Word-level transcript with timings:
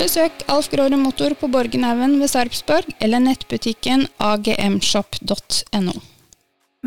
Besøk 0.00 0.46
Alf 0.48 0.70
Gråre 0.72 0.96
Motor 0.96 1.34
på 1.36 1.48
Borgenhaugen 1.52 2.14
ved 2.22 2.30
Sarpsborg 2.32 2.88
eller 3.04 3.20
nettbutikken 3.20 4.06
agmshop.no. 4.16 5.92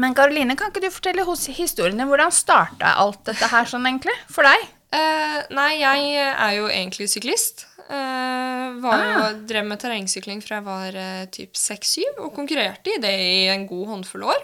Men 0.02 0.16
Karoline, 0.18 0.56
kan 0.58 0.72
ikke 0.72 0.82
du 0.82 0.90
fortelle 0.90 1.26
hos 1.28 1.44
historien 1.54 2.00
din 2.02 2.10
hvordan 2.10 2.34
starta 2.34 2.96
alt 3.04 3.22
dette 3.30 3.50
her 3.52 3.70
sånn 3.70 3.86
egentlig, 3.86 4.16
for 4.34 4.50
deg? 4.50 4.64
Uh, 4.90 5.38
nei, 5.54 5.68
jeg 5.84 6.24
er 6.24 6.56
jo 6.58 6.66
egentlig 6.72 7.06
syklist. 7.14 7.68
Uh, 7.86 8.82
var 8.82 8.98
jo, 8.98 9.14
Ah. 9.14 9.38
Drev 9.46 9.70
med 9.70 9.84
terrengsykling 9.84 10.42
fra 10.42 10.58
jeg 10.58 10.66
var 10.66 10.98
uh, 10.98 11.22
typ 11.30 11.54
6-7, 11.54 12.18
og 12.18 12.34
konkurrerte 12.34 12.96
i 12.96 13.02
det 13.04 13.14
i 13.14 13.46
en 13.54 13.68
god 13.70 13.94
håndfull 13.94 14.26
år. 14.34 14.42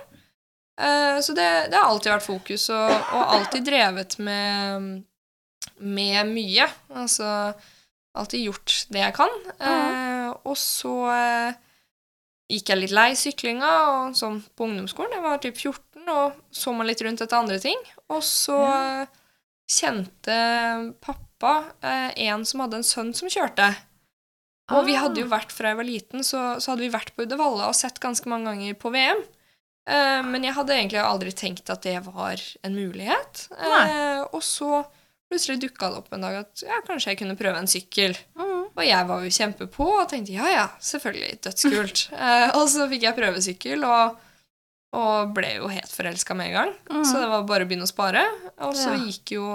Eh, 0.79 1.17
så 1.25 1.33
det, 1.35 1.49
det 1.73 1.75
har 1.75 1.89
alltid 1.89 2.13
vært 2.13 2.27
fokus, 2.29 2.69
og, 2.71 2.93
og 3.17 3.33
alltid 3.35 3.65
drevet 3.67 4.15
med, 4.23 5.01
med 5.81 6.29
mye. 6.29 6.69
Altså 7.01 7.33
alltid 8.19 8.45
gjort 8.47 8.75
det 8.93 9.01
jeg 9.05 9.15
kan. 9.17 9.33
Eh, 9.59 10.29
og 10.45 10.55
så 10.59 10.93
eh, 11.13 11.53
gikk 12.49 12.71
jeg 12.73 12.81
litt 12.83 12.93
lei 12.95 13.09
syklinga, 13.19 13.71
og 13.93 14.15
sånn 14.17 14.39
på 14.57 14.65
ungdomsskolen. 14.67 15.15
Jeg 15.17 15.25
var 15.25 15.41
typ 15.43 15.57
14, 15.59 16.07
og 16.09 16.39
så 16.51 16.73
meg 16.75 16.87
litt 16.91 17.03
rundt 17.05 17.21
etter 17.25 17.37
andre 17.39 17.59
ting. 17.63 17.79
Og 18.09 18.21
så 18.25 18.57
Ja. 18.59 19.01
eh, 19.03 19.15
kjente 19.69 20.37
pappa 21.01 21.51
eh, 21.85 22.11
en 22.29 22.45
som 22.45 22.63
hadde 22.63 22.79
en 22.81 22.87
sønn 22.87 23.11
som 23.13 23.29
kjørte. 23.29 23.67
Og 24.73 24.85
vi 24.85 24.93
hadde 24.97 25.21
jo 25.21 25.25
Ah. 25.29 25.39
vært 25.39 25.51
fra 25.53 25.69
jeg 25.71 25.77
var 25.77 25.85
liten, 25.87 26.23
så, 26.25 26.59
så 26.61 26.71
hadde 26.73 26.85
vi 26.85 26.89
vært 26.93 27.15
på 27.15 27.23
Uddevalla 27.25 27.67
og 27.69 27.75
sett 27.77 27.99
ganske 28.01 28.25
mange 28.29 28.45
ganger 28.51 28.75
på 28.77 28.91
VM. 28.93 29.21
Eh, 29.89 30.21
men 30.25 30.43
jeg 30.45 30.53
hadde 30.53 30.75
egentlig 30.75 31.01
aldri 31.01 31.31
tenkt 31.33 31.69
at 31.73 31.81
det 31.81 31.95
var 32.05 32.37
en 32.63 32.75
mulighet. 32.75 33.47
Eh, 33.57 34.21
og 34.33 34.41
så 34.45 34.83
plutselig 35.29 35.59
dukka 35.61 35.91
det 35.91 35.99
opp 36.01 36.13
en 36.15 36.25
dag 36.25 36.39
at 36.41 36.63
ja, 36.65 36.79
kanskje 36.87 37.13
jeg 37.13 37.19
kunne 37.21 37.37
prøve 37.39 37.59
en 37.61 37.69
sykkel. 37.69 38.15
Mm. 38.39 38.55
Og 38.73 38.81
jeg 38.85 39.07
var 39.09 39.23
jo 39.25 39.35
kjempepå 39.35 39.87
og 39.99 40.07
tenkte 40.09 40.33
ja, 40.37 40.47
ja, 40.53 40.65
selvfølgelig, 40.81 41.37
dødskult. 41.45 42.03
eh, 42.25 42.47
og 42.57 42.65
så 42.71 42.87
fikk 42.91 43.05
jeg 43.07 43.17
prøvesykkel, 43.17 43.85
og, 43.85 44.17
og 44.97 45.31
ble 45.37 45.53
jo 45.59 45.69
helt 45.71 45.93
forelska 45.93 46.37
med 46.37 46.51
en 46.51 46.57
gang. 46.59 46.73
Mm. 46.89 47.05
Så 47.05 47.21
det 47.21 47.29
var 47.33 47.47
bare 47.49 47.67
å 47.67 47.69
begynne 47.69 47.87
å 47.87 47.91
spare. 47.91 48.25
Og 48.65 48.75
så 48.77 48.93
Ja. 48.95 48.99
gikk 49.05 49.35
jo 49.37 49.47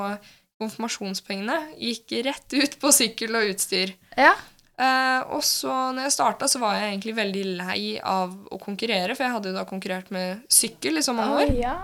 konfirmasjonspengene 0.63 1.57
gikk 1.81 2.13
rett 2.29 2.55
ut 2.55 2.77
på 2.81 2.93
sykkel 2.95 3.35
og 3.39 3.51
utstyr. 3.55 3.95
Ja. 4.17 4.35
Eh, 4.75 5.21
og 5.31 5.43
så 5.47 5.71
når 5.95 6.09
jeg 6.09 6.15
starta, 6.17 6.49
så 6.51 6.59
var 6.59 6.75
jeg 6.75 6.89
egentlig 6.91 7.15
veldig 7.15 7.43
lei 7.61 7.83
av 8.03 8.33
å 8.51 8.59
konkurrere, 8.59 9.15
for 9.15 9.23
jeg 9.23 9.35
hadde 9.37 9.53
jo 9.53 9.55
da 9.59 9.63
konkurrert 9.69 10.11
med 10.15 10.41
sykkel 10.51 10.99
i 10.99 11.05
så 11.07 11.15
mange 11.15 11.45
år. 11.45 11.53
ja. 11.61 11.77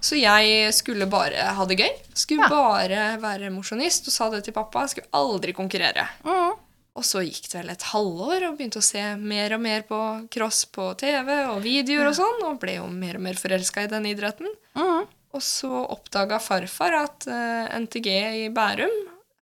Så 0.00 0.18
jeg 0.20 0.70
skulle 0.76 1.08
bare 1.10 1.48
ha 1.56 1.64
det 1.66 1.78
gøy. 1.80 1.90
Skulle 2.14 2.46
Ja. 2.46 2.48
bare 2.48 3.18
være 3.20 3.50
mosjonist 3.50 4.06
og 4.06 4.12
sa 4.14 4.30
det 4.30 4.44
til 4.44 4.54
pappa. 4.54 4.86
Jeg 4.86 4.90
skulle 4.94 5.12
aldri 5.12 5.52
konkurrere. 5.52 6.06
Mm. 6.24 6.54
Og 6.96 7.04
så 7.04 7.20
gikk 7.20 7.50
det 7.50 7.58
vel 7.60 7.70
et 7.74 7.82
halvår 7.92 8.46
og 8.48 8.56
begynte 8.56 8.78
å 8.80 8.82
se 8.82 9.02
mer 9.16 9.52
og 9.52 9.60
mer 9.60 9.82
på 9.82 9.98
cross 10.32 10.64
på 10.64 10.96
TV 10.96 11.28
og 11.50 11.60
videoer 11.62 12.08
og 12.08 12.14
sånn, 12.16 12.40
og 12.46 12.60
ble 12.62 12.76
jo 12.78 12.86
mer 12.88 13.16
og 13.16 13.20
mer 13.26 13.34
forelska 13.34 13.84
i 13.84 13.90
den 13.90 14.06
idretten. 14.06 14.48
Mm. 14.78 15.04
Og 15.34 15.42
så 15.42 15.68
oppdaga 15.92 16.38
farfar 16.40 16.94
at 17.02 17.26
uh, 17.28 17.68
NTG 17.82 18.08
i 18.46 18.48
Bærum 18.48 18.94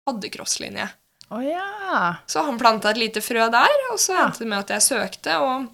hadde 0.06 0.30
crosslinje. 0.30 0.86
Å 1.30 1.40
ja. 1.46 2.16
Så 2.26 2.44
han 2.46 2.58
planta 2.58 2.90
et 2.92 3.02
lite 3.02 3.22
frø 3.22 3.50
der, 3.54 3.76
og 3.92 4.00
så 4.02 4.18
endte 4.18 4.44
det 4.44 4.50
med 4.50 4.64
at 4.64 4.74
jeg 4.76 4.88
søkte 4.88 5.38
og 5.44 5.68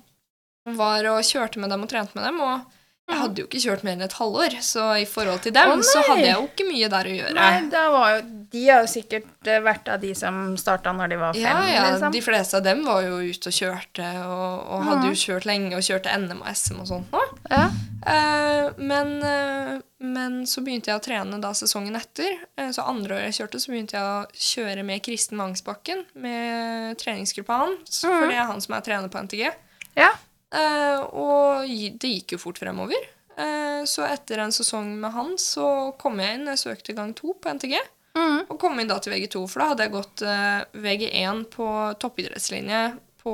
var 0.76 1.06
og 1.14 1.22
kjørte 1.24 1.62
med 1.62 1.72
dem 1.72 1.86
og 1.86 1.92
trente 1.92 2.18
med 2.18 2.28
dem. 2.28 2.42
Og 2.44 2.66
jeg 3.08 3.16
Mm. 3.16 3.22
hadde 3.22 3.38
jo 3.42 3.46
ikke 3.46 3.60
kjørt 3.62 3.84
mer 3.86 3.92
enn 3.94 4.02
et 4.02 4.14
halvår, 4.18 4.54
så 4.66 4.84
i 5.00 5.06
forhold 5.06 5.42
til 5.46 5.54
dem 5.54 5.70
oh, 5.70 5.82
så 5.86 6.02
hadde 6.08 6.24
jeg 6.26 6.34
jo 6.36 6.48
ikke 6.48 6.66
mye 6.66 6.88
der 6.90 7.06
å 7.06 7.14
gjøre. 7.14 7.34
Nei, 7.38 7.52
jo, 7.70 8.22
de 8.52 8.64
har 8.68 8.80
jo 8.82 8.88
sikkert 8.90 9.48
eh, 9.48 9.60
vært 9.62 9.88
av 9.94 10.00
de 10.02 10.14
som 10.18 10.40
starta 10.58 10.90
når 10.92 11.10
de 11.14 11.20
var 11.22 11.34
fem, 11.38 11.44
Ja, 11.44 11.60
ja, 11.70 11.84
liksom. 11.94 12.12
De 12.12 12.22
fleste 12.26 12.58
av 12.58 12.64
dem 12.66 12.82
var 12.84 13.04
jo 13.06 13.20
ute 13.22 13.52
og 13.52 13.54
kjørte, 13.54 14.08
og, 14.26 14.66
og 14.74 14.84
hadde 14.90 15.06
Mhm. 15.06 15.14
jo 15.14 15.22
kjørt 15.22 15.46
lenge 15.46 15.76
og 15.78 15.86
kjørte 15.86 16.18
NM 16.18 16.42
og 16.42 16.48
SM 16.50 16.80
og 16.82 16.88
sånt 16.88 17.12
nå. 17.14 17.22
Ja. 17.52 17.70
Eh, 18.08 18.70
men, 18.78 19.14
eh, 19.24 19.80
men 20.00 20.42
så 20.50 20.62
begynte 20.66 20.90
jeg 20.90 20.98
å 21.00 21.06
trene 21.06 21.40
da 21.42 21.54
sesongen 21.54 21.96
etter. 21.96 22.40
Eh, 22.58 22.70
så 22.74 22.88
andre 22.90 23.16
året 23.20 23.30
jeg 23.36 23.46
kjørte, 23.48 23.62
så 23.62 23.70
begynte 23.72 24.00
jeg 24.00 24.02
å 24.02 24.26
kjøre 24.34 24.84
med 24.84 25.04
Kristen 25.06 25.38
Vangsbakken, 25.38 26.06
med 26.16 26.98
treningsgruppa 26.98 27.58
hans, 27.68 28.02
mm. 28.04 28.10
for 28.20 28.28
det 28.28 28.36
er 28.42 28.50
han 28.50 28.62
som 28.62 28.74
er 28.74 28.82
trener 28.82 29.10
på 29.14 29.22
NTG. 29.22 29.52
Ja. 29.96 30.10
Eh, 30.54 31.02
og 31.18 31.66
det 32.00 32.12
gikk 32.12 32.36
jo 32.36 32.42
fort 32.42 32.60
fremover. 32.62 33.02
Eh, 33.38 33.82
så 33.90 34.06
etter 34.08 34.44
en 34.44 34.54
sesong 34.56 34.94
med 35.02 35.12
han, 35.16 35.34
så 35.42 35.92
kom 36.00 36.22
jeg 36.22 36.38
inn, 36.38 36.48
jeg 36.54 36.62
søkte 36.62 36.96
gang 36.98 37.14
to 37.18 37.34
på 37.34 37.56
NTG. 37.58 37.76
Mm. 38.16 38.46
Og 38.48 38.56
kom 38.62 38.80
inn 38.80 38.88
da 38.88 39.00
til 39.04 39.12
VG2, 39.16 39.42
for 39.52 39.60
da 39.62 39.72
hadde 39.74 39.88
jeg 39.88 39.96
gått 39.98 40.24
eh, 40.24 40.62
VG1 40.86 41.44
på 41.52 41.68
toppidrettslinje 42.00 42.84
på 43.26 43.34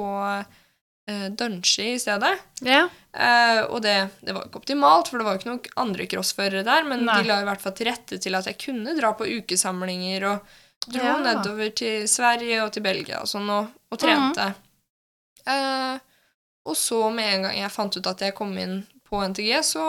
uh, 1.11 1.27
Dunshi 1.37 1.91
i 1.93 1.99
stedet. 2.01 2.31
Ja. 2.65 2.87
Eh, 3.13 3.59
og 3.67 3.81
det, 3.85 3.97
det 4.25 4.33
var 4.33 4.47
ikke 4.47 4.61
optimalt, 4.63 5.11
for 5.11 5.19
det 5.19 5.27
var 5.27 5.35
jo 5.35 5.41
ikke 5.41 5.51
noen 5.51 5.77
andre 5.83 6.07
crossførere 6.09 6.65
der, 6.65 6.87
men 6.87 7.05
Nei. 7.05 7.19
de 7.21 7.29
la 7.29 7.41
i 7.43 7.47
hvert 7.49 7.61
fall 7.61 7.75
til 7.77 7.91
rette 7.91 8.17
til 8.23 8.39
at 8.39 8.47
jeg 8.49 8.57
kunne 8.63 8.95
dra 8.97 9.11
på 9.19 9.27
ukesamlinger 9.41 10.25
og 10.31 10.53
dro 10.87 11.03
Ja. 11.03 11.17
nedover 11.21 11.69
til 11.77 12.07
Sverige 12.09 12.63
og 12.63 12.71
til 12.73 12.85
Belgia 12.87 13.19
og 13.21 13.29
sånn, 13.29 13.51
og, 13.53 13.69
og 13.91 14.01
trente. 14.01 14.47
Eh, 15.45 15.99
og 16.65 16.75
så 16.77 17.11
med 17.13 17.33
en 17.35 17.43
gang 17.47 17.57
jeg 17.57 17.71
fant 17.71 17.97
ut 17.97 18.07
at 18.07 18.19
jeg 18.21 18.35
kom 18.37 18.57
inn 18.57 18.83
på 19.09 19.19
NTG, 19.27 19.51
så, 19.63 19.83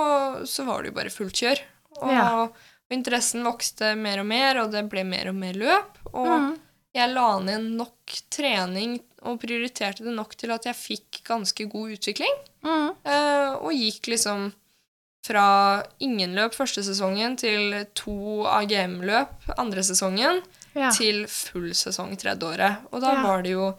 så 0.48 0.64
var 0.66 0.82
det 0.82 0.92
jo 0.92 0.96
bare 0.98 1.10
fullt 1.14 1.34
kjør. 1.42 1.60
Og, 2.02 2.10
Ja. 2.10 2.26
og 2.42 2.56
interessen 2.90 3.44
vokste 3.44 3.94
mer 3.96 4.19
og 4.20 4.26
mer, 4.26 4.58
og 4.62 4.72
det 4.72 4.88
ble 4.90 5.04
mer 5.04 5.28
og 5.28 5.34
mer 5.34 5.54
løp. 5.54 5.98
Og 6.12 6.26
Mm. 6.26 6.58
jeg 6.94 7.10
la 7.14 7.38
ned 7.40 7.69
nok 7.76 8.16
trening 8.30 8.98
og 9.22 9.38
prioriterte 9.40 10.02
det 10.04 10.12
nok 10.16 10.34
til 10.36 10.50
at 10.50 10.64
jeg 10.64 10.74
fikk 10.74 11.22
ganske 11.24 11.69
god 11.70 11.92
utvikling. 11.94 12.34
Mm. 12.64 12.90
Eh, 13.04 13.52
og 13.62 13.70
gikk 13.72 14.08
liksom 14.08 14.52
fra 15.24 15.82
ingen 16.00 16.34
løp 16.34 16.52
første 16.56 16.82
sesongen 16.82 17.36
til 17.38 17.84
to 17.94 18.42
AGM-løp 18.50 19.52
andre 19.56 19.80
sesongen 19.86 20.42
Ja. 20.74 20.90
til 20.90 21.26
full 21.28 21.70
sesong 21.76 22.16
tredje 22.19 22.42
året. 22.42 22.76
Og 22.92 23.00
da 23.00 23.12
Ja. 23.14 23.22
var 23.22 23.42
det 23.42 23.52
jo 23.52 23.74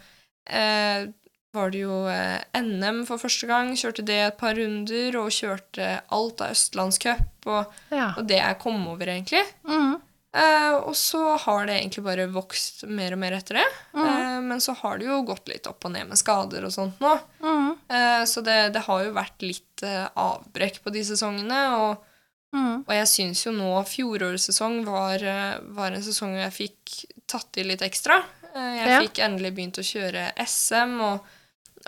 eh, 0.48 1.08
var 1.54 1.70
det 1.74 1.84
jo 1.84 2.00
eh, 2.10 2.40
NM 2.60 3.04
for 3.06 3.22
første 3.22 3.48
gang. 3.50 3.74
Kjørte 3.78 4.06
det 4.08 4.20
et 4.28 4.38
par 4.40 4.56
runder, 4.58 5.18
og 5.22 5.30
kjørte 5.34 5.92
alt 6.14 6.42
av 6.42 6.56
Østlandscup, 6.56 7.46
og, 7.46 7.76
ja. 7.94 8.12
og 8.18 8.26
det 8.30 8.40
jeg 8.42 8.60
kom 8.64 8.82
over, 8.90 9.12
egentlig. 9.14 9.44
Mm. 9.70 9.96
Eh, 10.34 10.72
og 10.80 10.96
så 10.98 11.36
har 11.38 11.68
det 11.70 11.76
egentlig 11.78 12.04
bare 12.08 12.24
vokst 12.34 12.88
mer 12.90 13.14
og 13.14 13.20
mer 13.22 13.36
etter 13.38 13.60
det. 13.62 13.66
Mm. 13.94 14.06
Eh, 14.08 14.38
men 14.50 14.64
så 14.66 14.74
har 14.80 14.98
det 14.98 15.06
jo 15.12 15.20
gått 15.28 15.52
litt 15.52 15.68
opp 15.70 15.86
og 15.86 15.94
ned 15.94 16.10
med 16.10 16.18
skader 16.18 16.66
og 16.66 16.74
sånt 16.74 16.98
nå. 17.04 17.12
Mm. 17.46 17.68
Eh, 17.94 18.24
så 18.32 18.42
det, 18.42 18.58
det 18.74 18.82
har 18.88 19.04
jo 19.06 19.14
vært 19.14 19.46
litt 19.46 19.84
eh, 19.86 20.08
avbrekk 20.18 20.82
på 20.84 20.94
de 20.96 21.06
sesongene. 21.14 21.62
Og, 21.84 22.10
Mm. 22.54 22.84
og 22.86 22.92
jeg 22.94 23.08
syns 23.10 23.40
jo 23.48 23.52
nå 23.56 23.70
fjorårets 23.90 24.44
sesong 24.46 24.84
var, 24.86 25.24
eh, 25.26 25.56
var 25.74 25.96
en 25.96 26.04
sesong 26.06 26.36
hvor 26.36 26.44
jeg 26.44 26.54
fikk 26.54 26.92
tatt 27.26 27.58
i 27.58 27.64
litt 27.66 27.82
ekstra. 27.82 28.20
Jeg 28.54 28.90
Ja. 28.92 29.00
fikk 29.02 29.18
endelig 29.26 29.56
begynt 29.58 29.80
å 29.82 29.86
kjøre 29.88 30.28
SM 30.38 30.94
og, 31.02 31.24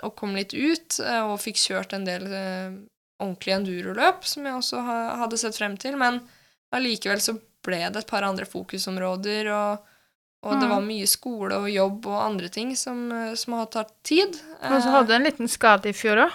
og 0.02 0.14
kom 0.16 0.34
litt 0.36 0.52
ut. 0.54 0.98
eh, 1.00 1.22
og 1.24 1.38
fikk 1.40 1.56
kjørt 1.56 1.92
en 1.96 2.04
del 2.04 2.26
eh, 2.32 2.70
ordentlige 3.22 3.56
enduroløp, 3.56 4.24
som 4.28 4.44
jeg 4.44 4.54
også 4.58 4.82
ha, 4.84 4.96
hadde 5.22 5.38
sett 5.40 5.56
frem 5.56 5.76
til. 5.80 5.96
Men 5.96 6.20
allikevel 6.74 7.20
så 7.22 7.36
ble 7.66 7.78
det 7.90 8.02
et 8.04 8.10
par 8.10 8.22
andre 8.22 8.44
fokusområder, 8.46 9.48
og, 9.52 9.78
og 10.46 10.52
det 10.60 10.66
Mm. 10.68 10.74
var 10.74 10.82
mye 10.84 11.06
skole 11.10 11.56
og 11.58 11.70
jobb 11.70 12.06
og 12.06 12.20
andre 12.22 12.48
ting 12.52 12.74
som, 12.76 13.10
eh, 13.12 13.34
som 13.34 13.54
har 13.54 13.66
tatt 13.66 13.94
tid. 14.04 14.36
Og 14.62 14.82
så 14.82 14.90
hadde 14.92 15.08
du 15.08 15.14
en 15.14 15.24
liten 15.24 15.48
skade 15.48 15.88
i 15.90 15.92
fjor 15.96 16.26
òg. 16.26 16.32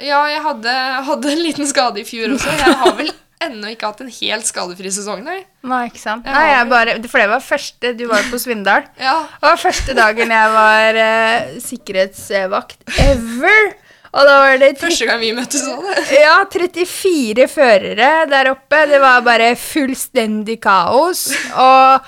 ja, 0.00 0.18
jeg 0.28 0.42
hadde, 0.42 0.72
hadde 1.06 1.30
en 1.32 1.42
liten 1.42 1.66
skade 1.66 2.00
i 2.00 2.04
fjor 2.04 2.34
også. 2.34 2.52
Jeg 2.58 2.74
har 2.82 2.96
vel 2.98 3.12
ennå 3.44 3.70
ikke 3.74 3.86
hatt 3.90 4.00
en 4.04 4.10
helt 4.10 4.46
skadefri 4.48 4.90
sesong, 4.94 5.22
nei. 5.26 5.40
Nei, 5.66 5.82
ikke 5.90 6.00
sant? 6.00 6.24
Nei, 6.24 6.44
jeg 6.52 6.68
bare, 6.70 6.94
for 7.10 7.20
det 7.22 7.28
var 7.32 7.42
første 7.44 7.90
Du 7.98 8.04
var 8.10 8.22
jo 8.22 8.30
på 8.32 8.38
Svindal. 8.42 8.86
Ja, 9.08 9.16
Det 9.40 9.48
var 9.50 9.56
første 9.60 9.96
dagen 9.98 10.30
jeg 10.36 10.52
var 10.54 11.00
eh, 11.02 11.56
sikkerhetsvakt 11.64 12.86
ever. 13.02 13.74
Og 14.16 14.24
da 14.24 14.36
var 14.40 14.56
det 14.62 14.70
Første 14.80 15.04
gang 15.10 15.20
vi 15.20 15.32
møttes 15.36 15.66
òg, 15.68 15.82
det. 15.84 16.06
ja, 16.24 16.36
34 16.48 17.48
førere 17.52 18.12
der 18.30 18.52
oppe. 18.54 18.84
Det 18.88 19.00
var 19.02 19.20
bare 19.26 19.50
fullstendig 19.60 20.56
kaos. 20.64 21.26
Og 21.52 22.06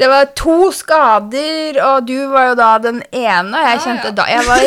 det 0.00 0.08
var 0.10 0.32
to 0.34 0.72
skader, 0.74 1.76
og 1.86 2.08
du 2.08 2.16
var 2.32 2.48
jo 2.48 2.56
da 2.58 2.72
den 2.82 2.98
ene. 3.14 3.52
Og 3.54 3.68
jeg 3.68 3.76
Ja, 3.76 3.82
kjente 3.84 4.10
da 4.16 4.24
Jeg 4.32 4.48
var 4.48 4.64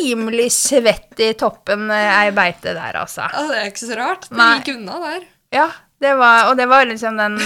rimelig 0.00 0.46
svett 0.56 1.20
i 1.20 1.34
toppen 1.36 1.90
eh, 1.92 2.14
ei 2.22 2.30
beite 2.32 2.72
der, 2.72 2.96
altså. 3.02 3.26
Ja, 3.28 3.44
det 3.50 3.58
er 3.60 3.68
ikke 3.74 3.84
så 3.90 3.98
rart. 4.00 4.24
Det 4.30 4.48
gikk 4.62 4.72
unna 4.78 4.96
der. 5.04 5.28
Ja, 5.54 5.68
det 6.00 6.14
var, 6.16 6.48
og 6.50 6.56
det 6.56 6.66
var 6.70 6.86
liksom 6.88 7.18
den 7.20 7.38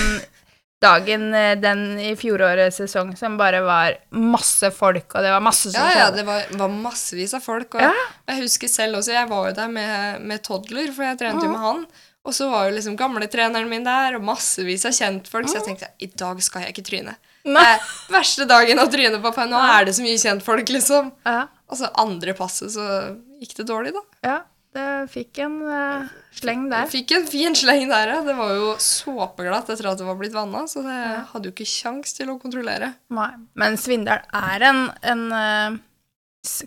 dagen 0.85 1.35
eh, 1.35 1.55
den 1.59 1.99
i 2.01 2.12
fjorårets 2.19 2.79
sesong 2.83 3.15
som 3.17 3.39
bare 3.41 3.62
var 3.65 3.97
masse 4.11 4.71
folk, 4.75 5.15
og 5.15 5.25
det 5.25 5.33
var 5.33 5.45
masse 5.45 5.73
som 5.73 5.81
Ja, 5.81 6.05
ja, 6.05 6.09
det 6.15 6.27
var, 6.29 6.45
var 6.61 6.73
massevis 6.73 7.35
av 7.37 7.45
folk. 7.45 7.75
Og 7.79 7.85
Ja. 7.85 7.93
jeg 8.31 8.45
husker 8.45 8.69
selv 8.71 9.01
også, 9.01 9.15
jeg 9.17 9.31
var 9.31 9.49
jo 9.49 9.55
der 9.56 9.71
med, 9.73 10.21
med 10.21 10.43
Toddler, 10.45 10.93
for 10.93 11.06
jeg 11.09 11.21
trente 11.21 11.47
jo 11.47 11.53
mm. 11.53 11.56
med 11.56 11.65
han. 11.65 11.87
Og 12.25 12.33
så 12.33 12.49
var 12.49 12.69
jo 12.69 12.77
liksom 12.79 12.97
gamletreneren 12.97 13.69
min 13.69 13.85
der, 13.85 14.17
og 14.17 14.25
massevis 14.25 14.87
av 14.89 14.95
kjentfolk, 14.97 15.49
så 15.49 15.59
jeg 15.59 15.67
tenkte 15.67 15.91
i 16.01 16.09
dag 16.09 16.41
skal 16.45 16.65
jeg 16.65 16.73
ikke 16.73 16.87
tryne. 16.87 17.17
Nei. 17.45 17.65
Er 17.75 17.83
verste 18.09 18.47
dagen 18.49 18.81
å 18.81 18.87
tryne 18.89 19.21
på, 19.21 19.33
for 19.37 19.51
nå 19.51 19.61
er 19.61 19.85
det 19.85 19.93
så 19.97 20.05
mye 20.05 20.21
kjentfolk, 20.21 20.73
liksom. 20.73 21.12
Ja, 21.29 21.47
Og 21.69 21.81
så 21.81 21.91
andre 22.01 22.33
passet, 22.37 22.73
så 22.73 22.87
gikk 23.43 23.53
det 23.59 23.69
dårlig, 23.69 23.93
da. 23.97 24.05
ja, 24.25 24.39
det 24.75 24.88
fikk 25.12 25.41
en 25.44 25.56
uh, 25.62 26.12
sleng 26.35 26.67
der. 26.73 26.88
Fikk 26.91 27.15
en 27.17 27.26
fin 27.31 27.56
sleng 27.59 27.87
der, 27.91 28.12
ja. 28.17 28.21
Det 28.26 28.35
var 28.38 28.55
jo 28.56 28.75
såpeglatt 28.82 29.71
etter 29.73 29.91
at 29.91 30.00
det 30.00 30.06
var 30.09 30.19
blitt 30.21 30.35
vanna, 30.35 30.65
så 30.71 30.82
det 30.87 31.00
hadde 31.31 31.50
jo 31.50 31.55
ikke 31.55 31.69
kjangs 31.69 32.17
til 32.17 32.32
å 32.32 32.38
kontrollere. 32.43 32.94
Nei. 33.15 33.31
Men 33.61 33.79
Svindal 33.81 34.25
er 34.35 34.69
en, 34.71 34.87
en 35.06 35.26
eh, 35.38 35.76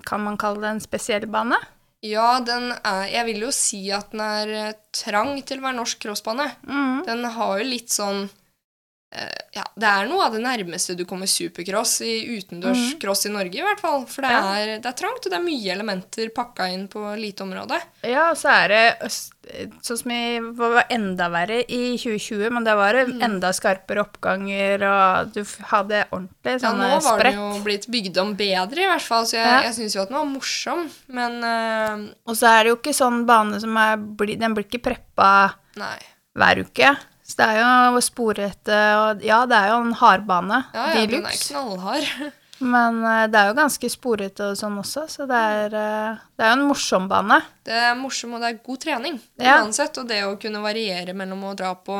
Kan 0.07 0.23
man 0.25 0.39
kalle 0.41 0.63
det 0.63 0.71
en 0.75 0.83
spesiell 0.83 1.27
bane? 1.31 1.59
Ja, 2.05 2.39
den 2.45 2.71
er 2.77 3.07
Jeg 3.09 3.25
vil 3.31 3.47
jo 3.47 3.51
si 3.55 3.81
at 3.93 4.11
den 4.13 4.23
er 4.23 4.55
eh, 4.55 4.75
trang 4.95 5.35
til 5.43 5.61
å 5.61 5.67
være 5.67 5.79
norsk 5.79 6.03
crossbane. 6.05 6.49
Mm. 6.67 7.05
Den 7.07 7.25
har 7.37 7.57
jo 7.59 7.71
litt 7.75 7.93
sånn 7.93 8.27
Ja, 9.09 9.63
det 9.79 9.87
er 9.87 10.05
noe 10.09 10.25
av 10.27 10.33
det 10.35 10.41
nærmeste 10.43 10.93
du 10.99 11.05
kommer 11.07 11.29
supercross 11.31 12.01
i 12.03 12.27
utendørscross 12.37 13.23
i 13.25 13.31
Norge, 13.31 13.55
i 13.55 13.63
hvert 13.63 13.79
fall. 13.79 14.03
For 14.11 14.21
det, 14.21 14.33
er, 14.35 14.71
det 14.83 14.89
er 14.91 14.97
trangt, 14.99 15.23
og 15.25 15.31
det 15.31 15.37
er 15.39 15.45
mye 15.45 15.71
elementer 15.73 16.27
pakka 16.35 16.67
inn 16.73 16.83
på 16.91 16.99
lite 17.17 17.45
område. 17.47 17.79
Ja, 18.03 18.25
og 18.33 18.37
så 18.37 18.51
er 18.51 18.73
det 18.75 18.83
sånn 19.07 20.01
som 20.03 20.11
i 20.11 20.19
var 20.59 20.91
enda 20.93 21.29
verre 21.31 21.61
i 21.63 21.95
2020, 21.95 22.51
men 22.59 22.67
da 22.67 22.75
var 22.77 22.99
det 22.99 23.05
Mm. 23.07 23.23
enda 23.23 23.53
skarpere 23.55 24.03
oppganger, 24.03 24.83
og 24.83 25.31
du 25.33 25.41
hadde 25.71 26.03
ordentlig 26.11 26.57
Ja, 26.61 26.73
nå 26.75 27.01
var 27.07 27.23
den 27.23 27.39
jo 27.39 27.49
blitt 27.63 27.87
bygd 27.87 28.17
om 28.21 28.35
bedre, 28.35 28.83
i 28.83 28.91
hvert 28.91 29.07
fall, 29.07 29.23
så 29.25 29.39
jeg, 29.39 29.47
Ja. 29.47 29.61
jeg 29.71 29.77
syns 29.79 29.95
jo 29.95 30.01
at 30.03 30.09
den 30.11 30.17
var 30.19 30.25
morsom, 30.35 30.89
men 31.07 31.39
uh, 31.43 32.11
Og 32.27 32.35
så 32.35 32.51
er 32.51 32.63
det 32.67 32.73
jo 32.75 32.81
ikke 32.83 32.93
sånn 32.93 33.23
bane 33.25 33.59
som 33.63 33.71
er 33.77 33.95
Den 33.95 34.53
blir 34.53 34.67
ikke 34.67 34.83
preppa 34.83 35.53
Nei. 35.79 35.95
hver 36.35 36.65
uke. 36.67 36.97
Så 37.27 37.35
det 37.41 37.45
er 37.59 37.91
jo 37.91 37.99
sporete 38.01 38.75
og 39.01 39.23
Ja, 39.27 39.41
det 39.49 39.57
er 39.57 39.71
jo 39.73 39.79
en 39.83 39.95
hardbane. 39.99 40.61
Ja, 40.73 40.85
ja, 40.95 41.05
de 41.05 41.17
den 41.17 41.25
er 41.27 41.39
knallhard. 41.41 42.33
Men 42.73 43.03
eh, 43.05 43.25
det 43.29 43.37
er 43.37 43.49
jo 43.51 43.57
ganske 43.59 43.89
sporete 43.93 44.47
og 44.49 44.55
sånn 44.57 44.79
også, 44.81 45.03
så 45.13 45.27
det 45.29 45.37
er, 45.37 45.75
eh, 45.77 46.21
det 46.39 46.45
er 46.47 46.53
jo 46.55 46.55
en 46.61 46.67
morsom 46.71 47.05
bane. 47.11 47.37
Det 47.67 47.75
er 47.83 47.93
morsom, 47.99 48.33
og 48.33 48.41
det 48.41 48.49
er 48.49 48.61
god 48.65 48.79
trening 48.81 49.19
Ja. 49.37 49.59
uansett. 49.61 49.99
Og 50.01 50.07
det 50.09 50.23
å 50.25 50.37
kunne 50.41 50.63
variere 50.63 51.13
mellom 51.13 51.43
å 51.51 51.55
dra 51.59 51.75
på 51.75 51.99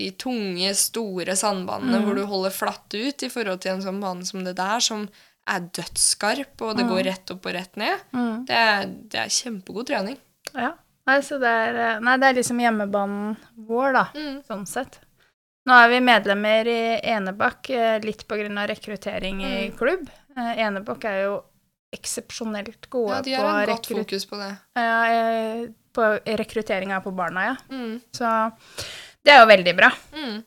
de 0.00 0.08
tunge, 0.18 0.72
store 0.74 1.36
sandbanene 1.38 2.00
Mm. 2.00 2.04
hvor 2.08 2.14
du 2.18 2.24
holder 2.26 2.50
flatt 2.50 2.94
ut, 2.96 3.22
i 3.22 3.28
forhold 3.30 3.60
til 3.60 3.72
en 3.76 3.82
sånn 3.84 4.00
bane 4.02 4.24
som 4.26 4.42
det 4.42 4.56
der, 4.56 4.80
som 4.80 5.04
er 5.46 5.60
dødsskarp, 5.60 6.60
og 6.62 6.76
det 6.78 6.86
går 6.88 7.04
rett 7.04 7.30
opp 7.30 7.46
og 7.46 7.54
rett 7.54 7.76
ned, 7.76 8.00
Mm. 8.12 8.46
det, 8.46 8.56
er, 8.56 8.86
det 8.86 9.20
er 9.20 9.28
kjempegod 9.28 9.86
trening. 9.86 10.16
Ja. 10.54 10.72
Nei, 11.06 11.18
så 11.26 11.38
det 11.42 11.48
er, 11.50 11.78
eh, 11.96 12.00
nei, 12.00 12.16
det 12.22 12.28
er 12.28 12.36
liksom 12.38 12.60
hjemmebanen 12.62 13.36
vår, 13.66 13.92
da, 13.96 14.04
Mm. 14.14 14.42
sånn 14.46 14.66
sett. 14.68 15.00
Nå 15.66 15.72
er 15.84 15.88
vi 15.90 15.98
medlemmer 16.00 16.66
i 16.66 17.00
Enebakk 17.02 17.70
eh, 17.70 17.98
litt 18.02 18.26
på 18.28 18.36
grunn 18.38 18.58
av 18.58 18.68
rekruttering 18.68 19.40
i 19.42 19.68
Mm. 19.70 19.76
klubb. 19.78 20.08
Eh, 20.36 20.56
Enebakk 20.62 21.04
er 21.04 21.22
jo 21.24 21.42
eksepsjonelt 21.94 22.88
gode 22.88 23.16
Ja, 23.16 23.22
de 23.22 23.36
på, 23.36 23.42
har 23.42 23.62
et 23.62 23.68
godt 23.68 23.86
fokus 23.86 24.24
på 24.26 24.38
det. 24.38 24.58
ja, 24.76 25.66
på 25.92 26.06
rekrutteringa 26.24 27.02
på 27.04 27.14
barna, 27.14 27.44
ja. 27.44 27.56
Mm. 27.70 28.00
Så 28.12 28.52
det 29.24 29.32
er 29.34 29.40
jo 29.42 29.46
veldig 29.46 29.76
bra. 29.76 29.90
Mm. 30.14 30.44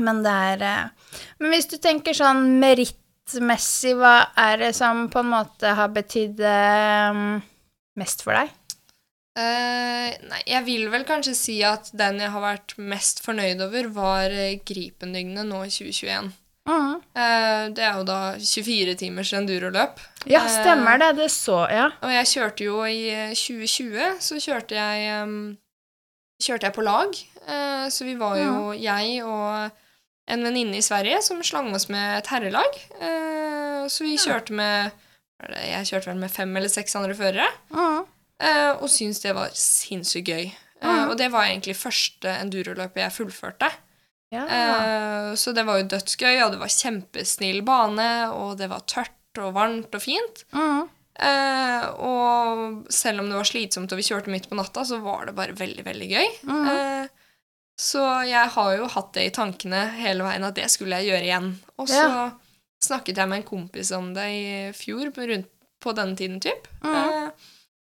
Men 0.00 0.22
det 0.24 0.32
er 0.62 0.90
Men 1.38 1.52
hvis 1.52 1.68
du 1.70 1.76
tenker 1.78 2.12
sånn 2.12 2.58
merittmessig, 2.58 3.94
hva 3.94 4.26
er 4.36 4.56
det 4.58 4.74
som 4.74 5.08
på 5.08 5.20
en 5.20 5.30
måte 5.30 5.74
har 5.74 5.88
betydd 5.88 6.40
mest 7.96 8.22
for 8.22 8.32
deg? 8.34 8.50
Eh, 9.34 10.14
nei, 10.28 10.40
jeg 10.46 10.62
vil 10.62 10.84
vel 10.92 11.02
kanskje 11.08 11.34
si 11.34 11.56
at 11.66 11.88
den 11.98 12.20
jeg 12.22 12.30
har 12.30 12.42
vært 12.42 12.76
mest 12.78 13.18
fornøyd 13.24 13.64
over, 13.66 13.88
var 13.96 14.30
eh, 14.30 14.60
Gripendygnet 14.62 15.48
nå 15.48 15.64
i 15.66 15.72
2021. 15.74 16.30
Uh 16.64 16.74
-huh. 16.74 16.94
uh, 16.96 17.74
det 17.74 17.82
er 17.84 17.96
jo 17.98 18.04
da 18.04 18.38
24 18.38 18.94
timers 18.94 19.32
enduroløp. 19.32 20.00
Ja, 20.26 20.40
Eh, 20.40 20.62
stemmer 20.62 20.98
det. 20.98 21.16
Det 21.16 21.30
så 21.30 21.68
Ja. 21.70 21.90
Og 22.00 22.12
jeg 22.12 22.26
kjørte 22.26 22.64
jo 22.64 22.84
i 22.84 23.10
eh, 23.10 23.34
2020, 23.34 24.20
så 24.20 24.34
kjørte 24.40 24.74
jeg 24.74 25.22
um, 25.22 25.58
Kjørte 26.42 26.66
jeg 26.66 26.72
på 26.72 26.82
lag. 26.82 27.08
Så 27.90 28.04
vi 28.04 28.14
var 28.14 28.36
jo 28.36 28.72
jeg 28.72 29.24
og 29.24 29.70
en 30.28 30.44
venninne 30.44 30.76
i 30.76 30.82
Sverige 30.82 31.22
som 31.22 31.42
slang 31.42 31.74
oss 31.74 31.88
med 31.88 32.18
et 32.18 32.26
herrelag. 32.26 32.72
Så 33.88 34.04
vi 34.04 34.16
kjørte 34.16 34.52
med 34.52 34.90
Jeg 35.64 35.86
kjørte 35.86 36.06
vel 36.06 36.16
med 36.16 36.30
fem 36.30 36.56
eller 36.56 36.68
seks 36.68 36.96
andre 36.96 37.14
førere. 37.14 37.46
Uh 37.70 38.00
Eh, 38.00 38.13
og 38.82 38.88
syntes 38.90 39.20
det 39.22 39.34
var 39.34 39.48
sinnssykt 39.54 40.26
gøy. 40.28 40.44
Eh, 40.82 40.88
Mhm. 40.88 41.10
og 41.10 41.16
det 41.16 41.30
var 41.32 41.44
egentlig 41.46 41.76
første 41.76 42.28
enduroløpet 42.40 42.96
jeg 42.96 43.12
fullførte. 43.12 43.70
ja. 44.32 44.44
Eh, 44.46 45.34
så 45.34 45.54
det 45.54 45.64
var 45.66 45.78
jo 45.78 45.86
dødsgøy, 45.88 46.42
og 46.44 46.50
det 46.52 46.58
var 46.60 46.68
kjempesnill 46.68 47.62
bane, 47.64 48.30
og 48.32 48.58
det 48.58 48.68
var 48.68 48.80
tørt 48.80 49.10
og 49.38 49.54
varmt 49.54 49.94
og 49.94 50.02
fint. 50.02 50.44
Mm. 50.52 50.88
Eh, 51.20 51.86
og 52.02 52.86
selv 52.90 53.20
om 53.20 53.28
det 53.30 53.36
var 53.36 53.44
slitsomt 53.44 53.92
og 53.92 53.96
vi 53.98 54.02
kjørte 54.02 54.28
midt 54.30 54.48
på 54.50 54.56
natta, 54.56 54.82
så 54.84 54.98
var 55.00 55.26
det 55.26 55.34
bare 55.36 55.54
veldig, 55.54 55.84
veldig 55.84 56.08
gøy. 56.10 56.26
Mm. 56.42 56.68
Eh, 56.68 57.08
så 57.78 58.26
jeg 58.26 58.48
har 58.50 58.76
jo 58.76 58.86
hatt 58.88 59.12
det 59.14 59.26
i 59.26 59.30
tankene 59.34 59.80
hele 60.00 60.24
veien 60.24 60.44
at 60.44 60.54
det 60.54 60.68
skulle 60.70 60.98
jeg 61.00 61.10
gjøre 61.12 61.24
igjen. 61.28 61.48
Og 61.78 61.88
så 61.88 62.02
Ja. 62.02 62.30
snakket 62.82 63.16
jeg 63.16 63.28
med 63.28 63.36
en 63.38 63.42
kompis 63.48 63.92
om 63.96 64.12
det 64.14 64.24
i 64.24 64.72
fjor, 64.72 65.10
rundt 65.14 65.46
på 65.80 65.94
denne 65.94 66.16
tiden, 66.16 66.40
typ. 66.40 66.66
Mhm. 66.82 66.94
Eh, 66.94 67.30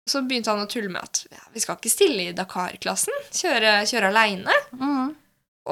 så 0.09 0.21
begynte 0.23 0.53
han 0.53 0.63
å 0.65 0.69
tulle 0.71 0.91
med 0.93 1.01
at 1.03 1.23
ja, 1.33 1.43
vi 1.55 1.63
skal 1.63 1.79
ikke 1.79 1.93
stille 1.93 2.27
i 2.29 2.35
Dakar-klassen, 2.37 3.15
kjøre, 3.33 3.77
kjøre 3.89 4.11
aleine. 4.13 4.57
Mm. 4.77 5.13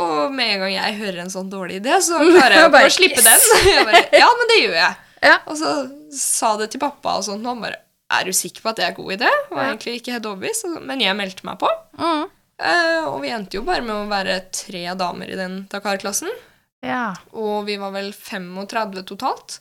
Og 0.03 0.33
med 0.33 0.55
en 0.55 0.63
gang 0.65 0.73
jeg 0.73 0.99
hører 1.03 1.19
en 1.27 1.33
sånn 1.35 1.51
dårlig 1.53 1.83
idé, 1.83 1.99
så 2.01 2.17
klarer 2.33 2.57
jeg 2.63 2.71
Bare, 2.73 2.89
å 2.89 2.95
slippe 2.95 3.21
yes! 3.21 3.49
den. 3.53 3.67
Jeg 3.75 3.87
bare, 3.91 4.05
ja, 4.23 4.29
men 4.39 4.53
det 4.55 4.61
gjør 4.65 4.77
jeg. 4.81 5.01
Ja. 5.23 5.37
Og 5.47 5.55
så 5.55 5.73
sa 6.19 6.49
det 6.59 6.73
til 6.73 6.81
pappa, 6.83 7.13
og 7.21 7.23
sånn, 7.23 7.45
og 7.47 7.53
han 7.53 7.61
bare 7.63 7.77
Er 8.11 8.25
du 8.27 8.33
sikker 8.35 8.65
på 8.65 8.73
at 8.73 8.81
det 8.81 8.87
er 8.89 8.91
en 8.91 8.97
god 8.97 9.13
idé? 9.15 9.29
Var 9.53 9.61
Ja. 9.61 9.67
egentlig 9.71 9.93
ikke 10.01 10.17
helt 10.17 10.27
overbevist, 10.27 10.67
men 10.89 11.01
jeg 11.05 11.15
meldte 11.21 11.47
meg 11.47 11.61
på. 11.61 11.69
Mm. 12.01 12.25
Uh, 12.63 13.05
og 13.13 13.21
vi 13.23 13.31
endte 13.37 13.57
jo 13.57 13.63
bare 13.69 13.85
med 13.87 13.95
å 13.95 14.09
være 14.11 14.41
tre 14.51 14.83
damer 14.99 15.31
i 15.31 15.39
den 15.39 15.55
Dakar-klassen. 15.71 16.33
Ja. 16.83 17.13
Og 17.39 17.69
vi 17.71 17.77
var 17.79 17.95
vel 17.95 18.11
35 18.17 19.05
totalt. 19.13 19.61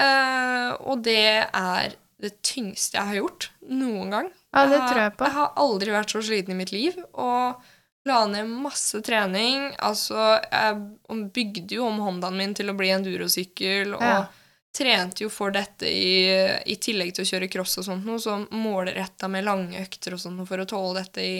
Uh, 0.00 0.72
og 0.88 1.02
det 1.04 1.20
er 1.44 1.94
det 2.20 2.42
tyngste 2.46 2.98
jeg 2.98 3.06
har 3.10 3.18
gjort 3.22 3.50
noen 3.70 4.10
gang. 4.14 4.30
ja, 4.54 4.66
det 4.66 4.80
tror 4.90 5.00
jeg 5.04 5.16
på. 5.16 5.24
Jeg 5.28 5.32
har 5.38 5.52
aldri 5.56 5.90
vært 5.94 6.10
så 6.14 6.22
sliten 6.26 6.52
i 6.52 6.58
mitt 6.58 6.72
liv. 6.72 6.96
Og 7.14 7.60
la 8.08 8.18
ned 8.26 8.48
masse 8.48 9.00
trening. 9.04 9.70
Altså, 9.78 10.40
jeg 10.50 11.30
bygde 11.36 11.76
jo 11.76 11.86
om 11.86 11.98
Hondaen 12.00 12.36
min 12.36 12.54
til 12.56 12.70
å 12.72 12.76
bli 12.76 12.88
endurosykkel, 12.94 13.94
og 13.94 14.02
Ja. 14.02 14.26
trente 14.72 15.24
jo 15.24 15.28
for 15.28 15.50
dette 15.50 15.82
i, 15.88 16.30
i 16.64 16.76
tillegg 16.76 17.12
til 17.14 17.24
å 17.24 17.30
kjøre 17.30 17.50
cross 17.50 17.78
og 17.78 17.84
sånt 17.88 18.04
noe, 18.06 18.18
så 18.22 18.38
målretta 18.54 19.28
med 19.28 19.44
lange 19.44 19.80
økter 19.82 20.14
og 20.14 20.20
sånt 20.22 20.46
for 20.48 20.58
å 20.62 20.66
tåle 20.66 21.02
dette 21.02 21.20
i, 21.20 21.38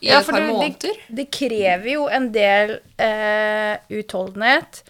i 0.00 0.06
Ja, 0.06 0.20
et 0.20 0.26
par 0.26 0.38
det- 0.38 0.46
det- 0.46 0.52
måneder. 0.52 0.96
Det 1.16 1.30
krever 1.30 1.90
jo 1.92 2.06
en 2.08 2.30
del 2.32 2.80
eh, 2.98 3.78
utholdenhet, 3.90 4.82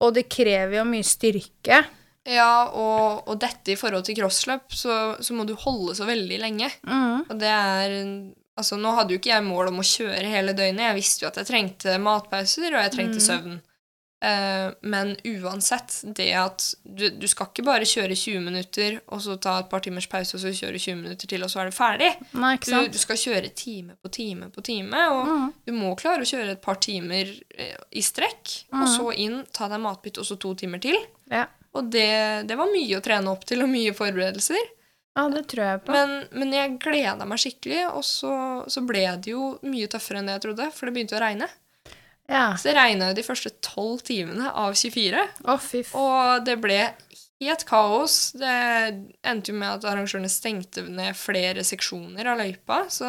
og 0.00 0.14
det 0.14 0.28
krever 0.32 0.76
jo 0.80 0.84
mye 0.84 1.04
styrke. 1.04 1.84
Ja, 2.28 2.68
og, 2.68 3.28
og 3.28 3.38
dette 3.40 3.72
i 3.72 3.76
forhold 3.80 4.04
til 4.04 4.18
crossløp, 4.18 4.68
så, 4.76 5.16
så 5.24 5.32
må 5.34 5.46
du 5.48 5.54
holde 5.56 5.94
så 5.96 6.04
veldig 6.04 6.38
lenge. 6.42 6.68
Mm. 6.84 7.24
Og 7.30 7.34
det 7.40 7.48
er 7.48 7.96
Altså, 8.60 8.76
nå 8.76 8.90
hadde 8.92 9.14
jo 9.14 9.18
ikke 9.22 9.30
jeg 9.32 9.44
mål 9.46 9.68
om 9.70 9.78
å 9.80 9.84
kjøre 9.86 10.26
hele 10.28 10.52
døgnet. 10.52 10.82
Jeg 10.90 10.96
visste 10.98 11.22
jo 11.24 11.28
at 11.30 11.36
jeg 11.40 11.46
trengte 11.48 11.94
matpauser, 12.02 12.66
og 12.74 12.82
jeg 12.82 12.92
trengte 12.92 13.16
Mm. 13.16 13.24
søvn. 13.24 13.54
Eh, 14.22 14.72
men 14.82 15.14
uansett, 15.24 15.94
det 16.12 16.26
at 16.36 16.66
du, 16.84 17.06
du 17.16 17.24
skal 17.30 17.46
ikke 17.48 17.64
bare 17.64 17.86
kjøre 17.88 18.12
20 18.12 18.42
minutter, 18.44 18.98
og 19.08 19.22
så 19.24 19.38
ta 19.40 19.54
et 19.62 19.70
par 19.70 19.80
timers 19.80 20.04
pause, 20.12 20.34
og 20.36 20.42
så 20.42 20.52
kjøre 20.52 20.76
20 20.82 20.98
minutter 21.00 21.30
til, 21.30 21.40
og 21.46 21.48
så 21.48 21.62
er 21.62 21.70
du 21.70 21.76
ferdig. 21.78 22.10
Nei, 22.36 22.50
Du, 22.66 22.74
du 22.92 22.98
skal 23.00 23.16
kjøre 23.16 23.48
time 23.56 23.96
på 24.04 24.12
time 24.12 24.50
på 24.52 24.60
time, 24.66 25.06
og 25.14 25.24
Mm. 25.30 25.46
du 25.64 25.72
må 25.72 25.94
klare 25.96 26.20
å 26.20 26.28
kjøre 26.28 26.50
et 26.58 26.60
par 26.60 26.76
timer 26.84 27.32
eh, 27.56 27.76
i 27.96 28.02
strekk, 28.04 28.66
og 28.74 28.82
Mm. 28.84 28.92
så 28.98 29.08
inn, 29.16 29.46
ta 29.56 29.68
deg 29.72 29.80
matbytte, 29.80 30.20
og 30.20 30.26
så 30.28 30.36
to 30.38 30.52
timer 30.54 30.82
til. 30.84 31.00
Ja. 31.30 31.46
Og 31.78 31.90
det, 31.92 32.10
det 32.50 32.58
var 32.58 32.70
mye 32.72 32.98
å 32.98 33.04
trene 33.04 33.30
opp 33.30 33.46
til, 33.46 33.62
og 33.62 33.70
mye 33.70 33.94
forberedelser. 33.96 34.70
ja, 35.18 35.26
det 35.30 35.44
tror 35.50 35.64
jeg 35.66 35.82
på. 35.86 35.94
Men, 35.94 36.14
men 36.34 36.54
jeg 36.54 36.78
gleda 36.82 37.26
meg 37.28 37.42
skikkelig, 37.42 37.82
og 37.92 38.04
så, 38.06 38.34
så 38.70 38.82
ble 38.86 39.04
det 39.22 39.34
jo 39.34 39.52
mye 39.66 39.90
tøffere 39.90 40.20
enn 40.20 40.30
det 40.30 40.38
jeg 40.38 40.46
trodde, 40.48 40.70
for 40.74 40.88
det 40.88 40.96
begynte 40.96 41.18
å 41.18 41.22
regne. 41.22 41.50
ja. 42.30 42.48
Så 42.58 42.70
det 42.70 42.76
regna 42.78 43.10
jo 43.10 43.18
de 43.20 43.26
første 43.26 43.52
tolv 43.62 44.02
timene 44.06 44.50
av 44.50 44.74
24, 44.74 45.26
oh, 45.46 45.70
og 46.00 46.46
det 46.46 46.58
ble 46.62 46.80
helt 47.40 47.64
kaos. 47.64 48.32
Det 48.36 48.50
endte 49.24 49.50
jo 49.52 49.56
med 49.56 49.78
at 49.78 49.86
arrangørene 49.88 50.28
stengte 50.28 50.82
ned 50.84 51.16
flere 51.16 51.64
seksjoner 51.64 52.28
av 52.32 52.38
løypa, 52.42 52.82
så 52.92 53.08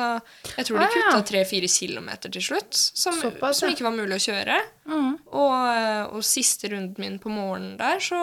jeg 0.55 0.65
tror 0.69 0.79
de 0.79 0.85
Ah, 0.85 0.87
ja. 0.95 1.03
kutta 1.11 1.25
tre-fire 1.33 1.67
kilometer 1.71 2.31
til 2.31 2.41
slutt, 2.45 2.73
som, 2.77 3.13
Såpass, 3.19 3.59
som 3.59 3.69
ikke 3.73 3.83
var 3.89 3.95
mulig 3.97 4.17
å 4.21 4.25
kjøre. 4.31 4.57
Mm. 4.87 5.11
Og, 5.35 6.15
og 6.17 6.23
siste 6.25 6.71
runden 6.71 6.95
min 7.03 7.19
på 7.21 7.29
morgenen 7.31 7.75
der, 7.79 7.99
så, 8.01 8.21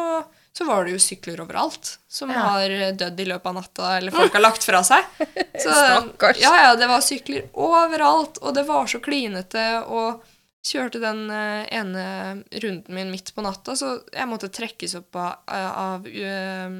så 0.57 0.65
var 0.69 0.85
det 0.89 0.97
jo 0.97 1.03
sykler 1.05 1.45
overalt 1.45 1.99
som 2.09 2.33
Ja. 2.33 2.41
har 2.57 2.73
dødd 2.99 3.21
i 3.21 3.29
løpet 3.29 3.47
av 3.53 3.55
natta, 3.61 3.93
eller 3.99 4.15
folk 4.17 4.33
har 4.33 4.43
lagt 4.45 4.65
fra 4.65 4.81
seg. 4.87 5.05
Så, 5.59 5.73
Stakkars. 5.75 6.39
Ja, 6.41 6.53
ja, 6.63 6.75
det 6.79 6.87
var 6.87 7.01
sykler 7.03 7.49
overalt, 7.53 8.39
og 8.43 8.55
det 8.55 8.63
var 8.69 8.87
så 8.91 9.01
klinete, 9.03 9.65
og 9.91 10.23
kjørte 10.67 11.01
den 11.03 11.29
eh, 11.31 11.65
ene 11.79 12.05
runden 12.63 12.95
min 12.95 13.13
midt 13.13 13.33
på 13.35 13.45
natta, 13.45 13.77
så 13.79 13.99
jeg 14.13 14.31
måtte 14.31 14.51
trekkes 14.53 14.97
opp 14.99 15.19
av, 15.19 15.47
av 15.55 16.09
uh, 16.09 16.77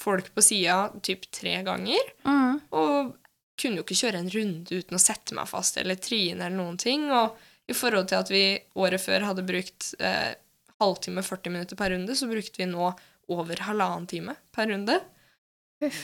folk 0.00 0.30
på 0.34 0.44
sida 0.44 0.78
typ 1.02 1.26
tre 1.34 1.56
ganger. 1.66 2.12
Mm. 2.26 2.60
Og 2.76 3.14
kunne 3.60 3.80
jo 3.80 3.86
ikke 3.86 3.98
kjøre 4.02 4.20
en 4.20 4.30
runde 4.34 4.80
uten 4.80 4.98
å 4.98 5.02
sette 5.02 5.36
meg 5.36 5.48
fast 5.50 5.78
eller 5.80 5.98
trine 6.02 6.46
eller 6.46 6.58
noen 6.58 6.78
ting. 6.80 7.06
Og 7.14 7.38
i 7.70 7.76
forhold 7.76 8.10
til 8.10 8.20
at 8.20 8.32
vi 8.32 8.44
året 8.80 9.02
før 9.02 9.28
hadde 9.30 9.46
brukt 9.46 9.92
uh, 10.02 10.32
halvtime, 10.82 11.24
40 11.24 11.54
minutter 11.54 11.80
per 11.80 11.94
runde, 11.94 12.16
så 12.18 12.28
brukte 12.30 12.60
vi 12.60 12.70
nå 12.70 12.92
over 13.32 13.66
halvannen 13.66 14.08
time 14.10 14.36
per 14.54 14.68
runde. 14.68 15.00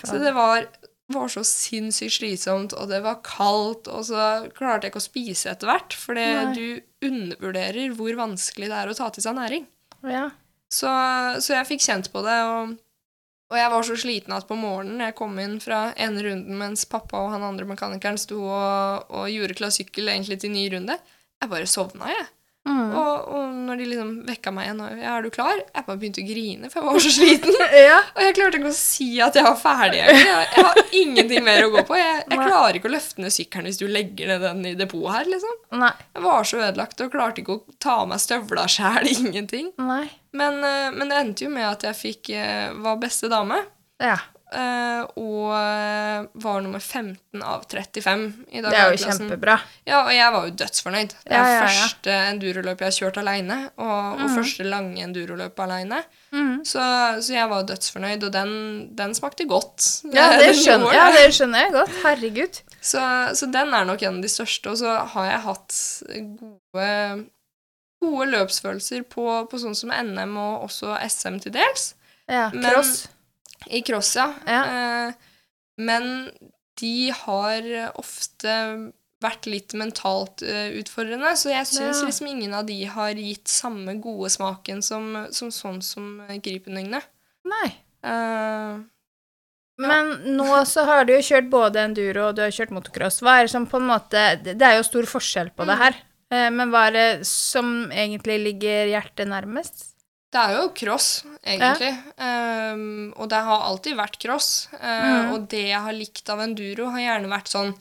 Så 0.05 0.19
det 0.21 0.33
var, 0.37 0.67
var 1.15 1.31
så 1.33 1.43
sinnssykt 1.47 2.17
slitsomt, 2.19 2.75
og 2.77 2.91
det 2.91 3.01
var 3.05 3.23
kaldt, 3.27 3.89
og 3.91 4.05
så 4.09 4.51
klarte 4.57 4.87
jeg 4.87 4.95
ikke 4.95 5.03
å 5.03 5.07
spise 5.09 5.53
etter 5.53 5.71
hvert, 5.71 5.97
fordi 5.97 6.27
Nei. 6.37 6.53
du 6.55 7.09
undervurderer 7.11 7.97
hvor 7.97 8.19
vanskelig 8.19 8.71
det 8.71 8.79
er 8.79 8.93
å 8.93 8.97
ta 8.97 9.09
til 9.15 9.25
seg 9.25 9.37
næring. 9.39 9.67
Ja. 10.07 10.29
Så, 10.71 10.91
så 11.43 11.57
jeg 11.57 11.69
fikk 11.73 11.85
kjent 11.85 12.11
på 12.15 12.23
det, 12.25 12.37
og, 12.47 12.75
og 13.51 13.59
jeg 13.59 13.73
var 13.75 13.87
så 13.87 13.97
sliten 13.99 14.37
at 14.37 14.47
på 14.49 14.59
morgenen 14.59 15.03
jeg 15.09 15.17
kom 15.19 15.39
inn 15.43 15.59
fra 15.63 15.89
ene 15.99 16.23
runden 16.27 16.61
mens 16.61 16.87
pappa 16.91 17.25
og 17.25 17.33
han 17.35 17.47
andre 17.47 17.67
mekanikeren 17.69 18.21
sto 18.21 18.39
og, 18.45 19.11
og 19.11 19.33
gjorde 19.33 19.59
klar 19.59 19.75
sykkel 19.75 20.13
egentlig 20.13 20.39
til 20.43 20.55
ny 20.55 20.69
runde, 20.77 20.99
jeg 21.41 21.51
bare 21.51 21.71
sovna, 21.71 22.13
jeg. 22.13 22.29
Mm. 22.71 22.91
Og, 22.95 23.29
og 23.35 23.55
når 23.67 23.81
de 23.81 23.87
liksom 23.91 24.11
vekka 24.29 24.53
meg 24.55 24.69
igjen 24.69 24.83
og 24.85 25.01
ja, 25.03 25.15
'Er 25.17 25.25
du 25.27 25.31
klar?' 25.35 25.61
Jeg 25.61 25.87
bare 25.87 25.99
begynte 25.99 26.23
å 26.23 26.29
grine, 26.29 26.71
for 26.71 26.81
jeg 26.81 26.87
var 26.87 27.05
så 27.05 27.13
sliten. 27.17 27.57
ja. 27.91 27.99
Og 28.15 28.23
jeg 28.25 28.37
klarte 28.39 28.61
ikke 28.61 28.71
å 28.71 28.77
si 28.77 29.09
at 29.25 29.39
jeg 29.39 29.47
var 29.47 29.59
ferdig. 29.59 30.01
Jeg, 30.05 30.23
jeg 30.23 30.67
har 30.69 30.81
ingenting 31.03 31.45
mer 31.47 31.67
å 31.67 31.73
gå 31.75 31.85
på. 31.89 31.99
Jeg, 31.99 32.23
jeg 32.31 32.43
klarer 32.45 32.79
ikke 32.79 32.91
å 32.91 32.95
løfte 32.95 33.25
ned 33.25 33.35
sykkelen 33.35 33.71
hvis 33.71 33.81
du 33.83 33.87
legger 33.91 34.33
ned 34.35 34.47
den 34.47 34.65
i 34.73 34.75
depotet 34.79 35.17
her, 35.17 35.33
liksom. 35.35 35.59
Nei. 35.83 35.93
Jeg 36.15 36.27
var 36.27 36.49
så 36.49 36.63
ødelagt 36.63 37.05
og 37.05 37.13
klarte 37.15 37.43
ikke 37.43 37.59
å 37.59 37.79
ta 37.83 38.01
av 38.05 38.11
meg 38.13 38.23
støvla 38.23 38.67
sjæl. 38.71 39.11
Ingenting. 39.17 39.73
Nei. 39.83 40.05
Men, 40.37 40.63
eh, 40.65 40.89
men 40.95 41.11
det 41.11 41.23
endte 41.25 41.49
jo 41.49 41.55
med 41.55 41.67
at 41.67 41.87
jeg 41.91 41.99
fikk 41.99 42.35
eh, 42.39 42.71
var 42.85 43.01
beste 43.03 43.31
dame. 43.33 43.65
Ja. 44.01 44.17
Eh, 44.53 45.03
og 45.21 45.53
eh, 45.57 46.27
var 46.45 46.61
nummer 46.65 46.81
15 46.83 47.43
av 47.43 47.65
35 47.71 48.25
i 48.51 48.61
dag. 48.63 48.71
Det 48.73 48.79
er 48.81 48.95
jo 48.95 49.01
kjempebra. 49.05 49.57
Ja, 49.89 50.01
og 50.07 50.11
jeg 50.15 50.33
var 50.35 50.47
jo 50.49 50.55
dødsfornøyd. 50.63 51.15
Det 51.25 51.33
er 51.33 51.37
Ja, 51.37 51.45
ja, 51.47 51.55
ja. 51.59 51.67
første 51.69 52.17
enduroløp 52.31 52.81
jeg 52.85 52.91
har 52.93 52.97
kjørt 52.99 53.21
aleine, 53.23 53.59
og, 53.77 54.21
og 54.25 54.35
første 54.37 54.67
lange 54.67 55.03
enduroløp 55.05 55.61
aleine. 55.67 56.03
Mm. 56.33 56.61
Så, 56.65 56.83
så 57.25 57.33
jeg 57.35 57.49
var 57.51 57.67
dødsfornøyd, 57.71 58.25
og 58.29 58.33
den, 58.35 58.53
den 58.99 59.15
smakte 59.19 59.47
godt. 59.51 59.87
Ja, 60.15 60.29
det 60.43 60.53
skjønner, 60.61 60.95
ja, 60.95 61.09
det. 61.17 61.29
skjønner 61.35 61.65
jeg 61.67 61.75
godt. 61.79 61.95
Herregud. 62.05 62.61
Så, 62.81 63.03
så 63.37 63.47
den 63.53 63.75
er 63.77 63.85
nok 63.89 64.03
en 64.03 64.19
av 64.21 64.25
de 64.25 64.31
største. 64.33 64.71
Og 64.73 64.79
så 64.81 64.95
har 65.15 65.31
jeg 65.31 65.41
hatt 65.47 65.79
gode, 66.41 66.91
gode 68.01 68.27
løpsfølelser 68.33 69.03
på, 69.13 69.25
på 69.51 69.61
sånn 69.61 69.77
som 69.77 69.91
NM 69.93 70.37
og 70.41 70.67
også 70.69 70.95
SM 71.07 71.41
til 71.45 71.53
dels. 71.59 71.91
Ja, 72.31 72.49
Men- 72.55 72.71
cross. 72.71 73.09
I 73.69 73.83
cross, 73.83 74.15
ja. 74.17 74.33
Ja. 74.47 74.63
Eh, 75.09 75.13
men 75.79 76.31
de 76.81 77.11
har 77.11 77.63
ofte 78.01 78.55
vært 79.21 79.45
litt 79.47 79.75
mentalt 79.77 80.41
eh, 80.43 80.71
utfordrende, 80.81 81.35
så 81.37 81.51
jeg 81.53 81.67
syns 81.69 82.01
Ja. 82.01 82.07
liksom 82.09 82.27
ingen 82.31 82.55
av 82.57 82.65
de 82.67 82.79
har 82.89 83.11
gitt 83.13 83.49
samme 83.49 83.99
gode 84.01 84.31
smaken 84.33 84.81
som, 84.83 85.27
som 85.31 85.51
sånn 85.53 85.83
som 85.85 86.23
Gripenøgne. 86.41 87.03
Nei. 87.45 87.69
Uh, 88.05 88.81
Men 89.81 90.37
nå 90.37 90.65
så 90.69 90.85
har 90.89 91.05
du 91.05 91.13
jo 91.15 91.21
kjørt 91.25 91.51
både 91.53 91.83
enduro 91.85 92.29
og 92.31 92.37
du 92.37 92.43
har 92.43 92.51
kjørt 92.53 92.73
motocross. 92.73 93.21
Hva 93.21 93.39
er 93.41 93.45
det 93.47 93.53
som 93.53 93.67
på 93.69 93.77
en 93.81 93.89
måte 93.89 94.23
Det 94.43 94.57
det 94.61 94.63
er 94.67 94.77
jo 94.79 94.83
stor 94.89 95.05
forskjell 95.09 95.51
på 95.57 95.67
det 95.69 95.77
Mm. 95.77 95.83
her. 95.85 95.95
Eh, 96.33 96.51
Men 96.51 96.71
hva 96.71 96.87
er 96.89 96.93
det 96.93 97.27
som 97.27 97.91
egentlig 97.91 98.39
ligger 98.45 98.87
hjertet 98.93 99.29
nærmest? 99.29 99.87
Det 100.33 100.41
er 100.41 100.53
jo 100.61 100.69
cross, 100.79 101.25
egentlig. 101.45 101.91
Um, 102.19 103.13
og 103.17 103.29
det 103.33 103.41
har 103.47 103.65
alltid 103.67 103.97
vært 103.99 104.19
cross. 104.23 104.69
Uh, 104.75 104.89
Mm. 105.01 105.33
Og 105.35 105.49
det 105.51 105.65
jeg 105.69 105.81
har 105.81 105.93
likt 105.97 106.29
av 106.31 106.41
enduro, 106.41 106.91
har 106.91 107.01
gjerne 107.01 107.29
vært 107.33 107.49
sånn 107.49 107.73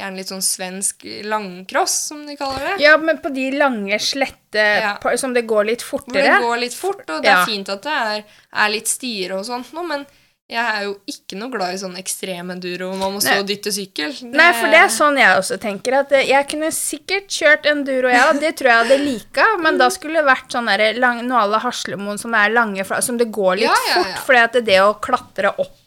Gjerne 0.00 0.16
litt 0.16 0.30
sånn 0.32 0.40
svensk 0.40 1.02
langcross, 1.28 1.92
som 2.08 2.22
de 2.26 2.32
kaller 2.34 2.62
det. 2.64 2.76
Ja, 2.80 2.94
men 2.96 3.18
på 3.20 3.28
de 3.30 3.50
lange, 3.52 3.92
slette 4.00 4.56
Ja. 4.80 4.96
som 5.20 5.34
det 5.34 5.42
går 5.46 5.66
litt 5.68 5.82
Hvor 5.84 6.00
fortere. 6.00 6.22
det 6.22 6.40
går 6.40 6.58
litt 6.62 6.74
fort, 6.74 7.04
og 7.10 7.20
det 7.22 7.28
er 7.28 7.36
Ja. 7.36 7.44
fint 7.44 7.68
at 7.68 7.82
det 7.82 7.92
er, 7.92 8.24
er 8.54 8.68
litt 8.70 8.88
stier 8.88 9.36
og 9.36 9.44
sånt 9.44 9.70
nå, 9.74 9.84
men 9.86 10.06
jeg 10.52 10.62
er 10.76 10.82
jo 10.84 10.92
ikke 11.08 11.38
noe 11.40 11.50
glad 11.54 11.74
i 11.74 11.80
sånn 11.80 11.96
ekstrem 12.00 12.50
enduro 12.54 12.90
man 13.00 13.14
må 13.16 13.20
stå 13.24 13.38
og 13.40 13.46
dytte 13.48 13.72
sykkel. 13.72 14.12
Det- 14.20 14.30
Nei, 14.36 14.50
for 14.58 14.68
det 14.72 14.80
er 14.84 14.92
sånn 14.92 15.16
jeg 15.18 15.38
også 15.40 15.58
tenker. 15.62 15.96
At 16.02 16.10
jeg 16.28 16.48
kunne 16.52 16.70
sikkert 16.76 17.28
kjørt 17.32 17.68
enduro, 17.72 18.10
ja, 18.12 18.26
det 18.36 18.54
tror 18.60 18.68
jeg 18.70 18.80
hadde 18.84 18.98
lika, 19.04 19.46
men 19.64 19.78
da 19.80 19.88
skulle 19.90 20.20
det 20.20 20.28
vært 20.28 20.52
sånn 20.52 20.68
lang- 21.00 21.26
la 21.28 21.58
Haslemoen 21.64 22.18
som 22.20 22.34
er 22.34 22.50
lange, 22.50 22.84
som 23.02 23.16
det 23.18 23.30
går 23.32 23.56
litt 23.62 23.70
Ja, 23.70 23.78
ja, 23.96 24.02
fort. 24.26 24.36
At 24.42 24.52
det, 24.52 24.64
det 24.66 24.80
å 24.84 24.92
klatre 25.00 25.54
opp 25.58 25.78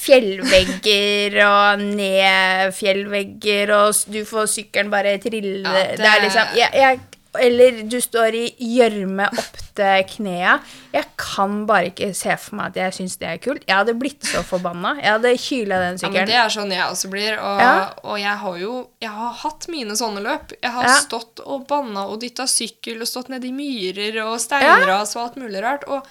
fjellvegger 0.00 1.36
og 1.44 1.80
ned 1.82 2.72
fjellvegger, 2.76 3.72
og 3.76 3.94
du 4.12 4.20
får 4.28 4.48
sykkelen 4.54 4.90
bare 4.92 5.16
trille 5.22 5.62
Ja, 5.64 5.72
det... 5.72 5.98
det- 5.98 6.06
er 6.10 6.20
liksom 6.24 6.56
jeg, 6.56 6.70
jeg, 6.74 7.00
Eller 7.38 7.82
du 7.86 8.00
står 8.02 8.34
i 8.34 8.44
gjørme 8.58 9.28
opp 9.30 9.58
til 9.78 10.04
knea. 10.16 10.56
Jeg 10.92 11.04
kan 11.20 11.60
bare 11.68 11.92
ikke 11.92 12.08
se 12.16 12.34
for 12.42 12.56
meg 12.58 12.72
at 12.72 12.80
jeg 12.80 12.96
syns 12.96 13.14
det 13.20 13.28
er 13.30 13.38
kult. 13.44 13.62
Jeg 13.68 13.76
hadde 13.76 13.94
blitt 14.00 14.26
så 14.26 14.42
forbanna. 14.42 14.96
Jeg 14.98 15.12
hadde 15.14 15.32
kyla 15.38 15.78
den 15.84 16.00
sykkelen. 16.00 16.14
Ja, 16.16 16.24
men 16.24 16.32
det 16.32 16.38
er 16.40 16.54
sånn 16.56 16.74
jeg 16.74 16.82
også 16.86 17.10
blir, 17.12 17.38
og, 17.38 17.60
Ja. 17.60 17.74
og 18.02 18.18
jeg 18.18 18.36
har 18.42 18.56
jo 18.58 18.88
jeg 19.00 19.10
har 19.10 19.32
hatt 19.44 19.68
mine 19.68 19.94
sånne 19.96 20.20
løp. 20.26 20.52
Jeg 20.62 20.70
har 20.72 20.84
Ja. 20.84 20.96
stått 21.00 21.40
og 21.46 21.68
banna 21.68 22.06
og 22.08 22.20
dytta 22.20 22.46
sykkel 22.50 23.00
og 23.00 23.06
stått 23.06 23.28
nedi 23.30 23.52
myrer 23.52 24.24
og 24.26 24.40
steinras 24.40 25.14
og 25.16 25.22
alt 25.28 25.36
mulig 25.36 25.62
rart, 25.62 25.84
og, 25.88 26.04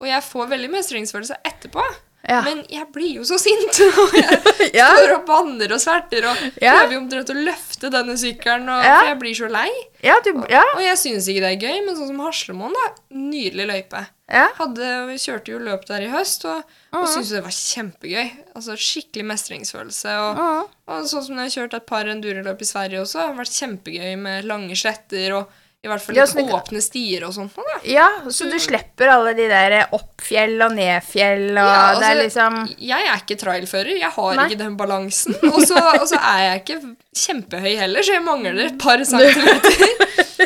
og 0.00 0.06
jeg 0.08 0.22
får 0.22 0.48
veldig 0.48 0.70
mestringsfølelse 0.70 1.36
etterpå. 1.44 1.84
Ja. 2.28 2.40
Men 2.46 2.62
jeg 2.72 2.86
blir 2.92 3.16
jo 3.18 3.22
så 3.28 3.36
sint, 3.38 3.80
og 4.00 4.14
jeg 4.16 4.40
Ja. 4.80 4.86
står 4.96 5.12
og 5.18 5.26
banner 5.28 5.74
og 5.76 5.80
sverter 5.82 6.24
og 6.30 6.36
Ja. 6.62 6.72
prøver 6.78 6.92
jo 6.96 7.00
omtrent 7.02 7.32
å 7.34 7.36
løfte 7.36 7.90
denne 7.92 8.16
sykkelen, 8.16 8.68
og, 8.72 8.80
for 8.84 9.10
jeg 9.10 9.18
blir 9.20 9.34
så 9.36 9.50
lei. 9.52 9.68
Ja, 10.04 10.16
du 10.24 10.30
Ja. 10.48 10.62
Og 10.76 10.80
jeg 10.82 10.96
syns 11.00 11.28
ikke 11.28 11.44
det 11.44 11.50
er 11.52 11.66
gøy, 11.68 11.84
men 11.86 11.96
sånn 11.98 12.08
som 12.08 12.20
Haslemoen, 12.24 12.72
da. 12.72 12.86
Nydelig 13.14 13.66
løype. 13.68 14.06
ja. 14.32 14.46
Hadde, 14.56 14.88
vi 15.10 15.18
kjørte 15.20 15.52
jo 15.52 15.58
løp 15.58 15.84
der 15.86 16.00
i 16.06 16.08
høst, 16.12 16.44
og, 16.48 16.62
Mm. 16.94 17.02
og 17.02 17.08
syntes 17.08 17.30
det 17.34 17.42
var 17.42 17.50
kjempegøy. 17.50 18.30
Altså 18.56 18.76
Skikkelig 18.78 19.24
mestringsfølelse. 19.32 20.12
Og, 20.24 20.36
Mm. 20.36 20.64
og 20.88 21.04
sånn 21.10 21.24
som 21.26 21.36
jeg 21.36 21.44
har 21.50 21.54
kjørt 21.56 21.74
et 21.74 21.86
par 21.86 22.04
endureløp 22.04 22.60
i 22.62 22.64
Sverige 22.64 23.00
også, 23.02 23.20
har 23.20 23.34
det 23.34 23.40
vært 23.42 23.58
kjempegøy 23.60 24.16
med 24.18 24.44
lange 24.44 24.74
sletter 24.76 25.36
og 25.36 25.48
i 25.84 25.88
hvert 25.90 26.00
fall 26.00 26.16
Ja, 26.16 26.24
litt 26.24 26.32
så 26.32 26.40
det- 26.40 26.54
åpne 26.56 26.80
stier 26.82 27.26
og 27.28 27.34
sånt. 27.36 27.54
Da. 27.56 27.76
Ja, 27.84 28.06
så 28.32 28.46
du 28.50 28.56
slipper 28.58 29.10
alle 29.12 29.34
de 29.36 29.46
der 29.50 29.74
oppfjell 29.92 30.56
og 30.64 30.72
nedfjell, 30.78 31.50
og 31.52 31.68
Ja, 31.68 31.94
det 32.00 32.08
er 32.08 32.14
altså, 32.14 32.22
liksom 32.22 32.56
Jeg 32.80 33.06
er 33.10 33.20
ikke 33.20 33.36
trailfører, 33.42 33.92
jeg 34.00 34.10
har 34.16 34.34
Nei. 34.38 34.46
ikke 34.48 34.58
den 34.64 34.76
balansen. 34.80 35.36
Og 35.52 35.60
så, 35.68 35.76
er 36.16 36.38
jeg 36.46 36.62
ikke 36.64 36.78
kjempehøy 37.14 37.76
heller, 37.82 38.02
så 38.02 38.16
jeg 38.16 38.24
mangler 38.24 38.64
et 38.64 38.78
par 38.80 38.98
centimeter. 39.12 39.76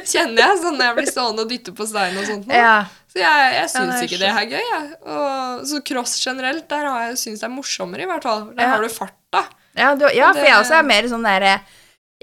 Kjenner 0.08 0.42
jeg, 0.42 0.58
sånn 0.62 0.76
når 0.78 0.84
jeg 0.90 0.96
blir 0.98 1.10
stående 1.12 1.44
og 1.46 1.50
dytte 1.52 1.72
på 1.76 1.86
stein 1.88 2.18
og 2.18 2.26
sånt. 2.28 2.50
Ja. 2.52 2.74
Så 3.08 3.22
jeg, 3.22 3.54
jeg 3.56 3.70
syns 3.72 3.94
ja, 3.94 4.02
ikke 4.04 4.18
det 4.20 4.28
er 4.28 4.50
gøy, 4.50 4.64
jeg. 4.72 4.88
Og, 5.08 5.62
så 5.70 5.80
cross 5.88 6.18
generelt, 6.24 6.66
der 6.68 6.84
har 6.90 7.06
jeg 7.08 7.16
syns 7.22 7.40
det 7.40 7.48
er 7.48 7.54
morsommere, 7.54 8.04
i 8.04 8.10
hvert 8.10 8.26
fall. 8.28 8.48
Der 8.58 8.66
Ja. 8.66 8.74
har 8.74 8.82
du 8.84 8.88
farta. 8.92 9.46
Ja, 9.78 9.94
du, 9.94 10.04
ja 10.12 10.32
for 10.34 10.42
jeg 10.44 10.58
også 10.58 10.74
er 10.80 10.82
mer 10.90 11.06
sånn 11.08 11.22
derre 11.24 11.60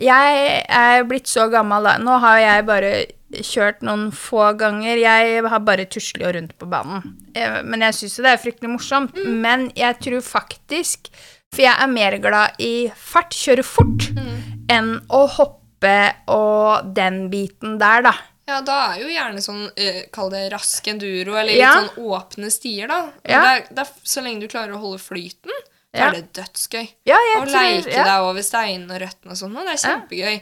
Jeg 0.02 0.66
er 0.68 1.04
blitt 1.08 1.30
så 1.32 1.46
gammel, 1.52 1.84
da. 1.88 1.94
Nå 2.04 2.18
har 2.20 2.40
jeg 2.42 2.66
bare 2.68 2.90
kjørt 3.36 3.82
noen 3.88 4.10
få 4.16 4.50
ganger. 4.60 5.00
Jeg 5.00 5.44
har 5.48 5.60
bare 5.64 5.86
tusla 5.92 6.34
rundt 6.36 6.58
på 6.60 6.68
banen. 6.72 7.16
Eh, 7.36 7.62
Men 7.64 7.82
jeg 7.88 7.94
syns 8.02 8.18
jo 8.20 8.24
det 8.24 8.34
er 8.36 8.44
fryktelig 8.44 8.70
morsomt. 8.74 9.16
Mm. 9.16 9.40
Men 9.42 9.72
jeg 9.76 10.00
tror 10.04 10.22
faktisk 10.22 11.10
For 11.56 11.62
jeg 11.64 11.76
er 11.80 11.88
mer 11.88 12.18
glad 12.20 12.58
i 12.60 12.90
fart, 13.00 13.32
kjøre 13.32 13.64
fort, 13.64 14.10
Mm. 14.12 14.66
enn 14.68 14.90
å 15.10 15.22
hoppe 15.30 16.14
og 16.28 16.94
den 16.94 17.30
biten 17.32 17.78
der, 17.80 18.02
da. 18.02 18.12
Ja, 18.48 18.60
da 18.62 18.92
er 18.92 19.00
jo 19.00 19.08
gjerne 19.08 19.40
sånn, 19.40 19.70
kall 20.12 20.30
det 20.32 20.52
rask 20.52 20.86
enduro, 20.88 21.36
eller 21.38 21.46
litt 21.54 21.58
Ja. 21.62 21.72
sånn 21.88 22.04
åpne 22.12 22.52
stier, 22.52 22.88
da. 22.90 23.12
Ja. 23.24 23.40
Det 23.42 23.48
er, 23.70 23.74
det 23.74 23.80
er, 23.80 23.92
så 24.04 24.22
lenge 24.22 24.42
du 24.42 24.48
klarer 24.50 24.74
å 24.76 24.82
holde 24.82 25.00
flyten, 25.00 25.52
Ja. 25.98 26.08
er 26.10 26.18
det 26.20 26.34
dødsgøy. 26.38 26.88
Ja, 27.10 27.18
jeg 27.32 27.42
Å 27.42 27.46
leike 27.52 27.92
ja. 27.94 28.04
deg 28.04 28.26
over 28.30 28.42
steinene 28.46 28.96
og 28.98 29.02
røttene 29.02 29.32
og 29.32 29.38
sånn, 29.40 29.54
det 29.56 29.66
er 29.68 29.72
Ja. 29.76 29.84
kjempegøy. 29.86 30.42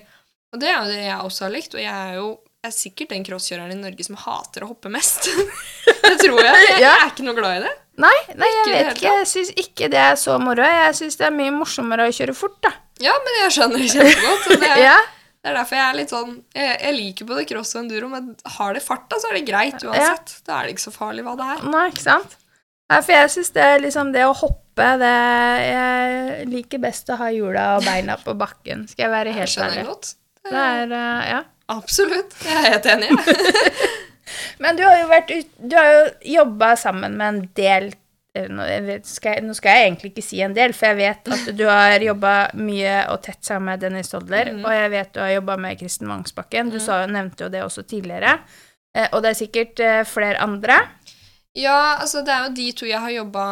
Og 0.54 0.60
det 0.62 0.70
er 0.70 0.76
jo 0.78 0.90
det 0.92 1.04
jeg 1.04 1.20
også 1.28 1.46
har 1.48 1.54
likt, 1.54 1.74
og 1.76 1.82
jeg 1.82 1.94
er 1.94 2.16
jo 2.22 2.40
jeg 2.64 2.72
er 2.72 2.76
sikkert 2.80 3.10
den 3.12 3.24
crosskjøreren 3.28 3.72
i 3.74 3.76
Norge 3.76 4.04
som 4.08 4.16
hater 4.16 4.64
å 4.64 4.68
hoppe 4.70 4.88
mest. 4.90 5.26
det 6.04 6.14
tror 6.22 6.40
jeg. 6.40 6.54
Jeg, 6.70 6.80
Ja. 6.80 6.94
jeg 6.96 7.02
er 7.02 7.10
ikke 7.12 7.26
noe 7.28 7.36
glad 7.36 7.58
i 7.58 7.64
det. 7.66 7.72
Nei, 8.00 8.14
nei, 8.40 8.48
jeg 8.48 8.70
vet 8.72 8.96
ikke. 9.02 9.12
Jeg 9.20 9.28
syns 9.28 9.50
ikke 9.60 9.90
det 9.92 10.00
er 10.00 10.16
så 10.16 10.38
moro. 10.40 10.64
Jeg 10.64 10.94
syns 10.96 11.18
det 11.20 11.26
er 11.28 11.32
mye 11.36 11.52
morsommere 11.52 12.06
å 12.08 12.14
kjøre 12.16 12.34
fort, 12.34 12.56
da. 12.64 12.72
Ja, 13.04 13.12
men 13.26 13.36
jeg 13.42 13.52
skjønner 13.58 13.84
det 13.84 13.90
kjempegodt. 13.92 14.48
Det 14.64 14.70
er, 14.70 14.80
Ja. 14.88 14.96
det 15.44 15.52
er 15.52 15.58
derfor 15.60 15.76
jeg 15.76 15.84
er 15.90 15.98
litt 16.00 16.10
sånn 16.16 16.32
Jeg, 16.56 16.80
jeg 16.86 16.94
liker 17.02 17.26
både 17.34 17.46
cross 17.52 17.76
og 17.76 17.82
enduro, 17.84 18.08
men 18.10 18.32
har 18.56 18.74
det 18.80 18.84
fart, 18.88 19.10
da, 19.12 19.20
så 19.20 19.28
er 19.34 19.34
det 19.42 19.46
greit 19.52 19.84
uansett. 19.84 20.38
Da 20.48 20.62
er 20.62 20.64
det 20.70 20.78
ikke 20.78 20.88
så 20.88 20.96
farlig 20.96 21.28
hva 21.28 21.36
det 21.36 21.50
er. 21.58 21.68
Nei, 21.68 21.90
ikke 21.92 22.06
sant? 22.08 22.38
Nei, 22.90 23.02
for 23.04 23.12
jeg 23.12 23.30
syns 23.36 23.52
det 23.60 23.64
er 23.74 23.84
liksom 23.84 24.14
det 24.16 24.24
å 24.24 24.32
hoppe 24.40 24.63
det 24.76 25.14
Jeg 25.70 26.48
liker 26.50 26.80
best 26.80 27.10
å 27.14 27.18
ha 27.20 27.30
hjula 27.32 27.78
og 27.78 27.86
beina 27.86 28.18
på 28.18 28.34
bakken, 28.38 28.88
skal 28.88 29.04
jeg 29.06 29.12
være 29.12 29.34
helt 29.38 29.58
ærlig. 29.58 29.86
godt. 29.86 30.14
Det 30.44 30.60
er, 30.60 30.92
eh, 30.92 31.30
ja. 31.30 31.42
Absolutt. 31.70 32.34
Jeg 32.44 32.58
er 32.58 32.72
helt 32.74 32.86
enig. 32.86 33.10
Men 34.64 34.76
du 34.76 34.84
har 34.84 34.98
jo 35.02 35.08
vært 35.12 35.32
Du 35.60 35.76
har 35.78 35.92
jo 35.94 36.02
jobba 36.40 36.74
sammen 36.80 37.16
med 37.20 37.28
en 37.28 37.42
del 37.56 37.86
eh, 38.36 38.48
nå, 38.50 38.66
skal 39.06 39.38
jeg, 39.38 39.44
nå 39.46 39.54
skal 39.58 39.78
jeg 39.78 39.88
egentlig 39.92 40.12
ikke 40.14 40.26
si 40.26 40.42
en 40.44 40.56
del, 40.58 40.74
for 40.74 40.90
jeg 40.92 40.98
vet 41.00 41.32
at 41.38 41.52
du 41.58 41.64
har 41.70 42.02
jobba 42.04 42.34
mye 42.60 42.96
og 43.14 43.22
tett 43.24 43.44
sammen 43.46 43.72
med 43.74 43.84
Dennis 43.86 44.10
Dodler, 44.12 44.52
Mm. 44.54 44.66
og 44.66 44.74
jeg 44.74 44.92
vet 44.92 45.14
du 45.14 45.20
har 45.22 45.32
jobba 45.36 45.58
med 45.58 45.80
Kristen 45.80 46.10
Vangsbakken. 46.12 46.72
Du 46.74 46.80
sa, 46.80 47.06
nevnte 47.06 47.46
jo 47.46 47.50
det 47.54 47.64
også 47.64 47.84
tidligere. 47.88 48.40
Eh, 48.96 49.08
og 49.14 49.22
det 49.24 49.32
er 49.34 49.40
sikkert 49.40 49.84
flere 50.10 50.42
andre. 50.44 50.80
Ja, 51.56 52.00
altså 52.02 52.24
det 52.26 52.34
er 52.34 52.48
jo 52.48 52.54
de 52.58 52.72
to 52.74 52.86
jeg 52.90 53.00
har 53.00 53.12
jobba 53.14 53.46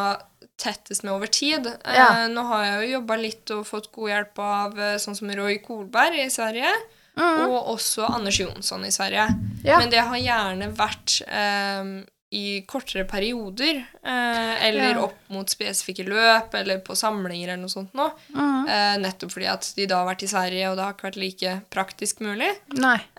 tettest 0.61 1.03
med 1.03 1.13
over 1.15 1.27
tid. 1.33 1.65
Eh, 1.67 1.97
Ja. 1.97 2.27
nå 2.29 2.43
har 2.51 2.63
jeg 2.67 2.79
jo 2.85 2.93
jobba 2.99 3.17
litt 3.19 3.51
og 3.57 3.65
fått 3.67 3.91
god 3.91 4.09
hjelp 4.13 4.39
av 4.45 4.79
eh, 4.79 4.95
sånn 5.01 5.17
som 5.17 5.29
Roy 5.41 5.57
Kolberg 5.65 6.21
i 6.21 6.29
Sverige, 6.29 6.71
og 7.17 7.75
også 7.75 8.05
Anders 8.15 8.37
Jonsson 8.39 8.85
i 8.87 8.91
Sverige. 8.93 9.27
Mm. 9.33 9.51
Ja. 9.67 9.79
Men 9.81 9.89
det 9.91 9.99
har 10.07 10.17
gjerne 10.17 10.71
vært 10.77 11.17
um, 11.27 11.89
i 12.31 12.61
kortere 12.65 13.03
perioder, 13.05 13.81
Uh, 14.01 14.55
eller 14.65 14.95
Ja. 14.95 15.01
opp 15.03 15.17
mot 15.29 15.45
spesifikke 15.51 16.05
løp, 16.07 16.55
eller 16.57 16.79
på 16.81 16.95
samlinger 16.97 17.51
eller 17.51 17.61
noe 17.61 17.69
sånt 17.69 17.91
nå. 17.93 18.07
Mm. 18.33 18.63
Uh, 18.65 18.95
nettopp 19.03 19.29
fordi 19.35 19.45
at 19.51 19.67
de 19.75 19.85
da 19.85 19.99
har 19.99 20.07
vært 20.07 20.23
i 20.25 20.29
Sverige, 20.31 20.69
og 20.71 20.77
det 20.79 20.83
har 20.85 20.93
ikke 20.95 21.09
vært 21.11 21.19
like 21.21 21.51
praktisk 21.69 22.23
mulig. 22.25 22.49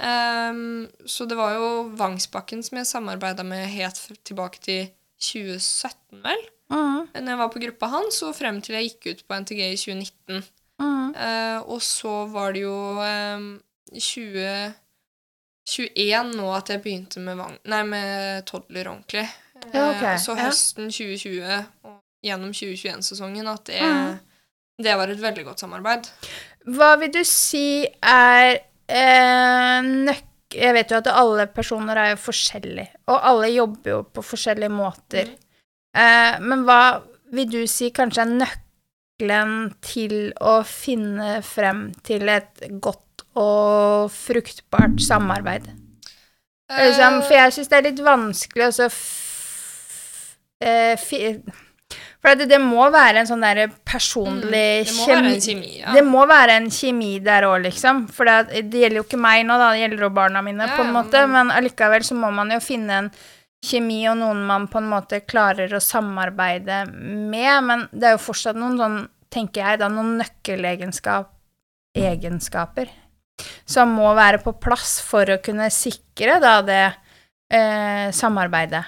Ehm, 0.03 0.89
så 1.07 1.29
det 1.29 1.37
var 1.39 1.55
jo 1.55 1.69
Vangsbakken 2.01 2.65
som 2.67 2.79
jeg 2.81 2.87
samarbeida 2.91 3.45
med 3.47 3.69
helt 3.71 4.01
tilbake 4.27 4.59
til 4.65 4.89
2017, 5.23 6.23
vel. 6.25 6.43
Mm. 6.73 7.01
Når 7.13 7.31
jeg 7.35 7.41
var 7.43 7.51
på 7.53 7.63
gruppa 7.67 7.87
hans, 7.93 8.17
og 8.25 8.37
frem 8.37 8.57
til 8.65 8.77
jeg 8.79 8.89
gikk 8.91 9.03
ut 9.11 9.21
på 9.29 9.33
NTG 9.43 9.61
i 9.67 9.77
2019. 9.77 10.37
Mm. 10.83 11.09
Eh, 11.15 11.59
og 11.69 11.81
så 11.85 12.15
var 12.33 12.49
det 12.57 12.63
jo 12.65 12.79
um, 12.99 13.61
2021 13.93 16.33
nå 16.39 16.47
at 16.57 16.67
jeg 16.73 16.83
begynte 16.83 17.19
med, 17.23 17.35
Vang, 17.39 17.57
nei, 17.69 17.83
med 17.89 18.09
Toddler 18.49 18.87
ordentlig. 18.91 19.27
Ja, 19.71 19.91
okay. 19.93 20.17
Så 20.19 20.25
så 20.33 20.39
ja. 20.39 20.43
høsten 20.49 20.85
2020 20.91 21.43
og 21.87 21.95
gjennom 22.23 22.51
2021-sesongen 22.55 23.47
at 23.51 23.65
det, 23.69 23.83
Mm. 23.83 24.19
det 24.83 24.97
var 24.99 25.09
et 25.09 25.23
veldig 25.23 25.45
godt 25.45 25.61
samarbeid. 25.63 26.03
Hva 26.71 26.97
vil 27.01 27.13
du 27.15 27.25
si 27.27 27.87
er 28.03 28.59
eh, 28.89 29.83
nøkk... 29.83 30.29
Jeg 30.53 30.75
vet 30.77 30.91
jo 30.93 30.99
at 31.01 31.09
alle 31.09 31.47
personer 31.49 31.97
er 31.97 32.11
jo 32.11 32.17
forskjellige, 32.21 32.91
og 33.09 33.23
alle 33.25 33.49
jobber 33.55 33.91
jo 33.91 34.03
på 34.05 34.23
forskjellige 34.35 34.69
måter. 34.69 35.31
Eh, 35.95 36.39
men 36.41 36.65
hva 36.65 37.03
vil 37.33 37.49
du 37.53 37.67
si 37.71 37.91
kanskje 37.95 38.25
er 38.25 38.33
nøkkelen 38.43 39.75
til 39.85 40.33
å 40.41 40.63
finne 40.67 41.43
frem 41.45 41.91
til 42.05 42.29
et 42.33 42.65
godt 42.81 43.25
og 43.37 44.11
fruktbart 44.13 45.01
samarbeid? 45.05 45.69
Liksom, 46.73 47.19
for 47.27 47.37
jeg 47.37 47.53
syns 47.53 47.69
det 47.69 47.79
er 47.79 47.87
litt 47.91 48.01
vanskelig 48.07 48.69
å 48.71 48.73
så. 48.73 48.87
Eh, 50.63 50.97
for 52.23 52.39
det, 52.39 52.47
det 52.53 52.61
må 52.63 52.87
være 52.95 53.19
en 53.21 53.27
sånn 53.29 53.43
der 53.43 53.67
personlig 53.85 54.87
Mm, 54.87 54.87
det 54.87 54.95
må 54.95 55.07
være 55.11 55.27
en 55.35 55.41
kjemi, 55.43 55.73
ja. 55.81 55.93
Det 55.97 56.05
må 56.07 56.23
være 56.31 56.57
en 56.61 56.69
kjemi 56.71 57.11
der 57.25 57.43
òg, 57.49 57.65
liksom. 57.67 58.05
For 58.15 58.25
det, 58.31 58.63
det 58.71 58.85
gjelder 58.85 59.01
jo 59.01 59.05
ikke 59.09 59.21
meg 59.21 59.45
nå, 59.49 59.59
da, 59.59 59.73
det 59.75 59.83
gjelder 59.83 60.07
jo 60.07 60.11
barna 60.17 60.43
mine, 60.47 60.69
Ja, 60.71 60.77
på 60.79 60.85
en 60.87 60.93
måte. 60.95 61.27
men- 61.27 61.33
Men 61.49 61.51
allikevel 61.57 62.01
så 62.07 62.15
må 62.15 62.33
man 62.33 62.51
jo 62.51 62.61
finne 62.61 62.91
en 63.03 63.11
kjemi 63.63 64.01
og 64.11 64.19
noen 64.21 64.43
man 64.49 64.67
på 64.71 64.81
en 64.81 64.91
måte 64.91 65.23
klarer 65.25 65.73
å 65.75 65.83
samarbeide 65.83 66.85
med. 66.91 67.53
Men 67.69 67.87
det 67.93 68.11
er 68.11 68.17
jo 68.17 68.25
fortsatt 68.27 68.59
noen 68.59 68.81
sånn, 68.81 68.99
tenker 69.33 69.65
jeg, 69.65 69.83
da, 69.83 69.89
noen 69.93 70.19
nøkkelegenskaper 70.21 71.31
egenskaper 71.93 72.89
som 73.69 73.95
må 73.97 74.13
være 74.17 74.41
på 74.43 74.55
plass 74.63 74.99
for 75.05 75.29
å 75.33 75.41
kunne 75.45 75.69
sikre 75.73 76.39
da 76.43 76.57
det 76.65 76.83
eh, 77.53 78.09
samarbeidet. 78.15 78.83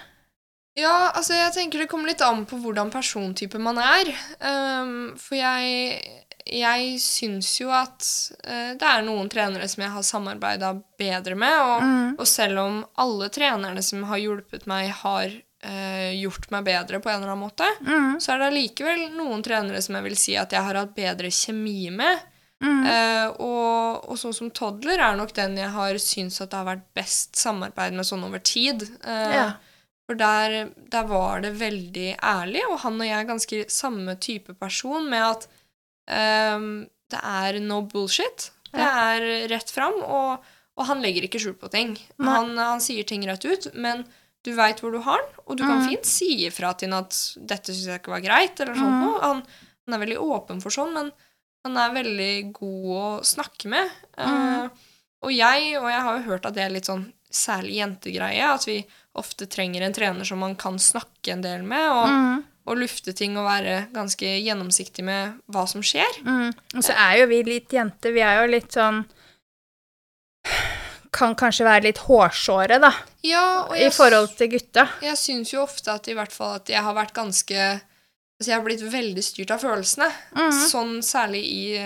Ja, 0.79 1.13
altså 1.15 1.37
jeg 1.37 1.53
tenker 1.55 1.83
det 1.83 1.89
kommer 1.91 2.11
litt 2.11 2.23
an 2.25 2.43
på 2.51 2.59
hvordan 2.63 2.91
persontype 2.91 3.61
man 3.63 3.79
er. 3.79 4.11
Um, 4.43 5.13
for 5.21 5.39
jeg, 5.39 6.34
jeg 6.45 6.99
syns 7.01 7.49
jo 7.61 7.71
at 7.73 8.05
uh, 8.45 8.75
det 8.77 8.85
er 8.85 9.03
noen 9.07 9.31
trenere 9.33 9.69
som 9.71 9.83
jeg 9.85 9.95
har 9.95 10.03
samarbeida 10.05 10.75
bedre 11.01 11.35
med, 11.41 11.57
og, 11.61 11.83
Mm. 11.83 12.15
og 12.19 12.27
selv 12.29 12.59
om 12.61 12.77
alle 13.01 13.29
trenerne 13.33 13.83
som 13.83 14.03
har 14.11 14.19
hjulpet 14.21 14.67
meg, 14.71 14.91
har 15.01 15.33
uh, 15.65 16.13
gjort 16.21 16.51
meg 16.53 16.65
bedre 16.69 17.01
på 17.01 17.09
en 17.09 17.23
eller 17.23 17.33
annen 17.33 17.47
måte, 17.47 17.65
Mm. 17.81 18.21
så 18.21 18.35
er 18.35 18.39
det 18.43 18.51
allikevel 18.53 19.07
noen 19.17 19.43
trenere 19.43 19.81
som 19.83 19.95
jeg 19.97 20.05
vil 20.05 20.17
si 20.21 20.37
at 20.37 20.53
jeg 20.53 20.63
har 20.63 20.75
hatt 20.83 20.95
bedre 20.95 21.31
kjemi 21.33 21.91
med. 21.91 22.19
Mm. 22.65 22.85
Uh, 22.87 23.29
og, 23.45 24.05
og 24.11 24.17
sånn 24.21 24.33
som 24.37 24.51
Toddler 24.55 25.01
er 25.01 25.17
nok 25.17 25.33
den 25.37 25.57
jeg 25.57 25.69
har 25.75 25.97
syntes 26.01 26.41
at 26.41 26.51
det 26.53 26.61
har 26.61 26.69
vært 26.77 26.85
best 26.97 27.37
samarbeid 27.37 27.93
med 27.97 28.07
sånn 28.09 28.25
over 28.25 28.39
tid. 28.41 28.87
Ja. 29.05 29.55
For 30.07 30.15
der, 30.21 30.69
der 30.93 31.05
var 31.09 31.41
det 31.41 31.55
veldig 31.57 32.19
ærlig, 32.23 32.61
og 32.71 32.79
han 32.85 33.01
og 33.01 33.07
jeg 33.09 33.17
er 33.19 33.29
ganske 33.29 33.61
samme 33.73 34.15
type 34.21 34.53
person 34.61 35.09
med 35.09 35.23
at 35.25 35.47
ehm, 36.09 36.87
det 37.11 37.21
er 37.23 37.61
no 37.61 37.83
bullshit. 37.83 38.51
Det 38.75 38.83
er 38.83 39.49
rett 39.53 39.71
fram, 39.71 39.95
og, 40.03 40.43
og 40.77 40.87
han 40.89 41.01
legger 41.05 41.23
ikke 41.29 41.39
skjul 41.39 41.55
på 41.61 41.71
ting. 41.71 41.93
Han, 42.19 42.57
han 42.59 42.81
sier 42.83 43.05
ting 43.07 43.23
rett 43.29 43.45
ut, 43.47 43.69
men 43.75 44.05
du 44.45 44.51
veit 44.57 44.81
hvor 44.83 44.93
du 44.93 44.99
har 45.01 45.21
den, 45.23 45.37
og 45.47 45.57
du 45.57 45.63
kan 45.63 45.79
Mm. 45.81 45.89
fint 45.89 46.05
si 46.05 46.47
ifra 46.47 46.75
til 46.77 46.91
ham 46.91 47.05
at 47.05 47.11
'dette 47.39 47.71
syns 47.73 47.87
jeg 47.87 48.01
ikke 48.03 48.13
var 48.13 48.21
greit', 48.21 48.61
eller 48.61 48.75
sånt 48.75 49.01
Mm. 49.05 49.21
Han, 49.23 49.43
han 49.87 49.95
er 49.95 50.07
veldig 50.07 50.19
åpen 50.21 50.61
for 50.61 50.71
sånn, 50.71 50.93
men 50.93 51.13
han 51.65 51.77
er 51.77 51.95
veldig 52.03 52.53
god 52.53 52.91
å 52.97 53.25
snakke 53.25 53.69
med. 53.69 53.89
Mm. 54.19 54.65
Uh, 54.65 54.69
og 55.23 55.31
jeg, 55.33 55.77
og 55.81 55.89
jeg 55.89 56.03
har 56.03 56.17
jo 56.19 56.25
hørt 56.29 56.45
at 56.47 56.55
det 56.55 56.63
er 56.65 56.71
litt 56.75 56.85
sånn 56.91 57.13
særlig 57.33 57.77
jentegreie, 57.81 58.43
at 58.55 58.65
vi 58.67 58.85
ofte 59.17 59.47
trenger 59.47 59.83
en 59.83 59.93
trener 59.95 60.25
som 60.27 60.39
man 60.39 60.55
kan 60.57 60.77
snakke 60.79 61.33
en 61.33 61.41
del 61.43 61.63
med. 61.63 61.89
Og, 61.91 62.07
Mm. 62.09 62.45
Å 62.65 62.77
lufte 62.79 63.13
ting 63.17 63.37
og 63.37 63.47
være 63.49 63.77
ganske 63.95 64.29
gjennomsiktig 64.41 65.05
med 65.05 65.37
hva 65.53 65.67
som 65.69 65.85
skjer. 65.85 66.21
Mm. 66.25 66.53
Og 66.79 66.85
så 66.85 66.97
er 66.97 67.21
jo 67.21 67.31
vi 67.33 67.43
litt 67.47 67.73
jenter, 67.75 68.15
vi 68.15 68.25
er 68.25 68.43
jo 68.43 68.53
litt 68.57 68.73
sånn 68.75 69.05
Kan 71.15 71.37
kanskje 71.39 71.65
være 71.65 71.87
litt 71.87 72.01
hårsåre, 72.09 72.81
da, 72.83 72.91
Ja, 73.25 73.65
og 73.69 73.77
i 73.79 73.87
forhold 73.95 74.33
til 74.37 74.51
gutta. 74.57 74.89
jeg 75.05 75.17
syns 75.21 75.53
jo 75.55 75.63
ofte 75.63 75.93
at 75.93 76.09
i 76.11 76.17
hvert 76.17 76.33
fall 76.35 76.57
at 76.59 76.73
jeg 76.73 76.83
har 76.83 76.97
vært 76.97 77.15
ganske 77.15 77.59
Altså 78.35 78.51
jeg 78.51 78.59
har 78.59 78.65
blitt 78.67 78.83
veldig 78.91 79.23
styrt 79.23 79.53
av 79.55 79.61
følelsene. 79.63 80.09
Mm. 80.35 80.57
Sånn 80.67 80.95
særlig 81.07 81.45
i, 81.47 81.79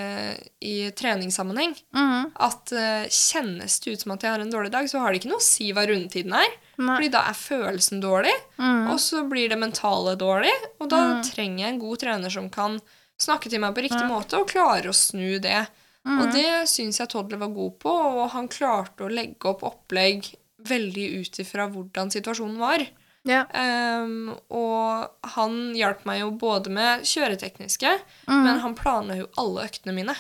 i 0.65 0.77
treningssammenheng. 0.97 1.75
Mm. 1.93 2.31
At 2.41 2.73
uh, 2.73 3.05
kjennes 3.05 3.77
det 3.85 3.93
ut 3.93 4.05
som 4.07 4.15
at 4.15 4.25
jeg 4.25 4.33
har 4.33 4.41
en 4.41 4.55
dårlig 4.55 4.73
dag, 4.73 4.89
så 4.89 5.03
har 5.03 5.13
det 5.13 5.21
ikke 5.21 5.31
noe 5.35 5.43
å 5.43 5.45
si 5.45 5.69
hva 5.77 5.85
rundetiden 5.87 6.33
er. 6.41 6.57
Nei. 6.79 6.95
Fordi 6.95 7.09
da 7.11 7.25
er 7.27 7.35
følelsen 7.35 8.01
dårlig, 8.01 8.33
mm. 8.57 8.87
og 8.93 9.01
så 9.03 9.25
blir 9.29 9.49
det 9.51 9.59
mentale 9.59 10.15
dårlig. 10.17 10.53
Og 10.79 10.89
da 10.93 11.01
trenger 11.27 11.65
jeg 11.65 11.75
en 11.75 11.81
god 11.83 11.99
trener 12.05 12.31
som 12.31 12.49
kan 12.55 12.79
snakke 13.19 13.51
til 13.51 13.59
meg 13.61 13.75
på 13.75 13.83
riktig 13.83 14.05
måte 14.07 14.39
og 14.39 14.47
klare 14.53 14.93
å 14.93 14.95
snu 14.95 15.41
det. 15.43 15.67
Og 16.09 16.31
det 16.33 16.69
syns 16.71 17.01
jeg 17.03 17.11
Toddler 17.13 17.37
var 17.43 17.51
god 17.53 17.75
på, 17.83 17.91
og 17.91 18.31
han 18.33 18.47
klarte 18.49 19.05
å 19.05 19.11
legge 19.13 19.51
opp 19.51 19.65
opplegg 19.67 20.31
veldig 20.71 21.09
ut 21.21 21.41
ifra 21.43 21.67
hvordan 21.69 22.11
situasjonen 22.15 22.57
var. 22.63 22.87
Ja. 23.29 23.43
Um, 23.53 24.31
og 24.55 25.29
han 25.35 25.75
hjalp 25.77 26.07
meg 26.09 26.23
jo 26.23 26.31
både 26.41 26.71
med 26.73 27.03
kjøretekniske, 27.05 27.91
Mhm. 28.31 28.45
men 28.47 28.59
han 28.63 28.75
planla 28.79 29.19
jo 29.19 29.27
alle 29.37 29.67
øktene 29.69 29.93
mine. 29.99 30.15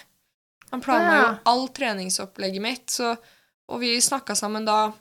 Han 0.70 0.82
planla 0.84 1.12
Ja. 1.14 1.22
jo 1.22 1.38
all 1.46 1.68
treningsopplegget 1.68 2.60
mitt, 2.60 2.86
så, 2.90 3.16
og 3.68 3.80
vi 3.80 3.96
snakka 3.96 4.34
sammen 4.36 4.66
da 4.66 4.92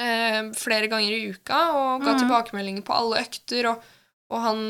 eh, 0.00 0.42
flere 0.56 0.90
ganger 0.92 1.12
i 1.12 1.30
uka 1.32 1.62
og 1.72 2.04
ga 2.04 2.14
mm. 2.14 2.20
tilbakemeldinger 2.24 2.84
på 2.86 2.96
alle 2.96 3.22
økter, 3.24 3.70
og, 3.72 3.88
og 4.32 4.44
han 4.44 4.62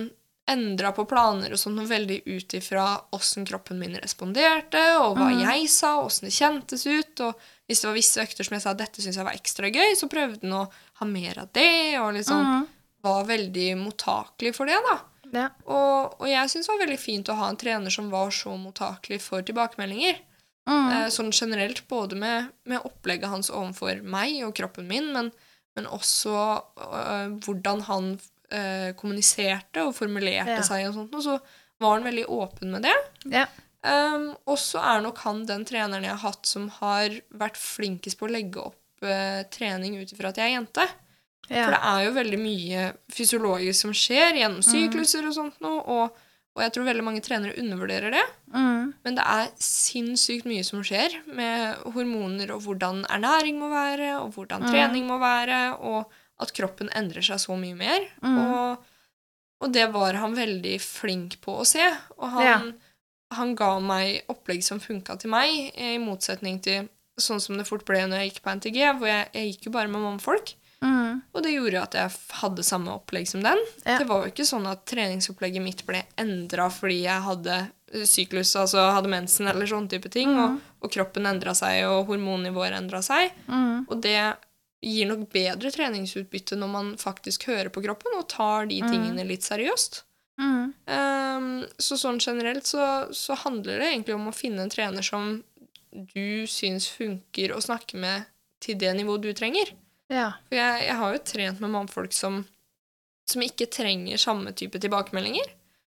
endra 0.47 0.93
på 0.95 1.03
planer 1.11 1.51
og 1.51 1.59
sånn 1.59 1.81
veldig 1.89 2.21
ut 2.29 2.55
ifra 2.55 2.85
åssen 3.17 3.47
kroppen 3.49 3.81
min 3.83 3.97
responderte, 3.99 4.83
og 5.01 5.19
hva 5.19 5.33
mm. 5.33 5.41
jeg 5.43 5.67
sa, 5.73 5.97
åssen 6.05 6.29
det 6.29 6.37
kjentes 6.37 6.87
ut, 6.87 7.25
og 7.27 7.49
hvis 7.67 7.83
det 7.83 7.89
var 7.89 7.97
visse 7.97 8.23
økter 8.23 8.47
som 8.47 8.55
jeg 8.55 8.63
sa 8.63 8.77
dette 8.79 9.03
syns 9.03 9.19
jeg 9.19 9.27
var 9.27 9.35
ekstra 9.35 9.71
gøy, 9.75 9.97
så 9.99 10.07
prøvde 10.11 10.47
han 10.47 10.55
å 10.55 10.63
ha 11.01 11.09
mer 11.11 11.43
av 11.43 11.51
det, 11.57 11.99
og 11.99 12.13
liksom 12.15 12.47
mm. 12.47 12.65
var 13.09 13.27
veldig 13.27 13.69
mottakelig 13.83 14.55
for 14.55 14.71
det, 14.71 14.79
da. 14.87 14.97
Ja. 15.35 15.49
Og, 15.67 16.21
og 16.23 16.31
jeg 16.31 16.53
syns 16.53 16.69
det 16.69 16.75
var 16.77 16.85
veldig 16.85 17.01
fint 17.03 17.33
å 17.33 17.39
ha 17.41 17.51
en 17.51 17.59
trener 17.59 17.91
som 17.91 18.13
var 18.13 18.31
så 18.35 18.55
mottakelig 18.61 19.19
for 19.25 19.43
tilbakemeldinger. 19.47 20.23
Mhm. 20.67 20.93
Eh, 20.93 21.09
sånn 21.15 21.33
generelt, 21.33 21.85
både 21.89 22.17
med, 22.19 22.49
med 22.65 22.83
opplegget 22.85 23.31
hans 23.31 23.51
overfor 23.51 24.01
meg 24.03 24.41
og 24.47 24.55
kroppen 24.59 24.89
min, 24.91 25.13
men, 25.15 25.31
men 25.77 25.87
også 25.87 26.33
øh, 26.81 27.37
hvordan 27.45 27.85
han 27.87 28.09
øh, 28.51 28.91
kommuniserte 28.99 29.85
og 29.87 29.95
formulerte 29.95 30.59
Ja. 30.59 30.63
seg 30.67 30.89
og 30.89 30.95
sånt, 30.95 31.15
og 31.15 31.23
så 31.23 31.39
var 31.79 31.99
han 31.99 32.05
veldig 32.09 32.27
åpen 32.33 32.71
med 32.73 32.83
det. 32.89 32.97
Ja. 33.31 33.47
Um, 33.87 34.33
og 34.49 34.57
så 34.59 34.81
er 34.83 35.03
nok 35.05 35.19
han 35.23 35.45
den 35.47 35.63
treneren 35.69 36.03
jeg 36.03 36.11
har 36.17 36.25
hatt 36.33 36.47
som 36.49 36.65
har 36.81 37.13
vært 37.31 37.59
flinkest 37.61 38.19
på 38.19 38.27
å 38.27 38.33
legge 38.33 38.59
opp 38.59 39.05
øh, 39.07 39.45
trening 39.55 40.01
ut 40.01 40.11
ifra 40.11 40.33
at 40.33 40.41
jeg 40.41 40.51
er 40.51 40.57
jente. 40.57 40.87
For 41.47 41.71
det 41.71 41.79
er 41.79 42.01
jo 42.09 42.15
veldig 42.17 42.39
mye 42.43 42.87
fysiologisk 43.15 43.85
som 43.85 43.93
skjer 43.95 44.41
gjennom 44.41 44.65
sykluser 44.67 45.29
og 45.29 45.37
sånt 45.37 45.61
noe, 45.63 45.79
og, 45.87 46.17
og 46.57 46.63
jeg 46.65 46.73
tror 46.73 46.87
veldig 46.89 47.05
mange 47.05 47.21
trenere 47.25 47.53
undervurderer 47.61 48.15
det. 48.17 48.23
Mm. 48.55 48.95
Men 49.05 49.19
det 49.19 49.25
er 49.29 49.51
sinnssykt 49.61 50.47
mye 50.49 50.65
som 50.65 50.81
skjer 50.87 51.19
med 51.37 51.83
hormoner 51.95 52.51
og 52.55 52.63
hvordan 52.65 53.03
ernæring 53.13 53.59
må 53.61 53.69
være, 53.73 54.15
og 54.23 54.33
hvordan 54.35 54.65
Mm. 54.65 54.71
trening 54.73 55.07
må 55.07 55.19
være, 55.21 55.77
og 55.79 56.11
at 56.41 56.53
kroppen 56.57 56.89
endrer 56.97 57.23
seg 57.25 57.39
så 57.45 57.57
mye 57.61 57.77
mer. 57.77 58.09
Mm. 58.23 58.39
Og, 58.41 58.85
og 59.61 59.73
det 59.73 59.87
var 59.93 60.15
han 60.21 60.35
veldig 60.37 60.75
flink 60.81 61.39
på 61.45 61.61
å 61.61 61.65
se. 61.69 61.85
Og 62.19 62.29
han, 62.31 62.45
Ja. 62.45 62.59
han 63.37 63.55
ga 63.55 63.79
meg 63.81 64.25
opplegg 64.33 64.63
som 64.65 64.81
funka 64.81 65.19
til 65.21 65.31
meg, 65.31 65.73
i 65.77 65.97
motsetning 65.99 66.61
til 66.63 66.89
sånn 67.19 67.41
som 67.41 67.57
det 67.57 67.67
fort 67.67 67.85
ble 67.89 68.03
når 68.07 68.21
jeg 68.21 68.31
gikk 68.33 68.43
på 68.45 68.53
NTG, 68.57 68.81
hvor 68.99 69.09
jeg, 69.09 69.29
jeg 69.33 69.53
gikk 69.55 69.67
jo 69.69 69.73
bare 69.73 69.89
med 69.89 70.01
mannfolk. 70.05 70.55
Mhm. 70.87 71.21
Og 71.35 71.43
det 71.45 71.53
gjorde 71.57 71.83
at 71.83 71.95
jeg 71.99 72.11
hadde 72.41 72.63
samme 72.65 72.95
opplegg 72.95 73.27
som 73.29 73.43
den. 73.43 73.59
Ja. 73.85 73.99
Det 73.99 74.07
var 74.09 74.23
jo 74.25 74.31
ikke 74.33 74.47
sånn 74.49 74.67
at 74.71 74.85
treningsopplegget 74.89 75.63
mitt 75.65 75.83
ble 75.89 76.05
endra 76.23 76.71
fordi 76.73 77.03
jeg 77.03 77.23
hadde 77.27 77.57
eh, 77.93 78.05
syklus, 78.09 78.55
altså 78.57 78.87
hadde 78.95 79.11
mensen 79.13 79.49
eller 79.51 79.67
sånne 79.67 79.89
type 79.93 80.09
ting, 80.11 80.33
Mm. 80.35 80.43
og, 80.45 80.61
og 80.87 80.93
kroppen 80.93 81.27
endra 81.27 81.55
seg, 81.55 81.85
og 81.91 82.07
hormonnivåer 82.09 82.77
endra 82.79 83.03
seg. 83.03 83.33
Mm. 83.49 83.87
Og 83.89 84.01
det 84.03 84.19
gir 84.83 85.07
nok 85.09 85.29
bedre 85.33 85.71
treningsutbytte 85.73 86.57
når 86.61 86.69
man 86.71 86.91
faktisk 87.01 87.47
hører 87.49 87.71
på 87.73 87.83
kroppen 87.83 88.13
og 88.19 88.29
tar 88.29 88.67
de 88.71 88.81
tingene 88.85 89.25
litt 89.27 89.43
seriøst. 89.43 90.03
Ehm, 90.87 91.65
så 91.79 91.97
sånn 91.99 92.19
generelt 92.21 92.67
så, 92.69 93.09
så 93.15 93.35
handler 93.41 93.81
det 93.81 93.89
egentlig 93.93 94.15
om 94.15 94.29
å 94.31 94.35
finne 94.37 94.63
en 94.67 94.71
trener 94.73 95.03
som 95.07 95.43
du 95.93 96.47
syns 96.51 96.89
funker 96.93 97.55
å 97.57 97.61
snakke 97.65 97.97
med 97.99 98.27
til 98.63 98.77
det 98.79 98.93
nivået 98.99 99.23
du 99.25 99.33
trenger. 99.37 99.73
Ja. 100.13 100.33
For 100.49 100.57
jeg, 100.59 100.87
jeg 100.87 100.97
har 101.01 101.13
jo 101.17 101.23
trent 101.27 101.61
med 101.61 101.71
mannfolk 101.73 102.13
som, 102.15 102.45
som 103.29 103.43
ikke 103.43 103.67
trenger 103.73 104.21
samme 104.23 104.53
type 104.57 104.79
tilbakemeldinger. 104.83 105.49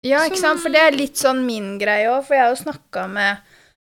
Ja, 0.05 0.25
ikke 0.27 0.37
Som- 0.41 0.57
sant? 0.59 0.63
For 0.65 0.75
det 0.75 0.81
er 0.83 0.97
litt 0.97 1.17
sånn 1.21 1.45
min 1.47 1.79
greie 1.81 2.09
òg, 2.11 2.25
for 2.27 2.35
jeg 2.37 2.43
har 2.45 2.55
jo 2.55 2.63
snakka 2.65 3.07
med 3.09 3.37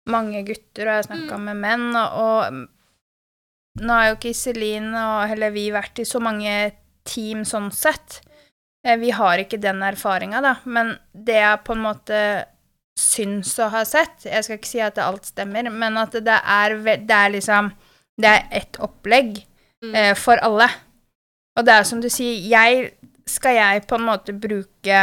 mange 0.09 0.41
gutter, 0.47 0.87
og 0.87 0.91
jeg 0.91 0.99
har 1.03 1.07
snakka 1.09 1.37
Mm. 1.37 1.43
med 1.45 1.55
menn, 1.61 1.95
og, 1.95 2.09
og 2.17 3.83
nå 3.85 3.93
har 3.93 4.07
jo 4.09 4.15
ikke 4.17 4.31
Iselin 4.33 4.93
og 4.95 5.27
heller 5.29 5.51
vi 5.51 5.69
vært 5.71 5.99
i 5.99 6.05
så 6.07 6.19
mange 6.23 6.71
team 7.05 7.43
sånn 7.45 7.71
sett. 7.71 8.21
Eh, 8.85 8.95
Vi 8.97 9.11
har 9.11 9.37
ikke 9.37 9.59
den 9.61 9.81
erfaringa, 9.83 10.41
da, 10.41 10.55
men 10.65 10.97
det 11.13 11.35
jeg 11.39 11.63
på 11.63 11.75
en 11.75 11.83
måte 11.83 12.45
syns 12.97 13.51
å 13.61 13.69
ha 13.69 13.83
sett 13.85 14.23
Jeg 14.25 14.43
skal 14.43 14.57
ikke 14.57 14.65
si 14.65 14.79
at 14.81 14.97
alt 14.97 15.23
stemmer, 15.29 15.69
men 15.71 15.97
at 15.97 16.11
det 16.11 16.27
er, 16.43 16.75
det 16.97 17.11
er 17.11 17.29
liksom 17.29 17.71
Det 18.19 18.25
er 18.25 18.47
ett 18.51 18.73
opplegg. 18.81 19.43
Eh, 19.93 20.13
for 20.15 20.37
alle. 20.43 20.67
Og 21.57 21.65
det 21.65 21.73
er 21.73 21.83
som 21.83 22.01
du 22.01 22.09
sier, 22.09 22.37
jeg 22.49 22.91
Skal 23.27 23.55
jeg 23.57 23.81
på 23.87 23.95
en 23.95 24.05
måte 24.07 24.31
bruke 24.39 24.99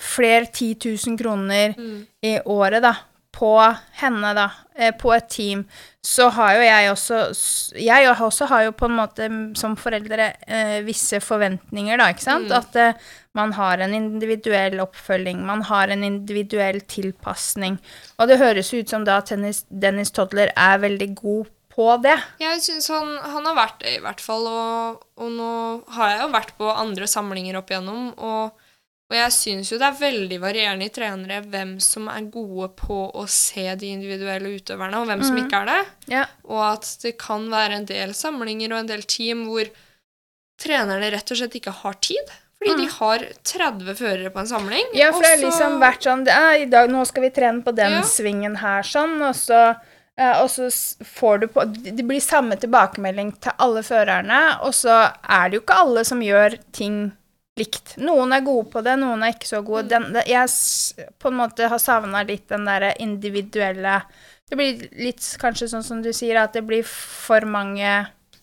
flere 0.00 0.46
10 0.46 0.76
000 1.06 1.18
kroner 1.20 1.74
Mm. 1.76 2.06
i 2.22 2.38
året, 2.46 2.80
da, 2.82 2.94
på 3.32 3.50
henne, 4.00 4.34
da, 4.34 4.46
eh, 4.74 4.92
på 4.96 5.12
et 5.14 5.28
team, 5.28 5.66
så 6.02 6.30
har 6.30 6.54
jo 6.54 6.60
jeg 6.62 6.90
også 6.90 7.74
Jeg 7.78 8.08
også 8.08 8.46
har 8.46 8.62
jo 8.64 8.70
på 8.72 8.86
en 8.86 8.96
måte 8.96 9.28
mm, 9.28 9.54
som 9.56 9.76
foreldre 9.76 10.32
eh, 10.48 10.80
visse 10.84 11.20
forventninger, 11.20 11.96
da, 11.98 12.08
ikke 12.08 12.22
sant? 12.22 12.48
Mm. 12.48 12.56
At 12.56 12.76
eh, 12.76 12.94
man 13.34 13.52
har 13.52 13.78
en 13.78 13.94
individuell 13.94 14.80
oppfølging, 14.80 15.44
man 15.44 15.62
har 15.62 15.88
en 15.88 16.04
individuell 16.04 16.80
tilpasning. 16.80 17.78
Og 18.18 18.28
det 18.28 18.38
høres 18.38 18.72
ut 18.72 18.88
som 18.88 19.04
da 19.04 19.20
tennis, 19.20 19.64
Dennis 19.68 20.10
Toddler 20.10 20.52
er 20.56 20.78
veldig 20.78 21.14
god 21.14 21.46
på 21.74 21.86
det. 22.04 22.18
Jeg 22.42 22.60
syns 22.60 22.88
han, 22.92 23.14
han 23.32 23.46
har 23.48 23.54
vært 23.56 23.78
det, 23.80 23.94
i 23.96 24.02
hvert 24.04 24.20
fall. 24.20 24.44
Og, 24.50 25.06
og 25.16 25.30
nå 25.32 25.52
har 25.96 26.10
jeg 26.12 26.20
jo 26.26 26.32
vært 26.34 26.52
på 26.58 26.68
andre 26.72 27.08
samlinger 27.08 27.56
opp 27.60 27.70
igjennom, 27.72 28.10
og, 28.18 28.52
og 29.12 29.16
jeg 29.16 29.32
syns 29.36 29.70
jo 29.72 29.78
det 29.80 29.88
er 29.88 29.96
veldig 30.00 30.38
varierende 30.40 30.86
i 30.88 30.92
trenere 30.92 31.40
hvem 31.44 31.74
som 31.84 32.06
er 32.12 32.28
gode 32.32 32.70
på 32.80 32.98
å 33.16 33.24
se 33.28 33.64
de 33.80 33.90
individuelle 33.96 34.52
utøverne, 34.58 35.00
og 35.00 35.08
hvem 35.08 35.24
som 35.24 35.36
Mhm. 35.36 35.46
ikke 35.46 35.62
er 35.62 35.66
det. 35.72 35.80
Ja. 36.12 36.26
Og 36.48 36.60
at 36.74 36.92
det 37.02 37.16
kan 37.20 37.48
være 37.52 37.80
en 37.80 37.88
del 37.88 38.12
samlinger 38.16 38.72
og 38.72 38.78
en 38.84 38.92
del 38.92 39.02
team 39.08 39.46
hvor 39.48 39.68
trenerne 40.62 41.10
rett 41.12 41.30
og 41.34 41.38
slett 41.40 41.56
ikke 41.58 41.74
har 41.82 41.96
tid. 42.04 42.32
Fordi 42.62 42.76
de 42.78 42.90
har 42.94 43.24
30 43.42 43.96
førere 43.98 44.30
på 44.30 44.38
en 44.38 44.46
samling. 44.46 44.92
Ja, 44.94 45.08
for 45.10 45.24
det 45.24 45.32
har 45.32 45.40
liksom 45.42 45.80
vært 45.82 46.04
sånn 46.06 46.20
i 46.62 46.66
dag, 46.70 46.90
Nå 46.92 47.00
skal 47.08 47.24
vi 47.24 47.30
trene 47.34 47.64
på 47.66 47.74
den 47.74 47.96
Ja. 47.96 48.02
svingen 48.06 48.54
her, 48.60 48.82
sånn, 48.86 49.16
og 49.20 49.34
så, 49.34 49.74
og 50.42 50.50
så 50.52 50.68
får 51.06 51.38
du 51.42 51.48
på 51.52 51.64
Det 51.64 52.04
blir 52.04 52.20
samme 52.22 52.56
tilbakemelding 52.60 53.32
til 53.42 53.56
alle 53.62 53.82
førerne, 53.86 54.40
og 54.66 54.74
så 54.76 54.98
er 55.22 55.48
det 55.50 55.58
jo 55.58 55.64
ikke 55.64 55.80
alle 55.84 56.04
som 56.08 56.22
gjør 56.24 56.58
ting 56.76 57.04
likt. 57.58 57.96
Noen 58.00 58.32
er 58.32 58.44
gode 58.44 58.70
på 58.72 58.82
det, 58.84 58.96
noen 59.00 59.24
er 59.24 59.34
ikke 59.34 59.50
så 59.50 59.60
gode. 59.64 59.86
Den, 59.90 60.10
det, 60.14 60.24
jeg 60.30 60.48
på 61.20 61.30
en 61.30 61.38
måte 61.42 61.68
har 61.68 61.82
savna 61.82 62.24
litt 62.28 62.48
den 62.52 62.68
derre 62.68 62.94
individuelle 63.02 64.00
Det 64.48 64.58
blir 64.58 64.82
litt 65.00 65.24
kanskje 65.40 65.70
sånn 65.72 65.84
som 65.84 66.02
du 66.04 66.10
sier, 66.16 66.40
at 66.40 66.56
det 66.56 66.64
blir 66.68 66.84
for 66.88 67.44
mange 67.48 67.92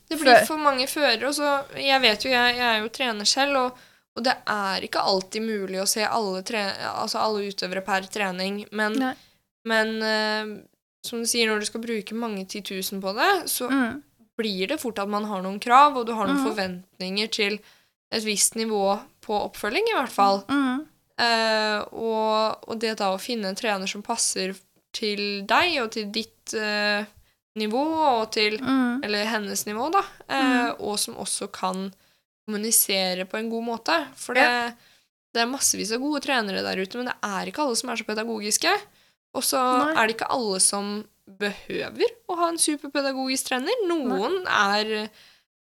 Det 0.10 0.18
blir 0.18 0.46
for 0.48 0.62
mange 0.62 0.88
førere. 0.90 1.30
Og 1.30 1.38
så, 1.38 1.60
jeg 1.78 2.02
vet 2.06 2.26
jo, 2.26 2.34
jeg, 2.34 2.58
jeg 2.58 2.68
er 2.70 2.84
jo 2.84 2.94
trener 2.94 3.30
selv, 3.30 3.60
og, 3.64 3.86
og 4.18 4.26
det 4.26 4.36
er 4.50 4.86
ikke 4.86 5.06
alltid 5.12 5.46
mulig 5.46 5.82
å 5.82 5.90
se 5.90 6.06
alle, 6.06 6.44
tre, 6.46 6.66
altså 6.94 7.22
alle 7.22 7.50
utøvere 7.50 7.86
per 7.86 8.10
trening. 8.14 8.64
Men, 8.72 8.98
men 9.70 9.96
eh, 10.06 10.54
som 11.06 11.24
du 11.24 11.28
sier, 11.30 11.48
når 11.48 11.62
du 11.62 11.70
skal 11.70 11.84
bruke 11.84 12.18
mange 12.18 12.46
titusen 12.50 13.02
på 13.04 13.14
det, 13.18 13.32
så 13.52 13.70
mm, 13.72 14.00
blir 14.40 14.72
det 14.72 14.80
fort 14.82 15.00
at 15.00 15.12
man 15.12 15.28
har 15.30 15.44
noen 15.46 15.60
krav, 15.64 15.98
og 15.98 16.08
du 16.08 16.14
har 16.18 16.28
noen 16.28 16.42
mm. 16.42 16.48
forventninger 16.48 17.32
til 17.32 17.60
et 18.10 18.26
visst 18.26 18.58
nivå 18.60 18.98
på 19.24 19.38
oppfølging, 19.50 19.92
i 19.92 20.00
hvert 20.00 20.16
fall. 20.16 20.44
mm, 20.50 20.88
Uh, 21.20 21.82
og, 22.00 22.62
og 22.72 22.78
det 22.80 22.94
da 23.02 23.10
å 23.12 23.18
finne 23.20 23.50
en 23.52 23.58
trener 23.58 23.90
som 23.92 24.00
passer 24.00 24.54
til 24.96 25.42
deg 25.44 25.74
og 25.82 25.90
til 25.92 26.06
ditt 26.16 26.54
uh, 26.56 27.04
nivå, 27.60 27.82
og 28.22 28.30
til 28.32 28.56
mm, 28.62 29.02
eller 29.04 29.28
hennes 29.28 29.66
nivå, 29.68 29.90
da, 29.92 30.04
eh, 30.32 30.70
og 30.80 30.96
som 31.02 31.18
også 31.20 31.50
kan 31.52 31.90
kommunisere 32.48 33.26
på 33.28 33.40
en 33.40 33.50
god 33.52 33.66
måte. 33.66 33.98
For 34.16 34.38
det, 34.38 34.46
det 35.36 35.44
er 35.44 35.50
massevis 35.50 35.92
av 35.96 36.00
gode 36.00 36.22
trenere 36.24 36.64
der 36.64 36.80
ute, 36.80 37.02
men 37.02 37.10
det 37.12 37.18
er 37.26 37.50
ikke 37.50 37.66
alle 37.66 37.76
som 37.80 37.92
er 37.92 38.00
så 38.00 38.08
pedagogiske. 38.08 38.72
Og 39.38 39.44
så 39.46 39.60
Nei. 39.62 39.94
er 39.96 40.08
det 40.10 40.16
ikke 40.18 40.32
alle 40.34 40.60
som 40.64 40.94
behøver 41.40 42.10
å 42.30 42.38
ha 42.40 42.48
en 42.50 42.58
superpedagogisk 42.58 43.52
trener. 43.52 43.76
Noen 43.86 44.40
er, 44.50 45.10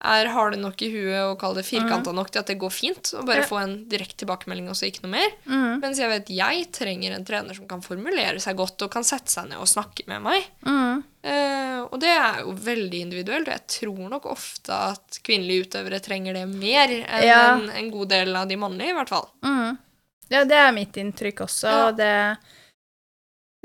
er 0.08 0.30
harde 0.32 0.56
nok 0.62 0.80
i 0.86 0.88
huet 0.94 1.20
og 1.26 1.34
kaller 1.42 1.60
det 1.60 1.68
firkanta 1.68 2.14
nok 2.16 2.30
til 2.32 2.40
at 2.40 2.48
det 2.48 2.56
går 2.62 2.72
fint, 2.72 3.12
og 3.20 3.26
bare 3.28 3.42
Ja. 3.44 3.48
få 3.50 3.60
en 3.60 3.74
direkte 3.92 4.22
tilbakemelding 4.24 4.70
og 4.72 4.78
så 4.80 4.88
ikke 4.88 5.04
noe 5.04 5.12
mer. 5.18 5.30
Mm. 5.46 5.82
Mens 5.84 6.00
jeg 6.00 6.08
vet 6.14 6.30
jeg 6.32 6.72
trenger 6.72 7.12
en 7.18 7.26
trener 7.28 7.54
som 7.58 7.68
kan 7.68 7.82
formulere 7.84 8.40
seg 8.40 8.56
godt 8.56 8.82
og 8.88 8.92
kan 8.92 9.04
sette 9.04 9.28
seg 9.30 9.50
ned 9.50 9.60
og 9.60 9.68
snakke 9.68 10.08
med 10.08 10.22
meg. 10.24 10.46
Mm. 10.64 11.04
Eh, 11.28 11.82
og 11.92 12.00
det 12.00 12.14
er 12.16 12.40
jo 12.46 12.54
veldig 12.54 13.02
individuelt, 13.04 13.50
og 13.50 13.58
jeg 13.58 13.68
tror 13.68 14.10
nok 14.10 14.26
ofte 14.32 14.72
at 14.72 15.20
kvinnelige 15.28 15.68
utøvere 15.68 16.00
trenger 16.00 16.34
det 16.40 16.48
mer 16.48 16.88
enn 16.88 17.28
Ja. 17.28 17.42
en, 17.58 17.68
en 17.70 17.92
god 17.92 18.08
del 18.16 18.34
av 18.36 18.48
de 18.48 18.56
mannlige, 18.56 18.92
i 18.92 18.94
hvert 18.96 19.10
fall. 19.12 19.28
Mm. 19.44 19.78
Ja, 20.32 20.44
det 20.48 20.56
er 20.56 20.72
mitt 20.72 20.96
inntrykk 20.96 21.44
også. 21.44 21.68
Ja. 21.68 21.88
og 21.90 21.98
Det 22.00 22.38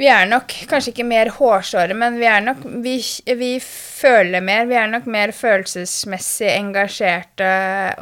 Vi 0.01 0.07
er 0.09 0.25
nok 0.25 0.55
kanskje 0.71 0.95
ikke 0.95 1.05
mer 1.05 1.29
hårsåre, 1.37 1.95
men 1.95 2.17
vi 2.17 2.29
nok 2.47 2.63
vi, 2.85 2.95
vi 3.39 3.51
føler 3.63 4.41
mer. 4.41 4.65
Vi 4.71 4.79
er 4.81 4.89
nok 4.89 5.05
mer 5.11 5.35
følelsesmessig 5.37 6.49
engasjerte 6.55 7.51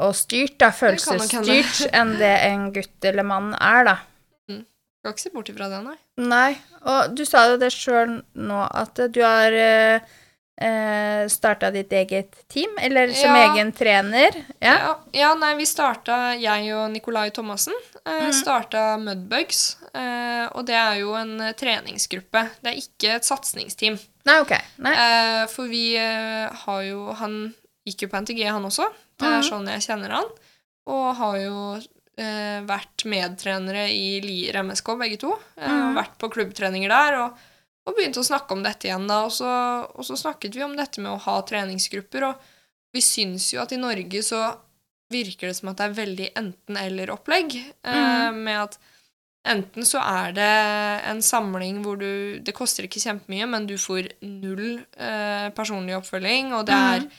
og 0.04 0.14
styrt, 0.16 0.54
da. 0.62 0.70
Følelsesstyrt 0.70 1.90
enn 1.90 2.14
det 2.20 2.36
en 2.46 2.70
gutt 2.76 3.10
eller 3.10 3.26
mann 3.26 3.52
er, 3.58 3.84
da. 3.90 3.96
Skal 5.00 5.14
ikke 5.14 5.22
se 5.24 5.30
bort 5.32 5.48
ifra 5.48 5.66
det, 5.72 5.78
nei. 5.80 5.96
Nei, 6.20 6.50
og 6.84 7.14
du 7.16 7.22
sa 7.24 7.46
jo 7.48 7.54
det 7.60 7.70
sjøl 7.72 8.18
nå, 8.36 8.58
at 8.68 9.00
du 9.08 9.22
har 9.24 9.54
eh, 9.56 10.10
eh, 10.60 11.28
starta 11.28 11.70
ditt 11.70 11.92
eget 11.92 12.48
team, 12.48 12.70
eller 12.80 13.12
som 13.12 13.34
Ja. 13.36 13.54
egen 13.54 13.72
trener. 13.72 14.30
Ja. 14.58 14.74
Ja, 14.78 14.98
ja 15.12 15.34
nei, 15.34 15.54
vi 15.56 15.66
starta, 15.66 16.34
jeg 16.38 16.74
og 16.74 16.90
Nikolai 16.90 17.30
Thomassen, 17.30 17.74
eh, 18.04 18.26
mm. 18.28 18.32
starta 18.32 18.98
Mudbugs. 18.98 19.76
Eh, 19.94 20.46
og 20.52 20.66
det 20.66 20.76
er 20.76 21.00
jo 21.00 21.14
en 21.14 21.40
eh, 21.40 21.52
treningsgruppe. 21.52 22.48
Det 22.60 22.72
er 22.72 22.76
ikke 22.78 23.14
et 23.16 23.24
satsingsteam. 23.24 23.98
Nei, 24.24 24.40
ok. 24.40 24.52
Nei. 24.78 24.92
Eh, 24.92 25.46
for 25.48 25.66
vi 25.66 25.96
eh, 25.96 26.48
har 26.52 26.82
jo 26.82 27.12
Han 27.16 27.54
gikk 27.88 28.02
jo 28.02 28.08
på 28.08 28.20
NTG, 28.20 28.44
han 28.44 28.64
også. 28.64 28.86
Det 29.16 29.26
er 29.26 29.40
mm. 29.40 29.48
sånn 29.48 29.68
jeg 29.72 29.86
kjenner 29.88 30.10
han. 30.10 30.28
Og 30.86 31.16
har 31.16 31.38
jo 31.40 31.56
eh, 32.20 32.60
vært 32.68 33.04
medtrenere 33.08 33.88
i 33.90 34.20
Lier 34.20 34.62
MSK, 34.62 34.92
begge 35.00 35.18
to. 35.18 35.32
Mhm. 35.56 35.94
Vært 35.96 36.18
på 36.20 36.28
klubbtreninger 36.28 36.92
der. 36.92 37.18
Og, 37.24 37.46
og 37.90 37.96
begynte 37.98 38.22
å 38.22 38.26
snakke 38.26 38.54
om 38.56 38.62
dette 38.64 38.88
igjen, 38.88 39.06
da. 39.10 39.20
Og 39.26 39.32
så, 39.34 39.50
og 39.90 40.06
så 40.06 40.16
snakket 40.18 40.54
vi 40.56 40.62
om 40.66 40.76
dette 40.78 41.02
med 41.02 41.10
å 41.12 41.20
ha 41.26 41.40
treningsgrupper, 41.46 42.28
og 42.30 42.48
vi 42.94 43.02
syns 43.04 43.52
jo 43.54 43.60
at 43.62 43.72
i 43.74 43.78
Norge 43.82 44.22
så 44.26 44.40
virker 45.10 45.50
det 45.50 45.56
som 45.58 45.68
at 45.72 45.78
det 45.80 45.88
er 45.88 45.98
veldig 45.98 46.28
enten-eller-opplegg. 46.38 47.56
Eh, 47.84 48.30
Mhm. 48.30 48.42
med 48.44 48.58
at 48.62 48.78
enten 49.46 49.82
så 49.88 49.98
er 50.02 50.32
det 50.36 50.50
en 51.10 51.20
samling 51.22 51.82
hvor 51.82 51.96
du 51.98 52.38
Det 52.40 52.54
koster 52.54 52.84
ikke 52.84 53.00
kjempemye, 53.00 53.48
men 53.48 53.66
du 53.66 53.74
får 53.76 54.10
null 54.22 54.84
eh, 54.96 55.50
personlig 55.50 55.96
oppfølging, 55.96 56.52
og 56.52 56.66
det 56.66 56.74
er 56.74 57.00
Mhm. 57.00 57.10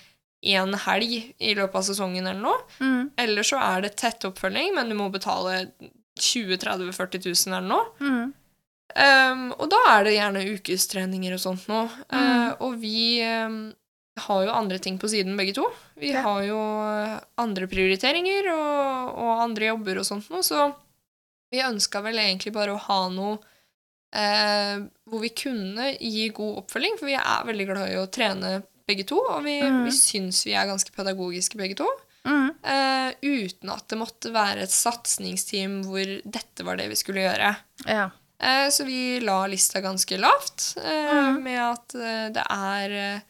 én 0.44 0.76
helg 0.76 1.34
i 1.40 1.54
løpet 1.56 1.76
av 1.76 1.84
sesongen 1.84 2.26
eller 2.28 2.42
noe. 2.42 2.62
Mm. 2.80 3.12
Eller 3.18 3.44
så 3.44 3.58
er 3.62 3.82
det 3.82 3.96
tett 3.98 4.22
oppfølging, 4.26 4.74
men 4.76 4.90
du 4.90 4.96
må 4.96 5.12
betale 5.12 5.72
20 6.20 6.58
30 6.58 6.92
40 6.94 7.20
000 7.26 7.54
eller 7.58 7.68
noe. 7.68 7.86
Mm. 8.00 8.34
Um, 8.96 9.44
og 9.58 9.70
da 9.72 9.78
er 9.96 10.04
det 10.08 10.14
gjerne 10.18 10.42
ukestreninger 10.58 11.34
og 11.38 11.40
sånt 11.44 11.68
noe. 11.72 11.88
Mm. 12.12 12.18
Uh, 12.18 12.52
og 12.68 12.76
vi 12.82 13.22
um, 13.24 13.60
har 14.20 14.44
jo 14.46 14.52
andre 14.54 14.78
ting 14.84 14.98
på 15.00 15.08
siden, 15.10 15.38
begge 15.40 15.54
to. 15.56 15.66
Vi 16.02 16.12
Ja. 16.12 16.22
har 16.26 16.42
jo 16.44 16.58
eh, 16.60 17.20
andre 17.40 17.68
prioriteringer 17.70 18.50
og, 18.52 19.14
og 19.22 19.40
andre 19.46 19.70
jobber 19.72 20.02
og 20.02 20.06
sånt 20.06 20.28
noe, 20.34 20.42
så 20.44 20.66
vi 21.54 21.62
ønska 21.64 22.02
vel 22.04 22.20
egentlig 22.20 22.52
bare 22.54 22.74
å 22.76 22.82
ha 22.90 22.98
noe 23.14 23.38
eh, 24.14 24.84
hvor 25.08 25.22
vi 25.24 25.30
kunne 25.30 25.94
gi 25.96 26.28
god 26.36 26.64
oppfølging, 26.64 26.98
for 27.00 27.08
vi 27.08 27.16
er 27.18 27.48
veldig 27.48 27.68
glad 27.70 27.94
i 27.94 27.98
å 28.02 28.08
trene 28.12 28.58
begge 28.90 29.06
to, 29.08 29.22
og 29.24 29.44
vi, 29.48 29.62
Mm. 29.64 29.86
vi 29.88 29.92
syns 29.96 30.44
vi 30.46 30.54
er 30.60 30.68
ganske 30.68 30.92
pedagogiske 30.92 31.56
begge 31.58 31.78
to. 31.80 31.88
Mm. 32.28 32.50
Eh, 32.64 33.14
uten 33.24 33.70
at 33.74 33.88
det 33.88 33.98
måtte 33.98 34.34
være 34.36 34.64
et 34.68 34.74
satsingsteam 34.76 35.84
hvor 35.88 36.04
dette 36.26 36.66
var 36.68 36.78
det 36.78 36.90
vi 36.92 36.96
skulle 37.00 37.24
gjøre. 37.24 37.56
Ja. 37.88 38.10
Eh, 38.42 38.68
så 38.74 38.86
vi 38.88 39.20
la 39.22 39.44
lista 39.48 39.82
ganske 39.82 40.18
lavt, 40.18 40.74
eh, 40.82 41.14
Mhm. 41.14 41.44
med 41.44 41.60
at 41.62 41.96
eh, 41.96 42.30
det 42.34 42.44
er 42.50 43.22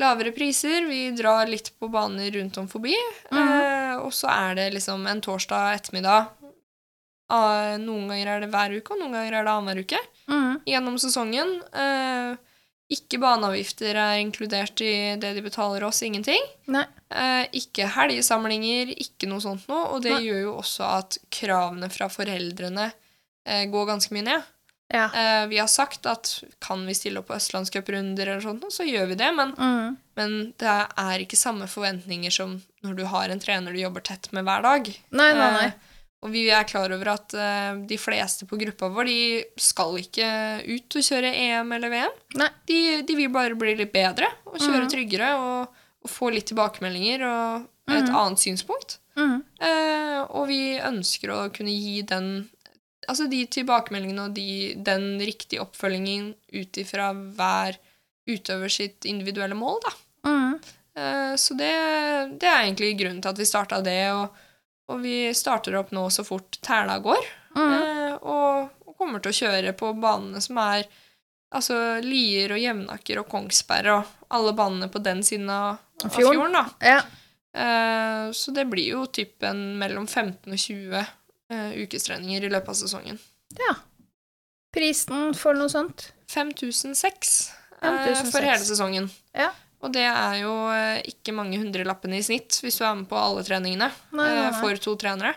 lavere 0.00 0.32
priser. 0.32 0.88
Vi 0.88 1.10
drar 1.12 1.46
litt 1.46 1.70
på 1.78 1.90
baner 1.92 2.30
rundt 2.32 2.56
om 2.58 2.66
forbi. 2.68 2.94
eh, 3.32 3.96
og 4.00 4.10
så 4.12 4.28
er 4.32 4.54
det 4.54 4.72
liksom 4.74 5.06
en 5.06 5.20
torsdag 5.20 5.74
ettermiddag. 5.78 6.28
Ah, 7.30 7.76
noen 7.80 8.08
ganger 8.08 8.26
er 8.36 8.40
det 8.40 8.50
hver 8.52 8.74
uke, 8.76 8.92
og 8.92 8.98
noen 9.00 9.12
ganger 9.16 9.32
er 9.38 9.44
det 9.46 9.52
annenhver 9.52 9.80
uke. 9.84 10.00
Mm. 10.28 10.60
Gjennom 10.68 10.98
sesongen. 11.00 11.54
Eh, 11.72 12.36
ikke 12.94 13.18
baneavgifter 13.18 13.96
er 13.96 14.18
inkludert 14.20 14.80
i 14.84 15.16
det 15.16 15.30
de 15.34 15.42
betaler 15.42 15.82
oss. 15.86 16.02
Ingenting. 16.02 16.42
Eh, 17.10 17.46
ikke 17.56 17.88
helgesamlinger, 17.88 18.92
ikke 19.00 19.26
noe 19.30 19.40
sånt 19.40 19.66
noe. 19.68 19.86
Og 19.94 20.02
det 20.02 20.12
Nei. 20.12 20.20
gjør 20.26 20.42
jo 20.42 20.52
også 20.60 20.84
at 20.98 21.18
kravene 21.30 21.90
fra 21.90 22.08
foreldrene 22.12 22.92
eh, 23.46 23.64
går 23.72 23.86
ganske 23.88 24.12
mye 24.12 24.24
ned. 24.28 24.42
Ja. 24.92 25.06
Eh, 25.14 25.46
vi 25.50 25.58
har 25.58 25.66
sagt 25.70 26.06
at 26.06 26.42
kan 26.62 26.84
vi 26.86 26.94
stille 26.94 27.20
opp 27.20 27.30
på 27.30 27.38
østlandscuprunder 27.38 28.26
eller 28.28 28.44
sånt, 28.44 28.66
så 28.72 28.86
gjør 28.86 29.08
vi 29.12 29.16
det. 29.20 29.30
Men, 29.34 29.54
Mm. 29.56 29.96
men 30.16 30.52
det 30.58 30.68
er 30.68 31.24
ikke 31.24 31.40
samme 31.40 31.66
forventninger 31.66 32.30
som 32.30 32.62
når 32.84 32.96
du 32.96 33.04
har 33.04 33.28
en 33.28 33.40
trener 33.40 33.72
du 33.72 33.80
jobber 33.80 34.00
tett 34.04 34.30
med 34.32 34.44
hver 34.44 34.62
dag. 34.62 34.88
Nei, 35.10 35.32
nei, 35.32 35.50
nei. 35.56 35.66
Eh, 35.66 35.92
og 36.24 36.32
vi 36.32 36.46
er 36.48 36.64
klar 36.64 36.92
over 36.92 37.10
at 37.12 37.34
eh, 37.36 37.74
de 37.84 37.98
fleste 38.00 38.46
på 38.48 38.56
gruppa 38.56 38.88
vår 38.88 39.04
de 39.04 39.44
skal 39.60 39.98
ikke 40.00 40.28
ut 40.64 40.96
og 40.96 41.04
kjøre 41.04 41.32
EM 41.36 41.72
eller 41.76 41.92
VM. 41.92 42.14
Nei. 42.40 42.48
De, 42.66 42.80
de 43.04 43.16
vil 43.18 43.32
bare 43.32 43.58
bli 43.60 43.74
litt 43.76 43.92
bedre 43.92 44.30
og 44.48 44.56
kjøre 44.56 44.86
mm. 44.86 44.90
tryggere 44.94 45.34
og, 45.36 45.82
og 46.00 46.10
få 46.12 46.30
litt 46.32 46.48
tilbakemeldinger 46.48 47.26
og 47.28 47.68
et 47.92 48.08
mm. 48.08 48.16
annet 48.16 48.40
synspunkt. 48.40 48.98
Mm. 49.20 49.42
Eh, 49.60 50.20
og 50.24 50.48
vi 50.48 50.78
ønsker 50.80 51.30
å 51.30 51.40
kunne 51.54 51.74
gi 51.76 52.00
den 52.08 52.48
Altså 53.10 53.26
de 53.30 53.42
tilbakemeldingene 53.50 54.28
og 54.28 54.36
de, 54.36 54.74
den 54.86 55.18
riktige 55.22 55.62
oppfølgingen 55.64 56.32
ut 56.54 56.80
ifra 56.80 57.10
hver 57.12 57.78
utøver 58.30 58.72
sitt 58.72 59.04
individuelle 59.08 59.56
mål, 59.58 59.78
da. 59.84 59.92
Mm. 60.24 60.58
Eh, 60.98 61.32
så 61.40 61.56
det, 61.58 61.72
det 62.40 62.48
er 62.48 62.62
egentlig 62.62 62.94
grunnen 63.00 63.22
til 63.22 63.32
at 63.34 63.40
vi 63.40 63.48
starta 63.48 63.80
det, 63.84 64.00
og, 64.14 64.44
og 64.90 65.02
vi 65.04 65.18
starter 65.36 65.76
opp 65.80 65.92
nå 65.96 66.06
så 66.12 66.24
fort 66.26 66.60
tæla 66.64 66.98
går. 67.04 67.26
Mm. 67.56 67.72
Eh, 67.72 68.14
og, 68.20 68.70
og 68.86 68.96
kommer 68.98 69.22
til 69.22 69.34
å 69.34 69.40
kjøre 69.42 69.74
på 69.78 69.92
banene 70.00 70.42
som 70.44 70.60
er 70.62 70.86
altså 71.54 71.76
Lier 72.02 72.54
og 72.54 72.62
Jevnaker 72.62 73.20
og 73.20 73.28
Kongsberg 73.30 73.92
og 73.92 74.32
alle 74.34 74.54
banene 74.56 74.88
på 74.90 75.02
den 75.04 75.22
siden 75.26 75.50
av, 75.52 75.76
av 76.02 76.16
Fjorden. 76.16 76.56
da. 76.56 76.64
Ja. 76.82 77.02
Eh, 77.54 78.30
så 78.34 78.54
det 78.54 78.64
blir 78.70 78.96
jo 78.96 79.04
typen 79.06 79.76
mellom 79.78 80.08
15 80.08 80.50
og 80.50 80.58
20 80.58 81.04
eh, 81.50 81.74
ukestreninger 81.84 82.46
i 82.46 82.52
løpet 82.52 82.74
av 82.74 82.80
sesongen. 82.84 83.20
ja. 83.60 83.74
Prisen 84.74 85.36
for 85.38 85.54
noe 85.54 85.70
sånt? 85.70 86.08
5006 86.34 87.28
uh, 87.78 88.08
for 88.26 88.42
hele 88.42 88.58
sesongen. 88.58 89.04
Ja. 89.30 89.52
Og 89.84 89.92
det 89.94 90.02
er 90.02 90.40
jo 90.40 90.50
uh, 90.66 90.98
ikke 91.06 91.30
mange 91.36 91.60
hundrelappene 91.60 92.18
i 92.18 92.24
snitt 92.26 92.58
hvis 92.64 92.80
du 92.80 92.82
er 92.82 92.96
med 92.98 93.06
på 93.06 93.14
alle 93.14 93.44
treningene 93.46 93.86
Nei, 94.10 94.16
nei, 94.18 94.32
eh, 94.32 94.48
nei. 94.48 94.58
for 94.58 94.80
to 94.82 94.96
trenere. 94.98 95.36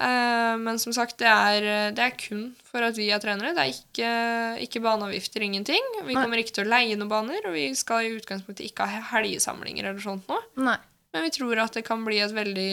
Eh, 0.00 0.54
men 0.56 0.78
som 0.80 0.94
sagt, 0.96 1.18
det 1.20 1.28
er, 1.28 1.66
eh, 1.68 1.90
det 1.92 2.00
er 2.00 2.14
kun 2.16 2.46
for 2.64 2.84
at 2.86 2.96
vi 2.96 3.10
er 3.12 3.20
trenere. 3.20 3.52
Det 3.52 3.60
er 3.60 3.74
ikke, 3.74 4.12
ikke 4.64 4.80
baneavgifter, 4.84 5.44
ingenting. 5.44 5.82
Vi 6.06 6.16
kommer 6.16 6.40
ikke 6.40 6.56
til 6.56 6.64
å 6.64 6.72
leie 6.72 6.96
noen 6.96 7.12
baner, 7.12 7.44
og 7.44 7.52
vi 7.52 7.66
skal 7.76 8.06
i 8.06 8.14
utgangspunktet 8.16 8.64
ikke 8.70 8.88
ha 8.88 9.02
helgesamlinger 9.12 9.90
eller 9.90 10.00
sånt 10.00 10.32
noe. 10.32 10.40
Nei. 10.56 10.78
Men 11.12 11.26
vi 11.26 11.30
tror 11.34 11.60
at 11.60 11.76
det 11.76 11.84
kan 11.84 12.04
bli 12.06 12.22
et 12.24 12.32
veldig, 12.32 12.72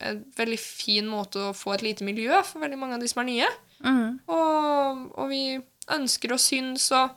et 0.00 0.20
veldig 0.38 0.58
fin 0.60 1.08
måte 1.10 1.50
å 1.50 1.54
få 1.56 1.74
et 1.74 1.84
lite 1.84 2.06
miljø 2.08 2.40
for 2.46 2.64
veldig 2.64 2.78
mange 2.80 2.96
av 2.96 3.04
de 3.04 3.10
som 3.10 3.20
er 3.20 3.28
nye. 3.28 3.48
Mm. 3.84 4.18
Og, 4.32 5.02
og 5.12 5.26
vi 5.28 5.42
ønsker 5.92 6.32
å 6.32 6.40
synes, 6.40 6.88
og 6.96 7.12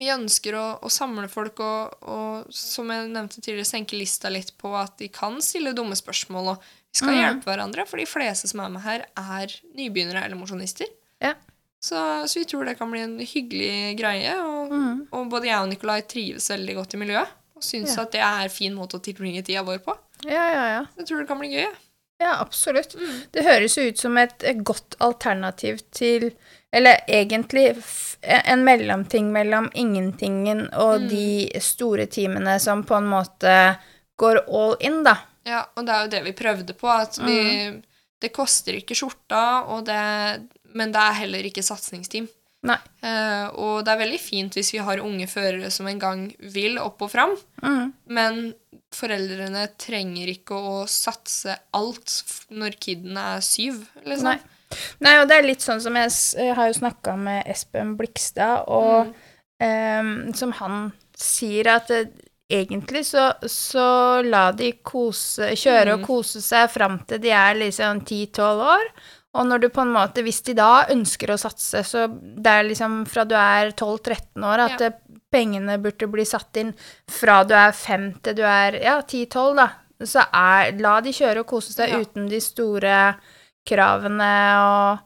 vi 0.00 0.08
ønsker 0.08 0.56
å, 0.56 0.64
å 0.80 0.92
samle 0.92 1.28
folk 1.28 1.60
og, 1.60 1.98
og, 2.08 2.48
som 2.56 2.88
jeg 2.88 3.10
nevnte 3.12 3.42
tidligere, 3.42 3.68
senke 3.68 4.00
lista 4.00 4.32
litt 4.32 4.54
på 4.60 4.72
at 4.80 4.96
de 5.02 5.10
kan 5.12 5.36
stille 5.44 5.74
dumme 5.76 5.98
spørsmål, 5.98 6.54
og 6.54 6.64
vi 6.64 7.02
skal 7.02 7.12
mm. 7.12 7.20
hjelpe 7.20 7.50
hverandre, 7.50 7.84
for 7.86 8.00
de 8.00 8.08
fleste 8.08 8.48
som 8.50 8.64
er 8.64 8.72
med 8.72 8.84
her, 8.86 9.04
er 9.20 9.52
nybegynnere 9.76 10.24
eller 10.24 10.40
mosjonister. 10.40 10.88
Ja. 11.20 11.34
Så, 11.84 12.00
så 12.28 12.40
vi 12.40 12.46
tror 12.48 12.64
det 12.64 12.78
kan 12.80 12.90
bli 12.92 13.04
en 13.04 13.18
hyggelig 13.20 13.98
greie, 14.00 14.32
og, 14.40 14.56
Mm. 14.70 14.98
og 15.10 15.30
både 15.32 15.48
jeg 15.48 15.60
og 15.64 15.68
Nikolai 15.68 16.00
trives 16.06 16.44
veldig 16.52 16.74
godt 16.76 16.94
i 16.94 16.98
miljøet, 17.00 17.36
og 17.60 17.66
syns 17.68 17.92
Ja. 17.96 18.02
at 18.06 18.12
det 18.16 18.20
er 18.24 18.42
en 18.46 18.52
fin 18.56 18.74
måte 18.74 18.96
å 18.98 19.02
tilbringe 19.04 19.44
tida 19.44 19.62
vår 19.66 19.78
på. 19.84 19.96
Ja, 20.24 20.46
ja, 20.52 20.64
ja. 20.74 20.82
Jeg 20.98 21.06
tror 21.08 21.20
det 21.22 21.28
kan 21.28 21.38
bli 21.40 21.52
gøy. 21.52 21.68
ja. 22.20 22.32
Absolutt. 22.40 22.94
Mm. 22.96 23.20
Det 23.32 23.44
høres 23.44 23.76
jo 23.78 23.82
ut 23.88 23.98
som 23.98 24.16
et 24.20 24.42
godt 24.64 24.96
alternativ 25.00 25.80
til 25.92 26.32
Eller 26.72 27.00
egentlig 27.08 27.64
en 28.22 28.60
mellomting 28.64 29.32
mellom 29.34 29.70
ingentingen 29.74 30.68
og 30.78 31.00
Mm. 31.00 31.08
de 31.08 31.60
store 31.60 32.06
teamene 32.06 32.60
som 32.60 32.84
på 32.84 32.94
en 32.96 33.08
måte 33.10 33.54
går 34.16 34.44
all 34.48 34.76
in, 34.78 35.02
da. 35.02 35.16
Ja, 35.44 35.64
og 35.76 35.84
det 35.86 35.94
er 35.96 36.04
jo 36.04 36.10
det 36.12 36.20
vi 36.24 36.32
prøvde 36.44 36.72
på, 36.78 36.86
at 36.88 37.18
vi, 37.26 37.82
det 38.22 38.32
koster 38.32 38.72
ikke 38.78 38.94
skjorta, 38.94 39.66
og 39.66 39.84
det, 39.86 40.46
men 40.72 40.92
det 40.92 41.00
er 41.00 41.18
heller 41.24 41.42
ikke 41.42 41.64
satsingsteam. 41.64 42.28
Nei. 42.62 42.76
Eh, 43.02 43.46
og 43.56 43.84
det 43.86 43.92
er 43.94 44.00
veldig 44.02 44.20
fint 44.20 44.52
hvis 44.58 44.72
vi 44.74 44.82
har 44.84 45.00
unge 45.00 45.26
førere 45.30 45.70
som 45.72 45.86
en 45.88 45.98
gang 46.02 46.26
vil 46.52 46.76
opp 46.78 47.00
og 47.06 47.10
fram, 47.10 47.36
Mm. 47.62 47.92
men 48.08 48.54
foreldrene 48.92 49.68
trenger 49.80 50.28
ikke 50.34 50.56
å 50.58 50.86
satse 50.90 51.54
alt 51.72 52.16
når 52.50 52.76
kiden 52.82 53.16
er 53.16 53.40
syv, 53.40 53.86
liksom. 54.04 54.24
Nei. 54.24 54.38
Nei, 55.00 55.16
og 55.22 55.28
det 55.28 55.36
er 55.38 55.42
litt 55.48 55.60
sånn 55.64 55.80
som 55.82 55.94
jeg, 55.98 56.10
jeg 56.36 56.54
har 56.54 56.68
jo 56.70 56.78
snakka 56.78 57.16
med 57.18 57.46
Espen 57.50 57.96
Blikstad, 57.98 58.64
og 58.68 59.06
Mm. 59.06 59.14
um, 60.28 60.32
som 60.34 60.52
han 60.52 60.92
sier 61.16 61.66
at 61.68 61.90
eh, 61.90 62.04
egentlig 62.50 63.04
så, 63.06 63.32
så 63.46 64.22
la 64.24 64.50
de 64.52 64.72
kose, 64.82 65.52
kjøre 65.54 65.94
og 65.94 66.00
Mm. 66.00 66.06
kose 66.06 66.40
seg 66.42 66.68
fram 66.70 66.98
til 67.06 67.18
de 67.18 67.30
er 67.30 67.54
liksom 67.54 68.00
10-12 68.04 68.60
år. 68.76 68.86
Og 69.38 69.46
når 69.46 69.60
du 69.62 69.68
på 69.70 69.82
en 69.84 69.92
måte, 69.94 70.24
hvis 70.26 70.40
de 70.42 70.54
da 70.58 70.86
ønsker 70.90 71.30
å 71.30 71.38
satse, 71.38 71.84
så 71.86 72.08
det 72.10 72.50
er 72.50 72.64
liksom 72.66 73.04
fra 73.06 73.22
du 73.24 73.36
er 73.38 73.70
12-13 73.78 74.42
år 74.42 74.58
at 74.64 74.80
Ja. 74.80 74.90
pengene 75.30 75.76
burde 75.78 76.08
bli 76.10 76.24
satt 76.26 76.56
inn 76.58 76.72
fra 77.06 77.44
du 77.46 77.54
er 77.54 77.70
5 77.70 78.08
til 78.24 78.34
du 78.34 78.42
er 78.42 78.80
ja, 78.82 78.96
10-12, 79.02 79.54
da. 79.56 79.68
Så 80.02 80.24
er, 80.34 80.72
la 80.80 80.96
de 81.04 81.12
kjøre 81.12 81.40
og 81.44 81.46
kose 81.46 81.72
seg 81.72 81.90
Ja. 81.90 82.00
uten 82.00 82.26
de 82.28 82.40
store 82.40 83.14
kravene 83.68 84.32
og, 84.64 84.98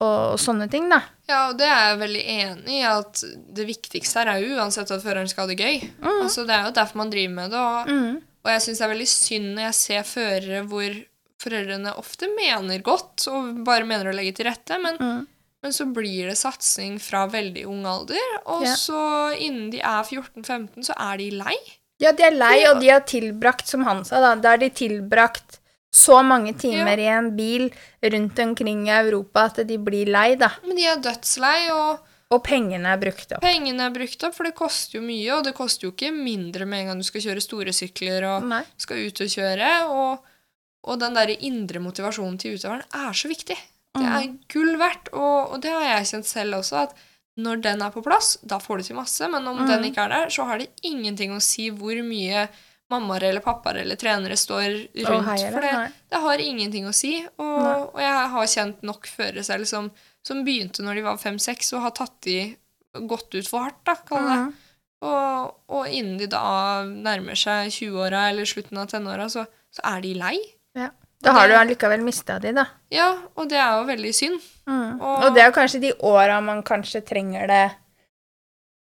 og, 0.00 0.38
sånne 0.40 0.70
ting, 0.72 0.88
da. 0.88 1.02
Ja, 1.28 1.50
og 1.50 1.58
det 1.60 1.66
er 1.68 1.90
jeg 1.90 1.98
veldig 2.00 2.24
enig 2.34 2.78
i, 2.80 2.82
at 2.88 3.20
det 3.54 3.66
viktigste 3.68 4.22
her 4.22 4.32
er 4.36 4.40
jo 4.42 4.56
uansett 4.56 4.90
at 4.90 5.02
føreren 5.04 5.28
skal 5.30 5.44
ha 5.46 5.52
det 5.52 5.60
gøy. 5.60 5.82
Mm. 6.00 6.22
Altså, 6.24 6.46
det 6.48 6.56
er 6.56 6.64
jo 6.70 6.74
derfor 6.80 6.96
man 7.02 7.10
driver 7.12 7.34
med 7.36 7.50
det, 7.52 7.58
og, 7.60 7.88
Mm. 7.92 8.16
og 8.44 8.50
jeg 8.54 8.60
syns 8.64 8.78
det 8.78 8.86
er 8.88 8.94
veldig 8.94 9.10
synd 9.12 9.54
når 9.54 9.62
jeg 9.68 9.74
ser 9.74 10.02
førere 10.08 10.66
hvor 10.66 11.04
foreldrene 11.40 11.94
ofte 11.98 12.28
mener 12.36 12.82
godt 12.84 13.26
og 13.32 13.64
bare 13.66 13.86
mener 13.88 14.10
å 14.10 14.14
legge 14.16 14.36
til 14.40 14.46
rette, 14.50 14.76
men, 14.82 14.96
Mm. 15.00 15.26
men 15.62 15.72
så 15.72 15.86
blir 15.92 16.28
det 16.28 16.36
satsing 16.40 16.98
fra 17.00 17.26
veldig 17.28 17.66
ung 17.66 17.84
alder, 17.86 18.20
og 18.46 18.62
Ja. 18.66 18.74
så 18.74 19.36
innen 19.38 19.70
de 19.70 19.80
er 19.80 20.02
14-15, 20.04 20.84
så 20.84 20.94
er 20.98 21.16
de 21.18 21.30
lei. 21.30 21.56
Ja, 22.00 22.12
de 22.12 22.22
er 22.24 22.30
lei, 22.32 22.64
og 22.70 22.80
de 22.80 22.88
har 22.88 23.00
tilbrakt, 23.00 23.66
som 23.68 23.82
han 23.84 24.04
sa, 24.04 24.20
da, 24.20 24.34
da 24.40 24.50
har 24.50 24.58
de 24.58 24.70
tilbrakt 24.70 25.58
så 25.92 26.22
mange 26.24 26.54
timer 26.56 26.96
i 27.02 27.08
en 27.10 27.32
bil 27.36 27.70
rundt 28.02 28.38
omkring 28.38 28.86
i 28.88 28.90
Europa 29.02 29.46
at 29.50 29.56
de 29.66 29.76
blir 29.76 30.06
lei, 30.06 30.34
da. 30.36 30.48
Men 30.64 30.76
de 30.76 30.84
er 30.86 30.96
dødslei, 30.96 31.68
og 31.74 32.00
Og 32.32 32.44
pengene 32.44 32.86
er 32.86 32.96
brukt 32.96 33.32
opp. 33.32 33.40
pengene 33.42 33.80
er 33.80 33.90
brukt 33.90 34.22
opp, 34.22 34.34
for 34.36 34.44
det 34.44 34.54
koster 34.54 35.00
jo 35.00 35.02
mye, 35.02 35.32
og 35.36 35.42
det 35.44 35.52
koster 35.56 35.88
jo 35.88 35.90
ikke 35.90 36.12
mindre 36.14 36.64
med 36.64 36.78
en 36.82 36.86
gang 36.86 36.98
du 36.98 37.02
skal 37.02 37.20
kjøre 37.20 37.42
store 37.42 37.72
sykler 37.74 38.22
og 38.36 38.44
Nei. 38.48 38.62
skal 38.78 38.96
ut 39.04 39.20
og 39.20 39.26
kjøre, 39.26 39.70
og, 39.90 40.20
og 40.86 40.98
den 41.02 41.14
der 41.18 41.32
indre 41.36 41.82
motivasjonen 41.82 42.38
til 42.40 42.56
utøveren 42.56 42.82
er 42.96 43.12
så 43.16 43.28
viktig. 43.30 43.56
Det 43.98 44.06
er 44.06 44.28
gull 44.52 44.76
verdt, 44.78 45.08
og, 45.12 45.54
og 45.54 45.62
det 45.64 45.72
har 45.74 45.82
jeg 45.82 46.06
kjent 46.12 46.28
selv 46.30 46.60
også, 46.60 46.84
at 46.86 46.94
når 47.40 47.60
den 47.64 47.82
er 47.82 47.90
på 47.94 48.02
plass, 48.04 48.36
da 48.46 48.58
får 48.62 48.78
du 48.80 48.86
til 48.90 48.96
masse, 48.98 49.28
men 49.32 49.46
om 49.48 49.58
Mm. 49.60 49.66
den 49.68 49.84
ikke 49.88 50.04
er 50.04 50.08
der, 50.14 50.30
så 50.30 50.44
har 50.46 50.58
det 50.58 50.68
ingenting 50.86 51.32
å 51.34 51.40
si 51.42 51.70
hvor 51.70 51.98
mye 52.06 52.48
mammaer 52.90 53.22
eller 53.28 53.40
pappaer 53.44 53.80
eller 53.82 53.96
trenere 53.96 54.36
står 54.36 54.64
rundt, 55.06 55.26
heier 55.28 55.52
for 55.54 55.60
det. 55.62 55.92
det, 56.10 56.20
har 56.20 56.38
ingenting 56.42 56.86
å 56.90 56.94
si, 56.94 57.12
og, 57.38 57.94
og 57.94 58.00
jeg 58.02 58.30
har 58.34 58.46
kjent 58.54 58.82
nok 58.82 59.06
førere 59.06 59.44
selv 59.46 59.68
som, 59.70 59.90
som 60.26 60.42
begynte 60.44 60.82
når 60.82 60.98
de 60.98 61.04
var 61.06 61.20
fem-seks, 61.22 61.72
og 61.74 61.84
har 61.86 61.94
tatt 61.96 62.16
de 62.26 62.38
gått 63.06 63.34
ut 63.34 63.46
for 63.46 63.62
hardt, 63.68 63.78
da, 63.86 63.94
kall 63.94 64.26
det. 64.26 64.38
Mm. 64.40 64.54
Og, 65.00 65.54
og 65.70 65.86
innen 65.88 66.18
de 66.20 66.26
da 66.28 66.82
nærmer 66.84 67.38
seg 67.38 67.70
20-åra 67.72 68.26
eller 68.32 68.44
slutten 68.44 68.82
av 68.82 68.90
tenåra, 68.90 69.28
så, 69.32 69.46
så 69.72 69.86
er 69.94 70.02
de 70.04 70.14
lei. 70.18 70.36
Da 71.22 71.32
har 71.36 71.48
du 71.48 71.52
det- 71.54 71.60
allikevel 71.60 72.00
mista 72.02 72.38
de, 72.40 72.52
da. 72.56 72.64
Ja, 72.90 73.10
og 73.36 73.48
det 73.48 73.58
er 73.58 73.78
jo 73.78 73.84
veldig 73.86 74.14
synd. 74.14 74.40
Mm. 74.66 75.00
Og- 75.00 75.24
Og 75.24 75.34
det 75.34 75.42
er 75.42 75.52
kanskje 75.52 75.80
de 75.80 75.92
åra 76.00 76.40
man 76.42 76.62
kanskje 76.62 77.02
trenger 77.04 77.46
det 77.46 77.72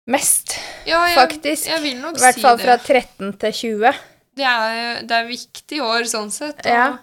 mest, 0.07 0.57
Ja, 0.85 1.05
jeg, 1.07 1.15
faktisk. 1.17 1.67
Jeg 1.67 1.81
vil 1.83 1.97
nok 2.01 2.17
I 2.17 2.19
hvert 2.25 2.41
fall 2.41 2.57
fra 2.57 2.77
13 2.77 3.33
til 3.39 3.51
20. 3.53 3.93
Det 4.35 4.45
er, 4.47 5.01
det 5.05 5.11
er 5.11 5.27
viktig 5.27 5.81
år 5.83 6.07
sånn 6.09 6.31
sett. 6.31 6.59
Og, 6.65 6.71
Ja. 6.71 6.97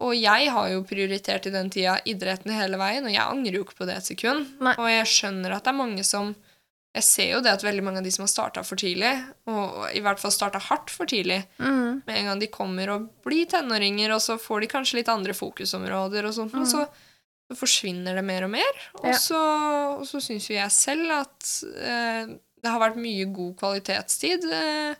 og 0.00 0.14
jeg 0.14 0.50
har 0.50 0.68
jo 0.70 0.82
prioritert 0.84 1.46
i 1.46 1.50
den 1.50 1.70
tida 1.70 1.98
idretten 2.06 2.52
hele 2.52 2.76
veien, 2.76 3.04
og 3.04 3.10
jeg 3.12 3.20
angrer 3.22 3.52
jo 3.58 3.64
ikke 3.64 3.78
på 3.80 3.86
det 3.86 3.96
et 3.96 4.04
sekund. 4.04 4.46
Nei. 4.60 4.74
Og 4.78 4.88
jeg 4.88 5.06
skjønner 5.06 5.56
at 5.56 5.64
det 5.64 5.68
er 5.74 5.78
mange 5.78 6.04
som 6.04 6.34
Jeg 6.94 7.04
ser 7.06 7.28
jo 7.36 7.40
det 7.44 7.52
at 7.52 7.62
veldig 7.62 7.82
mange 7.86 8.00
av 8.00 8.04
de 8.04 8.10
som 8.10 8.24
har 8.24 8.30
starta 8.32 8.64
for 8.66 8.74
tidlig, 8.80 9.12
og 9.46 9.84
i 9.94 10.00
hvert 10.02 10.18
fall 10.18 10.32
starta 10.34 10.58
hardt 10.58 10.90
for 10.90 11.06
tidlig, 11.06 11.44
Mm. 11.62 12.02
med 12.06 12.16
en 12.16 12.24
gang 12.26 12.40
de 12.40 12.48
kommer 12.50 12.90
og 12.90 13.04
blir 13.22 13.46
tenåringer, 13.46 14.10
og 14.10 14.18
så 14.20 14.34
får 14.42 14.60
de 14.60 14.66
kanskje 14.72 14.94
litt 14.98 15.08
andre 15.08 15.32
fokusområder 15.32 16.26
og 16.26 16.34
sånt, 16.34 16.54
og 16.58 16.66
så, 16.66 16.88
så 17.46 17.56
forsvinner 17.56 18.14
det 18.18 18.24
mer 18.26 18.42
og 18.44 18.50
mer. 18.50 18.72
Og 18.98 19.04
Mm. 19.04 19.12
Ja. 19.12 19.18
så, 19.18 19.40
og 20.00 20.04
så 20.06 20.18
syns 20.20 20.48
jo 20.50 20.56
jeg 20.56 20.70
selv 20.74 21.10
at 21.20 21.64
eh, 21.78 22.26
det 22.62 22.70
har 22.70 22.80
vært 22.82 22.96
mye 22.98 23.24
god 23.32 23.54
kvalitetstid 23.62 24.44
eh, 24.52 24.94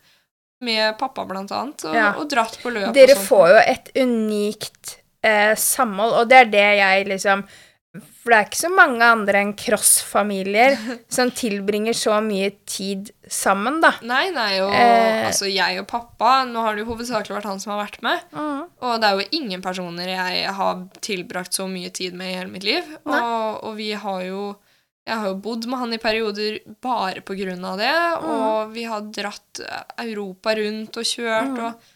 med 0.62 0.96
pappa, 0.98 1.24
blant 1.26 1.50
annet, 1.50 1.84
og, 1.86 1.94
Ja. 1.94 2.12
og 2.20 2.28
dratt 2.30 2.56
på 2.62 2.70
løp 2.70 2.94
Dere 2.94 3.16
får 3.16 3.48
jo 3.48 3.60
et 3.66 3.90
unikt 3.96 4.98
eh, 5.24 5.54
samhold, 5.56 6.12
og 6.22 6.28
det 6.28 6.38
er 6.38 6.44
det 6.54 6.68
jeg 6.78 7.06
liksom 7.08 7.44
For 7.90 8.30
det 8.30 8.36
er 8.36 8.44
ikke 8.46 8.58
så 8.60 8.68
mange 8.70 9.02
andre 9.02 9.40
enn 9.42 9.48
cross-familier 9.58 10.76
som 11.16 11.32
tilbringer 11.34 11.96
så 11.98 12.20
mye 12.22 12.52
tid 12.70 13.10
sammen, 13.26 13.80
da. 13.82 13.90
Nei, 14.06 14.28
nei, 14.34 14.60
og 14.62 14.70
Eh. 14.70 15.26
altså 15.26 15.48
jeg 15.50 15.80
og 15.82 15.88
pappa 15.90 16.44
Nå 16.46 16.62
har 16.62 16.76
det 16.78 16.84
jo 16.84 16.90
hovedsakelig 16.92 17.34
vært 17.40 17.48
han 17.50 17.58
som 17.62 17.72
har 17.74 17.80
vært 17.84 17.98
med. 18.06 18.22
Mm. 18.30 18.60
Og 18.86 18.94
det 19.02 19.08
er 19.10 19.18
jo 19.18 19.28
ingen 19.40 19.62
personer 19.64 20.12
jeg 20.12 20.52
har 20.54 20.84
tilbrakt 21.02 21.56
så 21.58 21.66
mye 21.70 21.90
tid 21.90 22.14
med 22.14 22.30
i 22.30 22.36
hele 22.38 22.52
mitt 22.52 22.66
liv. 22.68 22.86
Og, 23.04 23.64
og 23.66 23.74
vi 23.80 23.90
har 23.98 24.22
jo 24.28 24.42
Jeg 25.10 25.16
har 25.18 25.30
jo 25.32 25.38
bodd 25.42 25.64
med 25.66 25.80
han 25.80 25.94
i 25.96 25.98
perioder 25.98 26.58
bare 26.84 27.22
på 27.26 27.34
grunn 27.34 27.64
av 27.66 27.78
det. 27.80 27.90
Og 28.22 28.70
vi 28.74 28.84
har 28.86 29.00
dratt 29.10 29.62
Europa 29.98 30.54
rundt 30.54 30.94
og 31.00 31.08
kjørt, 31.08 31.50
Mm. 31.56 31.64
og, 31.64 31.88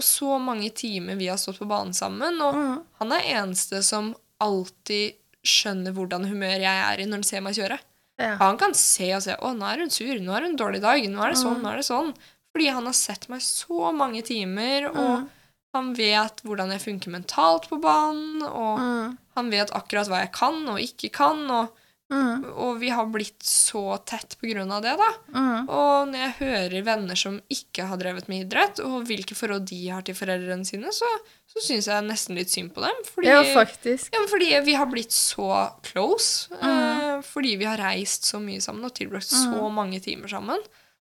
og 0.00 0.02
så 0.04 0.38
mange 0.42 0.70
timer 0.74 1.14
vi 1.20 1.28
har 1.30 1.38
stått 1.38 1.60
på 1.62 1.68
banen 1.70 1.94
sammen. 1.94 2.40
Og 2.42 2.54
Mm. 2.56 2.80
han 2.98 3.12
er 3.12 3.28
eneste 3.36 3.82
som 3.86 4.10
alltid 4.42 5.14
skjønner 5.46 5.94
hvordan 5.96 6.26
humør 6.28 6.58
jeg 6.60 6.80
er 6.86 7.00
i 7.02 7.06
når 7.06 7.22
han 7.22 7.28
ser 7.30 7.44
meg 7.46 7.54
kjøre. 7.58 7.78
Ja. 8.18 8.36
Han 8.40 8.56
kan 8.60 8.72
se 8.74 9.10
og 9.14 9.22
se 9.22 9.34
'Å, 9.36 9.52
nå 9.56 9.66
er 9.68 9.78
hun 9.84 9.90
sur. 9.90 10.14
Nå 10.18 10.32
er 10.32 10.46
hun 10.46 10.50
en 10.54 10.56
dårlig 10.60 10.80
dag. 10.80 11.02
Nå 11.04 11.22
er 11.22 11.30
det 11.34 11.38
sånn. 11.38 11.58
Mm. 11.58 11.62
Nå 11.62 11.72
er 11.72 11.76
det 11.76 11.88
sånn.' 11.90 12.14
Fordi 12.52 12.70
han 12.72 12.86
har 12.88 12.94
sett 12.96 13.28
meg 13.28 13.40
så 13.44 13.92
mange 13.92 14.22
timer, 14.24 14.86
og 14.88 15.20
Mm. 15.20 15.28
han 15.74 15.94
vet 15.94 16.40
hvordan 16.42 16.70
jeg 16.72 16.80
funker 16.80 17.10
mentalt 17.12 17.68
på 17.68 17.78
banen, 17.78 18.42
og 18.42 18.78
Mm. 18.78 19.18
han 19.36 19.50
vet 19.50 19.70
akkurat 19.70 20.08
hva 20.08 20.20
jeg 20.24 20.32
kan 20.32 20.66
og 20.68 20.78
ikke 20.78 21.12
kan, 21.12 21.50
og, 21.50 21.68
Mm. 22.06 22.44
og 22.54 22.76
vi 22.78 22.88
har 22.94 23.08
blitt 23.10 23.42
så 23.42 23.96
tett 24.06 24.36
av 24.38 24.82
det, 24.84 24.92
da. 25.00 25.08
Mm. 25.34 25.68
Og 25.68 26.08
når 26.12 26.20
jeg 26.20 26.34
hører 26.38 26.84
venner 26.86 27.18
som 27.18 27.40
ikke 27.50 27.88
har 27.90 27.98
drevet 27.98 28.28
med 28.30 28.44
idrett, 28.46 28.78
og 28.78 29.08
hvilke 29.08 29.34
forhold 29.34 29.66
de 29.66 29.80
har 29.88 30.02
til 30.06 30.14
foreldrene 30.14 30.64
sine, 30.64 30.92
så, 30.94 31.08
så 31.50 31.64
syns 31.66 31.88
jeg 31.90 32.06
nesten 32.06 32.38
litt 32.38 32.52
synd 32.54 32.72
på 32.76 32.84
dem. 32.84 33.02
Fordi, 33.10 33.26
Ja, 33.26 33.42
faktisk. 33.56 34.14
ja, 34.14 34.22
fordi 34.30 34.52
vi 34.68 34.74
har 34.78 34.86
blitt 34.86 35.10
så 35.10 35.50
close. 35.82 36.46
Mm. 36.62 36.70
Eh, 36.70 37.22
fordi 37.26 37.56
vi 37.58 37.64
har 37.66 37.82
reist 37.82 38.24
så 38.30 38.38
mye 38.38 38.62
sammen 38.62 38.84
og 38.86 38.94
tilbrakt 38.94 39.26
så 39.26 39.66
mange 39.72 39.98
timer 40.00 40.28
sammen. 40.30 40.62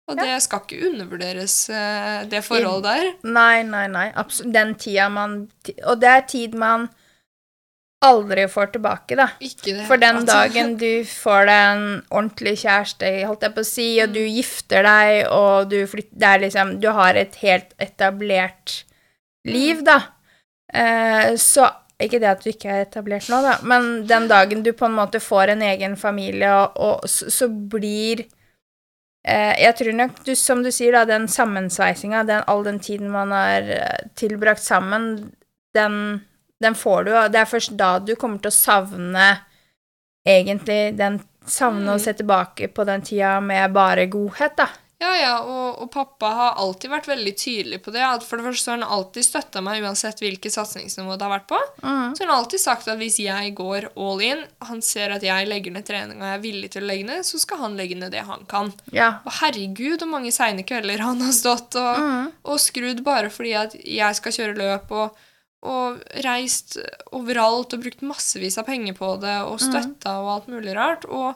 Og 0.10 0.18
Ja. 0.18 0.24
det 0.26 0.42
skal 0.44 0.60
ikke 0.66 0.84
undervurderes, 0.90 1.70
eh, 1.70 2.26
det 2.26 2.44
forholdet 2.44 2.84
der. 2.84 3.14
Nei, 3.24 3.62
nei, 3.64 3.88
nei. 3.88 4.12
Absolutt. 4.16 4.52
Den 4.54 4.76
tida 4.76 5.08
man 5.10 5.50
Og 5.86 6.00
det 6.02 6.10
er 6.10 6.22
tid 6.28 6.56
man 6.56 6.90
aldri 8.06 8.46
får 8.48 8.72
tilbake, 8.76 9.16
da. 9.20 9.28
For 9.88 10.00
den 10.00 10.22
hele 10.22 10.28
dagen 10.28 10.76
du 10.80 11.04
får 11.08 11.50
deg 11.50 11.64
en 11.72 11.84
ordentlig 12.08 12.56
kjæreste, 12.62 13.10
holdt 13.28 13.44
jeg 13.44 13.56
på 13.58 13.66
å 13.66 13.68
si, 13.68 13.88
og 14.04 14.14
du 14.16 14.22
gifter 14.24 14.88
deg, 14.88 15.16
og 15.36 15.74
du 15.74 15.82
flytter 15.90 16.16
Det 16.20 16.30
er 16.30 16.46
liksom 16.46 16.72
Du 16.80 16.88
har 16.96 17.20
et 17.20 17.36
helt 17.44 17.76
etablert 17.82 18.84
liv, 19.48 19.84
da. 19.84 20.00
Eh, 20.74 21.36
så 21.36 21.68
Ikke 22.00 22.22
det 22.22 22.30
at 22.32 22.44
du 22.46 22.54
ikke 22.54 22.72
er 22.72 22.86
etablert 22.86 23.28
nå, 23.28 23.42
da, 23.44 23.58
men 23.68 24.06
den 24.08 24.30
dagen 24.32 24.64
du 24.64 24.72
på 24.72 24.88
en 24.88 24.96
måte 24.96 25.20
får 25.20 25.52
en 25.52 25.64
egen 25.68 25.98
familie, 26.00 26.54
og, 26.56 26.78
og 26.80 27.10
så, 27.10 27.28
så 27.28 27.50
blir 27.50 28.24
eh, 29.28 29.60
Jeg 29.60 29.76
tror 29.82 29.98
nok, 29.98 30.24
du, 30.24 30.32
som 30.40 30.64
du 30.64 30.72
sier, 30.72 30.96
da, 30.96 31.04
den 31.10 31.28
sammensveisinga, 31.28 32.24
all 32.48 32.64
den 32.64 32.80
tiden 32.80 33.12
man 33.12 33.36
har 33.36 33.68
eh, 33.68 34.08
tilbrakt 34.16 34.64
sammen, 34.64 35.34
den, 35.76 36.24
den 36.62 36.76
får 36.76 37.06
du, 37.06 37.12
og 37.18 37.32
det 37.32 37.40
er 37.42 37.46
først 37.50 37.78
da 37.80 37.94
du 38.00 38.16
kommer 38.20 38.40
til 38.44 38.52
å 38.52 38.58
savne 38.60 39.30
egentlig 40.28 40.98
den 41.00 41.22
Savne 41.50 41.96
å 41.96 41.98
Mm. 41.98 42.00
se 42.04 42.14
tilbake 42.14 42.68
på 42.68 42.84
den 42.86 43.02
tida 43.02 43.40
med 43.42 43.72
bare 43.74 44.04
godhet, 44.06 44.56
da. 44.56 44.68
Ja, 45.02 45.14
ja, 45.16 45.40
og, 45.42 45.80
og 45.82 45.90
pappa 45.92 46.28
har 46.36 46.58
alltid 46.62 46.92
vært 46.92 47.08
veldig 47.08 47.32
tydelig 47.40 47.80
på 47.82 47.92
det. 47.96 48.04
At 48.04 48.22
for 48.28 48.38
det 48.38 48.46
første 48.46 48.70
har 48.70 48.78
han 48.78 48.92
alltid 48.98 49.24
støtta 49.26 49.62
meg 49.64 49.82
uansett 49.82 50.20
hvilket 50.22 50.52
satsingsnivå 50.54 51.16
det 51.18 51.26
har 51.26 51.32
vært 51.40 51.48
på. 51.50 51.58
Mm. 51.82 52.12
Så 52.14 52.22
han 52.22 52.30
har 52.30 52.42
alltid 52.44 52.60
sagt 52.62 52.88
at 52.92 53.00
hvis 53.00 53.18
jeg 53.24 53.56
går 53.58 53.88
all 53.98 54.22
in, 54.22 54.44
han 54.62 54.82
ser 54.86 55.10
at 55.16 55.24
jeg 55.26 55.48
legger 55.50 55.72
ned 55.74 55.86
trening 55.88 56.20
og 56.22 56.28
jeg 56.28 56.38
er 56.38 56.44
villig 56.44 56.70
til 56.76 56.84
å 56.84 56.90
legge 56.92 57.08
ned, 57.08 57.24
så 57.26 57.40
skal 57.42 57.58
han 57.64 57.78
legge 57.80 57.98
ned 57.98 58.12
det 58.12 58.26
han 58.28 58.46
kan. 58.52 58.70
Ja. 58.94 59.10
Og 59.26 59.32
herregud, 59.40 60.04
hvor 60.04 60.12
mange 60.12 60.32
seine 60.36 60.62
kvelder 60.68 61.00
han 61.08 61.22
har 61.22 61.32
stått 61.34 61.80
og, 61.80 61.98
Mm. 62.04 62.32
og 62.44 62.60
skrudd 62.60 63.02
bare 63.08 63.30
fordi 63.34 63.56
at 63.56 63.74
jeg 63.82 64.16
skal 64.22 64.32
kjøre 64.38 64.58
løp, 64.60 64.92
og, 64.92 65.16
og 65.62 66.00
reist 66.24 66.78
overalt 67.12 67.74
og 67.76 67.82
brukt 67.84 68.02
massevis 68.08 68.58
av 68.62 68.66
penger 68.70 68.94
på 68.96 69.10
det 69.20 69.38
og 69.44 69.58
støtta 69.60 70.14
og 70.22 70.30
alt 70.36 70.48
mulig 70.48 70.76
rart. 70.78 71.04
Og, 71.06 71.34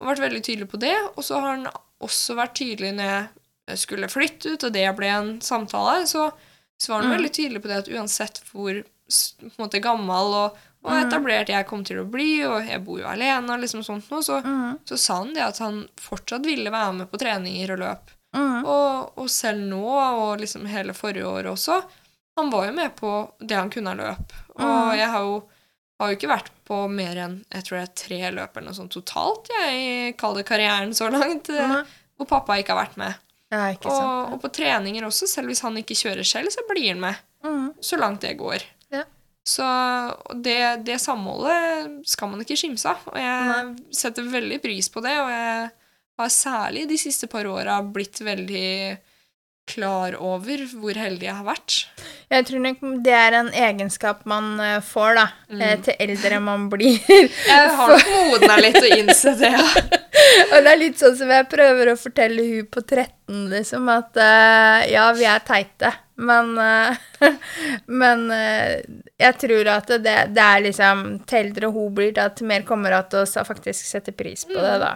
og 0.00 0.08
vært 0.10 0.20
veldig 0.26 0.42
tydelig 0.44 0.68
på 0.68 0.80
det. 0.82 0.94
Og 1.16 1.24
så 1.24 1.38
har 1.40 1.54
han 1.56 1.66
også 2.04 2.36
vært 2.36 2.54
tydelig 2.60 2.90
når 2.98 3.28
jeg 3.70 3.78
skulle 3.80 4.10
flytte 4.12 4.52
ut, 4.52 4.64
og 4.68 4.72
det 4.74 4.84
ble 4.98 5.08
en 5.08 5.30
samtale, 5.40 6.04
så, 6.06 6.26
så 6.76 6.92
var 6.92 7.00
han 7.02 7.10
Mm. 7.10 7.16
veldig 7.16 7.32
tydelig 7.32 7.62
på 7.64 7.68
det 7.70 7.78
at 7.80 7.88
uansett 7.88 8.42
hvor 8.52 8.82
måte 9.58 9.80
gammel 9.80 10.34
og, 10.36 10.58
og 10.84 10.92
Mm. 10.92 11.06
etablert 11.06 11.48
jeg 11.48 11.66
kom 11.66 11.82
til 11.84 12.02
å 12.02 12.10
bli, 12.10 12.44
og 12.44 12.66
jeg 12.68 12.84
bor 12.84 12.98
jo 13.00 13.06
alene, 13.08 13.48
og 13.54 13.60
liksom 13.62 13.80
sånt 13.82 14.10
noe, 14.12 14.20
så, 14.20 14.42
Mm. 14.44 14.78
så 14.84 14.98
sa 14.98 15.16
han 15.22 15.32
det 15.32 15.42
at 15.42 15.58
han 15.64 15.88
fortsatt 15.96 16.44
ville 16.44 16.68
være 16.70 16.92
med 16.98 17.10
på 17.10 17.16
treninger 17.18 17.72
og 17.72 17.78
løp. 17.78 18.10
Mm. 18.36 18.64
Og, 18.66 19.12
og 19.16 19.30
selv 19.30 19.60
nå, 19.64 19.80
og 19.88 20.40
liksom 20.40 20.66
hele 20.66 20.92
forrige 20.92 21.24
året 21.24 21.46
også, 21.48 21.82
han 22.36 22.50
var 22.50 22.66
jo 22.66 22.72
med 22.76 22.94
på 22.98 23.10
det 23.40 23.56
han 23.58 23.70
kunne 23.70 23.92
av 23.94 23.96
løp. 24.00 24.32
Og 24.56 24.64
Mm. 24.64 24.96
jeg 24.98 25.08
har 25.12 25.20
jo, 25.22 25.34
har 26.00 26.10
jo 26.10 26.16
ikke 26.16 26.30
vært 26.32 26.50
på 26.66 26.78
mer 26.90 27.16
enn 27.16 27.44
jeg 27.52 27.64
tror 27.64 27.78
det 27.78 27.84
er 27.88 27.94
tre 28.02 28.20
løp 28.34 28.56
eller 28.56 28.66
noe 28.70 28.74
sånt 28.78 28.92
totalt, 28.96 29.48
jeg 29.52 30.16
kaller 30.16 30.42
det 30.42 30.48
karrieren 30.48 30.94
så 30.96 31.10
langt, 31.12 31.48
mm. 31.48 31.84
Hvor 32.16 32.26
pappa 32.30 32.54
ikke 32.60 32.70
har 32.74 32.84
vært 32.86 32.96
med. 32.96 33.14
Ja, 33.50 33.70
Og, 33.74 33.82
sant. 33.90 34.32
og 34.34 34.40
på 34.42 34.48
treninger 34.54 35.02
også, 35.06 35.26
selv 35.26 35.48
hvis 35.50 35.60
han 35.62 35.74
ikke 35.76 35.94
kjører 35.98 36.24
selv, 36.26 36.50
så 36.54 36.62
blir 36.68 36.88
han 36.92 37.00
med. 37.00 37.16
Mm. 37.44 37.72
Så 37.82 37.98
langt 37.98 38.20
det 38.22 38.36
går. 38.38 38.62
Ja. 38.94 39.02
Så 39.44 39.64
det, 40.42 40.84
det 40.86 41.00
samholdet 41.02 42.06
skal 42.06 42.30
man 42.30 42.40
ikke 42.44 42.56
skimse 42.56 42.86
av. 42.94 43.02
Og 43.10 43.18
jeg 43.18 43.74
setter 43.94 44.22
veldig 44.30 44.60
pris 44.62 44.88
på 44.88 45.02
det, 45.02 45.16
og 45.20 45.28
jeg 45.30 45.70
har 46.22 46.30
særlig 46.30 46.86
de 46.88 46.96
siste 47.02 47.26
par 47.30 47.44
åra 47.50 47.80
blitt 47.82 48.22
veldig 48.22 48.96
klar 49.68 50.14
over 50.20 50.60
hvor 50.76 50.98
heldig 50.98 51.26
jeg 51.28 51.34
har 51.38 51.46
vært. 51.46 51.76
Jeg 52.32 52.46
tror 52.48 52.62
nok 52.64 52.82
det 53.06 53.14
er 53.16 53.36
en 53.38 53.50
egenskap 53.56 54.24
man 54.28 54.54
eh, 54.60 54.80
får, 54.84 55.14
da, 55.18 55.26
Mm. 55.54 55.60
eh, 55.62 55.74
til 55.86 55.94
eldre 56.00 56.40
man 56.40 56.68
blir. 56.72 56.98
Jeg 57.48 57.68
har 57.78 57.92
nok 57.92 58.08
modna 58.32 58.56
litt 58.60 58.78
og 58.80 58.90
innsett 58.96 59.38
det, 59.38 59.52
ja. 59.54 60.00
Og 60.54 60.56
det 60.64 60.70
er 60.72 60.78
litt 60.80 60.98
sånn 60.98 61.16
som 61.18 61.30
jeg 61.30 61.46
prøver 61.50 61.90
å 61.90 61.96
fortelle 61.98 62.42
hun 62.46 62.68
på 62.72 62.80
13, 62.80 63.48
liksom, 63.50 63.88
at 63.92 64.16
uh, 64.18 64.80
ja, 64.88 65.04
vi 65.16 65.26
er 65.28 65.42
teite, 65.46 65.90
men 66.16 66.52
uh, 66.58 66.94
Men 68.00 68.24
uh, 68.30 68.78
jeg 69.20 69.38
tror 69.42 69.70
at 69.74 69.90
det, 70.04 70.14
det 70.34 70.44
er 70.44 70.62
liksom 70.68 71.02
Til 71.26 71.40
eldre 71.40 71.70
hun 71.74 71.90
blir, 71.96 72.14
til 72.14 72.46
mer 72.50 72.62
kommer 72.68 72.94
til 73.10 73.24
å 73.26 73.44
faktisk 73.46 73.84
sette 73.88 74.14
pris 74.16 74.46
på 74.48 74.54
det, 74.54 74.76
da. 74.82 74.92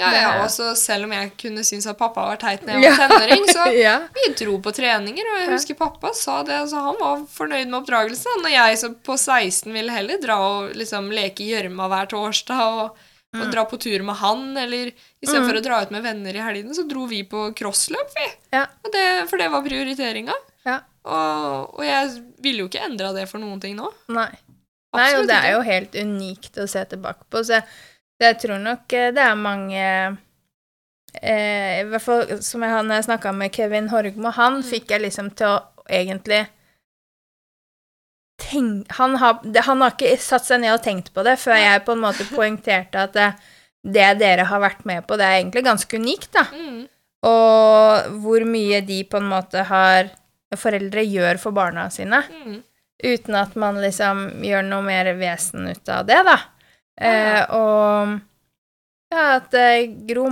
Ja, 0.00 0.10
ja, 0.16 0.30
også 0.44 0.70
selv 0.80 1.06
om 1.06 1.12
jeg 1.12 1.30
kunne 1.40 1.64
synes 1.66 1.86
at 1.90 1.98
pappa 2.00 2.24
var 2.30 2.40
teit 2.40 2.64
når 2.66 2.80
jeg 2.80 2.96
var 2.96 3.12
tenåring, 3.12 3.44
så 3.52 3.66
ja. 3.76 3.96
vi 4.16 4.30
dro 4.40 4.56
på 4.64 4.72
treninger, 4.76 5.28
og 5.34 5.38
jeg 5.42 5.52
husker 5.52 5.78
pappa 5.78 6.14
sa 6.16 6.40
det, 6.46 6.56
altså 6.64 6.80
han 6.88 6.98
var 7.02 7.22
fornøyd 7.34 7.68
med 7.68 7.78
oppdragelsen, 7.82 8.42
og 8.46 8.50
jeg 8.54 8.80
som 8.80 8.96
på 9.06 9.18
16 9.20 9.68
ville 9.76 9.92
heller 9.94 10.20
dra 10.22 10.40
og 10.48 10.74
liksom 10.80 11.12
leke 11.14 11.46
gjørma 11.50 11.90
hver 11.92 12.10
torsdag, 12.16 12.66
og, 12.80 12.84
og 12.90 13.06
Mm. 13.30 13.50
dra 13.52 13.62
på 13.70 13.76
tur 13.78 14.02
med 14.02 14.16
han, 14.18 14.40
eller 14.58 14.88
i 14.90 15.26
stedet 15.28 15.44
for 15.46 15.54
å 15.54 15.62
dra 15.62 15.76
ut 15.84 15.92
med 15.94 16.02
venner 16.02 16.34
i 16.34 16.40
helgene, 16.42 16.74
så 16.74 16.82
dro 16.90 17.04
vi 17.06 17.20
på 17.22 17.44
crossløp, 17.54 18.10
vi. 18.16 18.24
Ja. 18.56 18.64
Det, 18.90 19.04
for 19.30 19.38
det 19.38 19.46
var 19.52 19.62
prioriteringa. 19.62 20.34
Ja. 20.66 20.80
Og, 21.06 21.76
og 21.78 21.84
jeg 21.86 22.08
ville 22.42 22.64
jo 22.64 22.70
ikke 22.72 22.82
endra 22.88 23.12
det 23.14 23.28
for 23.30 23.38
noen 23.38 23.60
ting 23.62 23.76
nå. 23.78 23.86
Nei. 24.10 24.32
Nei, 24.98 25.06
og 25.20 25.28
det 25.30 25.36
er 25.38 25.52
jo 25.54 25.60
helt 25.62 25.94
unikt 25.94 26.58
å 26.58 26.66
se 26.66 26.82
tilbake 26.90 27.22
på, 27.30 27.44
så 27.46 27.60
jeg, 27.60 27.68
jeg 28.28 28.38
tror 28.42 28.58
nok 28.62 28.92
eh, 28.92 29.10
det 29.16 29.22
er 29.24 29.34
mange 29.38 29.84
eh, 31.22 31.80
I 31.80 31.84
hvert 31.90 32.02
fall 32.04 32.24
som 32.44 32.62
jeg, 32.66 32.84
når 32.86 32.94
jeg 33.00 33.06
snakka 33.08 33.32
med 33.34 33.52
Kevin 33.56 33.88
Horgmo, 33.92 34.30
han 34.36 34.60
Mm. 34.60 34.66
fikk 34.70 34.90
jeg 34.94 35.00
liksom 35.06 35.30
til 35.38 35.46
å 35.46 35.60
egentlig 35.90 36.44
tenk, 38.40 38.86
han, 38.98 39.16
har, 39.20 39.40
han 39.66 39.82
har 39.84 39.94
ikke 39.94 40.14
satt 40.22 40.46
seg 40.48 40.62
ned 40.62 40.72
og 40.74 40.82
tenkt 40.84 41.10
på 41.14 41.24
det 41.26 41.36
før 41.40 41.58
jeg 41.60 41.82
på 41.86 41.92
en 41.96 42.04
måte 42.04 42.26
poengterte 42.36 43.02
at 43.08 43.16
det, 43.16 43.28
det 43.84 44.08
dere 44.22 44.46
har 44.48 44.62
vært 44.62 44.84
med 44.88 45.06
på, 45.08 45.16
det 45.20 45.26
er 45.26 45.38
egentlig 45.40 45.64
ganske 45.66 46.00
unikt, 46.00 46.30
da. 46.36 46.46
Mm. 46.54 46.80
Og 47.28 48.14
hvor 48.22 48.44
mye 48.48 48.80
de 48.88 49.02
på 49.04 49.20
en 49.20 49.28
måte 49.28 49.66
har 49.68 50.08
Foreldre 50.58 51.04
gjør 51.06 51.38
for 51.38 51.54
barna 51.54 51.84
sine. 51.94 52.24
Mm. 52.26 52.56
Uten 53.06 53.36
at 53.38 53.52
man 53.60 53.76
liksom 53.78 54.40
gjør 54.42 54.64
noe 54.66 54.82
mer 54.82 55.06
vesen 55.14 55.68
ut 55.70 55.92
av 55.94 56.08
det, 56.08 56.16
da. 56.26 56.34
Eh, 57.00 57.42
og 57.56 58.18
ja, 59.10 59.22
at 59.40 59.54
eh, 59.58 59.88
Gro, 60.06 60.28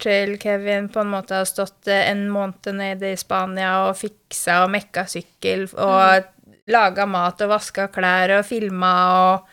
til 0.00 0.38
Kevin, 0.40 0.88
på 0.88 1.02
en 1.02 1.10
måte 1.12 1.40
har 1.40 1.48
stått 1.48 1.90
eh, 1.90 2.08
en 2.10 2.28
måned 2.32 2.70
nede 2.78 3.12
i 3.12 3.18
Spania 3.20 3.74
og 3.88 3.98
fiksa 4.00 4.62
og 4.64 4.72
mekka 4.72 5.04
sykkel 5.10 5.66
og 5.74 6.30
laga 6.70 7.06
mat 7.10 7.42
og 7.44 7.52
vaska 7.52 7.88
klær 7.92 8.38
og 8.38 8.46
filma 8.46 8.92
og 9.16 9.50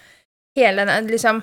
hele 0.59 0.86
den 0.88 1.09
liksom 1.09 1.41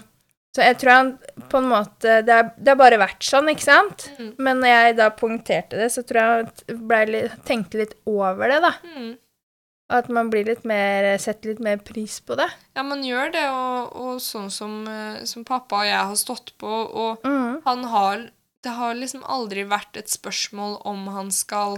Så 0.56 0.64
jeg 0.64 0.78
tror 0.80 0.92
han 0.92 1.10
på 1.50 1.58
en 1.58 1.68
måte 1.68 2.20
Det 2.24 2.32
har 2.32 2.78
bare 2.78 2.96
vært 2.96 3.24
sånn, 3.26 3.50
ikke 3.52 3.66
sant? 3.66 4.06
Mm. 4.16 4.32
Men 4.38 4.62
når 4.62 4.72
jeg 4.72 4.96
da 5.02 5.10
poengterte 5.12 5.76
det, 5.76 5.90
så 5.92 6.06
tror 6.06 6.20
jeg 6.22 6.78
han 6.78 7.12
litt, 7.12 7.36
tenkte 7.44 7.82
litt 7.82 7.96
over 8.08 8.48
det, 8.48 8.62
da. 8.64 8.72
Mm. 8.96 9.12
At 9.88 10.08
man 10.10 10.30
blir 10.32 10.44
litt 10.48 10.64
mer 10.66 11.16
Setter 11.22 11.52
litt 11.52 11.60
mer 11.62 11.76
pris 11.78 12.18
på 12.26 12.34
det. 12.36 12.48
Ja, 12.74 12.82
man 12.82 13.04
gjør 13.06 13.30
det, 13.32 13.44
og, 13.54 13.92
og 13.94 14.16
sånn 14.20 14.50
som, 14.50 14.80
eh, 14.90 15.20
som 15.24 15.44
pappa 15.46 15.82
og 15.84 15.86
jeg 15.86 16.00
har 16.10 16.16
stått 16.18 16.52
på, 16.58 16.66
og 16.90 17.22
Mm. 17.22 17.62
han 17.64 17.84
har 17.84 18.30
Det 18.66 18.72
har 18.74 18.94
liksom 18.98 19.22
aldri 19.22 19.62
vært 19.68 19.94
et 19.96 20.08
spørsmål 20.10 20.80
om 20.84 21.06
han 21.14 21.30
skal 21.30 21.76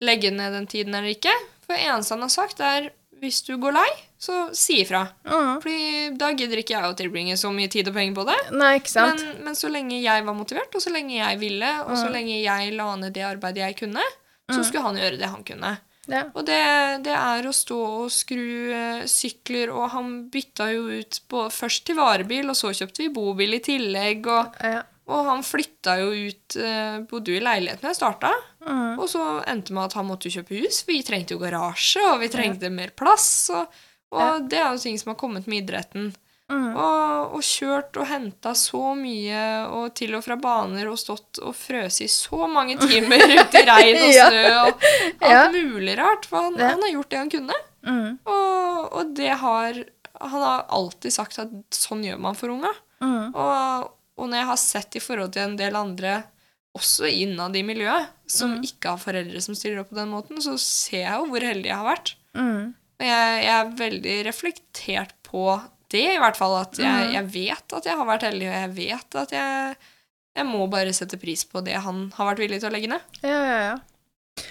legge 0.00 0.30
ned 0.32 0.54
den 0.54 0.66
tiden 0.66 0.94
eller 0.94 1.12
ikke. 1.12 1.34
For 1.66 1.74
det 1.76 1.82
eneste 1.84 2.14
han 2.14 2.22
har 2.22 2.30
sagt, 2.32 2.60
er 2.64 2.86
hvis 3.20 3.42
du 3.44 3.58
går 3.58 3.74
lei, 3.76 3.88
så 4.18 4.48
si 4.56 4.78
ifra. 4.82 5.02
Mm. 5.26 5.60
Fordi 5.60 6.16
da 6.16 6.30
gidder 6.32 6.56
ikke 6.62 6.72
jeg 6.80 6.82
å 6.88 6.96
tilbringe 6.96 7.36
så 7.36 7.52
mye 7.52 7.68
tid 7.68 7.88
og 7.88 7.94
penger 7.94 8.14
på 8.16 8.24
det. 8.24 8.38
Nei, 8.56 8.78
ikke 8.78 8.88
sant? 8.88 9.20
Men, 9.20 9.44
men 9.44 9.54
så 9.54 9.68
lenge 9.68 10.00
jeg 10.00 10.24
var 10.24 10.32
motivert, 10.38 10.72
og 10.74 10.80
så 10.80 10.88
lenge 10.94 11.18
jeg 11.18 11.38
ville, 11.42 11.74
og 11.84 11.92
så 11.98 12.06
Mm. 12.08 12.12
lenge 12.14 12.42
jeg 12.42 12.72
la 12.72 12.96
ned 12.96 13.12
det 13.12 13.22
arbeidet 13.22 13.56
jeg 13.66 13.76
kunne, 13.76 14.06
så 14.48 14.60
Mm. 14.60 14.64
skulle 14.64 14.82
han 14.82 14.96
gjøre 14.96 15.18
det 15.18 15.28
han 15.28 15.44
kunne. 15.44 15.78
Ja. 16.10 16.24
Og 16.34 16.42
det, 16.48 16.58
det 17.06 17.14
er 17.14 17.46
å 17.46 17.52
stå 17.54 17.78
og 18.04 18.10
skru 18.12 18.42
eh, 18.74 19.02
sykler, 19.10 19.70
og 19.70 19.88
han 19.94 20.08
bytta 20.32 20.66
jo 20.74 20.88
ut 21.00 21.20
på, 21.30 21.44
først 21.54 21.84
til 21.86 21.98
varebil, 22.00 22.50
og 22.50 22.58
så 22.58 22.72
kjøpte 22.74 23.04
vi 23.04 23.12
bobil 23.14 23.54
i 23.54 23.62
tillegg, 23.62 24.26
og, 24.26 24.56
ja. 24.66 24.80
og 25.10 25.28
han 25.30 25.44
flytta 25.46 25.94
jo 26.02 26.10
ut 26.30 26.56
eh, 26.58 26.98
Bodde 27.10 27.30
jo 27.34 27.38
i 27.40 27.44
leiligheten 27.46 27.90
jeg 27.92 28.00
starta, 28.02 28.34
Mm. 28.60 28.98
og 29.00 29.06
så 29.08 29.22
endte 29.48 29.72
med 29.72 29.86
at 29.86 29.94
han 29.96 30.04
måtte 30.04 30.28
kjøpe 30.28 30.52
hus, 30.60 30.82
for 30.84 30.92
vi 30.92 30.98
trengte 31.06 31.32
jo 31.32 31.40
garasje, 31.40 32.02
og 32.10 32.18
vi 32.20 32.28
trengte 32.28 32.68
mer 32.68 32.90
plass, 32.92 33.30
og, 33.56 33.70
og 34.12 34.20
Ja. 34.20 34.34
det 34.52 34.58
er 34.60 34.66
jo 34.74 34.82
ting 34.82 34.98
som 35.00 35.14
har 35.14 35.16
kommet 35.22 35.46
med 35.48 35.62
idretten. 35.62 36.10
Mm. 36.50 36.70
Og, 36.74 37.34
og 37.38 37.42
kjørt 37.46 37.96
og 38.02 38.08
henta 38.10 38.50
så 38.58 38.80
mye, 38.98 39.42
og 39.70 39.92
til 39.94 40.16
og 40.18 40.24
fra 40.26 40.34
baner, 40.40 40.88
og 40.90 40.98
stått 40.98 41.38
og 41.46 41.54
frøs 41.54 42.00
i 42.02 42.08
så 42.10 42.48
mange 42.50 42.74
timer 42.80 43.22
ute 43.38 43.60
i 43.62 43.66
regn 43.68 44.00
og 44.02 44.12
snø 44.16 44.42
og 44.64 44.84
alt 45.28 45.30
Ja. 45.30 45.44
mulig 45.54 45.94
rart. 46.00 46.26
For 46.26 46.42
han, 46.48 46.58
Ja. 46.58 46.72
han 46.74 46.82
har 46.82 46.90
gjort 46.96 47.10
det 47.14 47.20
han 47.22 47.30
kunne. 47.36 47.58
Mm. 47.86 48.18
Og, 48.26 48.90
og 48.98 49.14
det 49.16 49.30
har 49.40 49.78
Han 50.20 50.42
har 50.44 50.66
alltid 50.68 51.14
sagt 51.14 51.38
at 51.40 51.48
sånn 51.72 52.02
gjør 52.04 52.18
man 52.20 52.34
for 52.36 52.52
unga. 52.52 52.74
Mm. 53.00 53.30
Og, 53.32 53.86
og 54.20 54.26
når 54.28 54.36
jeg 54.42 54.48
har 54.50 54.58
sett 54.60 54.96
i 54.98 55.00
forhold 55.00 55.30
til 55.32 55.46
en 55.46 55.54
del 55.56 55.78
andre, 55.78 56.18
også 56.76 57.08
innad 57.08 57.56
i 57.56 57.62
miljøet, 57.64 58.10
som 58.30 58.52
Mm. 58.58 58.66
ikke 58.68 58.90
har 58.92 59.00
foreldre 59.00 59.40
som 59.40 59.54
stiller 59.56 59.80
opp 59.80 59.88
på 59.94 59.96
den 59.96 60.10
måten, 60.12 60.42
så 60.44 60.58
ser 60.60 61.06
jeg 61.06 61.14
jo 61.16 61.30
hvor 61.30 61.40
heldig 61.46 61.70
jeg 61.70 61.78
har 61.80 61.88
vært. 61.88 62.12
Mm. 62.36 62.74
Og 63.00 63.06
jeg, 63.08 63.40
jeg 63.46 63.54
er 63.56 63.72
veldig 63.80 64.16
reflektert 64.28 65.14
på 65.30 65.46
det, 65.90 66.04
i 66.14 66.18
hvert 66.22 66.36
fall. 66.38 66.54
At 66.62 66.78
jeg, 66.78 66.86
Mhm. 67.08 67.12
jeg 67.16 67.26
vet 67.34 67.72
at 67.78 67.84
jeg 67.90 67.96
har 67.98 68.06
vært 68.08 68.26
heldig, 68.28 68.48
og 68.48 68.56
jeg 68.60 68.70
vet 68.76 69.14
at 69.24 69.30
jeg, 69.36 69.76
jeg 70.36 70.46
må 70.46 70.66
bare 70.70 70.92
sette 70.96 71.18
pris 71.20 71.44
på 71.44 71.62
det 71.66 71.74
han 71.82 72.10
har 72.16 72.30
vært 72.32 72.42
villig 72.44 72.60
til 72.62 72.70
å 72.70 72.72
legge 72.74 72.88
ned. 72.92 73.00
Ja, 73.22 73.40
ja, 73.44 73.58
ja. 73.70 74.44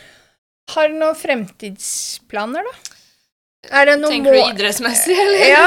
Har 0.70 0.88
du 0.92 1.00
noen 1.00 1.16
fremtidsplaner, 1.18 2.64
da? 2.68 2.76
Er 3.82 3.86
det 3.90 3.96
noe 4.00 4.12
Tenker 4.12 4.36
du 4.36 4.40
idrettsmessig, 4.54 5.16
eller? 5.18 5.48
Ja. 5.56 5.66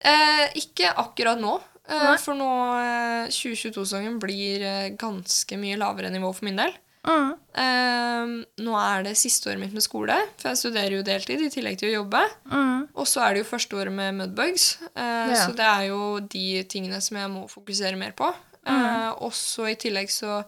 Eh, 0.00 0.44
ikke 0.60 0.92
akkurat 0.96 1.40
nå. 1.40 1.58
Eh, 1.90 2.16
for 2.22 2.34
nå, 2.38 2.50
eh, 2.80 3.32
2022-sesongen 3.34 4.18
blir 4.22 4.62
eh, 4.62 4.90
ganske 5.00 5.56
mye 5.60 5.76
lavere 5.80 6.10
nivå 6.12 6.30
for 6.34 6.46
min 6.46 6.56
del. 6.60 6.72
Mm. 7.06 7.30
Uh, 7.56 8.32
nå 8.62 8.74
er 8.78 9.06
det 9.06 9.14
siste 9.18 9.48
året 9.50 9.60
mitt 9.62 9.72
med 9.74 9.84
skole, 9.84 10.16
for 10.38 10.50
jeg 10.52 10.60
studerer 10.60 10.98
jo 10.98 11.06
deltid 11.06 11.40
i 11.42 11.50
tillegg 11.52 11.78
til 11.80 11.90
å 11.90 11.94
jobbe. 12.02 12.20
Mm. 12.52 12.88
Og 12.94 13.08
så 13.08 13.22
er 13.24 13.34
det 13.34 13.42
jo 13.44 13.48
første 13.50 13.78
året 13.80 13.94
med 13.96 14.18
Mudbugs, 14.18 14.74
uh, 14.92 15.00
yeah. 15.00 15.34
så 15.46 15.54
det 15.56 15.66
er 15.66 15.86
jo 15.88 16.02
de 16.20 16.44
tingene 16.70 17.00
som 17.04 17.16
jeg 17.20 17.32
må 17.32 17.46
fokusere 17.50 17.98
mer 18.00 18.12
på. 18.18 18.28
Mm. 18.68 18.84
Og 19.16 19.30
også 19.30 19.70
i 19.70 19.78
tillegg 19.80 20.12
så 20.12 20.42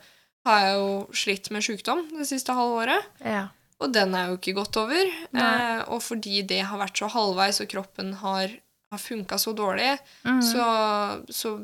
har 0.46 0.61
jeg 0.66 0.76
jo 0.76 0.88
slitt 1.16 1.48
med 1.55 1.64
sykdom 1.64 2.05
det 2.18 2.26
siste 2.28 2.55
halvåret, 2.57 3.07
Yeah. 3.24 3.48
og 3.80 3.92
den 3.94 4.14
er 4.14 4.28
jo 4.28 4.36
ikke 4.38 4.57
gått 4.59 4.76
over. 4.76 5.07
Eh, 5.32 5.80
og 5.88 6.03
fordi 6.03 6.42
det 6.46 6.61
har 6.66 6.78
vært 6.78 6.98
så 6.98 7.09
halvveis, 7.11 7.61
og 7.62 7.70
kroppen 7.70 8.12
har, 8.20 8.50
har 8.92 9.00
funka 9.00 9.38
så 9.38 9.55
dårlig, 9.57 9.96
Mm. 10.26 10.42
så, 10.42 10.66
så 11.30 11.55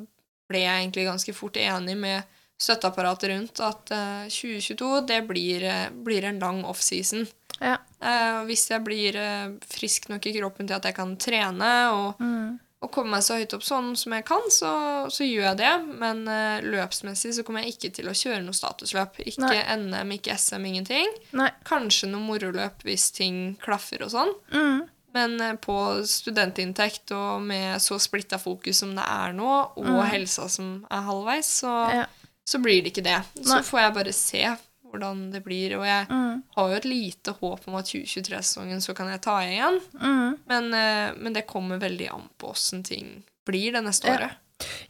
ble 0.48 0.62
jeg 0.64 0.80
egentlig 0.82 1.04
ganske 1.10 1.34
fort 1.36 1.58
enig 1.60 1.96
med 1.98 2.22
støtteapparatet 2.58 3.30
rundt 3.32 3.60
at 3.64 3.90
eh, 3.94 4.28
2022 4.28 5.06
det 5.08 5.20
blir, 5.28 5.64
eh, 5.64 5.88
blir 5.90 6.24
en 6.28 6.40
lang 6.42 6.64
offseason. 6.68 7.26
Ja. 7.60 7.76
Eh, 8.02 8.44
hvis 8.46 8.68
jeg 8.70 8.84
blir 8.86 9.16
eh, 9.18 9.50
frisk 9.66 10.08
nok 10.12 10.26
i 10.26 10.34
kroppen 10.38 10.66
til 10.68 10.76
at 10.78 10.84
jeg 10.90 10.94
kan 10.98 11.16
trene 11.16 11.70
og, 11.94 12.18
Mm. 12.22 12.58
og 12.82 12.92
komme 12.94 13.10
meg 13.16 13.22
så 13.26 13.34
høyt 13.40 13.54
opp 13.56 13.62
sånn 13.66 13.96
som 13.98 14.12
jeg 14.14 14.24
kan, 14.28 14.44
så, 14.54 14.70
så 15.10 15.26
gjør 15.26 15.48
jeg 15.48 15.56
det. 15.62 15.72
Men 15.98 16.20
eh, 16.28 16.60
løpsmessig 16.62 17.32
så 17.34 17.42
kommer 17.46 17.62
jeg 17.64 17.74
ikke 17.76 17.92
til 17.96 18.06
å 18.10 18.14
kjøre 18.14 18.42
noe 18.44 18.54
statusløp. 18.54 19.18
Ikke 19.26 19.42
Nei. 19.48 19.64
NM, 19.76 20.12
ikke 20.18 20.36
SM, 20.38 20.62
ingenting. 20.70 21.10
Nei. 21.38 21.50
Kanskje 21.66 22.10
noe 22.12 22.22
moroløp 22.22 22.82
hvis 22.86 23.10
ting 23.16 23.56
klaffer 23.62 24.02
og 24.06 24.10
sånn. 24.14 24.30
Mm. 24.54 24.86
Men 25.14 25.40
eh, 25.40 25.54
på 25.58 25.74
studentinntekt 26.06 27.10
og 27.16 27.40
med 27.42 27.80
så 27.82 27.98
splitta 28.02 28.38
fokus 28.38 28.82
som 28.84 28.94
det 28.94 29.04
er 29.08 29.32
nå, 29.34 29.50
og 29.78 29.84
Mm. 29.88 30.04
helsa 30.12 30.48
som 30.52 30.86
er 30.90 31.02
halvveis, 31.06 31.50
så, 31.64 31.74
Ja. 31.94 32.06
Så 32.48 32.60
blir 32.64 32.80
det 32.82 32.92
ikke 32.94 33.04
det. 33.04 33.18
Så 33.42 33.58
Nei. 33.58 33.62
får 33.68 33.80
jeg 33.82 33.94
bare 33.98 34.14
se 34.16 34.42
hvordan 34.88 35.18
det 35.34 35.42
blir. 35.44 35.74
Og 35.76 35.84
jeg 35.84 36.06
Mm. 36.08 36.42
har 36.56 36.68
jo 36.70 36.76
et 36.78 36.84
lite 36.88 37.34
håp 37.42 37.66
om 37.68 37.74
at 37.76 37.84
2023-sesongen 37.90 38.80
så 38.80 38.94
kan 38.96 39.10
jeg 39.12 39.20
ta 39.20 39.34
igjen. 39.44 39.80
Mm. 40.00 40.38
Men, 40.48 40.68
eh, 40.74 41.12
men 41.18 41.32
det 41.36 41.46
kommer 41.46 41.78
veldig 41.82 42.08
an 42.14 42.28
på 42.40 42.50
åssen 42.54 42.82
ting 42.84 43.22
blir 43.44 43.72
det 43.76 43.84
neste 43.84 44.08
Ja. 44.08 44.16
året. 44.16 44.30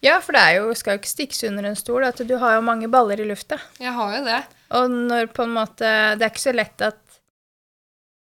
Ja, 0.01 0.21
for 0.21 0.33
det 0.33 0.41
er 0.41 0.55
jo, 0.63 0.73
skal 0.75 0.95
jo 0.97 1.01
ikke 1.03 1.11
stikkes 1.17 1.43
under 1.49 1.65
en 1.69 1.75
stol 1.77 2.05
at 2.07 2.17
du 2.27 2.39
har 2.39 2.55
jo 2.55 2.63
mange 2.63 2.89
baller 2.89 3.21
i 3.21 3.25
lufta. 3.29 3.59
Jeg 3.79 3.93
har 3.93 4.17
jo 4.19 4.25
det. 4.25 4.45
Og 4.71 4.89
når 4.91 5.27
på 5.35 5.43
en 5.43 5.55
måte 5.55 6.17
Det 6.17 6.23
er 6.23 6.31
ikke 6.31 6.47
så 6.53 6.55
lett 6.55 6.81
at 6.83 6.99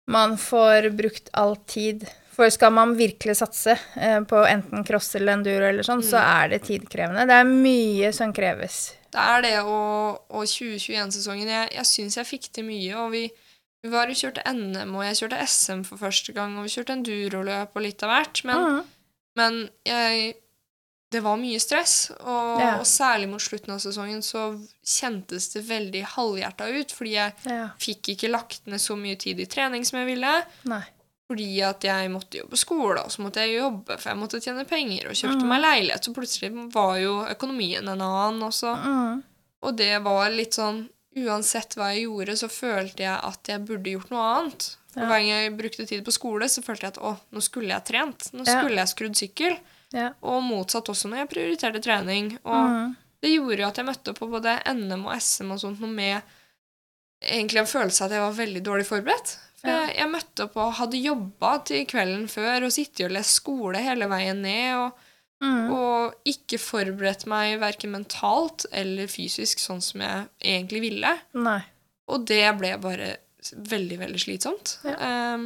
man 0.08 0.38
får 0.38 0.90
brukt 0.98 1.30
all 1.34 1.56
tid 1.70 2.08
For 2.40 2.48
skal 2.56 2.72
man 2.72 2.94
virkelig 2.96 3.36
satse 3.42 3.74
eh, 4.00 4.22
på 4.24 4.40
enten 4.48 4.86
cross 4.88 5.12
eller 5.20 5.36
enduro 5.36 5.66
eller 5.68 5.84
sånn, 5.84 6.00
så 6.08 6.22
er 6.24 6.54
det 6.54 6.62
tidkrevende. 6.70 7.26
Det 7.28 7.36
er 7.36 7.50
mye 7.50 8.12
som 8.16 8.32
kreves. 8.36 8.78
Det 9.12 9.20
er 9.20 9.42
det, 9.44 9.54
og, 9.68 10.22
og 10.30 10.46
2021-sesongen 10.48 11.50
Jeg, 11.52 11.72
jeg 11.76 11.90
syns 11.90 12.16
jeg 12.16 12.30
fikk 12.30 12.48
til 12.56 12.64
mye, 12.70 12.94
og 13.02 13.10
vi, 13.12 13.26
vi 13.84 13.92
var 13.92 14.08
og 14.08 14.16
kjørte 14.16 14.46
NM, 14.54 14.94
og 14.96 15.04
jeg 15.08 15.18
kjørte 15.20 15.42
SM 15.50 15.82
for 15.90 16.00
første 16.00 16.36
gang, 16.38 16.54
og 16.56 16.68
vi 16.68 16.72
kjørte 16.78 16.96
enduroløp 16.96 17.76
og 17.76 17.84
litt 17.84 18.06
av 18.08 18.14
hvert. 18.16 18.44
Men 18.48 18.64
Mm. 18.70 18.80
Men 19.40 19.58
jeg 19.88 20.34
Det 21.12 21.24
var 21.26 21.38
mye 21.42 21.58
stress, 21.60 22.12
og, 22.22 22.60
Ja. 22.62 22.76
og 22.78 22.86
særlig 22.86 23.28
mot 23.32 23.42
slutten 23.42 23.74
av 23.74 23.80
sesongen 23.82 24.22
så 24.22 24.44
kjentes 24.86 25.48
det 25.56 25.64
veldig 25.66 26.04
halvhjerta 26.06 26.68
ut, 26.70 26.92
fordi 26.94 27.14
jeg 27.16 27.34
Ja. 27.50 27.70
fikk 27.82 28.12
ikke 28.14 28.30
lagt 28.30 28.68
ned 28.68 28.78
så 28.80 28.96
mye 28.96 29.18
tid 29.18 29.40
i 29.40 29.46
trening 29.50 29.84
som 29.84 29.98
jeg 30.00 30.06
ville. 30.16 30.34
Nei. 30.70 30.84
Fordi 31.30 31.62
at 31.62 31.84
jeg 31.86 32.10
måtte 32.10 32.40
jobbe 32.40 32.50
på 32.56 32.58
skole, 32.58 33.02
og 33.06 33.12
så 33.14 33.22
måtte 33.22 33.44
jeg 33.46 33.60
jobbe, 33.60 33.98
for 34.00 34.10
jeg 34.10 34.18
måtte 34.18 34.40
tjene 34.42 34.64
penger, 34.66 35.10
og 35.12 35.14
kjøpte 35.20 35.44
Mm. 35.44 35.48
meg 35.52 35.62
leilighet, 35.62 36.04
så 36.08 36.14
plutselig 36.16 36.72
var 36.74 36.96
jo 36.98 37.12
økonomien 37.30 37.88
en 37.88 38.02
annen 38.02 38.42
også. 38.42 38.72
Mm. 38.84 39.24
Og 39.62 39.76
det 39.78 40.02
var 40.04 40.30
litt 40.32 40.54
sånn 40.58 40.88
Uansett 41.20 41.74
hva 41.76 41.88
jeg 41.94 42.04
gjorde, 42.06 42.36
så 42.38 42.48
følte 42.48 42.98
jeg 43.02 43.20
at 43.24 43.44
jeg 43.50 43.66
burde 43.66 43.90
gjort 43.92 44.12
noe 44.12 44.22
annet. 44.40 44.76
Ja. 44.96 45.06
hver 45.06 45.20
gang 45.20 45.28
jeg 45.28 45.58
brukte 45.58 45.88
tid 45.88 46.04
på 46.06 46.12
skole, 46.14 46.46
så 46.50 46.62
følte 46.64 46.82
jeg 46.86 46.94
at 46.94 47.00
å, 47.04 47.18
nå 47.34 47.42
skulle 47.42 47.68
jeg 47.70 47.84
trent. 47.86 48.30
Nå 48.34 48.46
Ja. 48.46 48.62
skulle 48.62 48.76
jeg 48.78 48.88
skrudd 48.88 49.16
sykkel. 49.18 49.58
Ja. 49.92 50.14
Og 50.24 50.42
motsatt 50.44 50.86
også 50.90 51.10
når 51.10 51.18
jeg 51.18 51.30
prioriterte 51.30 51.82
trening. 51.82 52.38
Og 52.46 52.70
Mm. 52.70 52.96
det 53.22 53.32
gjorde 53.36 53.58
jo 53.60 53.68
at 53.68 53.76
jeg 53.76 53.86
møtte 53.86 54.14
på 54.14 54.30
både 54.30 54.62
NM 54.66 55.06
og 55.08 55.14
SM 55.20 55.52
og 55.52 55.60
sånt 55.60 55.80
noe 55.80 55.90
med 55.90 56.22
egentlig 57.22 57.58
en 57.60 57.66
følelse 57.66 58.02
av 58.02 58.12
at 58.12 58.12
jeg 58.12 58.22
var 58.22 58.46
veldig 58.46 58.64
dårlig 58.64 58.86
forberedt. 58.88 59.38
Jeg, 59.68 59.94
jeg 59.98 60.10
møtte 60.12 60.46
opp 60.48 60.58
og 60.62 60.74
hadde 60.80 61.02
jobba 61.04 61.54
til 61.68 61.86
kvelden 61.90 62.28
før 62.32 62.68
og 62.68 62.74
sittet 62.76 63.08
og 63.10 63.16
lest 63.18 63.42
skole 63.42 63.82
hele 63.84 64.08
veien 64.12 64.44
ned. 64.46 64.74
og 64.86 65.06
Mm. 65.40 65.70
og 65.72 66.16
ikke 66.28 66.58
forberedt 66.60 67.22
meg 67.32 67.62
verken 67.62 67.94
mentalt 67.94 68.66
eller 68.76 69.08
fysisk 69.08 69.62
sånn 69.64 69.80
som 69.80 70.02
jeg 70.04 70.26
egentlig 70.44 70.82
ville. 70.84 71.14
Nei. 71.40 71.62
Og 72.12 72.26
det 72.28 72.42
ble 72.60 72.74
bare 72.84 73.08
veldig, 73.56 74.00
veldig 74.02 74.20
slitsomt. 74.20 74.74
Ja. 74.84 74.98
Um, 75.40 75.46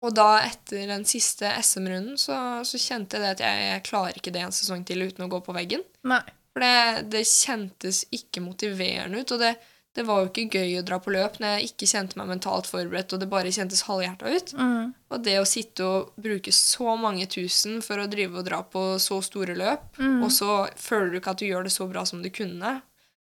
og 0.00 0.14
da, 0.16 0.38
etter 0.48 0.88
den 0.88 1.04
siste 1.04 1.52
SM-runden, 1.60 2.16
så, 2.16 2.38
så 2.64 2.80
kjente 2.80 3.20
jeg 3.20 3.26
det 3.26 3.34
at 3.34 3.44
jeg, 3.44 3.68
jeg 3.74 3.84
klarer 3.90 4.16
ikke 4.16 4.32
det 4.32 4.46
en 4.46 4.56
sesong 4.56 4.88
til 4.88 5.04
uten 5.04 5.26
å 5.26 5.30
gå 5.36 5.42
på 5.44 5.52
veggen. 5.56 5.84
Nei. 6.08 6.22
For 6.56 6.64
det, 6.64 7.04
det 7.12 7.26
kjentes 7.28 8.06
ikke 8.08 8.40
motiverende 8.44 9.20
ut, 9.20 9.36
og 9.36 9.44
det, 9.44 9.52
det 9.94 10.02
var 10.08 10.24
jo 10.24 10.30
ikke 10.30 10.58
gøy 10.58 10.72
å 10.80 10.84
dra 10.86 10.96
på 10.98 11.12
løp 11.14 11.36
når 11.38 11.52
jeg 11.58 11.68
ikke 11.70 11.86
kjente 11.86 12.18
meg 12.18 12.26
mentalt 12.32 12.66
forberedt, 12.66 13.12
og 13.14 13.20
det 13.22 13.28
bare 13.30 13.52
kjentes 13.54 13.84
halvhjerta 13.86 14.32
ut. 14.34 14.52
Mm. 14.58 14.88
Og 15.14 15.22
det 15.22 15.36
å 15.38 15.44
sitte 15.46 15.86
og 15.86 16.16
bruke 16.18 16.50
så 16.54 16.96
mange 16.98 17.28
tusen 17.30 17.78
for 17.84 18.02
å 18.02 18.08
drive 18.10 18.40
og 18.40 18.48
dra 18.48 18.58
på 18.66 18.82
så 19.02 19.20
store 19.22 19.54
løp, 19.54 19.84
Mm. 20.02 20.24
og 20.26 20.30
så 20.34 20.68
føler 20.76 21.12
du 21.12 21.20
ikke 21.20 21.30
at 21.36 21.38
du 21.38 21.46
gjør 21.46 21.68
det 21.68 21.72
så 21.76 21.86
bra 21.90 22.02
som 22.04 22.22
du 22.22 22.30
kunne, 22.34 22.80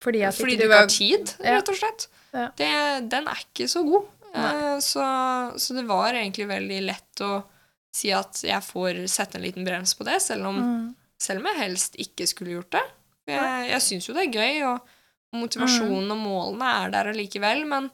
Fordi 0.03 0.22
fordi 0.32 0.56
du 0.56 0.64
du 0.64 0.70
ikke 0.70 0.80
har 0.80 0.88
tid, 0.91 1.34
rett 1.43 1.70
og 1.70 1.76
slett. 1.80 2.08
Ja. 2.34 2.47
Det, 2.56 2.72
den 3.10 3.28
er 3.28 3.39
ikke 3.43 3.68
så 3.72 3.84
god. 3.84 4.06
Eh, 4.36 4.80
Så, 4.84 5.03
så 5.58 5.74
det 5.74 5.86
var 5.88 6.14
egentlig 6.14 6.47
veldig 6.47 6.82
lett 6.86 7.22
å 7.24 7.43
si 7.95 8.12
at 8.12 8.41
jeg 8.43 8.62
får 8.64 9.06
sette 9.08 9.38
en 9.39 9.43
liten 9.43 9.64
brems 9.68 9.93
på 9.95 10.03
det, 10.08 10.22
selv 10.22 10.47
om, 10.47 10.58
mm. 10.60 10.95
selv 11.20 11.39
om 11.39 11.47
jeg 11.51 11.62
helst 11.62 11.95
ikke 11.95 12.28
skulle 12.28 12.51
gjort 12.58 12.72
det. 12.76 12.84
Jeg, 13.28 13.70
jeg 13.72 13.82
syns 13.82 14.08
jo 14.10 14.14
det 14.14 14.28
er 14.28 14.36
gøy, 14.36 14.64
og 14.68 14.95
motivasjonen 15.40 16.12
og 16.16 16.18
målene 16.22 16.72
er 16.86 16.90
der 16.94 17.12
allikevel, 17.12 17.66
men, 17.70 17.90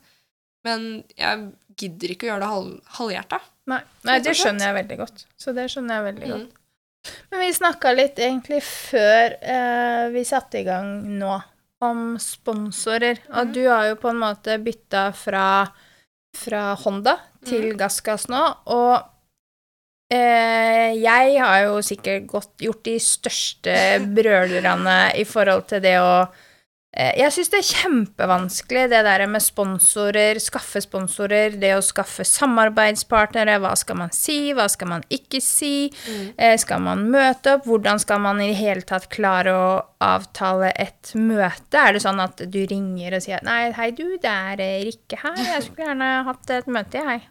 men 0.68 1.04
jeg 1.18 1.52
gidder 1.82 2.14
ikke 2.14 2.28
å 2.28 2.32
gjøre 2.32 2.44
det 2.44 2.50
halv, 2.54 2.72
halvhjerta. 3.00 3.40
Nei. 3.72 3.80
Nei, 4.08 4.18
det 4.26 4.34
skjønner 4.38 4.68
jeg 4.68 4.78
veldig 4.82 4.98
godt. 5.04 5.26
Så 5.40 5.54
det 5.56 5.68
skjønner 5.72 5.96
jeg 6.00 6.08
veldig 6.14 6.28
Mm. 6.28 6.34
godt. 6.38 6.58
Men 7.32 7.40
vi 7.42 7.54
snakka 7.58 7.92
litt 7.98 8.20
egentlig 8.22 8.60
før 8.62 9.34
eh, 9.42 10.10
vi 10.14 10.22
satte 10.28 10.60
i 10.60 10.64
gang 10.68 10.92
nå, 11.18 11.40
om 11.82 12.18
sponsorer. 12.22 13.18
Og 13.34 13.48
Mhm. 13.48 13.54
du 13.54 13.64
har 13.70 13.88
jo 13.88 13.96
på 13.96 14.10
en 14.12 14.20
måte 14.22 14.60
bytta 14.62 15.08
fra, 15.18 15.48
fra 16.38 16.76
Honda 16.84 17.16
til 17.44 17.72
mm. 17.72 17.78
Gassgass 17.80 18.28
nå, 18.30 18.42
og 18.70 19.02
eh, 20.12 20.94
jeg 21.00 21.40
har 21.42 21.64
jo 21.66 21.80
sikkert 21.86 22.28
gått, 22.30 22.54
gjort 22.62 22.84
de 22.86 22.98
største 23.02 23.76
brølerne 24.14 25.00
i 25.18 25.24
forhold 25.28 25.68
til 25.72 25.82
det 25.82 25.96
å 26.02 26.14
Jeg 26.92 27.32
syns 27.32 27.48
det 27.54 27.60
er 27.62 27.68
kjempevanskelig, 27.70 28.82
det 28.92 29.00
der 29.08 29.22
med 29.32 29.40
sponsorer, 29.40 30.36
skaffe 30.44 30.82
sponsorer, 30.84 31.54
det 31.62 31.70
å 31.78 31.84
skaffe 31.88 32.26
samarbeidspartnere, 32.28 33.62
hva 33.64 33.72
skal 33.80 33.96
man 34.02 34.12
si, 34.12 34.52
hva 34.58 34.66
skal 34.68 34.90
man 34.92 35.06
ikke 35.08 35.40
si, 35.40 35.88
Mm. 36.02 36.60
skal 36.60 36.82
man 36.84 37.06
møte 37.10 37.54
opp, 37.56 37.64
hvordan 37.66 37.98
skal 38.00 38.20
man 38.20 38.42
i 38.42 38.50
det 38.52 38.58
hele 38.60 38.82
tatt 38.82 39.08
klare 39.10 39.54
å 39.56 39.86
avtale 40.02 40.74
et 40.76 41.14
møte? 41.16 41.80
Er 41.80 41.94
det 41.94 42.02
sånn 42.04 42.20
at 42.20 42.44
du 42.52 42.60
ringer 42.68 43.16
og 43.16 43.24
sier 43.24 43.40
nei, 43.42 43.72
hei 43.72 43.92
du, 43.92 44.18
det 44.18 44.30
er 44.30 44.60
eh, 44.60 44.84
Rikke 44.84 45.16
her, 45.24 45.38
jeg 45.38 45.64
skulle 45.64 45.88
gjerne 45.88 46.12
hatt 46.28 46.50
et 46.50 46.68
møte, 46.68 47.00
jeg. 47.00 47.22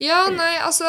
Ja, 0.00 0.28
nei, 0.30 0.56
altså 0.64 0.88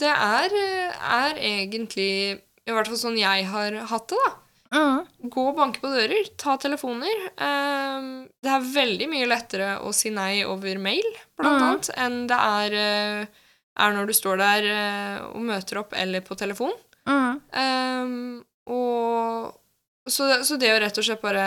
Det 0.00 0.08
er, 0.08 0.48
er 0.96 1.36
egentlig 1.36 2.40
I 2.66 2.72
hvert 2.72 2.88
fall 2.88 2.96
sånn 2.96 3.18
jeg 3.20 3.44
har 3.52 3.76
hatt 3.92 4.08
det, 4.08 4.16
da. 4.16 4.32
Mm. 4.72 5.28
Gå 5.30 5.42
og 5.50 5.56
banke 5.58 5.82
på 5.82 5.90
dører, 5.92 6.28
ta 6.40 6.56
telefoner. 6.60 7.26
Um, 7.36 8.06
det 8.42 8.52
er 8.54 8.68
veldig 8.74 9.08
mye 9.12 9.28
lettere 9.28 9.74
å 9.84 9.92
si 9.96 10.10
nei 10.14 10.44
over 10.48 10.80
mail, 10.80 11.08
blant 11.36 11.58
mm. 11.58 11.66
annet, 11.66 11.90
enn 12.00 12.16
det 12.30 12.38
er, 12.38 12.76
eh, 12.80 13.42
er 13.84 13.96
når 13.96 14.08
du 14.08 14.14
står 14.16 14.40
der 14.40 14.68
eh, 14.72 15.18
og 15.28 15.44
møter 15.50 15.82
opp, 15.82 15.92
eller 15.92 16.24
på 16.24 16.38
telefon. 16.40 16.72
Mm. 17.08 17.40
Um, 17.52 18.44
og 18.72 19.52
så, 20.08 20.30
så 20.46 20.56
det 20.56 20.72
å 20.72 20.80
rett 20.82 20.98
og 20.98 21.06
slett 21.06 21.22
bare 21.22 21.46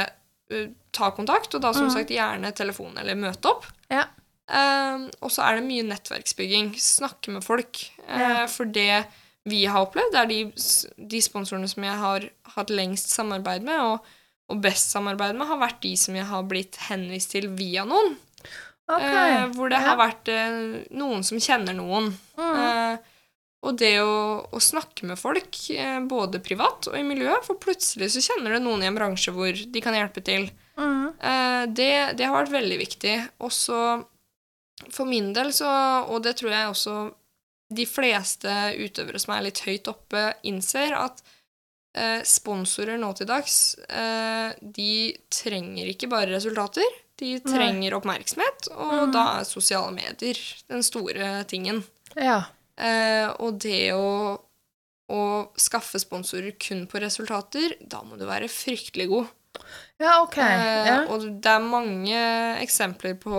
eh, 0.54 0.70
ta 0.96 1.10
kontakt, 1.16 1.54
og 1.58 1.64
da 1.66 1.74
som 1.74 1.90
Mhm. 1.90 1.96
sagt 1.98 2.14
gjerne 2.14 2.54
telefon 2.56 2.98
eller 3.02 3.18
møte 3.20 3.52
opp. 3.52 3.66
Ja. 3.90 4.06
Um, 4.46 5.10
og 5.26 5.32
så 5.34 5.42
er 5.48 5.58
det 5.58 5.66
mye 5.66 5.84
nettverksbygging. 5.90 6.76
Snakke 6.78 7.34
med 7.34 7.44
folk. 7.44 7.82
Ja. 8.06 8.44
Uh, 8.44 8.48
For 8.48 8.70
det 8.70 9.06
vi 9.46 9.64
har 9.70 9.86
opplevd, 9.86 10.16
er 10.18 10.30
de, 10.30 10.40
de 10.98 11.20
sponsorene 11.22 11.68
som 11.70 11.84
jeg 11.86 11.98
har 12.02 12.28
hatt 12.56 12.72
lengst 12.74 13.12
samarbeid 13.14 13.66
med, 13.68 13.80
og, 13.82 14.14
og 14.50 14.62
best 14.64 14.90
samarbeid 14.96 15.36
med, 15.38 15.48
har 15.50 15.60
vært 15.62 15.82
de 15.86 15.96
som 16.02 16.16
jeg 16.18 16.26
har 16.30 16.46
blitt 16.50 16.80
henvist 16.90 17.32
til 17.36 17.52
via 17.58 17.84
noen. 17.86 18.16
Okay. 18.86 19.32
Eh, 19.40 19.46
hvor 19.58 19.70
det 19.74 19.80
Ja. 19.82 19.88
har 19.92 19.98
vært 19.98 20.30
eh, 20.30 20.58
noen 20.98 21.24
som 21.26 21.40
kjenner 21.42 21.74
noen. 21.78 22.12
Mm. 22.38 22.58
Eh, 22.62 23.12
og 23.66 23.78
det 23.82 23.96
å, 24.04 24.46
å 24.54 24.60
snakke 24.62 25.08
med 25.10 25.18
folk, 25.18 25.58
eh, 25.74 25.98
både 26.06 26.38
privat 26.46 26.86
og 26.92 26.98
i 27.00 27.02
miljøet, 27.06 27.46
for 27.48 27.58
plutselig 27.58 28.12
så 28.14 28.22
kjenner 28.28 28.54
du 28.54 28.60
noen 28.68 28.84
i 28.86 28.90
en 28.92 28.98
bransje 28.98 29.34
hvor 29.34 29.50
de 29.58 29.82
kan 29.82 29.98
hjelpe 29.98 30.22
til. 30.26 30.50
Mm. 30.78 31.08
Eh, 31.18 31.64
det, 31.74 31.92
det 32.20 32.28
har 32.30 32.38
vært 32.44 32.54
veldig 32.54 32.78
viktig. 32.84 33.16
Også 33.46 33.80
for 34.94 35.10
min 35.10 35.32
del 35.34 35.50
så, 35.56 35.70
og 36.10 36.22
det 36.26 36.36
tror 36.38 36.54
jeg 36.54 36.70
også 36.74 36.96
de 37.76 37.86
fleste 37.90 38.52
utøvere 38.80 39.22
som 39.22 39.36
er 39.36 39.48
litt 39.48 39.64
høyt 39.66 39.90
oppe, 39.92 40.28
innser 40.48 40.96
at 40.98 41.22
eh, 41.98 42.22
sponsorer 42.28 43.00
nå 43.02 43.12
til 43.18 43.30
dags, 43.30 43.76
eh, 43.90 44.52
de 44.62 45.16
trenger 45.34 45.92
ikke 45.92 46.12
bare 46.12 46.34
resultater. 46.36 47.02
De 47.16 47.38
trenger 47.40 47.96
oppmerksomhet, 47.96 48.68
og 48.76 48.96
mm. 49.08 49.12
da 49.16 49.22
er 49.38 49.48
sosiale 49.48 49.94
medier 49.96 50.40
den 50.68 50.84
store 50.84 51.46
tingen. 51.48 51.80
Ja. 52.20 52.42
Eh, 52.76 53.30
og 53.40 53.62
det 53.64 53.94
å, 53.96 54.36
å 55.08 55.22
skaffe 55.56 56.02
sponsorer 56.04 56.58
kun 56.60 56.84
på 56.92 57.00
resultater, 57.00 57.78
da 57.80 58.04
må 58.04 58.20
du 58.20 58.26
være 58.28 58.52
fryktelig 58.52 59.08
god. 59.14 59.32
Ja, 60.04 60.18
ok. 60.26 60.36
Ja. 60.44 60.98
Og 61.08 61.24
det 61.40 61.54
er 61.54 61.64
mange 61.64 62.20
eksempler 62.60 63.16
på 63.22 63.36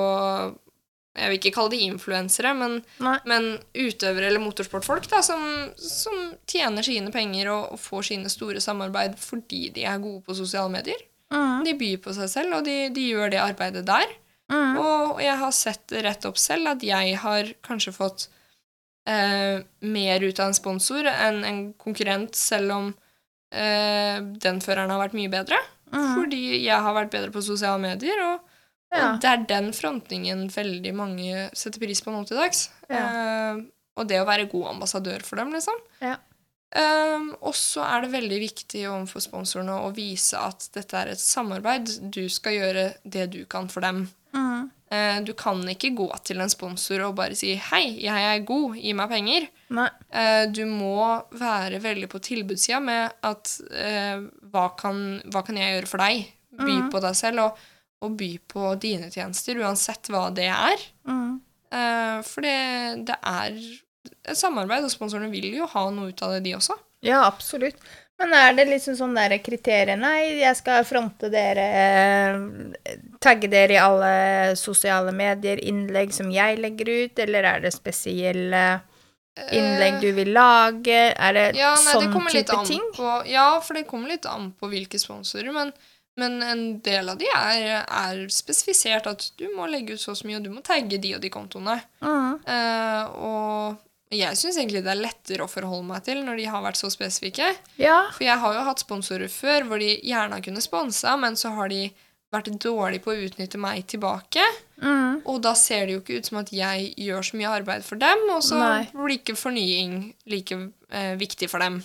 Jeg 1.17 1.31
vil 1.31 1.39
ikke 1.39 1.55
kalle 1.57 1.73
de 1.73 1.83
influensere, 1.87 2.53
men, 2.59 2.79
men 3.01 3.49
utøvere 3.73 4.29
eller 4.29 4.43
motorsportfolk 4.43 5.09
da, 5.09 5.23
som, 5.25 5.43
som 5.81 6.17
tjener 6.49 6.85
sine 6.85 7.13
penger 7.15 7.51
og, 7.55 7.73
og 7.77 7.81
får 7.81 8.11
sine 8.11 8.33
store 8.33 8.61
samarbeid 8.61 9.17
fordi 9.21 9.71
de 9.75 9.87
er 9.89 10.03
gode 10.03 10.21
på 10.27 10.37
sosiale 10.37 10.73
medier. 10.73 11.01
Mm. 11.33 11.65
De 11.67 11.75
byr 11.79 11.99
på 12.05 12.15
seg 12.15 12.31
selv, 12.31 12.59
og 12.59 12.67
de, 12.69 12.77
de 12.95 13.09
gjør 13.11 13.33
det 13.33 13.43
arbeidet 13.43 13.87
der. 13.89 14.13
Mm. 14.53 14.77
Og 14.79 15.23
jeg 15.25 15.39
har 15.41 15.55
sett 15.55 15.95
rett 16.07 16.27
opp 16.29 16.39
selv 16.39 16.77
at 16.77 16.85
jeg 16.87 17.17
har 17.19 17.49
kanskje 17.67 17.95
fått 17.97 18.29
eh, 19.11 19.65
mer 19.83 20.27
ut 20.27 20.43
av 20.43 20.51
en 20.51 20.59
sponsor 20.59 21.09
enn 21.11 21.43
en 21.49 21.63
konkurrent, 21.81 22.37
selv 22.39 22.77
om 22.77 22.93
eh, 23.51 24.21
den 24.21 24.61
føreren 24.63 24.93
har 24.95 25.03
vært 25.03 25.17
mye 25.19 25.33
bedre. 25.33 25.59
Mm. 25.93 26.13
Fordi 26.15 26.43
jeg 26.61 26.85
har 26.87 26.95
vært 26.95 27.15
bedre 27.15 27.35
på 27.35 27.45
sosiale 27.47 27.81
medier, 27.83 28.23
og, 28.29 28.53
Ja. 28.95 29.09
og 29.09 29.21
det 29.21 29.31
er 29.31 29.47
den 29.51 29.73
frontingen 29.75 30.47
veldig 30.53 30.93
mange 30.97 31.49
setter 31.59 31.83
pris 31.83 32.01
på 32.05 32.15
nå 32.15 32.23
til 32.29 32.39
dags. 32.39 32.69
Ja. 32.89 33.03
Uh, 33.03 33.65
og 33.97 34.09
det 34.11 34.21
å 34.21 34.29
være 34.29 34.49
god 34.53 34.75
ambassadør 34.75 35.25
for 35.27 35.41
dem, 35.41 35.55
liksom. 35.57 35.79
Ja. 36.05 36.19
Um, 36.77 37.31
og 37.47 37.55
så 37.57 37.85
er 37.87 38.05
det 38.05 38.13
veldig 38.13 38.39
viktig 38.43 38.83
overfor 38.91 39.23
sponsorene 39.25 39.79
å 39.87 39.93
vise 39.97 40.37
at 40.37 40.67
dette 40.75 40.99
er 40.99 41.13
et 41.15 41.23
samarbeid. 41.23 41.93
Du 42.13 42.27
skal 42.33 42.59
gjøre 42.59 42.87
det 43.07 43.29
du 43.33 43.43
kan 43.49 43.71
for 43.73 43.87
dem. 43.87 44.05
Mm. 44.37 44.67
Uh, 44.93 45.19
du 45.27 45.33
kan 45.39 45.63
ikke 45.71 45.95
gå 45.97 46.09
til 46.27 46.43
en 46.43 46.53
sponsor 46.53 47.07
og 47.07 47.17
bare 47.19 47.39
si 47.39 47.55
'hei, 47.57 47.97
jeg 48.05 48.27
er 48.33 48.45
god, 48.47 48.77
gi 48.77 48.93
meg 48.93 49.11
penger'. 49.11 49.49
Eh, 50.13 50.45
du 50.47 50.63
må 50.67 51.23
være 51.35 51.81
veldig 51.83 52.09
på 52.09 52.21
tilbudssida 52.23 52.79
med 52.81 53.17
at 53.23 53.57
uh, 53.67 54.27
hva, 54.53 54.69
kan, 54.79 55.23
'hva 55.25 55.43
kan 55.47 55.57
jeg 55.57 55.75
gjøre 55.75 55.91
for 55.91 56.05
deg?' 56.05 56.33
By 56.57 56.73
mm. 56.73 56.91
på 56.93 57.01
deg 57.05 57.17
selv, 57.17 57.41
og, 57.43 57.65
og 58.05 58.17
by 58.21 58.31
på 58.51 58.75
dine 58.83 59.11
tjenester, 59.13 59.59
uansett 59.63 60.11
hva 60.13 60.29
det 60.35 60.49
er. 60.53 60.87
Mm. 61.09 61.39
Uh, 61.73 62.19
for 62.27 62.45
det, 62.45 62.57
det 63.09 63.17
er 63.27 63.57
et 64.27 64.39
samarbeid, 64.39 64.85
og 64.87 64.93
sponsorene 64.93 65.31
vil 65.33 65.49
jo 65.57 65.69
ha 65.71 65.87
noe 65.95 66.13
ut 66.13 66.23
av 66.27 66.37
det, 66.37 66.45
de 66.47 66.57
også. 66.59 66.77
Ja, 67.07 67.25
absolutt. 67.27 67.81
Men 68.17 68.33
er 68.33 68.55
det 68.57 68.65
liksom 68.71 68.95
sånn 68.97 69.17
der 69.17 69.35
kriterier 69.45 69.99
Nei, 70.01 70.39
jeg 70.41 70.57
skal 70.57 70.87
fronte 70.89 71.29
dere, 71.29 71.65
eh, 71.85 72.95
tagge 73.21 73.51
dere 73.53 73.77
i 73.77 73.81
alle 73.81 74.13
sosiale 74.57 75.13
medier, 75.13 75.61
innlegg 75.61 76.15
som 76.17 76.31
jeg 76.33 76.57
legger 76.63 76.93
ut, 77.05 77.25
eller 77.27 77.51
er 77.53 77.67
det 77.67 77.75
spesielle 77.77 78.63
innlegg 79.53 80.01
du 80.01 80.09
vil 80.17 80.33
lage? 80.33 81.13
Er 81.13 81.37
det 81.37 81.45
Eh, 81.51 81.61
Ja, 81.61 81.75
nei, 81.75 81.93
sånn 81.93 82.15
det 82.25 82.45
type 82.47 82.65
ting? 82.65 82.83
På, 82.97 83.23
ja, 83.29 83.61
for 83.61 83.75
det 83.75 83.87
kommer 83.87 84.09
litt 84.09 84.25
an 84.27 84.53
på 84.57 84.71
hvilke 84.73 84.99
sponsorer, 84.99 85.53
men, 85.53 85.73
men 86.21 86.39
en 86.43 86.63
del 86.85 87.11
av 87.13 87.19
de 87.21 87.29
er, 87.29 87.83
er 87.85 88.23
spesifisert 88.33 89.09
at 89.11 89.27
du 89.37 89.47
må 89.57 89.69
legge 89.69 89.97
ut 89.97 90.03
så 90.03 90.15
og 90.15 90.21
så 90.21 90.29
mye, 90.29 90.39
og 90.41 90.47
du 90.47 90.55
må 90.55 90.63
tagge 90.65 91.01
de 91.03 91.13
og 91.17 91.21
de 91.25 91.33
kontoene. 91.33 91.77
Mm. 92.01 92.39
Uh, 92.49 93.03
og 93.27 94.15
jeg 94.15 94.39
syns 94.39 94.57
egentlig 94.61 94.85
det 94.87 94.93
er 94.93 95.03
lettere 95.03 95.45
å 95.45 95.51
forholde 95.51 95.89
meg 95.89 96.05
til 96.07 96.23
når 96.25 96.41
de 96.41 96.49
har 96.53 96.65
vært 96.65 96.81
så 96.81 96.91
spesifikke. 96.93 97.51
Ja. 97.81 98.07
For 98.15 98.27
jeg 98.27 98.39
har 98.43 98.55
jo 98.57 98.65
hatt 98.69 98.85
sponsorer 98.85 99.31
før 99.33 99.67
hvor 99.69 99.83
de 99.83 99.97
gjerne 100.07 100.41
kunne 100.45 100.63
sponsa, 100.65 101.17
men 101.21 101.39
så 101.39 101.53
har 101.57 101.73
de 101.73 101.89
vært 102.35 102.51
dårlige 102.63 103.05
på 103.05 103.13
å 103.13 103.27
utnytte 103.27 103.59
meg 103.61 103.85
tilbake. 103.91 104.45
Mm. 104.83 105.23
Og 105.29 105.41
da 105.45 105.53
ser 105.59 105.87
det 105.87 105.97
jo 105.97 106.03
ikke 106.03 106.21
ut 106.21 106.31
som 106.31 106.41
at 106.43 106.53
jeg 106.55 106.93
gjør 107.01 107.29
så 107.29 107.41
mye 107.41 107.53
arbeid 107.59 107.87
for 107.87 108.01
dem, 108.01 108.25
og 108.35 108.43
så 108.47 108.59
Nei. 108.61 108.87
blir 108.95 109.19
ikke 109.19 109.37
fornying 109.39 109.99
like 110.31 110.59
eh, 110.91 111.15
viktig 111.21 111.51
for 111.53 111.63
dem. 111.63 111.81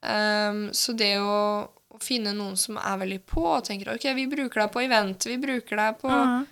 Um, 0.00 0.64
så 0.76 0.94
det 0.96 1.16
å 1.20 1.68
finne 2.02 2.32
noen 2.36 2.56
som 2.56 2.78
er 2.80 2.96
veldig 3.02 3.18
på 3.28 3.42
og 3.56 3.64
tenker 3.66 3.92
ok, 3.94 4.06
vi 4.16 4.26
bruker 4.30 4.62
deg 4.64 4.72
på 4.72 4.82
event, 4.84 5.26
vi 5.28 5.36
bruker 5.42 5.76
deg 5.76 5.98
på 6.00 6.08
Mm. 6.10 6.46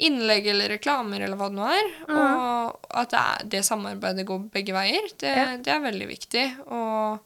innlegg 0.00 0.46
eller 0.50 0.68
reklamer 0.74 1.20
eller 1.22 1.36
hva 1.38 1.48
det 1.52 1.58
nå 1.58 1.66
er, 1.70 1.90
og 2.10 2.88
at 2.98 3.10
det, 3.12 3.18
er, 3.20 3.44
det 3.52 3.60
samarbeidet 3.64 4.24
går 4.26 4.48
begge 4.50 4.72
veier, 4.74 5.06
det, 5.20 5.34
Ja. 5.36 5.56
det 5.56 5.70
er 5.72 5.80
veldig 5.84 6.08
viktig. 6.08 6.46
Og, 6.66 7.20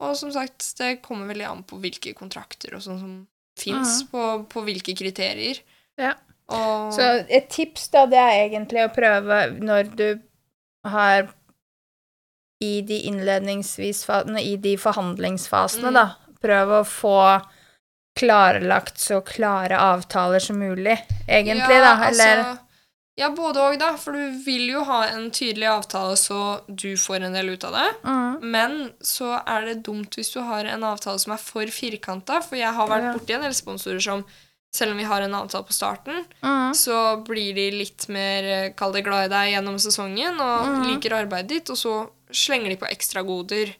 og 0.00 0.12
som 0.16 0.30
sagt, 0.30 0.62
det 0.78 1.00
kommer 1.02 1.26
veldig 1.26 1.48
an 1.50 1.64
på 1.64 1.80
hvilke 1.82 2.14
kontrakter 2.14 2.76
og 2.76 2.82
sånn 2.84 3.00
som 3.00 3.16
fins, 3.58 4.04
på, 4.12 4.44
på 4.48 4.62
hvilke 4.68 4.94
kriterier. 4.94 5.58
Ja. 5.98 6.12
Og, 6.48 6.92
Så 6.94 7.24
et 7.28 7.48
tips, 7.50 7.88
da, 7.90 8.04
det 8.06 8.18
er 8.22 8.44
egentlig 8.48 8.84
å 8.86 8.94
prøve 8.94 9.58
når 9.58 9.96
du 9.96 10.20
har 10.84 11.26
i 12.62 12.80
de 12.86 13.00
innledningsvis 13.10 14.04
I 14.40 14.56
de 14.56 14.76
forhandlingsfasene, 14.76 15.90
Mm. 15.90 15.94
da. 15.94 16.06
Prøv 16.46 16.74
å 16.78 16.84
få 16.86 17.18
klarlagt 18.16 19.00
så 19.02 19.20
klare 19.20 19.76
avtaler 19.76 20.40
som 20.40 20.58
mulig, 20.58 20.96
egentlig, 21.28 21.80
da. 21.82 21.92
Eller 22.08 22.38
Altså, 22.38 22.62
ja, 23.16 23.30
både 23.32 23.60
òg, 23.64 23.78
da. 23.80 23.94
For 24.00 24.16
du 24.16 24.40
vil 24.44 24.70
jo 24.74 24.84
ha 24.88 25.02
en 25.08 25.30
tydelig 25.32 25.68
avtale 25.72 26.16
så 26.20 26.40
du 26.68 26.94
får 27.00 27.24
en 27.28 27.36
del 27.36 27.54
ut 27.54 27.64
av 27.64 27.76
det. 27.76 27.86
mm, 28.04 28.50
Men 28.52 28.74
så 29.00 29.38
er 29.40 29.70
det 29.70 29.82
dumt 29.84 30.16
hvis 30.16 30.32
du 30.34 30.40
har 30.44 30.68
en 30.68 30.84
avtale 30.84 31.20
som 31.20 31.32
er 31.32 31.40
for 31.40 31.64
firkanta, 31.72 32.42
for 32.44 32.56
jeg 32.56 32.72
har 32.72 32.88
vært 32.88 33.08
Ja. 33.10 33.14
borti 33.16 33.34
en 33.34 33.42
del 33.42 33.56
sponsorer 33.56 34.02
som 34.02 34.24
selv 34.74 34.92
om 34.92 34.98
vi 34.98 35.04
har 35.08 35.22
en 35.22 35.34
avtale 35.34 35.64
på 35.64 35.72
starten, 35.72 36.24
mm, 36.42 36.74
så 36.74 37.24
blir 37.24 37.54
de 37.54 37.70
litt 37.70 38.08
mer 38.08 38.44
eh, 38.44 38.72
kall 38.76 38.92
det 38.92 39.04
glad 39.04 39.26
i 39.26 39.32
deg 39.32 39.52
gjennom 39.54 39.78
sesongen 39.80 40.36
og 40.40 40.66
mm. 40.66 40.82
liker 40.90 41.16
arbeidet 41.16 41.48
ditt, 41.48 41.70
og 41.70 41.76
så 41.80 42.10
slenger 42.30 42.68
de 42.68 42.76
på 42.76 42.90
ekstragoder. 42.90 43.74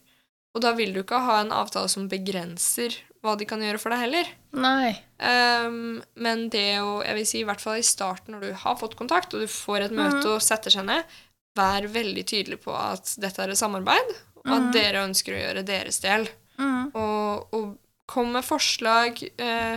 Og 0.56 0.62
da 0.64 0.72
vil 0.72 0.94
du 0.94 1.02
ikke 1.02 1.20
ha 1.20 1.42
en 1.42 1.52
avtale 1.52 1.90
som 1.92 2.08
begrenser 2.08 2.96
hva 3.24 3.34
de 3.36 3.46
kan 3.48 3.60
gjøre 3.60 3.80
for 3.82 3.92
deg 3.92 4.04
heller. 4.06 4.28
Nei. 4.56 4.94
Um, 5.20 5.98
men 6.22 6.46
det 6.52 6.78
å, 6.80 7.00
jeg 7.04 7.18
vil 7.18 7.28
si 7.28 7.40
i 7.42 7.46
hvert 7.48 7.62
fall 7.62 7.80
i 7.80 7.86
starten 7.86 8.36
når 8.36 8.46
du 8.46 8.60
har 8.62 8.78
fått 8.80 8.96
kontakt, 8.98 9.34
og 9.34 9.44
du 9.44 9.50
får 9.50 9.88
et 9.88 9.96
møte 9.96 10.22
mm. 10.22 10.32
og 10.36 10.44
setter 10.44 10.72
seg 10.72 10.86
ned, 10.88 11.18
vær 11.56 11.88
veldig 11.92 12.24
tydelig 12.28 12.60
på 12.64 12.72
at 12.76 13.16
dette 13.20 13.42
er 13.42 13.52
et 13.52 13.60
samarbeid, 13.60 14.14
og 14.44 14.52
at 14.52 14.66
mm. 14.68 14.72
dere 14.76 15.04
ønsker 15.08 15.34
å 15.36 15.42
gjøre 15.42 15.66
deres 15.66 16.00
del. 16.04 16.28
Mm, 16.56 16.88
Og, 16.96 17.54
og 17.56 17.76
kom 18.08 18.30
med 18.36 18.46
forslag. 18.46 19.20
Eh, 19.20 19.76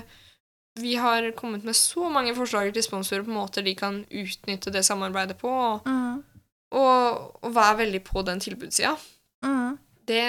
vi 0.80 0.96
har 0.96 1.32
kommet 1.36 1.66
med 1.68 1.76
så 1.76 2.08
mange 2.14 2.36
forslag 2.38 2.72
til 2.76 2.86
sponsorer 2.86 3.26
på 3.26 3.34
måter 3.36 3.66
de 3.66 3.74
kan 3.76 4.04
utnytte 4.08 4.72
det 4.72 4.86
samarbeidet 4.88 5.36
på, 5.42 5.50
og, 5.50 5.88
mm, 5.90 6.44
og, 6.80 7.40
og 7.42 7.56
vær 7.56 7.80
veldig 7.82 8.04
på 8.08 8.24
den 8.28 8.40
tilbudssida. 8.44 8.96
mm, 9.44 9.78
Det, 10.10 10.24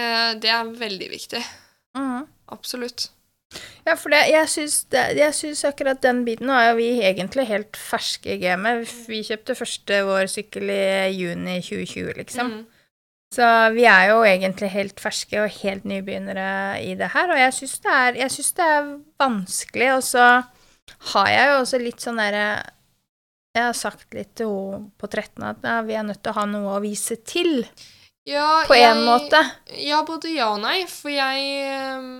det 0.45 0.51
er 0.53 0.74
veldig 0.85 1.09
viktig. 1.14 1.41
mm. 1.97 2.26
Absolutt. 2.51 3.09
Ja, 3.87 3.95
for 3.99 4.12
det, 4.14 4.24
jeg 4.31 4.47
syns 4.51 4.76
det- 4.91 5.16
jeg 5.18 5.35
syns 5.35 5.64
akkurat 5.66 6.01
den 6.03 6.24
biten 6.26 6.47
Nå 6.47 6.55
er 6.55 6.68
jo 6.70 6.76
vi 6.78 6.89
egentlig 7.03 7.47
helt 7.49 7.76
ferske 7.78 8.35
i 8.37 8.39
gamet. 8.43 8.87
Vi 9.09 9.22
kjøpte 9.26 9.57
første 9.59 10.03
vår 10.07 10.28
sykkel 10.31 10.70
i 10.70 11.11
juni 11.16 11.57
2020, 11.62 12.12
liksom. 12.18 12.51
Mm. 12.53 12.66
Så 13.35 13.47
vi 13.74 13.85
er 13.87 14.09
jo 14.11 14.22
egentlig 14.26 14.70
helt 14.74 14.99
ferske 15.03 15.39
og 15.45 15.51
helt 15.62 15.85
nybegynnere 15.87 16.83
i 16.83 16.95
det 16.99 17.12
her, 17.14 17.31
og 17.31 17.39
jeg 17.39 17.53
syns 17.55 17.76
det, 17.87 18.57
det 18.59 18.66
er 18.66 18.89
vanskelig. 19.22 19.91
Og 19.97 20.03
så 20.03 20.24
har 21.14 21.28
jeg 21.31 21.49
jo 21.51 21.59
også 21.62 21.78
litt 21.83 22.03
sånn 22.03 22.18
derre 22.18 22.47
Jeg 23.55 23.64
har 23.64 23.74
sagt 23.74 24.14
litt 24.14 24.35
til 24.39 24.47
henne 24.47 24.91
på 24.99 25.09
13 25.11 25.43
at 25.43 25.62
ja, 25.66 25.81
vi 25.83 25.95
er 25.99 26.05
nødt 26.07 26.22
til 26.22 26.31
å 26.31 26.39
ha 26.39 26.45
noe 26.47 26.76
å 26.76 26.83
vise 26.83 27.16
til, 27.26 27.64
Ja, 28.31 28.64
på 28.68 28.76
en 28.76 28.83
jeg- 28.83 29.07
måte. 29.07 29.41
Ja, 29.83 30.03
både 30.07 30.33
ja 30.33 30.53
og 30.55 30.61
nei. 30.62 30.85
For 30.91 31.11
jeg 31.11 31.47
eh, 31.66 32.11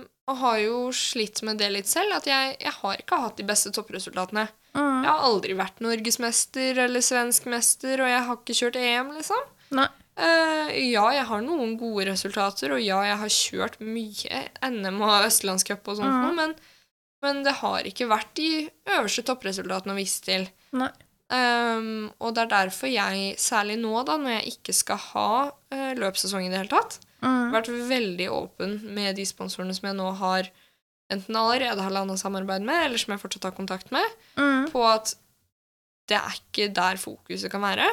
har 0.41 0.57
jo 0.59 0.91
slitt 0.95 1.41
med 1.47 1.57
det 1.61 1.71
litt 1.71 1.87
selv. 1.87 2.17
At 2.19 2.27
jeg, 2.27 2.57
jeg 2.59 2.75
har 2.81 2.99
ikke 2.99 3.21
hatt 3.23 3.39
de 3.39 3.47
beste 3.47 3.71
toppresultatene. 3.75 4.47
Mm. 4.75 5.03
Jeg 5.03 5.09
har 5.09 5.25
aldri 5.27 5.55
vært 5.57 5.81
norgesmester 5.83 6.77
eller 6.85 7.03
svensk 7.03 7.47
mester, 7.51 8.03
og 8.03 8.11
jeg 8.11 8.23
har 8.27 8.39
ikke 8.39 8.55
kjørt 8.55 8.79
EM, 8.79 9.11
liksom. 9.17 9.49
Nei. 9.75 9.87
Uh, 10.21 10.67
ja, 10.75 11.05
jeg 11.15 11.25
har 11.29 11.41
noen 11.41 11.77
gode 11.79 12.05
resultater, 12.11 12.73
og 12.75 12.81
ja, 12.83 12.99
jeg 13.07 13.17
har 13.21 13.31
kjørt 13.31 13.77
mye 13.79 14.41
NM 14.67 14.99
og 15.01 15.25
Østlandscup 15.25 15.87
og 15.87 15.97
sånt, 16.01 16.11
mm. 16.11 16.35
men, 16.37 16.55
men 17.23 17.39
det 17.47 17.55
har 17.61 17.87
ikke 17.87 18.09
vært 18.11 18.33
de 18.37 18.67
øverste 18.91 19.23
toppresultatene 19.27 19.95
å 19.95 19.97
vise 19.97 20.19
til. 20.27 20.45
Nei. 20.77 20.91
Um, 21.31 22.11
og 22.19 22.33
det 22.35 22.41
er 22.43 22.49
derfor 22.51 22.89
jeg, 22.91 23.35
særlig 23.39 23.77
nå 23.79 24.01
da, 24.03 24.17
når 24.19 24.33
jeg 24.41 24.51
ikke 24.57 24.73
skal 24.75 24.97
ha 24.97 25.27
uh, 25.47 25.93
løpssesong 25.95 26.43
i 26.45 26.49
det 26.51 26.57
hele 26.63 26.73
tatt, 26.77 26.99
Mm. 27.21 27.51
vært 27.53 27.67
veldig 27.69 28.25
åpen 28.33 28.71
med 28.95 29.15
de 29.15 29.21
sponsorene 29.29 29.75
som 29.77 29.85
jeg 29.85 29.93
nå 29.93 30.07
har 30.17 30.47
enten 31.13 31.35
allerede 31.37 31.83
har 31.85 31.91
landa 31.93 32.15
samarbeid 32.17 32.63
med, 32.65 32.85
eller 32.87 32.97
som 32.97 33.11
jeg 33.13 33.21
fortsatt 33.21 33.43
har 33.43 33.51
kontakt 33.53 33.91
med, 33.93 34.07
Mm. 34.35 34.71
på 34.71 34.81
at 34.89 35.13
det 36.09 36.17
er 36.17 36.33
ikke 36.39 36.73
der 36.73 36.97
fokuset 36.97 37.51
kan 37.53 37.61
være. 37.61 37.85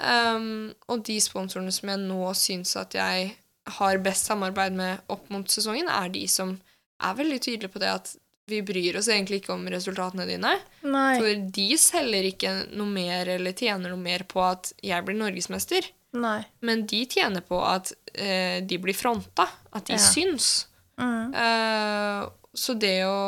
Um, 0.00 0.74
og 0.88 1.04
de 1.06 1.20
sponsorene 1.22 1.70
som 1.72 1.88
jeg 1.92 1.98
nå 2.02 2.34
syns 2.34 2.74
at 2.76 2.94
jeg 2.98 3.36
har 3.78 3.98
best 4.02 4.26
samarbeid 4.26 4.72
med 4.74 4.98
opp 5.08 5.30
mot 5.30 5.46
sesongen, 5.46 5.86
er 5.88 6.08
de 6.08 6.26
som 6.26 6.56
er 7.00 7.14
veldig 7.14 7.40
tydelige 7.40 7.70
på 7.70 7.78
det 7.78 7.88
at 7.94 8.16
vi 8.50 8.60
bryr 8.66 8.98
oss 9.00 9.08
egentlig 9.10 9.40
ikke 9.42 9.54
om 9.54 9.66
resultatene 9.70 10.26
dine. 10.28 10.52
Nei. 10.86 11.14
For 11.20 11.44
de 11.58 11.68
selger 11.80 12.30
ikke 12.32 12.54
noe 12.74 12.90
mer 12.90 13.30
eller 13.36 13.56
tjener 13.56 13.92
noe 13.92 14.02
mer 14.02 14.26
på 14.28 14.42
at 14.44 14.72
jeg 14.84 15.06
blir 15.06 15.18
norgesmester. 15.20 15.86
Nei. 16.18 16.40
Men 16.66 16.82
de 16.90 17.04
tjener 17.06 17.44
på 17.46 17.60
at 17.62 17.92
eh, 18.14 18.58
de 18.66 18.80
blir 18.82 18.96
fronta, 18.98 19.46
at 19.70 19.86
de 19.86 19.94
Ja. 19.94 20.02
syns. 20.02 20.66
Mm. 21.00 21.34
Eh, 21.34 22.26
så 22.54 22.74
det 22.74 22.98
å 23.06 23.20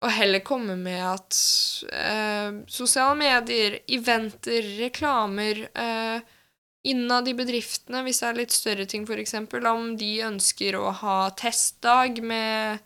å, 0.00 0.08
heller 0.08 0.40
komme 0.40 0.78
med 0.80 1.00
at 1.04 1.36
eh, 1.92 2.60
sosiale 2.72 3.16
medier, 3.20 3.80
eventer, 3.92 4.64
reklamer 4.80 5.66
eh, 5.74 6.36
Innad 6.88 7.26
i 7.28 7.34
bedriftene, 7.36 8.00
hvis 8.06 8.22
det 8.22 8.28
er 8.30 8.38
litt 8.38 8.54
større 8.56 8.86
ting, 8.88 9.02
f.eks., 9.04 9.34
om 9.68 9.90
de 10.00 10.14
ønsker 10.24 10.78
å 10.78 10.86
ha 11.02 11.16
testdag 11.36 12.22
med, 12.24 12.80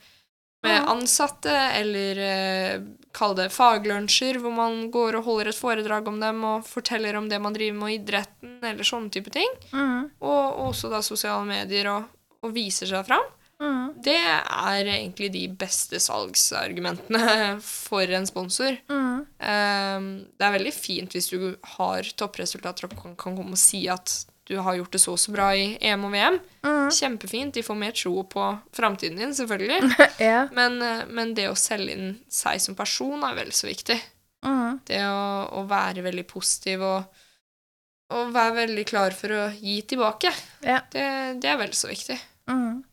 med 0.65 0.89
ansatte, 0.91 1.55
eller 1.81 2.21
eh, 2.25 2.83
kall 3.15 3.37
det 3.39 3.51
faglunsjer, 3.55 4.41
hvor 4.43 4.55
man 4.55 4.89
går 4.95 5.21
og 5.21 5.29
holder 5.29 5.53
et 5.53 5.59
foredrag 5.59 6.11
om 6.11 6.19
dem 6.23 6.43
og 6.49 6.67
forteller 6.67 7.19
om 7.19 7.29
det 7.31 7.39
man 7.43 7.55
driver 7.57 7.79
med 7.79 7.95
i 7.95 8.01
idretten, 8.01 8.59
eller 8.65 8.89
sånne 8.89 9.13
type 9.15 9.33
ting. 9.35 9.51
Mm. 9.73 10.11
Og 10.25 10.61
også 10.69 10.91
da 10.93 11.03
sosiale 11.05 11.47
medier 11.49 11.93
og, 11.93 12.11
og 12.43 12.55
viser 12.57 12.91
seg 12.91 13.07
fram. 13.09 13.27
Mm. 13.63 13.95
Det 14.03 14.19
er 14.19 14.89
egentlig 14.91 15.31
de 15.33 15.45
beste 15.59 16.01
salgsargumentene 16.03 17.57
for 17.87 18.17
en 18.19 18.27
sponsor. 18.29 18.77
Mm. 18.91 19.25
Um, 19.39 20.09
det 20.35 20.47
er 20.47 20.57
veldig 20.59 20.75
fint 20.75 21.15
hvis 21.15 21.31
du 21.33 21.55
har 21.77 22.15
toppresultater 22.19 22.89
og 22.89 22.97
kan, 22.99 23.19
kan 23.21 23.39
komme 23.39 23.55
og 23.55 23.61
si 23.61 23.85
at 23.93 24.25
du 24.45 24.57
har 24.57 24.75
gjort 24.77 24.93
det 24.93 25.01
så 25.01 25.15
og 25.15 25.21
så 25.21 25.33
bra 25.33 25.49
i 25.57 25.79
EM 25.81 26.05
og 26.05 26.13
VM. 26.13 26.35
Mm. 26.67 26.89
Kjempefint. 26.93 27.55
De 27.57 27.65
får 27.65 27.79
mer 27.81 27.95
tro 27.97 28.27
på 28.29 28.49
framtiden 28.77 29.21
din, 29.21 29.35
selvfølgelig. 29.35 29.81
Ja. 30.21 30.47
Men, 30.53 30.81
eh, 30.85 31.05
men 31.09 31.33
det 31.37 31.49
å 31.49 31.57
selge 31.59 31.97
inn 31.97 32.11
seg 32.29 32.61
som 32.61 32.77
person 32.77 33.25
er 33.25 33.39
vel 33.39 33.53
så 33.57 33.71
viktig. 33.71 33.97
Mm. 34.45 34.81
Det 34.85 35.01
å, 35.09 35.25
å 35.61 35.65
være 35.69 36.05
veldig 36.05 36.27
positiv 36.29 36.85
og, 36.85 37.23
og 38.13 38.35
være 38.37 38.59
veldig 38.67 38.85
klar 38.89 39.17
for 39.17 39.33
å 39.33 39.47
gi 39.57 39.79
tilbake. 39.89 40.33
Ja. 40.61 40.83
Det, 40.93 41.07
det 41.41 41.51
er 41.51 41.59
vel 41.65 41.73
så 41.77 41.89
viktig. 41.89 42.19
Mm. 42.53 42.85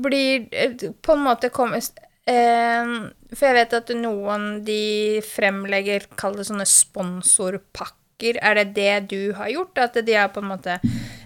Blir 0.00 0.48
eh, 0.50 0.90
på 0.96 1.16
en 1.18 1.26
måte 1.28 1.52
kommer 1.52 1.80
eh, 1.80 2.92
For 3.34 3.46
jeg 3.50 3.56
vet 3.58 3.76
at 3.82 3.92
noen 4.00 4.62
de 4.64 4.82
fremlegger, 5.28 6.08
kall 6.16 6.40
det 6.40 6.48
sånne 6.48 6.68
sponsorpakker. 6.68 7.99
Er 8.22 8.54
det 8.60 8.74
det 8.76 9.10
du 9.10 9.32
har 9.36 9.48
gjort? 9.52 9.78
At 9.78 9.98
de 10.06 10.14
har 10.14 10.30
på 10.34 10.42
en 10.42 10.50
måte 10.52 10.78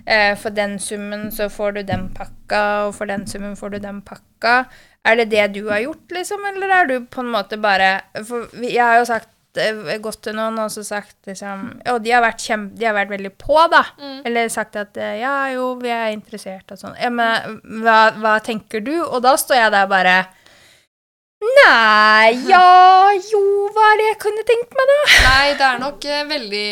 eh, 0.07 0.33
For 0.39 0.55
den 0.55 0.79
summen 0.79 1.31
så 1.35 1.49
får 1.53 1.79
du 1.79 1.83
den 1.83 2.09
pakka, 2.15 2.65
og 2.89 2.95
for 2.99 3.11
den 3.11 3.27
summen 3.27 3.57
får 3.57 3.77
du 3.77 3.79
den 3.85 4.03
pakka. 4.07 4.65
Er 5.05 5.21
det 5.21 5.31
det 5.35 5.47
du 5.59 5.69
har 5.69 5.83
gjort, 5.85 6.05
liksom, 6.17 6.45
eller 6.55 6.73
er 6.73 6.87
du 6.89 6.99
på 7.07 7.25
en 7.25 7.33
måte 7.35 7.61
bare 7.61 7.99
For 8.25 8.49
jeg 8.63 8.81
har 8.81 9.03
jo 9.03 9.09
sagt 9.11 9.61
eh, 9.61 9.99
gått 10.03 10.23
til 10.25 10.37
noen 10.39 10.57
og 10.63 10.73
så 10.73 10.85
sagt 10.87 11.19
liksom 11.29 11.67
Og 11.93 12.01
de 12.05 12.15
har 12.15 12.25
vært, 12.25 12.41
kjempe, 12.45 12.79
de 12.79 12.89
har 12.89 12.97
vært 12.97 13.13
veldig 13.13 13.35
på, 13.41 13.59
da. 13.73 13.83
Mm. 14.01 14.23
Eller 14.25 14.49
sagt 14.53 14.79
at 14.81 14.97
eh, 14.97 15.19
ja, 15.21 15.35
jo, 15.57 15.75
vi 15.83 15.93
er 15.93 16.15
interessert 16.15 16.73
og 16.73 16.81
sånn. 16.81 16.97
Ja, 17.01 17.13
men 17.13 17.61
hva, 17.85 18.15
hva 18.21 18.39
tenker 18.45 18.85
du? 18.85 18.97
Og 19.05 19.21
da 19.25 19.37
står 19.41 19.63
jeg 19.65 19.77
der 19.77 19.93
bare 19.93 20.17
Nei, 21.43 22.31
ja, 22.49 23.11
jo, 23.31 23.41
hva 23.75 23.85
er 23.93 23.99
det 24.01 24.07
jeg 24.07 24.19
kunne 24.23 24.45
tenkt 24.49 24.73
meg, 24.77 24.89
da? 24.91 24.97
Nei, 25.27 25.49
det 25.59 25.67
er 25.67 25.81
nok 25.83 26.07
eh, 26.09 26.23
veldig 26.31 26.63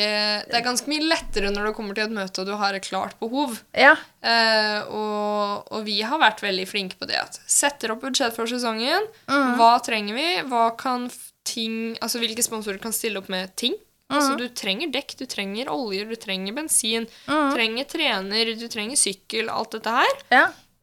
Det 0.49 0.57
er 0.59 0.65
ganske 0.65 0.89
mye 0.91 1.05
lettere 1.11 1.51
når 1.53 1.69
du 1.69 1.73
kommer 1.77 1.97
til 1.99 2.07
et 2.07 2.15
møte 2.15 2.41
og 2.43 2.49
du 2.49 2.55
har 2.61 2.79
et 2.79 2.87
klart 2.87 3.19
behov. 3.21 3.59
Ja. 3.77 3.93
Eh, 4.25 4.81
og, 4.89 5.69
og 5.77 5.85
vi 5.87 5.99
har 6.07 6.21
vært 6.23 6.41
veldig 6.45 6.67
flinke 6.71 6.97
på 7.01 7.09
det. 7.11 7.21
At 7.21 7.37
setter 7.51 7.93
opp 7.95 8.05
budsjett 8.07 8.35
for 8.37 8.49
sesongen. 8.49 9.09
Mm. 9.29 9.55
Hva 9.61 9.75
trenger 9.85 10.17
vi? 10.19 10.29
Hva 10.49 10.65
kan 10.81 11.09
f- 11.13 11.29
ting 11.43 11.97
Altså 11.99 12.21
hvilke 12.23 12.45
sponsorer 12.47 12.79
kan 12.81 12.95
stille 12.95 13.19
opp 13.21 13.29
med 13.33 13.51
ting? 13.59 13.75
Altså 14.13 14.35
Du 14.37 14.45
trenger 14.53 14.91
dekk, 14.93 15.15
du 15.17 15.25
trenger 15.25 15.71
oljer, 15.73 16.05
du 16.11 16.19
trenger 16.21 16.53
bensin, 16.53 17.07
du 17.25 17.33
Mm. 17.33 17.53
trenger 17.55 17.87
trener, 17.89 18.51
du 18.61 18.67
trenger 18.69 18.99
sykkel, 19.01 19.49
alt 19.49 19.73
dette 19.73 19.89
her. 19.95 20.19
Ja. 20.31 20.43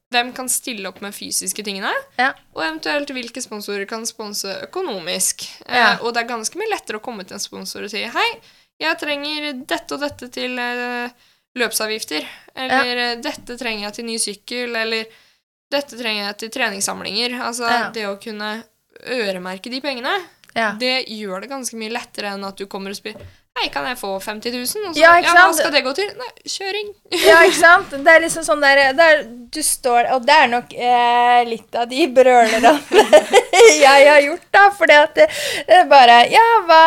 Hvem 0.10 0.32
kan 0.34 0.48
stille 0.50 0.90
opp 0.90 1.04
med 1.06 1.14
fysiske 1.14 1.64
tingene? 1.66 1.92
Ja. 2.18 2.32
Og 2.56 2.64
eventuelt 2.66 3.12
hvilke 3.14 3.44
sponsorer 3.46 3.86
kan 3.90 4.08
sponse 4.10 4.56
økonomisk. 4.66 5.46
Ja. 5.68 5.94
Eh, 5.94 6.02
og 6.02 6.16
det 6.16 6.24
er 6.24 6.32
ganske 6.32 6.58
mye 6.58 6.72
lettere 6.72 6.98
å 6.98 7.04
komme 7.06 7.28
til 7.28 7.38
en 7.38 7.44
sponsor 7.44 7.86
og 7.86 7.94
si 7.94 8.02
hei, 8.10 8.30
jeg 8.80 8.98
trenger 9.02 9.52
dette 9.70 9.94
og 9.96 10.02
dette 10.02 10.32
til 10.34 10.58
eh, 10.58 11.28
løpsavgifter. 11.60 12.26
Eller 12.56 13.04
ja. 13.04 13.10
dette 13.22 13.58
trenger 13.60 13.90
jeg 13.90 13.98
til 14.00 14.08
ny 14.08 14.18
sykkel. 14.24 14.76
Eller 14.82 15.22
dette 15.70 16.00
trenger 16.00 16.24
jeg 16.24 16.40
til 16.42 16.54
treningssamlinger. 16.58 17.38
Altså 17.46 17.70
det 17.94 18.08
å 18.10 18.18
kunne 18.22 18.56
øremerke 19.00 19.72
de 19.72 19.80
pengene, 19.84 20.16
Ja. 20.56 20.72
det 20.80 21.04
gjør 21.14 21.44
det 21.44 21.52
ganske 21.52 21.78
mye 21.78 21.94
lettere 21.94 22.34
enn 22.34 22.46
at 22.48 22.58
du 22.58 22.66
kommer 22.70 22.94
og 22.94 22.98
spør 22.98 23.20
Hei, 23.60 23.68
kan 23.74 23.84
jeg 23.90 23.98
få 24.00 24.14
50 24.24 24.54
000? 24.56 24.62
Og 24.62 24.94
så, 24.94 25.00
Ja, 25.02 25.16
ikke 25.20 25.34
hva 25.36 25.48
skal 25.52 25.74
det 25.74 25.82
gå 25.84 25.92
til? 25.98 26.08
Nei, 26.16 26.28
kjøring. 26.48 26.92
ja, 27.28 27.42
ikke 27.44 27.58
sant? 27.58 27.96
Det 28.06 28.14
er 28.14 28.22
liksom 28.24 28.46
sånn 28.48 28.62
der, 28.64 28.80
der 28.96 29.26
Du 29.52 29.60
står 29.66 30.08
Og 30.16 30.24
det 30.28 30.36
er 30.46 30.52
nok 30.54 30.72
eh, 30.78 31.40
litt 31.50 31.76
av 31.76 31.90
de 31.92 32.06
brølerne 32.16 32.72
jeg 33.80 34.06
har 34.08 34.22
gjort, 34.24 34.46
da. 34.56 34.64
At 35.02 35.18
det, 35.18 35.26
er 35.76 35.90
bare 35.92 36.22
Ja, 36.32 36.46
hva 36.70 36.84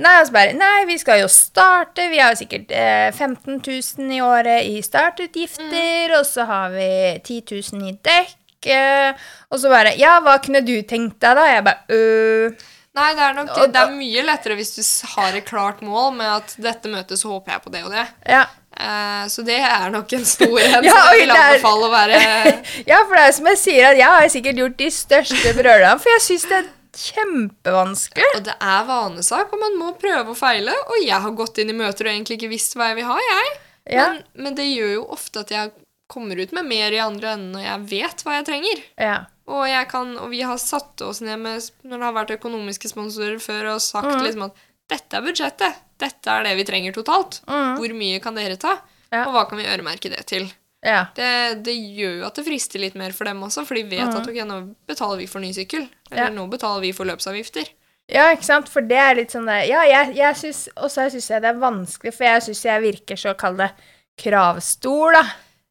Nei, 0.00 0.16
altså 0.16 0.34
bare 0.34 0.56
Nei, 0.58 0.88
vi 0.88 0.96
skal 0.98 1.22
jo 1.22 1.28
starte. 1.30 2.08
Vi 2.10 2.18
har 2.18 2.34
jo 2.34 2.40
sikkert 2.40 2.74
eh, 2.74 3.12
15 3.12 3.60
000 3.60 4.10
i 4.16 4.20
året 4.24 4.66
i 4.66 4.80
startutgifter, 4.82 6.16
og 6.18 6.26
så 6.26 6.48
har 6.48 6.74
vi 6.74 6.90
10 7.20 7.38
000 7.76 7.86
i 7.86 7.94
dekk. 8.08 8.36
Eh, 8.66 9.30
og 9.52 9.62
så 9.62 9.70
bare 9.70 9.94
Ja, 10.00 10.18
hva 10.24 10.40
kunne 10.42 10.64
du 10.66 10.74
tenkt 10.82 11.20
deg, 11.22 11.38
da? 11.38 11.46
Jeg 11.52 11.66
bare 11.68 12.00
øh 12.00 12.68
Nei, 13.00 13.10
det 13.16 13.26
er 13.26 13.36
nok 13.38 13.52
Og 13.56 13.74
det 13.74 13.82
er 13.82 13.92
mye 13.96 14.24
lettere 14.26 14.56
hvis 14.58 14.74
du 14.76 14.80
har 15.14 15.36
et 15.36 15.46
klart 15.48 15.80
mål 15.84 16.12
med 16.18 16.32
at 16.38 16.56
dette 16.60 16.90
møtet 16.92 17.20
så 17.20 17.32
håper 17.32 17.56
jeg 17.56 17.64
på 17.64 17.72
det 17.74 17.84
og 17.86 17.94
det. 17.94 18.06
Ja. 18.28 18.46
Uh, 18.70 19.24
så 19.28 19.42
det 19.44 19.58
er 19.66 19.88
nok 19.92 20.12
en 20.14 20.26
stor 20.28 20.60
en 20.62 20.84
Ja, 20.86 20.92
som 20.94 21.08
jeg 21.10 21.24
vil 21.24 21.32
anbefale 21.34 21.88
å 21.88 21.90
være 21.92 22.20
Ja, 22.90 23.00
for 23.02 23.16
det 23.16 23.24
er 23.24 23.34
som 23.36 23.48
jeg 23.50 23.60
sier, 23.60 23.88
at 23.90 23.98
jeg 23.98 24.12
har 24.14 24.28
sikkert 24.32 24.60
gjort 24.62 24.76
de 24.78 24.90
største 24.94 25.54
brølene, 25.58 25.96
for 25.98 26.12
jeg 26.14 26.26
syns 26.28 26.46
det 26.50 26.60
er 26.60 26.68
kjempevanskelig. 27.00 28.30
Og 28.36 28.46
det 28.46 28.54
er 28.56 28.86
vanesak, 28.88 29.52
og 29.54 29.60
man 29.62 29.76
må 29.78 29.92
prøve 30.00 30.32
og 30.32 30.38
feile. 30.38 30.74
Og 30.90 31.04
jeg 31.04 31.22
har 31.22 31.36
gått 31.38 31.60
inn 31.62 31.70
i 31.70 31.76
møter 31.76 32.08
og 32.08 32.14
egentlig 32.14 32.40
ikke 32.40 32.50
visst 32.50 32.74
hva 32.76 32.90
jeg 32.90 33.00
vil 33.00 33.10
ha, 33.10 33.18
jeg. 33.26 33.52
Ja. 33.94 34.08
Men, 34.08 34.24
men 34.44 34.58
det 34.58 34.66
gjør 34.70 34.92
jo 34.96 35.04
ofte 35.14 35.44
at 35.44 35.54
jeg 35.54 35.72
kommer 36.10 36.40
ut 36.42 36.52
med 36.56 36.66
mer 36.66 36.94
i 36.94 37.02
andre 37.02 37.36
enden 37.36 37.54
når 37.54 37.66
jeg 37.68 37.86
vet 37.92 38.24
hva 38.26 38.38
jeg 38.38 38.48
trenger. 38.48 38.82
Ja. 38.98 39.18
Og, 39.50 39.66
kan, 39.90 40.12
og 40.22 40.30
vi 40.30 40.44
har 40.46 40.60
satt 40.62 41.02
oss 41.02 41.20
ned 41.26 41.40
med, 41.42 41.64
når 41.82 41.98
det 41.98 42.06
har 42.06 42.16
vært 42.20 42.34
økonomiske 42.36 42.90
sponsorer 42.92 43.40
før, 43.42 43.72
og 43.74 43.82
sagt 43.82 44.12
mm. 44.12 44.22
liksom 44.22 44.46
at 44.46 44.64
dette 44.90 45.18
er 45.18 45.26
budsjettet. 45.26 45.82
Dette 46.00 46.32
er 46.32 46.46
det 46.46 46.54
vi 46.58 46.66
trenger 46.68 46.94
totalt. 46.94 47.40
Mm. 47.50 47.76
Hvor 47.78 47.94
mye 47.98 48.22
kan 48.22 48.38
dere 48.38 48.58
ta? 48.60 48.78
Ja. 49.10 49.26
Og 49.26 49.34
hva 49.34 49.44
kan 49.50 49.58
vi 49.58 49.66
øremerke 49.66 50.10
det 50.12 50.22
til? 50.30 50.46
Ja. 50.86 51.04
Det, 51.16 51.60
det 51.66 51.74
gjør 51.74 52.22
jo 52.22 52.28
at 52.30 52.38
det 52.38 52.46
frister 52.46 52.80
litt 52.80 52.96
mer 52.96 53.12
for 53.16 53.28
dem 53.28 53.42
også, 53.44 53.66
for 53.68 53.76
de 53.76 53.84
vet 53.90 54.08
mm. 54.08 54.16
at 54.16 54.30
ok, 54.30 54.38
nå 54.48 54.60
betaler 54.88 55.20
vi 55.20 55.28
for 55.28 55.44
ny 55.44 55.52
sykkel. 55.56 55.84
Eller 56.10 56.30
Ja. 56.30 56.34
nå 56.34 56.46
betaler 56.52 56.86
vi 56.86 56.94
for 56.96 57.08
løpsavgifter. 57.10 57.68
ja, 58.10 58.30
ikke 58.32 58.46
sant? 58.48 58.70
For 58.72 58.86
det 58.86 58.98
er 58.98 59.18
litt 59.20 59.34
sånn 59.34 59.46
der 59.46 59.66
Ja, 59.68 59.84
jeg, 59.86 60.16
jeg 60.18 60.34
syns 60.34 60.64
Og 60.74 60.88
så 60.90 61.04
syns 61.12 61.28
jeg 61.30 61.42
det 61.44 61.50
er 61.52 61.60
vanskelig, 61.60 62.14
for 62.16 62.26
jeg 62.26 62.42
syns 62.48 62.64
jeg 62.64 62.82
virker 62.82 63.20
så, 63.20 63.34
kall 63.38 63.60
det, 63.60 63.70
kravstor, 64.18 65.14
da. 65.14 65.22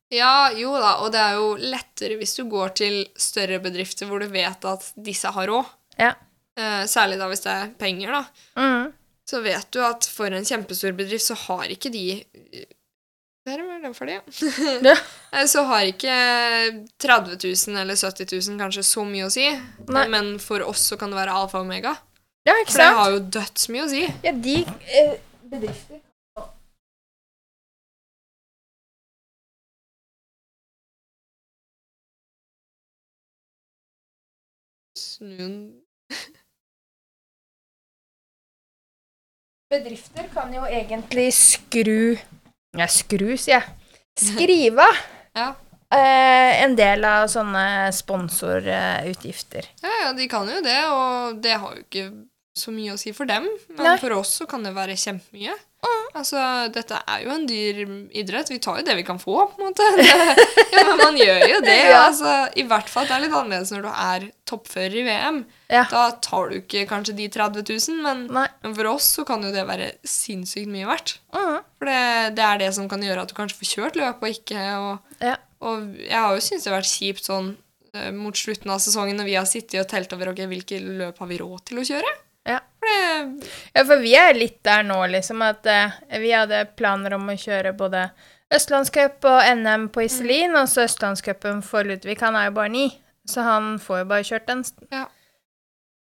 Ja, 0.10 0.50
jo 0.58 0.72
da, 0.74 0.96
og 1.04 1.12
det 1.14 1.20
er 1.22 1.36
jo 1.38 1.50
lettere 1.62 2.16
hvis 2.18 2.34
du 2.40 2.46
går 2.50 2.72
til 2.80 2.96
større 3.20 3.60
bedrifter 3.62 4.10
hvor 4.10 4.24
du 4.24 4.28
vet 4.34 4.66
at 4.66 4.88
disse 4.98 5.30
har 5.36 5.48
råd. 5.52 5.68
Ja. 6.02 6.16
Eh, 6.58 6.84
særlig 6.90 7.20
da 7.22 7.28
hvis 7.30 7.44
det 7.46 7.54
er 7.54 7.70
penger, 7.80 8.16
da. 8.18 8.24
Mm. 8.58 8.88
Så 9.30 9.44
vet 9.46 9.68
du 9.76 9.84
at 9.86 10.08
for 10.10 10.34
en 10.34 10.46
kjempestor 10.50 10.96
bedrift 10.98 11.28
så 11.30 11.38
har 11.46 11.70
ikke 11.70 11.92
de 11.94 12.06
Der 13.46 13.62
var 13.66 13.80
den 13.82 13.94
ferdig, 13.94 14.18
ja. 14.18 14.82
Ja. 14.90 14.96
Eh, 15.32 15.46
Så 15.50 15.64
har 15.70 15.86
ikke 15.88 16.18
30 17.02 17.38
000 17.46 17.78
eller 17.84 17.96
70 17.98 18.34
000 18.50 18.60
kanskje 18.62 18.84
så 18.86 19.06
mye 19.06 19.30
å 19.30 19.32
si. 19.34 19.46
Nei. 19.90 20.08
Men 20.10 20.36
for 20.42 20.66
oss 20.66 20.90
så 20.90 20.98
kan 20.98 21.14
det 21.14 21.18
være 21.22 21.38
alfa 21.38 21.62
og 21.62 21.70
omega. 21.70 21.96
Ja, 22.50 22.58
ikke 22.64 22.74
For 22.74 22.82
det 22.82 22.92
har 22.98 23.14
jo 23.14 23.24
dødsmye 23.38 23.86
å 23.86 23.90
si. 23.94 24.04
Ja, 24.26 24.34
de 24.34 24.58
eh, 24.66 25.16
bedrifter 25.54 26.02
Snuen 35.20 35.56
Bedrifter 39.70 40.26
kan 40.34 40.54
jo 40.54 40.64
egentlig 40.66 41.28
skru 41.36 42.16
Ja, 42.78 42.88
skru, 42.90 43.36
sier 43.38 43.60
jeg. 43.60 43.64
Skrive 44.20 44.86
Ja. 45.40 45.52
eh, 45.94 46.64
en 46.64 46.74
del 46.78 47.06
av 47.06 47.28
sånne 47.32 47.92
sponsorutgifter. 47.96 49.68
Ja, 49.84 49.92
ja, 50.06 50.10
de 50.18 50.26
kan 50.32 50.50
jo 50.50 50.60
det, 50.66 50.80
og 50.90 51.40
det 51.44 51.54
har 51.62 51.76
jo 51.78 51.84
ikke 51.86 52.08
så 52.58 52.74
mye 52.74 52.94
å 52.96 53.00
si 53.00 53.14
for 53.16 53.30
dem. 53.30 53.46
Men 53.76 53.86
Nei. 53.92 53.98
for 54.02 54.12
oss 54.18 54.34
så 54.42 54.48
kan 54.50 54.66
det 54.66 54.74
være 54.76 54.98
kjempemye. 55.00 55.54
Altså, 56.18 56.40
dette 56.74 56.98
er 57.08 57.22
jo 57.24 57.30
en 57.32 57.46
dyr 57.48 57.78
idrett. 58.18 58.50
Vi 58.52 58.58
tar 58.64 58.80
jo 58.80 58.86
det 58.88 58.96
vi 58.98 59.04
kan 59.08 59.20
få, 59.22 59.36
på 59.52 59.60
en 59.62 59.68
måte. 59.70 59.86
Det, 59.96 60.08
ja, 60.76 60.82
men 60.88 60.98
man 61.00 61.18
gjør 61.20 61.44
jo 61.52 61.60
det. 61.64 61.76
Ja. 61.86 62.00
Altså, 62.08 62.32
I 62.60 62.66
hvert 62.68 62.90
fall 62.92 63.08
det 63.08 63.14
er 63.16 63.24
litt 63.24 63.36
annerledes 63.38 63.72
når 63.76 63.86
du 63.86 63.90
er 63.94 64.26
toppfører 64.50 64.98
i 65.00 65.04
VM. 65.06 65.38
Ja. 65.70 65.84
Da 65.92 66.04
tar 66.26 66.50
du 66.50 66.58
ikke 66.60 66.84
kanskje 66.90 67.16
de 67.20 67.30
30 67.32 67.64
000, 67.70 68.02
men, 68.04 68.26
men 68.34 68.76
for 68.76 68.90
oss 68.92 69.08
så 69.20 69.26
kan 69.28 69.46
jo 69.46 69.54
det 69.54 69.64
være 69.70 69.92
sinnssykt 70.04 70.72
mye 70.74 70.90
verdt. 70.90 71.20
Mm. 71.36 71.60
For 71.78 71.92
det, 71.94 72.04
det 72.42 72.48
er 72.50 72.62
det 72.66 72.72
som 72.76 72.90
kan 72.92 73.06
gjøre 73.06 73.24
at 73.24 73.32
du 73.32 73.38
kanskje 73.38 73.62
får 73.62 73.74
kjørt 73.76 74.00
løp 74.02 74.24
og 74.26 74.34
ikke 74.34 74.66
og, 74.82 75.18
Ja. 75.24 75.36
og 75.64 75.92
jeg 76.02 76.18
har 76.18 76.34
jo 76.36 76.42
syntes 76.44 76.66
det 76.66 76.74
har 76.74 76.80
vært 76.82 76.92
kjipt 76.96 77.30
sånn 77.30 77.52
eh, 77.94 78.10
mot 78.18 78.36
slutten 78.36 78.74
av 78.74 78.82
sesongen 78.84 79.22
når 79.22 79.30
vi 79.30 79.38
har 79.38 79.48
sittet 79.48 79.84
og 79.86 79.88
telt 79.94 80.18
over 80.18 80.34
ok, 80.34 80.42
hvilke 80.52 80.82
løp 80.84 81.22
har 81.22 81.30
vi 81.32 81.40
råd 81.44 81.70
til 81.70 81.80
å 81.84 81.86
kjøre. 81.94 82.16
Ja. 82.86 83.84
For 83.84 84.00
vi 84.02 84.16
er 84.18 84.38
litt 84.38 84.60
der 84.66 84.86
nå, 84.88 85.00
liksom, 85.12 85.44
at 85.46 85.68
uh, 85.68 86.00
vi 86.22 86.32
hadde 86.36 86.66
planer 86.80 87.18
om 87.18 87.30
å 87.30 87.38
kjøre 87.40 87.76
både 87.78 88.08
Østlandscup 88.56 89.26
og 89.30 89.46
NM 89.60 89.90
på 89.94 90.08
Iselin, 90.08 90.56
og 90.58 90.70
så 90.72 90.88
Østlandscupen 90.88 91.62
for 91.66 91.86
Ludvig. 91.86 92.18
Han 92.24 92.38
er 92.40 92.50
jo 92.50 92.58
bare 92.58 92.74
ni, 92.74 92.90
så 93.30 93.46
han 93.46 93.76
får 93.84 94.04
jo 94.04 94.12
bare 94.14 94.30
kjørt 94.32 94.50
den. 94.50 94.64
Ja. 94.94 95.06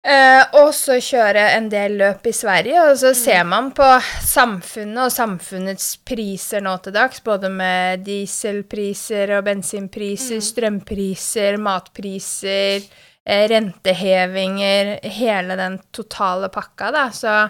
Uh, 0.08 0.44
og 0.62 0.70
så 0.78 1.02
kjøre 1.04 1.42
en 1.58 1.66
del 1.68 1.98
løp 2.00 2.30
i 2.30 2.32
Sverige, 2.32 2.80
og 2.88 2.94
så 3.02 3.12
ser 3.18 3.42
man 3.44 3.74
på 3.76 3.88
samfunnet 4.24 5.02
og 5.10 5.12
samfunnets 5.12 5.90
priser 6.08 6.64
nå 6.64 6.78
til 6.86 6.96
dags, 6.96 7.20
både 7.26 7.50
med 7.52 8.06
dieselpriser 8.08 9.34
og 9.36 9.50
bensinpriser, 9.50 10.40
strømpriser, 10.46 11.60
matpriser, 11.60 12.88
rentehevinger, 13.28 15.00
hele 15.04 15.56
den 15.60 15.80
totale 15.92 16.50
pakka, 16.54 16.92
da, 16.96 17.06
så 17.12 17.50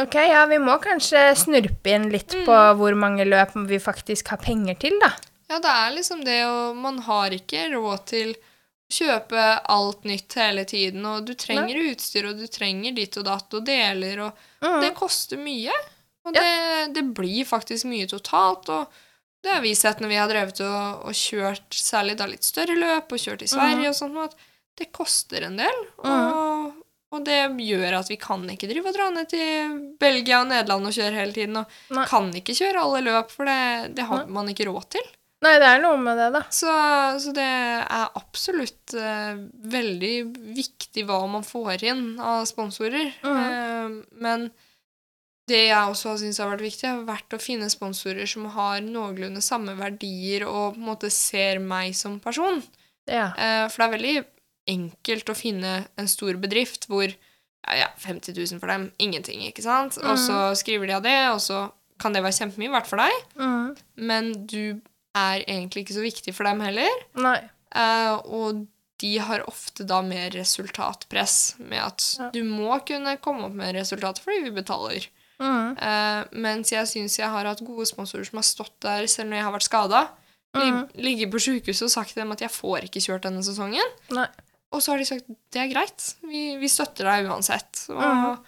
ok, 0.00 0.14
ja, 0.14 0.46
vi 0.46 0.58
må 0.62 0.78
kanskje 0.82 1.30
snurpe 1.36 1.92
inn 1.96 2.08
litt 2.12 2.34
på 2.46 2.56
hvor 2.78 2.96
mange 2.98 3.24
løp 3.28 3.54
vi 3.68 3.78
faktisk 3.82 4.28
har 4.34 4.40
penger 4.44 4.74
til, 4.80 4.98
da. 5.02 5.12
ja, 5.50 5.58
det 5.62 5.72
er 5.72 5.94
liksom 5.96 6.24
det, 6.26 6.40
og 6.48 6.76
man 6.76 6.98
har 7.06 7.30
ikke 7.36 7.68
råd 7.74 8.04
til 8.12 8.34
å 8.36 8.96
kjøpe 8.96 9.44
alt 9.74 10.04
nytt 10.06 10.34
hele 10.38 10.62
tiden, 10.68 11.04
og 11.10 11.24
du 11.26 11.34
trenger 11.34 11.80
utstyr, 11.90 12.28
og 12.30 12.38
du 12.38 12.46
trenger 12.46 12.94
ditt 12.94 13.16
og 13.18 13.24
datt 13.26 13.54
og 13.58 13.64
deler, 13.66 14.20
og 14.28 14.44
Mm. 14.62 14.80
det 14.80 14.94
koster 14.96 15.36
mye. 15.36 15.70
Og 16.26 16.34
Ja. 16.34 16.40
det, 16.40 16.94
det 16.94 17.02
blir 17.14 17.44
faktisk 17.44 17.84
mye 17.86 18.06
totalt, 18.08 18.68
og 18.70 18.86
det 19.44 19.52
har 19.52 19.60
vi 19.60 19.74
sett 19.74 20.00
når 20.00 20.08
vi 20.08 20.16
har 20.16 20.28
drevet 20.30 20.60
og, 20.64 21.04
og 21.06 21.12
kjørt 21.14 21.70
særlig 21.70 22.16
da 22.18 22.26
litt 22.26 22.42
større 22.42 22.74
løp, 22.74 23.12
og 23.12 23.18
kjørt 23.18 23.42
i 23.42 23.46
Sverige 23.50 23.88
og 23.90 23.94
sånn, 23.94 24.16
at 24.24 24.34
det 24.76 24.90
koster 24.94 25.46
en 25.46 25.58
del. 25.60 25.82
Og, 26.04 26.72
og 27.14 27.26
det 27.26 27.38
gjør 27.64 28.00
at 28.00 28.10
vi 28.12 28.18
kan 28.20 28.44
ikke 28.52 28.68
drive 28.70 28.90
og 28.90 28.96
dra 28.96 29.10
ned 29.14 29.30
til 29.32 29.76
Belgia 30.00 30.42
og 30.42 30.50
Nederland 30.50 30.90
og 30.90 30.96
kjøre 30.96 31.20
hele 31.20 31.36
tiden, 31.36 31.60
og 31.62 31.94
Nei. 31.96 32.08
kan 32.10 32.32
ikke 32.40 32.56
kjøre 32.58 32.82
alle 32.82 33.04
løp, 33.06 33.32
for 33.32 33.48
det, 33.48 33.94
det 33.96 34.08
har 34.10 34.26
man 34.32 34.52
ikke 34.52 34.68
råd 34.70 34.90
til. 34.98 35.14
Nei, 35.44 35.58
det 35.60 35.66
er 35.68 35.82
noe 35.82 35.98
med 36.00 36.16
det, 36.16 36.30
da. 36.32 36.42
Så, 36.54 36.72
så 37.20 37.32
det 37.36 37.44
er 37.46 38.14
absolutt 38.16 38.94
uh, 38.96 39.36
veldig 39.68 40.14
viktig 40.56 41.04
hva 41.08 41.20
man 41.28 41.44
får 41.44 41.84
inn 41.86 42.06
av 42.22 42.46
sponsorer. 42.48 43.12
Eh, 43.20 43.98
men 44.24 44.48
det 45.46 45.60
jeg 45.68 45.90
også 45.92 46.16
syns 46.22 46.40
har 46.42 46.50
vært 46.54 46.64
viktig, 46.64 46.88
har 46.88 47.04
vært 47.06 47.36
å 47.36 47.42
finne 47.42 47.68
sponsorer 47.70 48.26
som 48.30 48.48
har 48.56 48.80
noenlunde 48.82 49.44
samme 49.44 49.76
verdier 49.78 50.46
og 50.48 50.74
på 50.74 50.80
en 50.80 50.88
måte 50.88 51.12
ser 51.12 51.60
meg 51.62 51.94
som 51.98 52.16
person. 52.22 52.62
Ja. 53.06 53.28
Uh, 53.36 53.66
for 53.68 53.84
det 53.84 53.86
er 53.86 53.94
veldig 53.98 54.16
enkelt 54.66 55.30
å 55.30 55.36
finne 55.38 55.86
en 55.98 56.08
stor 56.10 56.34
bedrift 56.42 56.86
hvor 56.90 57.06
ja, 57.08 57.74
ja, 57.80 57.88
50 57.98 58.34
000 58.36 58.60
for 58.62 58.70
dem, 58.70 58.90
ingenting, 59.02 59.40
ikke 59.48 59.62
sant? 59.64 59.96
Og 59.98 60.18
så 60.22 60.52
skriver 60.58 60.86
de 60.86 60.94
av 60.98 61.02
det, 61.02 61.16
og 61.32 61.40
så 61.42 61.64
kan 61.98 62.12
det 62.14 62.22
være 62.22 62.36
kjempemye 62.36 62.70
verdt 62.70 62.86
for 62.90 63.00
deg, 63.02 63.12
Mm. 63.40 63.76
men 63.96 64.32
du 64.46 64.80
er 65.16 65.42
egentlig 65.48 65.82
ikke 65.86 65.96
så 65.96 66.04
viktig 66.04 66.34
for 66.36 66.44
dem 66.44 66.60
heller. 66.60 66.92
Nei. 67.16 67.38
Uh, 67.74 68.20
og 68.28 68.66
de 69.02 69.14
har 69.18 69.42
ofte 69.48 69.84
da 69.84 69.98
mer 70.04 70.30
resultatpress 70.36 71.56
med 71.58 71.80
at 71.82 72.04
Ja. 72.18 72.30
du 72.32 72.42
må 72.44 72.78
kunne 72.86 73.16
komme 73.20 73.44
opp 73.48 73.52
med 73.56 73.74
resultater 73.74 74.22
fordi 74.22 74.44
vi 74.44 74.50
betaler. 74.62 75.06
Mm. 75.40 75.76
Uh, 75.76 76.24
mens 76.32 76.70
jeg 76.72 76.86
syns 76.88 77.18
jeg 77.18 77.28
har 77.28 77.44
hatt 77.44 77.60
gode 77.66 77.84
sponsorer 77.88 78.24
som 78.24 78.38
har 78.38 78.46
stått 78.46 78.78
der 78.80 79.06
selv 79.06 79.28
når 79.30 79.36
jeg 79.36 79.44
har 79.44 79.52
vært 79.52 79.68
skada. 79.68 80.08
Mm. 80.56 80.88
Ligget 80.96 81.30
på 81.32 81.40
sjukehuset 81.42 81.82
og 81.84 81.90
sagt 81.92 82.14
til 82.14 82.22
dem 82.22 82.32
at 82.32 82.40
jeg 82.40 82.48
får 82.54 82.86
ikke 82.86 83.02
kjørt 83.04 83.26
denne 83.26 83.42
sesongen. 83.44 83.90
Nei. 84.16 84.28
Og 84.74 84.82
så 84.82 84.92
har 84.92 84.98
de 84.98 85.04
sagt 85.08 85.28
det 85.52 85.60
er 85.62 85.70
greit, 85.72 86.14
vi, 86.26 86.56
vi 86.60 86.68
støtter 86.68 87.04
deg 87.08 87.28
uansett. 87.30 87.84
Og, 87.94 88.02
Mhm. 88.02 88.44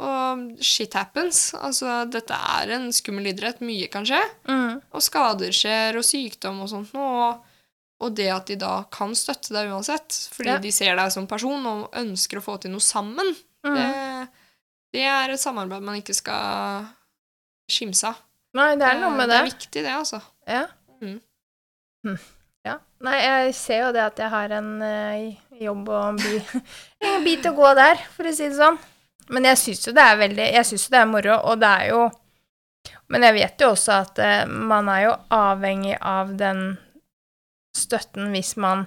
og 0.00 0.62
shit 0.62 0.94
happens. 0.94 1.52
Altså, 1.58 2.04
dette 2.10 2.30
er 2.34 2.70
en 2.76 2.88
skummel 2.94 3.26
idrett. 3.32 3.60
Mye 3.60 3.88
kan 3.90 4.04
skje. 4.06 4.20
Mm. 4.46 4.80
Og 4.94 5.02
skader 5.02 5.50
skjer, 5.50 5.96
og 5.98 6.04
sykdom 6.06 6.60
og 6.62 6.68
sånt 6.70 6.92
noe. 6.94 7.26
Og, 7.32 7.44
og 8.06 8.14
det 8.14 8.28
at 8.30 8.46
de 8.46 8.54
da 8.56 8.84
kan 8.94 9.10
støtte 9.18 9.50
deg 9.56 9.72
uansett, 9.72 10.14
fordi 10.32 10.52
Ja. 10.54 10.58
de 10.62 10.70
ser 10.70 10.94
deg 10.96 11.10
som 11.10 11.26
person 11.26 11.66
og 11.66 11.90
ønsker 11.98 12.38
å 12.38 12.44
få 12.44 12.60
til 12.60 12.70
noe 12.70 12.80
sammen, 12.80 13.34
Mm. 13.66 13.74
det, 13.74 14.28
det 14.94 15.02
er 15.02 15.30
et 15.34 15.40
samarbeid 15.40 15.82
man 15.82 15.96
ikke 16.00 16.14
skal 16.14 16.86
skimse 17.68 18.04
av. 18.06 18.20
Nei, 18.54 18.76
det 18.76 18.86
er 18.86 19.00
noe 19.00 19.10
med 19.16 19.28
det 19.28 19.34
det. 19.34 19.40
er 19.40 19.50
viktig, 19.50 19.82
det, 19.82 19.92
altså. 19.92 20.22
Ja. 20.46 20.66
Mm. 21.02 21.20
Hm. 22.06 22.18
ja. 22.64 22.78
Nei, 23.02 23.16
jeg 23.20 23.54
ser 23.58 23.80
jo 23.82 23.92
det 23.92 24.04
at 24.06 24.16
jeg 24.22 24.30
har 24.30 24.54
en 24.60 24.70
eh, 24.82 25.36
jobb 25.64 25.88
og 25.88 26.04
en 26.12 26.20
by, 26.22 26.62
en 27.10 27.26
bit 27.26 27.46
å 27.48 27.52
gå 27.56 27.74
der, 27.78 28.00
for 28.14 28.28
å 28.28 28.32
si 28.34 28.48
det 28.48 28.58
sånn. 28.58 28.78
Men 29.28 29.44
jeg 29.50 29.60
syns 29.60 29.84
jo 29.84 29.92
det 29.92 30.04
er 30.08 30.16
veldig 30.16 30.44
Jeg 30.56 30.64
syns 30.64 30.86
jo 30.86 30.92
det 30.94 31.00
er 31.02 31.08
moro, 31.10 31.34
og 31.50 31.58
det 31.60 31.68
er 31.68 31.88
jo 31.90 32.04
Men 33.12 33.26
jeg 33.26 33.34
vet 33.36 33.60
jo 33.60 33.66
også 33.74 33.96
at 33.98 34.20
uh, 34.24 34.48
man 34.48 34.88
er 34.88 35.02
jo 35.02 35.10
avhengig 35.36 35.98
av 36.00 36.30
den 36.40 36.62
støtten 37.76 38.30
hvis 38.32 38.54
man 38.56 38.86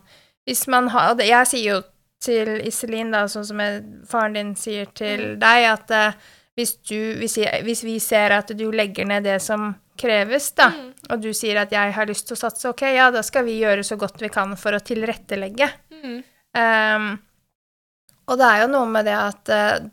Hvis 0.50 0.66
man 0.72 0.90
har 0.96 1.14
og 1.14 1.22
Jeg 1.22 1.50
sier 1.52 1.76
jo 1.76 1.80
til 2.22 2.56
Iselin, 2.66 3.14
da, 3.14 3.24
sånn 3.30 3.46
som 3.48 3.62
jeg, 3.62 3.80
faren 4.10 4.36
din 4.38 4.50
sier 4.58 4.90
til 4.98 5.40
deg, 5.42 5.64
at 5.72 5.94
uh, 5.94 6.18
hvis, 6.58 6.76
du, 6.86 7.16
hvis, 7.18 7.40
jeg, 7.42 7.64
hvis 7.66 7.82
vi 7.86 7.96
ser 8.04 8.36
at 8.36 8.52
du 8.58 8.68
legger 8.70 9.08
ned 9.10 9.26
det 9.26 9.40
som 9.42 9.72
kreves, 9.98 10.52
da, 10.58 10.68
Mm. 10.70 10.92
og 11.10 11.22
du 11.24 11.32
sier 11.34 11.58
at 11.62 11.72
jeg 11.74 11.94
har 11.96 12.06
lyst 12.06 12.28
til 12.30 12.38
å 12.38 12.42
satse, 12.44 12.70
ok, 12.70 12.84
ja, 12.94 13.08
da 13.10 13.24
skal 13.26 13.46
vi 13.48 13.58
gjøre 13.58 13.82
så 13.84 13.98
godt 13.98 14.22
vi 14.22 14.30
kan 14.30 14.54
for 14.58 14.78
å 14.78 14.84
tilrettelegge. 14.86 15.68
Mm. 15.98 16.22
Ehm, 16.58 17.14
og 18.28 18.38
det 18.39 18.47
er 18.47 18.62
jo 18.64 18.68
noe 18.72 18.88
med 18.91 19.06
det 19.08 19.16
at 19.18 19.52
uh, 19.56 19.88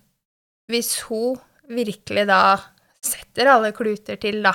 hvis 0.70 0.92
hun 1.08 1.38
virkelig 1.68 2.26
da 2.28 2.40
setter 3.04 3.50
alle 3.52 3.72
kluter 3.76 4.18
til, 4.20 4.40
da, 4.44 4.52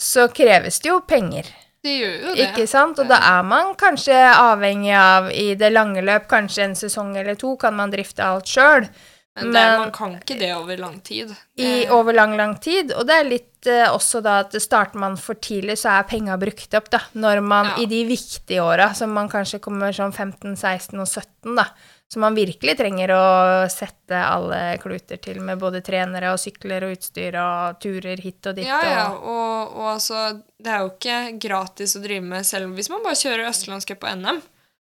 så 0.00 0.26
kreves 0.34 0.80
det 0.82 0.90
jo 0.90 1.00
penger, 1.06 1.46
Det 1.82 1.92
gjør 1.98 2.16
jo 2.28 2.34
det. 2.34 2.48
ikke 2.48 2.66
sant? 2.70 2.98
Og 3.02 3.08
da 3.10 3.18
er 3.32 3.42
man 3.46 3.74
kanskje 3.78 4.16
avhengig 4.32 4.94
av 4.98 5.30
i 5.34 5.52
det 5.58 5.72
lange 5.72 6.02
løp, 6.04 6.28
kanskje 6.30 6.64
en 6.68 6.76
sesong 6.78 7.14
eller 7.18 7.34
to, 7.38 7.54
kan 7.60 7.74
man 7.76 7.90
drifte 7.92 8.24
alt 8.24 8.46
sjøl. 8.50 8.88
Men, 9.36 9.44
det, 9.48 9.52
men- 9.52 9.78
man 9.80 9.92
kan 9.94 10.16
ikke 10.18 10.38
det 10.38 10.50
over 10.56 10.76
lang 10.76 11.00
tid. 11.04 11.32
i 11.56 11.86
over 11.88 12.12
lang, 12.12 12.36
lang 12.36 12.58
tid. 12.60 12.92
Og 12.92 13.06
det 13.08 13.14
er 13.20 13.24
litt 13.30 13.51
også 13.66 14.22
da 14.22 14.40
at 14.42 14.54
starter 14.62 14.98
man 14.98 15.16
for 15.16 15.34
tidlig, 15.34 15.78
så 15.78 15.98
er 15.98 16.08
penga 16.10 16.36
brukt 16.40 16.74
opp, 16.74 16.90
da. 16.90 17.00
Når 17.14 17.42
man 17.42 17.66
Ja. 17.66 17.82
i 17.82 17.86
de 17.86 18.04
viktige 18.04 18.62
åra, 18.62 18.94
som 18.94 19.12
man 19.12 19.28
kanskje 19.28 19.60
kommer 19.60 19.92
sånn 19.92 20.12
15, 20.12 20.56
16 20.56 20.98
og 21.00 21.06
17, 21.06 21.54
da. 21.56 21.66
Så 22.12 22.18
man 22.18 22.34
virkelig 22.34 22.76
trenger 22.76 23.08
å 23.08 23.70
sette 23.72 24.12
alle 24.12 24.76
kluter 24.82 25.16
til 25.16 25.40
med 25.40 25.58
både 25.58 25.80
trenere 25.80 26.32
og 26.34 26.38
sykler 26.38 26.84
og 26.84 26.98
utstyr 26.98 27.38
og 27.40 27.78
turer 27.80 28.20
hit 28.20 28.44
og 28.46 28.56
dit. 28.58 28.66
Ja, 28.66 28.80
ja, 28.84 29.06
Og, 29.16 29.72
og, 29.76 29.86
altså 29.94 30.42
Det 30.62 30.68
er 30.70 30.80
jo 30.80 30.90
ikke 30.90 31.38
gratis 31.40 31.96
å 31.96 32.02
drive 32.02 32.20
med 32.22 32.44
selv 32.44 32.74
hvis 32.76 32.90
man 32.90 33.02
bare 33.02 33.16
kjører 33.16 33.48
Østlandscup 33.48 34.00
på 34.04 34.12
NM. 34.12 34.42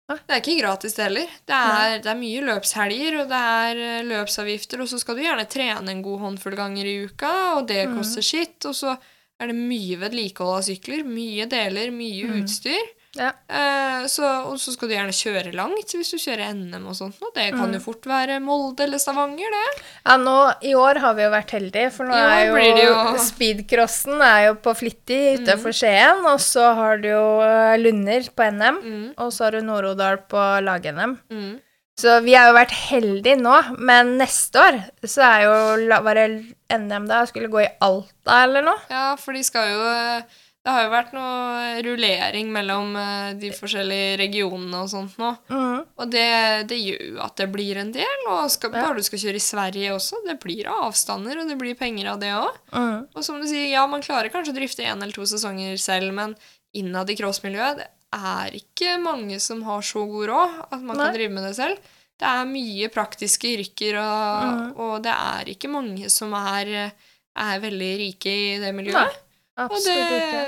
Det 0.09 0.35
er 0.35 0.41
ikke 0.43 0.59
gratis, 0.61 0.93
det 0.99 1.05
heller. 1.07 1.31
Det 1.49 1.57
er, 1.57 1.99
det 2.05 2.11
er 2.13 2.19
mye 2.21 2.41
løpshelger, 2.45 3.15
og 3.23 3.29
det 3.31 3.39
er 3.41 3.79
eh, 3.81 4.03
løpsavgifter, 4.05 4.83
og 4.85 4.89
så 4.91 4.99
skal 5.01 5.17
du 5.17 5.23
gjerne 5.25 5.47
trene 5.49 5.89
en 5.95 6.03
god 6.05 6.21
håndfull 6.21 6.57
ganger 6.59 6.85
i 6.91 6.97
uka, 7.07 7.31
og 7.57 7.69
det 7.71 7.87
Mm. 7.89 7.97
koster 7.97 8.23
sitt, 8.23 8.59
og 8.69 8.75
så 8.77 8.99
er 9.41 9.47
det 9.49 9.57
mye 9.57 9.97
vedlikehold 10.03 10.59
av 10.59 10.63
sykler, 10.69 11.05
mye 11.09 11.47
deler, 11.49 11.91
mye 11.91 12.27
Mm. 12.29 12.43
utstyr. 12.43 12.85
Ja. 13.15 13.29
Eh, 13.49 14.07
så, 14.11 14.27
og 14.51 14.57
så 14.59 14.73
skal 14.75 14.89
du 14.91 14.95
gjerne 14.97 15.15
kjøre 15.15 15.53
langt 15.55 15.93
hvis 15.95 16.11
du 16.11 16.19
kjører 16.19 16.51
NM 16.55 16.87
og 16.91 16.97
sånt, 16.99 17.21
og 17.23 17.31
det 17.37 17.51
kan 17.55 17.69
Mm. 17.71 17.75
jo 17.77 17.81
fort 17.85 18.03
være 18.11 18.41
Molde 18.43 18.83
eller 18.89 18.99
Stavanger, 18.99 19.55
det. 19.55 19.83
ja, 20.07 20.17
nå 20.19 20.37
i 20.67 20.73
år 20.75 20.99
har 20.99 21.15
vi 21.15 21.23
jo 21.23 21.31
vært 21.31 21.51
heldige, 21.55 21.93
for 21.95 22.05
nå 22.11 22.15
er 22.15 22.47
jo, 22.49 22.57
jo- 22.83 23.19
speedcrossen 23.23 24.21
er 24.21 24.47
jo 24.49 24.55
på 24.65 24.75
Flittig 24.77 25.21
utafor 25.41 25.73
Skien, 25.73 26.25
og 26.27 26.41
så 26.43 26.75
har 26.75 26.99
du 26.99 27.09
jo 27.09 27.41
eh, 27.45 27.77
Lunder 27.79 28.27
på 28.35 28.51
NM. 28.51 28.81
Mm, 28.83 29.15
Og 29.19 29.31
så 29.33 29.45
har 29.47 29.53
du 29.53 29.61
Nord-Odal 29.63 30.19
på 30.29 30.43
lag-NM. 30.65 31.19
mm. 31.31 31.61
Så 31.97 32.17
vi 32.25 32.33
har 32.35 32.49
jo 32.49 32.57
vært 32.57 32.73
heldige 32.91 33.37
nå, 33.39 33.55
men 33.79 34.17
neste 34.19 34.59
år 34.59 34.81
så 35.07 35.23
er 35.23 35.43
jo 35.45 36.01
Var 36.03 36.15
det 36.19 36.55
NM 36.75 37.07
da? 37.07 37.21
Skulle 37.31 37.47
gå 37.49 37.61
i 37.63 37.69
Alta 37.81 38.41
eller 38.49 38.63
noe? 38.67 38.81
Ja, 38.91 39.15
for 39.15 39.33
de 39.33 39.45
skal 39.47 39.69
jo 39.71 39.85
eh, 39.87 40.23
Det 40.65 40.73
har 40.73 40.85
jo 40.87 40.93
vært 40.95 41.11
noe 41.13 41.81
rullering 41.85 42.49
mellom 42.55 42.95
eh, 42.97 43.35
de 43.37 43.51
forskjellige 43.53 44.15
regionene 44.23 44.79
og 44.81 44.89
sånt 44.89 45.19
nå. 45.21 45.35
Mm. 45.53 45.83
Og 46.01 46.09
det, 46.15 46.25
det 46.71 46.79
gjør 46.81 47.03
jo 47.11 47.19
at 47.21 47.35
det 47.37 47.49
blir 47.53 47.77
en 47.83 47.91
del. 47.93 48.23
Og 48.33 48.47
skal, 48.55 48.73
Ja. 48.73 48.87
bare 48.87 48.97
du 48.97 49.05
skal 49.05 49.21
kjøre 49.21 49.37
i 49.37 49.45
Sverige 49.45 49.93
også, 49.93 50.23
det 50.25 50.39
blir 50.41 50.71
avstander, 50.73 51.37
og 51.43 51.51
det 51.53 51.59
blir 51.61 51.77
penger 51.77 52.09
av 52.15 52.21
det 52.23 52.33
òg. 52.33 52.57
Mm. 52.73 53.03
Og 53.13 53.27
som 53.27 53.37
du 53.43 53.47
sier, 53.51 53.67
ja, 53.75 53.85
man 53.87 54.01
klarer 54.07 54.33
kanskje 54.33 54.55
å 54.55 54.57
drifte 54.57 54.87
én 54.89 55.03
eller 55.05 55.13
to 55.13 55.27
sesonger 55.29 55.77
selv, 55.79 56.15
men 56.17 56.33
innad 56.75 57.13
i 57.13 57.17
crossmiljøet 57.21 57.83
det 57.83 57.91
er 58.15 58.57
ikke 58.57 58.97
mange 59.03 59.37
som 59.43 59.61
har 59.67 59.83
så 59.85 60.05
god 60.09 60.29
råd 60.31 60.57
at 60.71 60.81
man 60.81 60.97
Nei. 60.97 61.05
kan 61.11 61.15
drive 61.19 61.35
med 61.35 61.45
det 61.49 61.55
selv. 61.59 61.93
Det 62.15 62.27
er 62.31 62.45
mye 62.47 62.89
praktiske 62.95 63.53
yrker, 63.59 63.97
og, 63.99 64.49
Mm. 64.49 64.67
og 64.81 65.03
det 65.03 65.13
er 65.13 65.45
ikke 65.51 65.69
mange 65.69 66.09
som 66.15 66.33
er, 66.39 66.93
er 67.37 67.61
veldig 67.61 67.93
rike 68.01 68.31
i 68.31 68.59
det 68.63 68.71
miljøet. 68.73 69.11
Nei, 69.13 69.24
Og 69.63 69.75
det, 69.85 69.95
ikke. 69.95 70.45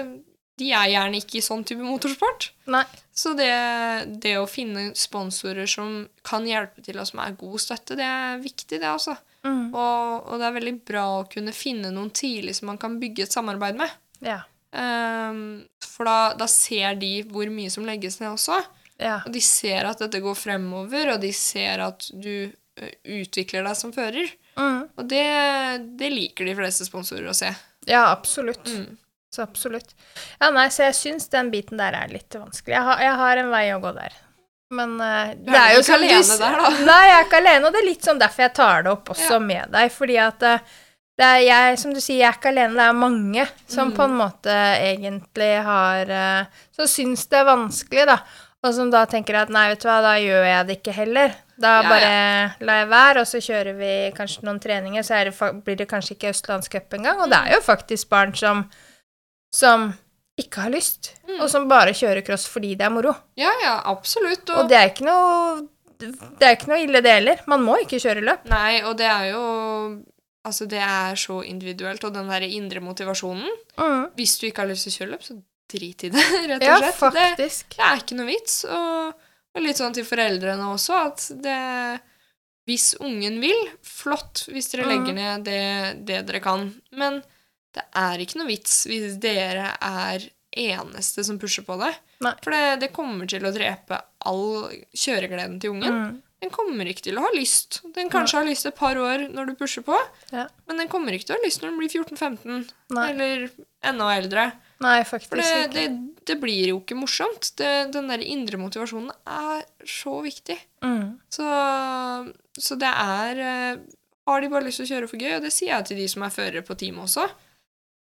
de 0.62 0.70
er 0.74 0.90
gjerne 0.90 1.20
ikke 1.20 1.38
i 1.38 1.44
sånn 1.44 1.64
type 1.68 1.84
motorsport. 1.84 2.50
Nei. 2.72 2.84
Så 3.16 3.32
det, 3.38 3.52
det 4.22 4.34
å 4.40 4.48
finne 4.50 4.90
sponsorer 4.98 5.68
som 5.70 6.02
kan 6.26 6.46
hjelpe 6.48 6.82
til, 6.84 6.98
og 7.00 7.08
som 7.08 7.22
er 7.22 7.38
god 7.38 7.62
støtte, 7.62 7.96
det 7.98 8.04
er 8.06 8.42
viktig, 8.42 8.80
det 8.82 8.90
også. 8.90 9.14
Mm. 9.46 9.70
Og, 9.70 10.26
og 10.26 10.42
det 10.42 10.48
er 10.48 10.56
veldig 10.58 10.74
bra 10.88 11.06
å 11.20 11.28
kunne 11.30 11.54
finne 11.56 11.92
noen 11.94 12.10
tidlig 12.10 12.58
som 12.58 12.72
man 12.72 12.80
kan 12.82 12.98
bygge 13.00 13.28
et 13.28 13.36
samarbeid 13.36 13.78
med. 13.78 13.94
Ja. 14.26 14.42
Um, 14.76 15.64
for 15.80 16.08
da, 16.08 16.34
da 16.36 16.48
ser 16.50 16.98
de 17.00 17.22
hvor 17.30 17.48
mye 17.52 17.72
som 17.72 17.86
legges 17.88 18.18
ned 18.20 18.34
også. 18.34 18.58
Ja. 19.00 19.20
Og 19.22 19.32
de 19.32 19.42
ser 19.44 19.86
at 19.88 20.00
dette 20.02 20.20
går 20.24 20.36
fremover, 20.36 21.14
og 21.14 21.22
de 21.22 21.32
ser 21.36 21.84
at 21.84 22.08
du 22.12 22.50
utvikler 22.76 23.64
deg 23.64 23.78
som 23.78 23.92
fører. 23.94 24.28
Mm. 24.56 24.82
Og 24.96 25.08
det, 25.08 25.24
det 26.00 26.12
liker 26.12 26.48
de 26.48 26.56
fleste 26.58 26.86
sponsorer 26.88 27.28
å 27.30 27.36
se. 27.36 27.48
Ja, 27.86 28.04
absolutt. 28.12 28.66
Mm. 28.66 28.96
Så 29.34 29.42
absolutt. 29.42 29.90
Ja, 30.40 30.50
nei, 30.54 30.68
så 30.72 30.86
jeg 30.86 30.94
syns 30.96 31.28
den 31.32 31.50
biten 31.52 31.78
der 31.80 31.92
er 31.98 32.08
litt 32.12 32.32
vanskelig. 32.38 32.74
Jeg 32.76 32.82
har, 32.86 33.02
jeg 33.04 33.16
har 33.20 33.40
en 33.42 33.50
vei 33.52 33.64
å 33.74 33.80
gå 33.82 33.90
der. 33.96 34.14
Men 34.74 34.96
uh, 34.98 35.34
Du 35.36 35.50
det 35.52 35.58
er 35.60 35.74
jo 35.76 35.82
som 35.86 36.00
du 36.02 36.06
alene 36.08 36.38
der, 36.40 36.56
da. 36.62 36.70
Nei, 36.90 37.02
jeg 37.06 37.16
er 37.20 37.26
ikke 37.28 37.40
alene, 37.42 37.66
og 37.68 37.74
det 37.76 37.82
er 37.82 37.88
litt 37.90 38.06
sånn 38.08 38.18
derfor 38.22 38.46
jeg 38.46 38.54
tar 38.56 38.82
det 38.86 38.90
opp 38.96 39.12
også 39.14 39.36
Ja. 39.36 39.44
med 39.52 39.70
deg. 39.76 39.92
Fordi 39.94 40.16
at 40.24 40.46
uh, 40.46 40.72
det 41.16 41.28
er 41.34 41.42
jeg, 41.46 41.78
som 41.80 41.92
du 41.94 42.00
sier, 42.00 42.18
jeg 42.22 42.28
er 42.30 42.38
ikke 42.40 42.50
alene. 42.54 42.74
Det 42.80 42.86
er 42.88 42.96
mange 43.02 43.44
som 43.72 43.92
Mm. 43.92 43.94
på 43.96 44.02
en 44.08 44.16
måte 44.18 44.56
egentlig 44.82 45.52
har 45.64 46.10
uh, 46.10 46.64
Som 46.76 46.90
syns 46.90 47.26
det 47.30 47.38
er 47.40 47.46
vanskelig, 47.48 48.06
da. 48.10 48.18
Og 48.66 48.72
som 48.74 48.88
da 48.90 49.04
tenker 49.10 49.36
at 49.38 49.50
nei, 49.54 49.68
vet 49.70 49.82
du 49.84 49.86
hva, 49.88 50.00
da 50.04 50.14
gjør 50.18 50.46
jeg 50.48 50.66
det 50.68 50.76
ikke 50.80 50.94
heller. 50.96 51.34
Da 51.56 51.74
Ja, 51.80 51.88
bare 51.88 52.66
lar 52.68 52.80
jeg 52.82 52.88
være, 52.90 53.22
og 53.22 53.28
så 53.30 53.38
kjører 53.44 53.76
vi 53.78 53.92
kanskje 54.16 54.42
noen 54.48 54.58
treninger, 54.60 55.04
så 55.06 55.20
det, 55.24 55.36
blir 55.64 55.78
det 55.78 55.86
kanskje 55.88 56.16
ikke 56.16 56.32
Østlandscup 56.34 56.96
engang. 56.98 57.22
Og 57.24 57.30
det 57.32 57.38
er 57.38 57.54
jo 57.56 57.62
faktisk 57.64 58.10
barn 58.12 58.34
som, 58.36 58.64
som 59.54 59.92
ikke 60.36 60.66
har 60.66 60.74
lyst, 60.74 61.14
Mm. 61.26 61.40
og 61.40 61.48
som 61.50 61.64
bare 61.68 61.94
kjører 61.96 62.24
cross 62.26 62.44
fordi 62.48 62.74
det 62.76 62.84
er 62.86 62.92
moro. 62.92 63.14
Ja, 63.40 63.50
ja, 63.62 63.80
absolutt. 63.88 64.50
Og 64.52 64.68
det 64.68 64.76
er 64.76 64.90
ikke 64.92 65.06
noe 65.08 65.64
det 65.98 66.44
er 66.44 66.52
ikke 66.58 66.68
noe 66.68 66.82
ille, 66.84 67.00
det 67.00 67.12
heller. 67.14 67.38
Man 67.48 67.62
må 67.64 67.78
ikke 67.80 67.96
kjøre 68.02 68.20
løp. 68.20 68.44
Nei, 68.52 68.82
og 68.84 68.98
det 68.98 69.06
er 69.08 69.30
jo 69.32 69.42
Altså, 70.46 70.68
det 70.70 70.78
er 70.78 71.16
så 71.18 71.40
individuelt, 71.42 72.04
og 72.06 72.12
den 72.14 72.28
der 72.30 72.44
indre 72.46 72.78
motivasjonen 72.80 73.48
Mm. 73.76 74.04
Hvis 74.14 74.38
du 74.38 74.46
ikke 74.46 74.62
har 74.62 74.68
lyst 74.70 74.84
til 74.86 74.92
å 74.92 74.96
kjøre 75.00 75.10
løp, 75.16 75.22
så 75.26 75.34
drit 75.72 76.04
i 76.04 76.10
det, 76.14 76.24
rett 76.50 76.62
og 76.62 76.78
slett. 76.78 76.82
Ja, 76.84 76.92
faktisk. 76.98 77.76
det 77.76 77.86
er 77.88 78.02
ikke 78.02 78.18
noe 78.18 78.28
vits. 78.30 78.58
Og, 78.64 79.24
og 79.56 79.64
litt 79.64 79.80
sånn 79.80 79.94
til 79.96 80.04
foreldrene 80.08 80.66
også, 80.74 80.98
at 81.10 81.26
det 81.42 81.60
Hvis 82.66 82.96
ungen 82.98 83.36
vil, 83.40 83.60
flott 83.86 84.44
hvis 84.50 84.72
dere 84.72 84.86
Mm. 84.86 84.90
legger 84.90 85.14
ned 85.14 85.44
det, 85.46 85.60
det 86.08 86.22
dere 86.26 86.40
kan. 86.42 86.64
Men 86.98 87.20
det 87.76 87.84
er 87.94 88.18
ikke 88.24 88.40
noe 88.40 88.48
vits 88.50 88.80
hvis 88.90 89.18
dere 89.22 89.68
er 89.80 90.24
eneste 90.56 91.22
som 91.24 91.38
pusher 91.38 91.62
på 91.62 91.76
det. 91.78 91.92
Nei. 92.24 92.32
For 92.42 92.50
det, 92.50 92.80
det 92.80 92.88
kommer 92.96 93.28
til 93.30 93.44
å 93.46 93.52
drepe 93.54 94.00
all 94.26 94.70
kjøregleden 94.96 95.60
til 95.62 95.76
ungen. 95.76 95.94
Mm. 95.94 96.22
Den 96.42 96.50
kommer 96.52 96.88
ikke 96.90 97.04
til 97.06 97.16
å 97.20 97.22
ha 97.24 97.30
lyst. 97.36 97.80
Den 97.94 98.10
kanskje 98.12 98.40
har 98.40 98.48
lyst 98.48 98.66
et 98.68 98.74
par 98.76 98.98
år 99.00 99.28
når 99.32 99.46
du 99.52 99.54
pusher 99.60 99.84
på, 99.86 99.96
Ja. 100.32 100.48
men 100.66 100.76
den 100.82 100.88
kommer 100.90 101.12
ikke 101.14 101.28
til 101.30 101.36
å 101.36 101.38
ha 101.38 101.44
lyst 101.46 101.62
når 101.62 101.70
den 101.70 101.78
blir 101.80 101.92
14-15, 101.94 102.66
eller 102.98 103.46
enda 103.82 104.10
eldre. 104.16 104.44
Nei, 104.84 104.96
For 105.08 105.22
det, 105.22 105.40
ikke. 105.40 105.72
det, 105.72 105.84
det 106.28 106.36
blir 106.40 106.72
jo 106.72 106.80
ikke 106.82 106.98
morsomt. 106.98 107.52
Det, 107.56 107.70
den 107.94 108.10
der 108.12 108.24
indre 108.24 108.60
motivasjonen 108.60 109.12
er 109.24 109.64
så 109.88 110.18
viktig. 110.24 110.58
Mm. 110.84 111.16
Så, 111.32 111.46
så 112.60 112.78
det 112.80 112.90
er 112.90 113.40
eh, 113.46 113.84
Har 114.28 114.42
de 114.42 114.50
bare 114.52 114.66
lyst 114.66 114.82
til 114.82 114.88
å 114.88 114.92
kjøre 114.94 115.10
for 115.10 115.22
gøy, 115.22 115.36
og 115.38 115.46
det 115.46 115.54
sier 115.54 115.72
jeg 115.72 115.88
til 115.88 116.02
de 116.02 116.08
som 116.12 116.26
er 116.26 116.34
førere 116.34 116.66
på 116.66 116.76
teamet 116.78 117.06
også, 117.06 117.28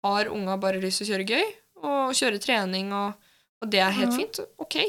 har 0.05 0.31
unga 0.33 0.57
bare 0.61 0.81
lyst 0.81 1.01
til 1.01 1.07
å 1.07 1.13
kjøre 1.13 1.29
gøy 1.31 1.47
og 1.85 2.15
kjøre 2.17 2.41
trening, 2.41 2.91
og, 2.97 3.33
og 3.61 3.69
det 3.71 3.81
er 3.83 3.93
helt 3.93 4.13
mm. 4.13 4.17
fint, 4.17 4.39
ok. 4.61 4.79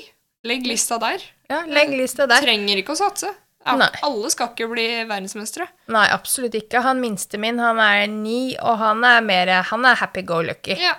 Legg 0.47 0.65
lista 0.69 0.97
der. 1.03 1.23
Ja, 1.51 1.65
legg 1.69 1.93
lista 1.93 2.27
der. 2.31 2.45
Trenger 2.45 2.81
ikke 2.81 2.95
å 2.95 3.01
satse. 3.01 3.35
Nei. 3.67 3.89
alle 4.07 4.29
skal 4.31 4.53
ikke 4.53 4.69
bli 4.71 4.85
verdensmestere. 5.09 5.67
Nei, 5.91 6.05
absolutt 6.15 6.55
ikke. 6.55 6.85
Han 6.87 7.01
minste 7.03 7.41
min, 7.43 7.59
han 7.59 7.81
er 7.83 8.05
ni, 8.11 8.55
og 8.63 8.79
han 8.79 9.03
er 9.05 9.25
mer 9.27 9.51
Han 9.73 9.89
er 9.89 9.99
happy-go-lucky. 9.99 10.77
Ja. 10.79 10.95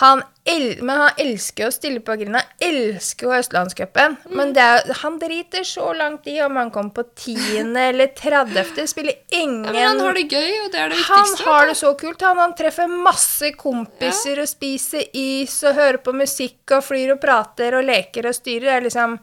Han 0.00 0.22
el 0.48 0.80
men 0.82 0.98
han 0.98 1.18
elsker 1.20 1.68
å 1.68 1.72
stille 1.74 2.00
på 2.02 2.14
grinda. 2.18 2.40
Elsker 2.64 3.28
jo 3.28 3.34
Østlandscupen. 3.36 4.16
Mm. 4.24 4.32
Men 4.38 4.54
det 4.56 4.62
er, 4.64 4.88
han 5.02 5.18
driter 5.20 5.66
så 5.68 5.92
langt 5.94 6.26
i 6.26 6.38
om 6.42 6.56
han 6.58 6.72
kommer 6.74 6.96
på 6.96 7.04
tiende 7.18 7.84
eller 7.92 8.10
30. 8.18 8.88
Spiller 8.90 9.20
ingen 9.28 9.68
Ja, 9.68 9.74
men 9.76 9.86
han 9.90 10.00
har 10.06 10.18
det 10.18 10.24
gøy, 10.32 10.48
og 10.64 10.72
det 10.72 10.80
er 10.80 10.90
det 10.90 10.98
viktigste. 10.98 11.44
Han 11.44 11.52
har 11.52 11.70
det 11.70 11.76
så 11.78 11.92
kult. 12.00 12.24
Han, 12.26 12.40
han 12.42 12.56
treffer 12.58 12.90
masse 12.90 13.52
kompiser 13.60 14.42
og 14.42 14.50
spiser 14.50 15.06
is 15.12 15.60
og 15.68 15.78
hører 15.78 16.00
på 16.02 16.16
musikk 16.16 16.74
og 16.78 16.82
flyr 16.88 17.14
og 17.14 17.22
prater 17.22 17.78
og 17.78 17.86
leker 17.86 18.32
og 18.32 18.36
styrer. 18.40 18.66
Det 18.72 18.74
er 18.78 18.88
liksom 18.88 19.16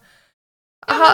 Ja, 0.87 0.95
ha, 1.01 1.11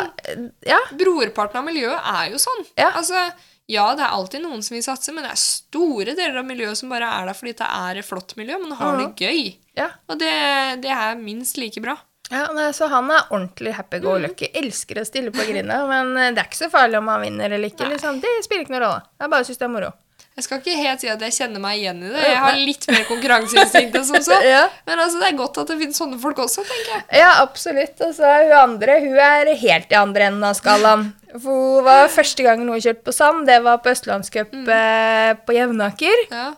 Ja. 0.67 0.79
Brorparten 0.99 1.63
av 1.63 1.65
miljøet 1.65 2.13
er 2.13 2.31
jo 2.35 2.43
sånn. 2.43 2.65
Ja. 2.77 2.91
Altså, 2.91 3.25
ja, 3.71 3.85
det 3.97 4.03
er 4.05 4.13
alltid 4.13 4.43
noen 4.43 4.61
som 4.65 4.75
vil 4.75 4.83
satse, 4.85 5.13
men 5.15 5.25
det 5.25 5.31
er 5.33 5.41
store 5.41 6.13
deler 6.17 6.41
av 6.41 6.45
miljøet 6.45 6.77
som 6.77 6.91
bare 6.93 7.07
er 7.17 7.29
der 7.29 7.37
fordi 7.37 7.55
det 7.57 7.69
er 7.69 8.01
et 8.01 8.05
flott 8.05 8.35
miljø, 8.37 8.59
men 8.61 8.75
har 8.77 8.99
det 9.01 9.07
gøy. 9.25 9.55
Ja. 9.77 9.89
Og 10.11 10.19
det, 10.21 10.33
det 10.85 10.91
er 10.93 11.17
minst 11.19 11.57
like 11.61 11.81
bra. 11.81 11.97
Ja, 12.31 12.47
nei, 12.57 12.71
så 12.73 12.87
han 12.89 13.09
er 13.13 13.27
ordentlig 13.29 13.75
happy-go-lucky. 13.77 14.49
Elsker 14.57 15.01
å 15.01 15.05
stille 15.05 15.33
på 15.33 15.43
grinda, 15.45 15.83
men 15.89 16.13
det 16.17 16.41
er 16.41 16.47
ikke 16.47 16.63
så 16.63 16.71
farlig 16.73 16.97
om 16.97 17.09
han 17.11 17.21
vinner 17.21 17.53
eller 17.53 17.69
ikke. 17.69 17.89
Liksom. 17.91 18.17
Det 18.23 18.31
spiller 18.45 18.65
ikke 18.65 18.73
noen 18.73 18.85
rolle. 18.87 19.03
Jeg 19.21 19.33
bare 19.33 19.45
syns 19.49 19.61
det 19.61 19.67
er 19.67 19.73
moro. 19.75 19.91
Jeg 20.35 20.43
skal 20.43 20.59
ikke 20.59 20.73
helt 20.75 20.99
si 20.99 21.07
at 21.07 21.21
jeg 21.23 21.31
kjenner 21.31 21.61
meg 21.63 21.77
igjen 21.79 22.01
i 22.03 22.09
det. 22.11 22.23
Jeg 22.27 22.39
har 22.43 22.57
litt 22.59 22.85
mer 22.91 23.05
konkurranseinstinkt 23.07 23.93
enn 23.95 24.07
som 24.07 24.19
så. 24.23 24.39
Ja. 24.55 24.65
Men 24.87 24.99
altså, 24.99 25.21
det 25.21 25.29
er 25.29 25.37
godt 25.39 25.61
at 25.61 25.69
det 25.71 25.77
finnes 25.79 25.99
sånne 26.01 26.19
folk 26.19 26.41
også, 26.43 26.65
tenker 26.67 26.91
jeg. 26.91 27.05
ja, 27.21 27.29
absolutt. 27.39 27.95
Og 28.03 28.11
så 28.17 28.27
er 28.27 28.49
hun 28.49 28.57
andre 28.59 28.97
hun 29.05 29.15
er 29.15 29.53
helt 29.61 29.95
i 29.95 29.97
andre 29.99 30.27
enden 30.27 30.43
av 30.43 30.57
skalaen. 30.59 31.07
For 31.37 31.47
hun 31.55 31.87
var 31.87 32.11
første 32.11 32.43
gangen 32.43 32.67
hun 32.67 32.83
kjørte 32.83 33.07
på 33.07 33.15
sand, 33.15 33.47
det 33.47 33.61
var 33.63 33.79
på 33.83 33.93
Østlandscup 33.95 34.53
eh, 34.75 35.31
på 35.47 35.55
Jevnaker. 35.55 36.27
Ja. 36.27 36.51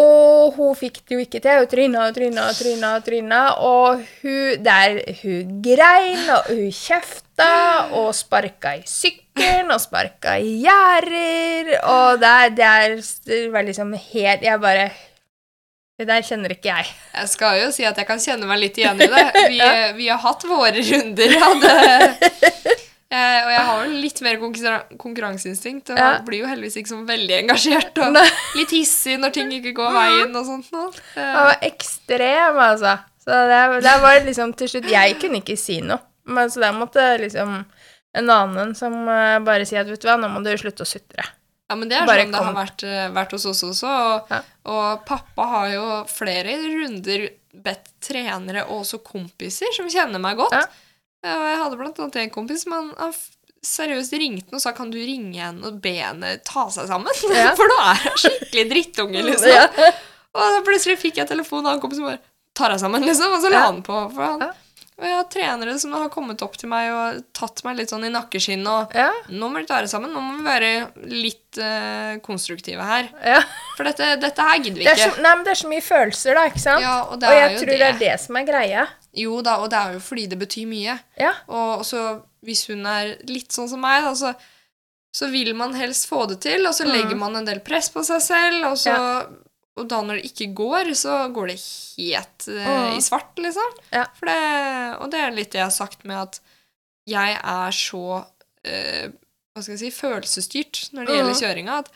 Og 0.00 0.58
hun 0.58 0.74
fikk 0.78 1.00
det 1.06 1.16
jo 1.16 1.22
ikke 1.22 1.40
til. 1.42 1.62
Hun 1.62 1.70
tryna 1.70 2.04
og 2.08 2.18
tryna 2.18 2.50
og 2.50 2.58
tryna. 2.58 2.92
Og 2.98 3.06
tryna, 3.06 3.40
og 3.66 4.04
hun, 4.24 4.66
der, 4.66 5.00
hun 5.22 5.56
grein, 5.62 6.26
og 6.34 6.50
hun 6.50 6.70
kjefta, 6.74 7.50
og 7.98 8.10
sparka 8.14 8.76
i 8.78 8.84
sykkelen, 9.40 9.70
og 9.74 9.80
sparka 9.80 10.36
i 10.38 10.56
gjerder, 10.64 11.70
og 11.88 12.20
det, 12.20 12.28
er- 12.28 12.54
det, 12.56 12.66
er, 13.54 13.64
liksom 13.66 13.92
helt 14.12 14.42
Jeg 14.42 14.60
bare 14.60 14.90
Det 16.00 16.06
der 16.08 16.22
kjenner 16.24 16.54
ikke 16.54 16.70
jeg. 16.72 16.86
Jeg 17.14 17.28
skal 17.28 17.58
jo 17.60 17.70
si 17.76 17.84
at 17.84 17.96
jeg 18.00 18.06
kan 18.08 18.18
kjenne 18.22 18.46
meg 18.48 18.58
litt 18.62 18.78
igjen 18.80 19.00
i 19.04 19.08
det. 19.12 19.24
Vi, 19.52 19.58
vi 19.98 20.06
har 20.08 20.18
hatt 20.22 20.44
våre 20.48 20.72
runder, 20.92 21.34
ja. 21.36 21.50
Det, 21.60 22.76
Eh, 23.10 23.40
og 23.42 23.48
jeg 23.50 23.62
har 23.66 23.78
jo 23.88 23.94
litt 24.04 24.20
mer 24.22 24.36
konkurra- 24.38 24.84
konkurranseinstinkt, 24.96 25.88
og 25.90 25.96
Ja. 25.98 26.10
blir 26.22 26.44
jo 26.44 26.46
heldigvis 26.46 26.76
ikke 26.78 26.92
så 26.92 26.98
veldig 27.08 27.34
engasjert. 27.40 27.98
Og 28.06 28.14
litt 28.54 28.70
hissig 28.70 29.16
når 29.18 29.32
ting 29.34 29.50
ikke 29.56 29.72
går 29.74 29.90
veien 29.96 30.36
og 30.38 30.44
sånt. 30.46 30.68
Han 30.70 30.92
Eh, 31.18 31.32
var 31.48 31.56
ekstrem, 31.66 32.60
altså. 32.62 32.92
Så 33.18 33.40
det, 33.50 33.58
det 33.82 33.96
var 34.04 34.20
liksom 34.22 34.54
til 34.54 34.70
slutt 34.70 34.86
Jeg 34.92 35.18
kunne 35.18 35.40
ikke 35.42 35.56
si 35.58 35.80
noe. 35.82 35.98
Men 36.30 36.54
så 36.54 36.62
der 36.62 36.70
måtte 36.78 37.02
liksom 37.18 37.64
en 38.18 38.30
annen 38.30 38.74
som 38.74 38.94
eh, 39.08 39.38
bare 39.46 39.66
sier 39.68 39.82
at 39.84 39.90
vet 39.90 40.00
du 40.02 40.08
hva, 40.08 40.16
nå 40.20 40.28
må 40.32 40.42
du 40.44 40.50
slutte 40.58 40.82
å 40.86 40.88
sutre. 40.88 41.24
Ja, 41.70 41.76
men 41.78 41.88
det 41.88 42.00
er 42.00 42.06
Bare 42.08 42.24
sånn 42.24 42.32
det 42.34 42.38
kom. 42.40 42.48
har 42.50 42.56
vært, 42.66 42.82
eh, 42.82 43.08
vært 43.14 43.34
hos 43.36 43.44
oss 43.46 43.62
også. 43.62 43.90
Og, 43.90 44.30
Ja. 44.34 44.40
og 44.66 45.04
pappa 45.06 45.46
har 45.52 45.68
jo 45.70 45.84
flere 46.10 46.56
runder 46.58 47.28
bedt 47.54 47.90
trenere 48.02 48.64
og 48.68 48.80
også 48.84 48.98
kompiser 49.06 49.70
som 49.76 49.86
kjenner 49.90 50.18
meg 50.22 50.36
godt. 50.40 50.52
Ja. 50.52 50.64
Jeg 51.22 51.58
hadde 51.60 51.76
blant 51.78 51.98
annet 52.00 52.16
en 52.16 52.30
kompis 52.30 52.62
som 52.64 52.72
han, 52.72 53.12
seriøst 53.62 54.14
ringte 54.16 54.54
og 54.56 54.60
sa 54.62 54.72
kan 54.72 54.88
du 54.90 54.96
ringe 54.96 55.36
henne 55.36 55.62
og 55.68 55.82
be 55.84 55.92
henne 56.00 56.38
ta 56.48 56.66
seg 56.72 56.88
sammen? 56.88 57.12
Ja. 57.36 57.50
For 57.58 57.68
nå 57.68 57.76
er 57.90 57.98
hun 58.06 58.16
skikkelig 58.22 58.64
drittunge, 58.70 59.22
liksom. 59.26 59.52
Ja. 59.52 59.66
Og 60.32 60.40
da 60.56 60.60
plutselig 60.66 60.96
fikk 61.02 61.16
jeg 61.20 61.28
telefon 61.28 61.66
av 61.66 61.74
en 61.76 61.80
kompis 61.82 61.98
som 62.00 62.06
bare 62.08 62.22
tar 62.56 62.72
deg 62.72 62.80
sammen, 62.80 63.04
liksom. 63.04 63.34
Og 63.36 63.42
så 63.44 63.50
la 63.52 63.66
han 63.66 63.82
på. 63.86 63.98
For 64.14 64.22
han. 64.24 64.46
Og 65.00 65.06
jeg 65.08 65.16
har 65.16 65.28
trenere 65.32 65.74
som 65.80 65.94
har 65.96 66.10
kommet 66.12 66.42
opp 66.44 66.58
til 66.60 66.68
meg 66.68 66.90
og 66.92 67.22
tatt 67.32 67.62
meg 67.64 67.78
litt 67.78 67.88
sånn 67.88 68.04
i 68.04 68.10
nakkeskinnet 68.12 68.68
og 68.68 68.92
Ja, 68.94 69.08
nå 69.32 69.48
må 69.48 69.62
vi 69.62 69.66
ta 69.70 69.78
det 69.80 69.88
sammen. 69.88 70.12
Nå 70.12 70.20
må 70.20 70.34
vi 70.36 70.44
være 70.44 70.70
litt 71.08 71.56
uh, 71.58 72.18
konstruktive 72.26 72.84
her. 72.84 73.08
ja. 73.24 73.40
For 73.78 73.88
dette, 73.88 74.10
dette 74.20 74.44
her 74.44 74.58
gidder 74.60 74.76
vi 74.82 74.84
Det 74.84 74.92
ikke. 74.98 75.08
så, 75.16 75.22
nei, 75.24 75.34
men 75.38 75.44
det 75.46 75.54
er 75.54 75.60
så 75.62 75.70
mye 75.72 75.86
følelser, 75.86 76.36
da, 76.36 76.42
ikke 76.52 76.60
sant? 76.60 76.84
Ja, 76.84 76.96
og 77.08 77.16
det 77.22 77.30
og 77.30 77.34
er 77.34 77.40
jeg 77.40 77.52
jo 77.54 77.58
tror 77.64 77.72
det. 77.72 77.78
det. 77.80 77.88
er 77.88 78.00
det 78.04 78.14
som 78.26 78.36
er 78.36 78.48
greia. 78.52 78.86
Jo 79.24 79.40
da, 79.42 79.56
og 79.64 79.70
det 79.72 79.78
er 79.80 79.96
jo 79.96 80.00
fordi 80.04 80.26
det 80.30 80.38
betyr 80.44 80.68
mye. 80.70 80.98
Ja. 81.18 81.32
Og 81.48 81.84
så 81.88 82.04
hvis 82.44 82.66
hun 82.68 82.84
er 82.86 83.14
litt 83.28 83.52
sånn 83.56 83.68
som 83.72 83.80
meg, 83.82 84.04
da, 84.04 84.12
så, 84.16 84.34
så 85.16 85.30
vil 85.32 85.54
man 85.56 85.72
helst 85.80 86.06
få 86.12 86.26
det 86.30 86.42
til, 86.44 86.66
og 86.68 86.76
så 86.76 86.84
Mm. 86.84 86.92
legger 86.92 87.16
man 87.18 87.36
en 87.40 87.48
del 87.48 87.58
press 87.64 87.88
på 87.90 88.04
seg 88.04 88.20
selv, 88.22 88.66
og 88.70 88.76
så. 88.78 88.94
Og 89.78 89.86
da 89.88 90.00
når 90.02 90.18
det 90.20 90.30
ikke 90.32 90.48
går, 90.58 90.90
så 90.98 91.20
går 91.32 91.52
det 91.52 91.58
helt 91.62 92.46
Mm. 92.50 92.96
i 92.98 93.00
svart, 93.04 93.36
liksom. 93.38 93.70
Ja. 93.94 94.06
Det, 94.20 94.38
og 95.00 95.10
det 95.12 95.20
er 95.20 95.30
litt 95.36 95.52
det 95.52 95.60
jeg 95.62 95.68
har 95.68 95.76
sagt 95.76 96.04
med 96.04 96.16
at 96.18 96.40
jeg 97.06 97.38
er 97.38 97.70
så 97.72 98.02
uh, 98.24 99.06
Hva 99.54 99.62
skal 99.62 99.74
jeg 99.76 99.80
si 99.82 99.90
følelsesstyrt 99.90 100.80
når 100.94 101.06
det 101.08 101.14
gjelder 101.16 101.38
kjøringa, 101.40 101.78
at 101.84 101.88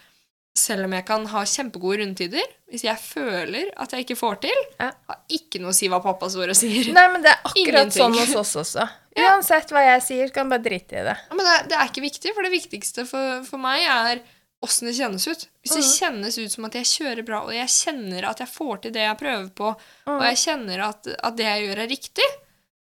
selv 0.57 0.85
om 0.87 0.93
jeg 0.95 1.05
kan 1.07 1.25
ha 1.33 1.41
kjempegode 1.51 1.99
rundtider, 2.01 2.45
hvis 2.71 2.85
jeg 2.87 2.99
føler 3.03 3.71
at 3.83 3.91
jeg 3.95 4.05
ikke 4.05 4.17
får 4.19 4.37
til, 4.47 4.61
Ja. 4.79 4.93
har 5.11 5.19
ikke 5.29 5.59
noe 5.63 5.71
å 5.71 5.75
si 5.75 5.89
hva 5.91 5.99
pappa 6.03 6.29
står 6.31 6.53
og 6.55 6.59
sier. 6.59 6.93
Nei, 6.95 7.09
men 7.11 7.23
det 7.23 7.31
er 7.33 7.41
akkurat 7.43 7.91
Ingenting. 7.91 7.99
sånn 7.99 8.15
hos 8.21 8.35
oss 8.39 8.55
også. 8.63 8.87
Uansett 9.25 9.71
hva 9.75 9.83
jeg 9.87 10.03
sier, 10.07 10.31
kan 10.35 10.49
bare 10.51 10.63
drite 10.63 10.99
i 11.01 11.05
det. 11.07 11.17
Ja, 11.29 11.35
Men 11.35 11.47
det, 11.47 11.57
det 11.71 11.79
er 11.79 11.91
ikke 11.91 12.05
viktig, 12.07 12.35
for 12.35 12.47
det 12.47 12.53
viktigste 12.55 13.05
for, 13.07 13.43
for 13.51 13.59
meg 13.63 13.83
er 13.83 14.23
åssen 14.65 14.89
det 14.89 14.97
kjennes 14.97 15.27
ut. 15.29 15.47
Hvis 15.63 15.77
det 15.77 15.85
kjennes 15.87 16.39
ut 16.41 16.55
som 16.55 16.67
at 16.69 16.79
jeg 16.81 16.91
kjører 16.91 17.27
bra, 17.27 17.43
og 17.47 17.55
jeg 17.55 17.71
kjenner 17.73 18.29
at 18.31 18.43
jeg 18.43 18.51
får 18.51 18.85
til 18.85 18.95
det 18.97 19.05
jeg 19.05 19.21
prøver 19.21 19.49
på, 19.61 19.73
og 20.11 20.25
jeg 20.31 20.41
kjenner 20.41 20.87
at, 20.89 21.09
at 21.15 21.39
det 21.39 21.49
jeg 21.49 21.67
gjør, 21.67 21.83
er 21.85 21.93
riktig, 21.93 22.29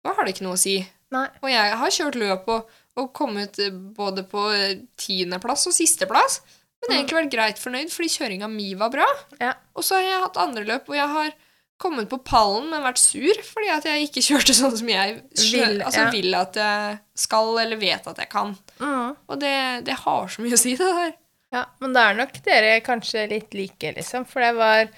da 0.03 0.15
har 0.17 0.27
det 0.27 0.35
ikke 0.35 0.47
noe 0.47 0.59
å 0.59 0.63
si. 0.63 0.79
Nei. 1.13 1.27
Og 1.43 1.53
jeg 1.53 1.77
har 1.83 1.95
kjørt 1.95 2.19
løp 2.21 2.51
og, 2.53 2.75
og 2.99 3.13
kommet 3.17 3.61
både 3.97 4.25
på 4.29 4.49
eh, 4.57 4.83
tiendeplass 5.01 5.69
og 5.71 5.77
sisteplass, 5.77 6.41
men 6.83 6.97
egentlig 6.97 7.19
vært 7.21 7.35
greit 7.37 7.63
fornøyd 7.63 7.93
fordi 7.95 8.11
kjøringa 8.17 8.49
mi 8.51 8.73
var 8.79 8.91
bra. 8.93 9.07
Ja. 9.39 9.55
Og 9.79 9.87
så 9.87 10.01
har 10.01 10.07
jeg 10.07 10.23
hatt 10.25 10.41
andre 10.43 10.65
løp 10.67 10.89
hvor 10.89 10.99
jeg 10.99 11.11
har 11.13 11.35
kommet 11.83 12.11
på 12.11 12.19
pallen, 12.27 12.69
men 12.71 12.85
vært 12.85 13.01
sur 13.03 13.41
fordi 13.47 13.71
at 13.75 13.87
jeg 13.89 14.09
ikke 14.09 14.25
kjørte 14.29 14.57
sånn 14.57 14.77
som 14.79 14.91
jeg 14.91 15.17
Vil, 15.53 15.81
altså, 15.83 16.05
ja. 16.05 16.11
vil 16.15 16.39
at 16.39 16.59
jeg 16.59 17.01
skal, 17.25 17.55
eller 17.65 17.81
vet 17.81 18.07
at 18.11 18.23
jeg 18.23 18.31
kan. 18.33 18.55
Mm. 18.81 19.19
Og 19.29 19.43
det, 19.43 19.57
det 19.87 19.99
har 20.05 20.31
så 20.33 20.45
mye 20.45 20.59
å 20.59 20.63
si, 20.63 20.77
det 20.79 20.91
der. 20.99 21.15
Ja, 21.53 21.67
men 21.83 21.93
da 21.93 22.07
er 22.11 22.15
nok 22.17 22.39
dere 22.47 22.79
kanskje 22.85 23.27
litt 23.29 23.53
like, 23.55 23.91
liksom. 23.99 24.25
For 24.29 24.41
det 24.41 24.55
var 24.57 24.89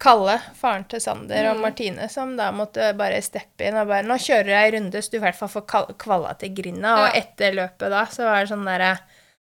Kalle, 0.00 0.38
faren 0.56 0.86
til 0.88 1.00
Sander, 1.04 1.50
og 1.50 1.58
Mm. 1.58 1.62
Martine 1.66 2.06
som 2.08 2.30
da 2.38 2.46
måtte 2.56 2.86
bare 2.96 3.18
steppe 3.22 3.66
inn 3.68 3.76
og 3.76 3.86
bare 3.90 4.02
'Nå 4.02 4.16
kjører 4.16 4.48
jeg 4.48 4.72
ei 4.72 4.76
runde, 4.78 5.02
så 5.02 5.10
du 5.10 5.16
i 5.18 5.20
hvert 5.20 5.36
fall 5.36 5.48
får 5.52 5.66
kvala 5.68 5.94
kvalla 6.00 6.30
til 6.40 6.54
grinda.' 6.56 6.94
Og 7.04 7.16
etter 7.20 7.52
løpet 7.52 7.90
da, 7.92 8.06
så 8.06 8.24
var 8.24 8.40
det 8.40 8.48
sånn 8.54 8.64
derre 8.64 8.98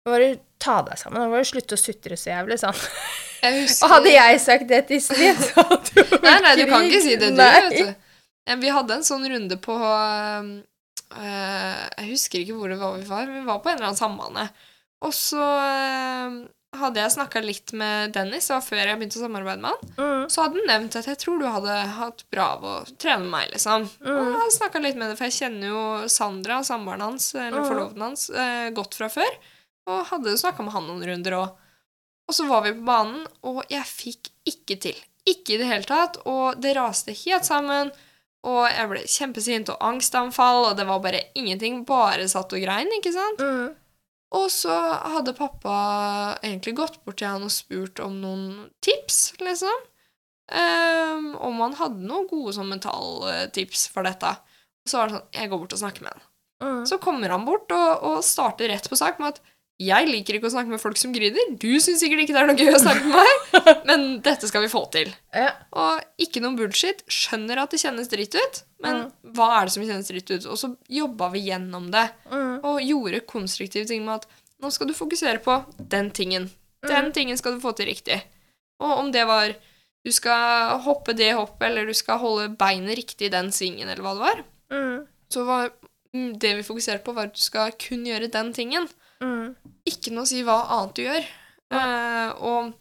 Nå 0.05 0.13
må 0.13 0.19
du 0.21 0.41
ta 0.61 0.83
deg 0.83 0.99
sammen. 1.01 1.23
Nå 1.23 1.31
må 1.33 1.39
du 1.41 1.49
slutte 1.49 1.79
å 1.79 1.81
sutre 1.81 2.13
så 2.21 2.29
jævlig, 2.29 2.59
sånn. 2.61 2.77
Og 3.85 3.89
hadde 3.89 4.11
jeg 4.13 4.41
sagt 4.41 4.69
det 4.69 4.87
til 4.87 4.97
Iselin, 5.01 5.37
så 5.47 5.65
hadde 5.65 5.97
jo 5.97 6.19
Nei, 6.23 6.41
nei, 6.45 6.55
du 6.57 6.67
kan 6.69 6.85
ikke 6.85 7.01
si 7.01 7.17
det, 7.17 7.31
du, 7.33 7.41
Nei. 7.41 7.61
vet 7.71 7.79
du. 7.81 8.61
Vi 8.61 8.69
hadde 8.69 8.95
en 8.99 9.05
sånn 9.05 9.25
runde 9.33 9.57
på 9.57 9.73
øh, 9.81 10.53
Jeg 11.17 12.09
husker 12.11 12.41
ikke 12.45 12.57
hvor 12.59 12.69
det 12.69 12.79
var 12.81 12.97
vi 12.99 13.09
var, 13.09 13.27
vi 13.33 13.43
var 13.49 13.59
på 13.65 13.71
en 13.73 13.79
eller 13.79 13.91
annen 13.91 13.97
sambane. 13.99 14.47
Og 15.05 15.13
så 15.13 15.39
øh, 15.45 16.37
hadde 16.81 17.03
jeg 17.03 17.13
snakka 17.15 17.41
litt 17.45 17.73
med 17.77 18.15
Dennis, 18.17 18.49
det 18.49 18.55
var 18.57 18.65
før 18.67 18.81
jeg 18.89 18.99
begynte 18.99 19.19
å 19.21 19.25
samarbeide 19.25 19.63
med 19.63 19.71
han. 19.71 19.91
Mm, 19.99 20.23
Så 20.33 20.43
hadde 20.43 20.59
han 20.63 20.71
nevnt 20.73 20.97
at 20.99 21.07
jeg 21.11 21.19
tror 21.23 21.39
du 21.43 21.47
hadde 21.47 21.75
hatt 21.99 22.25
bra 22.35 22.47
av 22.57 22.65
å 22.67 22.73
trene 22.99 23.21
med 23.27 23.31
meg, 23.37 23.51
liksom. 23.53 23.85
Og 24.03 24.23
mm, 24.25 24.31
jeg 24.41 24.55
snakka 24.57 24.83
litt 24.83 24.97
med 24.99 25.13
det, 25.13 25.19
for 25.21 25.29
jeg 25.29 25.37
kjenner 25.39 25.69
jo 25.71 25.83
Sandra, 26.11 26.63
samboeren 26.67 27.05
hans, 27.05 27.29
eller 27.35 27.61
Mhm. 27.61 27.69
forloveden 27.69 28.07
hans, 28.09 28.25
eh, 28.31 28.71
godt 28.75 28.95
fra 28.99 29.11
før. 29.13 29.37
Og 29.87 30.07
hadde 30.09 30.35
snakka 30.41 30.65
med 30.65 30.73
han 30.73 30.87
noen 30.89 31.05
runder 31.11 31.37
òg. 31.43 31.53
Og 32.27 32.35
så 32.35 32.47
var 32.49 32.63
vi 32.65 32.73
på 32.73 32.85
banen, 32.89 33.27
og 33.45 33.63
jeg 33.69 33.85
fikk 33.85 34.31
ikke 34.49 34.81
til. 34.81 34.97
Ikke 35.29 35.55
i 35.55 35.59
det 35.61 35.67
hele 35.69 35.85
tatt. 35.85 36.17
Og 36.27 36.57
det 36.61 36.75
raste 36.77 37.13
helt 37.13 37.45
sammen. 37.45 37.93
Og 38.45 38.65
jeg 38.69 38.89
ble 38.89 39.03
kjempesint 39.09 39.69
og 39.73 39.79
angstanfall, 39.81 40.71
og 40.71 40.77
det 40.77 40.87
var 40.89 40.99
bare 41.05 41.21
ingenting. 41.37 41.85
Bare 41.85 42.27
satt 42.29 42.53
og 42.57 42.61
grein, 42.65 42.89
ikke 42.99 43.13
sant? 43.13 43.39
mm. 43.45 43.75
Og 44.35 44.47
så 44.51 44.75
hadde 45.15 45.37
pappa 45.37 45.75
egentlig 46.41 46.75
gått 46.79 47.01
bort 47.05 47.21
til 47.21 47.31
han 47.31 47.47
og 47.47 47.53
spurt 47.55 48.01
om 48.03 48.17
noen 48.23 48.47
tips, 48.85 49.35
liksom. 49.43 49.85
Um, 50.45 51.31
om 51.41 51.61
han 51.63 51.77
hadde 51.79 52.05
noen 52.05 52.27
gode 52.29 52.53
sånn 52.57 52.69
mentaltips 52.73 53.87
for 53.93 54.05
dette. 54.07 54.35
Og 54.85 54.91
så 54.91 55.01
var 55.01 55.09
det 55.09 55.17
sånn 55.17 55.39
Jeg 55.39 55.51
går 55.51 55.63
bort 55.63 55.77
og 55.77 55.81
snakker 55.81 56.05
med 56.05 56.17
han. 56.17 56.27
Mm. 56.65 56.83
Så 56.89 56.99
kommer 57.03 57.33
han 57.33 57.47
bort 57.47 57.73
og, 57.75 58.05
og 58.09 58.19
starter 58.27 58.71
rett 58.73 58.89
på 58.91 58.99
sak 58.99 59.21
med 59.21 59.35
at 59.35 59.54
jeg 59.83 60.07
liker 60.07 60.37
ikke 60.39 60.47
å 60.47 60.53
snakke 60.55 60.71
med 60.71 60.81
folk 60.81 60.97
som 61.01 61.13
gryner. 61.13 61.49
Du 61.59 61.69
syns 61.83 61.99
sikkert 62.03 62.23
ikke 62.25 62.35
det 62.37 62.43
er 62.43 62.47
noe 62.47 62.59
gøy 62.61 62.71
å 62.77 62.81
snakke 62.83 63.05
med 63.09 63.17
meg, 63.19 63.83
men 63.89 64.05
dette 64.23 64.47
skal 64.51 64.63
vi 64.63 64.71
få 64.71 64.85
til. 64.95 65.11
Ja. 65.35 65.51
Og 65.75 66.01
ikke 66.23 66.43
noen 66.45 66.55
bullshit. 66.59 67.03
Skjønner 67.11 67.59
at 67.65 67.75
det 67.75 67.81
kjennes 67.83 68.09
dritt 68.13 68.35
ut, 68.39 68.63
men 68.85 68.95
Mm. 69.05 69.11
hva 69.35 69.49
er 69.59 69.67
det 69.67 69.73
som 69.75 69.83
kjennes 69.83 70.11
dritt 70.13 70.31
ut? 70.31 70.47
Og 70.47 70.59
så 70.61 70.71
jobba 70.89 71.31
vi 71.35 71.43
gjennom 71.49 71.91
det 71.91 72.07
Mm. 72.31 72.61
og 72.63 72.81
gjorde 72.83 73.21
konstruktive 73.27 73.87
ting 73.91 74.05
med 74.07 74.23
at 74.23 74.27
nå 74.63 74.71
skal 74.73 74.87
du 74.87 74.95
fokusere 74.95 75.43
på 75.43 75.59
den 75.91 76.11
tingen. 76.11 76.51
Den 76.87 77.11
tingen 77.13 77.37
skal 77.37 77.55
du 77.57 77.61
få 77.61 77.75
til 77.77 77.87
riktig. 77.91 78.21
Og 78.81 78.99
om 78.99 79.11
det 79.13 79.27
var 79.27 79.55
du 80.05 80.13
skal 80.13 80.79
hoppe 80.85 81.15
det 81.17 81.33
hoppet, 81.35 81.63
eller 81.71 81.87
du 81.89 81.95
skal 81.97 82.19
holde 82.21 82.51
beinet 82.61 82.97
riktig 82.99 83.27
i 83.27 83.33
den 83.33 83.49
svingen, 83.51 83.89
eller 83.89 84.03
hva 84.05 84.13
det 84.15 84.21
var, 84.27 84.45
Mm. 84.71 85.07
så 85.33 85.45
var 85.47 85.71
mm, 86.15 86.39
det 86.39 86.57
vi 86.59 86.63
fokuserte 86.63 87.03
på, 87.03 87.15
var 87.17 87.25
at 87.31 87.35
du 87.35 87.41
skal 87.41 87.73
kun 87.73 88.05
gjøre 88.05 88.31
den 88.31 88.53
tingen. 88.53 88.87
Mm. 89.23 89.55
Ikke 89.87 90.13
noe 90.15 90.25
å 90.27 90.31
si 90.31 90.43
hva 90.47 90.59
annet 90.79 90.97
du 90.99 91.03
gjør. 91.05 91.31
Eh, 91.75 92.31
og 92.45 92.73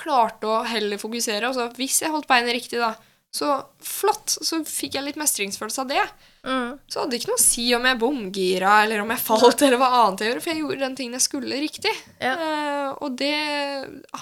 klarte 0.00 0.50
å 0.50 0.62
heller 0.66 0.98
fokusere. 0.98 1.46
Altså, 1.48 1.68
hvis 1.78 2.00
jeg 2.02 2.10
holdt 2.10 2.28
beinet 2.30 2.56
riktig, 2.56 2.80
da, 2.82 2.92
så 3.34 3.48
flott, 3.82 4.30
så 4.46 4.60
fikk 4.66 4.94
jeg 4.98 5.06
litt 5.08 5.18
mestringsfølelse 5.18 5.82
av 5.82 5.88
det. 5.90 6.04
Mm. 6.46 6.76
Så 6.90 7.00
hadde 7.00 7.14
det 7.14 7.20
ikke 7.22 7.32
noe 7.32 7.40
å 7.40 7.44
si 7.44 7.64
om 7.74 7.86
jeg 7.88 7.98
bomgira, 8.02 8.76
eller 8.84 9.02
om 9.02 9.10
jeg 9.14 9.22
falt, 9.24 9.62
eller 9.66 9.80
hva 9.80 9.90
annet 10.04 10.22
jeg 10.22 10.30
gjorde, 10.32 10.44
for 10.44 10.52
jeg 10.52 10.62
gjorde 10.62 10.84
den 10.84 10.96
tingen 11.00 11.18
jeg 11.18 11.26
skulle 11.26 11.60
riktig. 11.62 11.94
Ja. 12.22 12.34
Eh, 12.34 12.88
og 13.02 13.16
det 13.18 13.34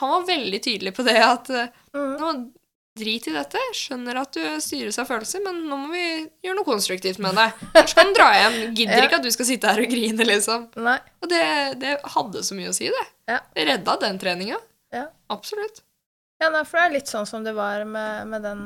Han 0.00 0.14
var 0.16 0.28
veldig 0.28 0.60
tydelig 0.64 0.94
på 0.96 1.04
det 1.08 1.18
at 1.20 1.50
eh, 1.52 1.78
Mm. 1.92 2.12
nå 2.16 2.28
Drit 2.98 3.24
i 3.30 3.32
dette. 3.32 3.60
Skjønner 3.72 4.18
at 4.20 4.34
du 4.36 4.42
styres 4.60 4.98
av 5.00 5.06
følelser, 5.08 5.40
men 5.44 5.62
nå 5.68 5.76
må 5.80 5.92
vi 5.94 6.02
gjøre 6.44 6.56
noe 6.58 6.66
konstruktivt 6.66 7.20
med 7.24 7.38
det. 7.38 7.46
Ellers 7.72 7.94
kan 7.96 8.10
du 8.10 8.18
dra 8.18 8.26
hjem. 8.36 8.58
Gidder 8.76 8.98
Ja. 9.00 9.06
ikke 9.06 9.16
at 9.20 9.24
du 9.24 9.30
skal 9.32 9.48
sitte 9.48 9.70
her 9.72 9.80
og 9.80 9.88
grine, 9.94 10.26
liksom. 10.28 10.66
Nei. 10.76 10.98
Og 11.24 11.30
det, 11.32 11.44
det 11.80 11.94
hadde 12.16 12.42
så 12.44 12.58
mye 12.58 12.68
å 12.68 12.76
si, 12.76 12.90
det. 12.92 13.04
Ja. 13.32 13.38
Det 13.56 13.64
redda 13.70 13.94
den 14.02 14.18
treninga. 14.20 14.58
Ja. 14.92 15.06
Absolutt. 15.32 15.80
Ja, 16.42 16.50
nei, 16.52 16.64
for 16.68 16.76
det 16.78 16.84
er 16.90 16.94
litt 16.98 17.08
sånn 17.08 17.24
som 17.30 17.44
det 17.46 17.54
var 17.56 17.84
med, 17.88 18.26
med, 18.28 18.42
den, 18.44 18.62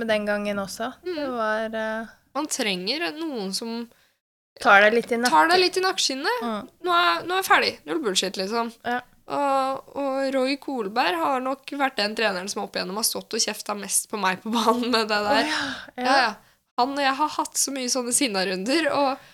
med 0.00 0.08
den 0.08 0.24
gangen 0.28 0.58
også. 0.62 0.92
Det 1.04 1.16
Mm. 1.26 1.36
var 1.36 1.76
uh... 1.76 2.14
Man 2.36 2.46
trenger 2.52 3.10
noen 3.16 3.52
som 3.56 3.86
Tar 4.60 4.80
deg 4.86 4.94
litt 4.96 5.12
i 5.12 5.16
nakken. 5.20 5.32
tar 5.34 5.48
deg 5.52 5.60
litt 5.60 5.76
i 5.76 5.82
nakkeskinnet. 5.84 6.40
Mm. 6.40 6.68
Nå 6.88 6.96
nå 7.28 7.34
er 7.36 7.42
jeg 7.42 7.46
ferdig. 7.50 7.72
Null 7.84 8.00
bullshit, 8.00 8.36
liksom. 8.40 8.72
Ja. 8.88 9.02
Og, 9.26 9.94
og 9.98 10.18
Roy 10.34 10.54
Kolberg 10.62 11.18
har 11.18 11.40
nok 11.42 11.72
vært 11.78 11.96
den 11.98 12.14
treneren 12.18 12.50
som 12.50 12.62
opp 12.62 12.76
igjennom 12.76 13.00
har 13.00 13.06
stått 13.08 13.34
og 13.34 13.42
kjefta 13.42 13.74
mest 13.78 14.06
på 14.10 14.20
meg 14.22 14.38
på 14.42 14.52
banen 14.54 14.92
med 14.92 15.08
det 15.10 15.22
der. 15.28 15.40
ja. 15.50 15.62
Ja, 15.96 16.04
Ja. 16.04 16.18
ja. 16.24 16.34
Han 16.76 16.92
og 16.92 17.00
jeg 17.00 17.16
har 17.16 17.32
hatt 17.38 17.56
så 17.56 17.72
mye 17.72 17.88
sånne 17.88 18.12
sinnarunder, 18.12 18.90
og, 18.92 19.28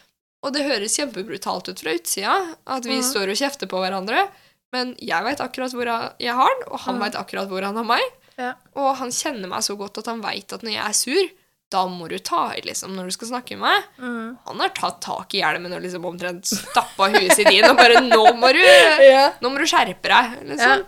og 0.47 0.53
det 0.55 0.62
høres 0.62 0.95
kjempebrutalt 0.95 1.72
ut 1.72 1.80
fra 1.82 1.95
utsida 1.99 2.34
at 2.70 2.86
vi 2.86 3.01
mm. 3.01 3.07
står 3.09 3.32
og 3.32 3.40
kjefter 3.40 3.70
på 3.70 3.80
hverandre, 3.82 4.28
men 4.72 4.95
jeg 5.03 5.26
veit 5.26 5.43
akkurat 5.43 5.74
hvor 5.74 5.90
jeg 5.90 6.36
har 6.38 6.53
den, 6.55 6.68
og 6.70 6.84
han 6.86 7.01
mm. 7.01 7.03
vet 7.03 7.18
akkurat 7.18 7.51
hvor 7.51 7.66
han 7.66 7.80
har 7.80 7.88
meg. 7.88 8.05
Ja. 8.38 8.53
Og 8.78 8.95
han 9.03 9.11
kjenner 9.12 9.51
meg 9.51 9.66
så 9.66 9.74
godt 9.76 9.99
at 10.01 10.09
han 10.09 10.22
veit 10.22 10.55
at 10.55 10.62
når 10.64 10.76
jeg 10.76 10.84
er 10.86 10.97
sur, 10.97 11.32
da 11.73 11.83
må 11.89 12.07
du 12.12 12.18
ta 12.20 12.43
i, 12.57 12.61
liksom, 12.66 12.93
når 12.97 13.09
du 13.09 13.14
skal 13.16 13.29
snakke 13.33 13.57
med 13.59 13.64
meg. 13.66 13.87
Mm. 14.05 14.39
Han 14.47 14.61
har 14.64 14.73
tatt 14.77 15.01
tak 15.05 15.35
i 15.35 15.41
hjelmen 15.43 15.73
og 15.77 15.81
liksom 15.85 16.05
omtrent 16.09 16.47
stappa 16.51 17.09
huet 17.14 17.33
sitt 17.37 17.49
inn 17.51 17.64
og 17.70 17.77
bare 17.81 18.03
'Nå 18.05 18.23
må 18.39 18.53
du, 18.55 18.61
ja. 19.12 19.31
nå 19.40 19.51
må 19.53 19.59
du 19.62 19.66
skjerpe 19.70 20.12
deg', 20.12 20.36
liksom. 20.53 20.85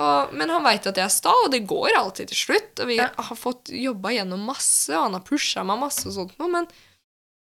Og, 0.00 0.30
men 0.38 0.48
han 0.54 0.62
veit 0.62 0.86
at 0.86 0.96
jeg 1.00 1.04
er 1.04 1.10
sta, 1.12 1.32
og 1.44 1.50
det 1.50 1.64
går 1.66 1.96
alltid 1.98 2.28
til 2.30 2.38
slutt. 2.44 2.78
Og 2.84 2.86
vi 2.92 2.96
Ja. 3.00 3.08
har 3.16 3.36
fått 3.36 3.72
jobba 3.74 4.12
gjennom 4.14 4.44
masse, 4.46 4.92
og 4.94 5.02
han 5.08 5.16
har 5.18 5.24
pusha 5.26 5.64
meg 5.66 5.80
masse 5.82 6.06
og 6.06 6.14
sånt 6.14 6.36
noe, 6.38 6.48
men, 6.48 6.68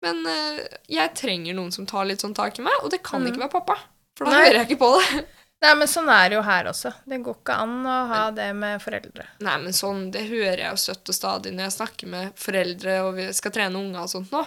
men 0.03 0.25
eh, 0.27 0.59
jeg 0.91 1.13
trenger 1.15 1.55
noen 1.55 1.71
som 1.71 1.85
tar 1.87 2.03
litt 2.09 2.19
sånn 2.25 2.35
tak 2.35 2.59
i 2.59 2.65
meg, 2.65 2.75
og 2.83 2.91
det 2.91 3.01
kan 3.01 3.21
Mm. 3.23 3.31
ikke 3.31 3.43
være 3.45 3.55
pappa. 3.55 3.77
For 4.17 4.25
da 4.25 4.31
Nei. 4.35 4.43
hører 4.49 4.59
jeg 4.59 4.69
ikke 4.69 4.83
på 4.83 4.91
det. 4.99 5.25
Nei, 5.63 5.71
men 5.79 5.87
sånn 5.87 6.09
er 6.11 6.25
det 6.29 6.35
jo 6.35 6.43
her 6.43 6.67
også. 6.67 6.91
Det 7.07 7.21
går 7.23 7.37
ikke 7.39 7.55
an 7.63 7.75
å 7.87 7.95
ha 8.09 8.23
det 8.35 8.49
med 8.57 8.81
foreldre. 8.83 9.29
Nei, 9.45 9.55
men 9.63 9.75
sånn, 9.75 10.09
det 10.11 10.25
hører 10.27 10.59
jeg 10.59 10.75
jo 10.75 10.81
støtt 10.81 11.11
og 11.13 11.15
stadig 11.15 11.53
når 11.55 11.69
jeg 11.69 11.75
snakker 11.77 12.11
med 12.11 12.33
foreldre 12.39 12.97
og 13.05 13.13
vi 13.15 13.27
skal 13.37 13.53
trene 13.55 13.79
unger 13.79 14.01
og 14.03 14.11
sånt 14.11 14.33
nå. 14.35 14.43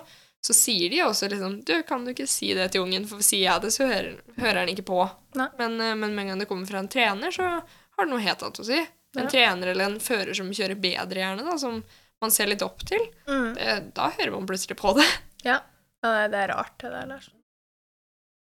Så 0.46 0.54
sier 0.54 0.92
de 0.92 1.00
også 1.02 1.26
liksom 1.32 1.56
Du, 1.66 1.72
kan 1.88 2.04
du 2.04 2.12
ikke 2.12 2.28
si 2.30 2.52
det 2.54 2.68
til 2.74 2.84
ungen? 2.84 3.06
For 3.08 3.24
sier 3.24 3.48
jeg 3.48 3.64
det, 3.64 3.72
så 3.74 3.88
hører, 3.88 4.20
hører 4.36 4.60
han 4.60 4.70
ikke 4.70 4.84
på. 4.86 5.00
Nei. 5.40 5.48
Men, 5.58 5.80
eh, 5.80 5.94
men 5.98 6.12
med 6.14 6.22
en 6.22 6.30
gang 6.32 6.42
det 6.44 6.48
kommer 6.52 6.68
fra 6.68 6.82
en 6.84 6.90
trener, 6.92 7.34
så 7.34 7.48
har 7.56 8.04
det 8.04 8.12
noe 8.12 8.22
helt 8.22 8.44
annet 8.44 8.60
å 8.62 8.66
si. 8.68 8.78
En 9.16 9.24
Ja. 9.24 9.30
trener 9.32 9.72
eller 9.72 9.88
en 9.88 9.98
fører 9.98 10.36
som 10.36 10.52
kjører 10.52 10.78
bedre, 10.78 11.22
gjerne, 11.24 11.42
da, 11.48 11.56
som 11.58 11.80
man 12.20 12.30
ser 12.30 12.46
litt 12.52 12.62
opp 12.62 12.84
til. 12.86 13.02
Mm. 13.26 13.54
Det, 13.56 13.94
da 13.96 14.10
hører 14.10 14.36
man 14.36 14.46
plutselig 14.46 14.76
på 14.76 14.92
det. 15.00 15.08
Ja. 15.48 15.60
ja 16.04 16.28
det 16.28 16.44
er 16.44 16.52
rart, 16.52 16.76
det 16.78 16.92
der. 16.92 17.06
Lars. 17.10 17.30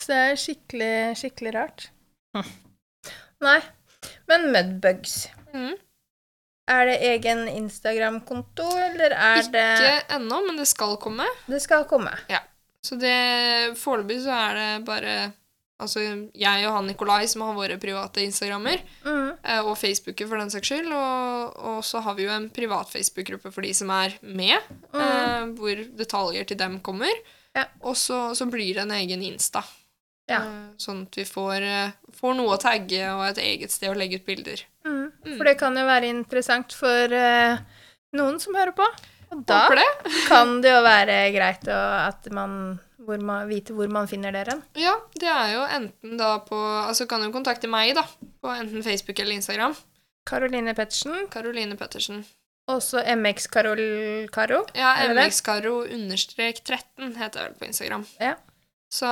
Så 0.02 0.12
det 0.12 0.22
er 0.24 0.40
skikkelig, 0.40 0.94
skikkelig 1.20 1.54
rart. 1.60 1.90
Nei. 3.48 3.60
Men 4.28 4.50
Mudbugs, 4.54 5.28
Mm. 5.54 5.76
er 6.74 6.86
det 6.90 6.96
egen 7.12 7.44
Instagram-konto, 7.52 8.66
eller 8.88 9.14
er 9.14 9.44
det 9.54 9.66
Ikke 9.78 10.16
ennå, 10.16 10.40
men 10.48 10.58
det 10.58 10.66
skal 10.68 10.96
komme. 10.98 11.28
Det 11.46 11.60
skal 11.62 11.86
komme. 11.86 12.14
Så 12.84 12.98
det 13.00 13.78
foreløpig 13.80 14.18
så 14.26 14.34
er 14.50 14.60
det 14.60 14.86
bare 14.88 15.14
Altså 15.84 16.00
jeg 16.38 16.66
og 16.68 16.76
han 16.78 16.86
Nikolai 16.88 17.26
som 17.28 17.42
har 17.44 17.56
våre 17.58 17.76
private 17.82 18.22
Instagrammer. 18.24 18.80
Mm. 19.04 19.32
eh, 19.44 19.60
og 19.66 19.76
Facebooker 19.78 20.28
for 20.30 20.38
den 20.40 20.50
saks 20.54 20.70
skyld. 20.70 20.88
Og, 20.96 21.58
og 21.60 21.80
så 21.84 22.00
har 22.06 22.14
vi 22.16 22.24
jo 22.24 22.32
en 22.32 22.46
privat 22.54 22.88
Facebook-gruppe 22.94 23.52
for 23.52 23.62
de 23.66 23.74
som 23.76 23.90
er 23.92 24.14
med, 24.22 24.56
eh, 24.94 25.46
hvor 25.58 25.82
detaljer 25.98 26.46
til 26.48 26.58
dem 26.62 26.78
kommer. 26.80 27.12
Ja. 27.58 27.66
Og 27.82 27.98
så, 28.00 28.30
så 28.38 28.46
blir 28.48 28.78
det 28.78 28.86
en 28.86 28.96
egen 28.96 29.26
Insta. 29.28 29.64
Ja. 30.30 30.40
Eh, 30.44 30.68
Sånn 30.82 31.04
at 31.08 31.18
vi 31.20 31.26
får, 31.28 31.66
eh, 31.68 31.96
får 32.16 32.36
noe 32.38 32.56
å 32.56 32.62
tagge 32.62 33.02
og 33.12 33.26
et 33.32 33.42
eget 33.44 33.74
sted 33.74 33.92
å 33.92 33.98
legge 33.98 34.22
ut 34.22 34.28
bilder. 34.28 34.64
Mm. 34.88 35.12
Mm. 35.26 35.38
For 35.38 35.48
det 35.50 35.58
kan 35.60 35.78
jo 35.80 35.86
være 35.88 36.12
interessant 36.12 36.76
for 36.76 37.16
uh, 37.16 37.60
noen 38.18 38.40
som 38.44 38.56
hører 38.56 38.76
på. 38.78 38.88
Og 39.34 39.44
da 39.50 39.66
det. 39.74 39.88
kan 40.32 40.60
det 40.64 40.74
jo 40.74 40.82
være 40.86 41.18
greit 41.36 41.68
å, 41.72 41.80
at 42.04 42.28
man, 42.36 42.78
hvor 43.04 43.24
man 43.24 43.48
vite 43.50 43.76
hvor 43.76 43.90
man 43.92 44.08
finner 44.12 44.36
dere. 44.36 44.60
Ja, 44.80 44.96
det 45.20 45.32
er 45.32 45.56
jo 45.56 45.66
enten 45.80 46.20
da 46.20 46.36
på 46.46 46.60
Altså 46.84 47.08
kan 47.10 47.24
du 47.24 47.32
kontakte 47.34 47.72
meg, 47.72 47.96
da. 47.98 48.06
På 48.44 48.54
enten 48.54 48.86
Facebook 48.86 49.20
eller 49.20 49.40
Instagram. 49.40 49.76
Karoline 50.28 50.76
Pettersen. 50.78 51.28
Karoline 51.32 51.76
Pettersen. 51.80 52.24
Også 52.72 53.02
MX 53.04 53.50
Karol 53.52 53.82
Karo. 54.32 54.62
Ja, 54.78 54.94
MX-Karo 55.12 55.82
understrek 55.84 56.62
13 56.64 57.18
heter 57.20 57.42
jeg 57.42 57.50
vel 57.50 57.58
på 57.60 57.68
Instagram. 57.68 58.06
Ja. 58.24 58.38
Så, 58.94 59.10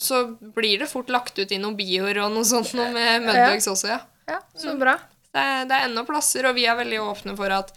så 0.00 0.22
blir 0.56 0.78
det 0.80 0.88
fort 0.88 1.10
lagt 1.12 1.36
ut 1.38 1.50
i 1.52 1.58
noen 1.60 1.76
bioer 1.76 2.22
og 2.24 2.32
noe 2.32 2.46
sånt 2.48 2.70
noe 2.78 2.88
med 2.94 3.26
Mudbugs 3.26 3.68
også, 3.68 3.90
ja. 3.92 3.98
Ja, 4.28 4.38
så 4.56 4.72
bra. 4.80 4.94
Det 5.34 5.44
det 5.68 5.76
er 5.76 5.86
ennå 5.90 6.06
plasser, 6.08 6.48
og 6.48 6.56
vi 6.56 6.64
er 6.68 6.76
veldig 6.78 7.00
åpne 7.04 7.34
for 7.36 7.52
at, 7.52 7.74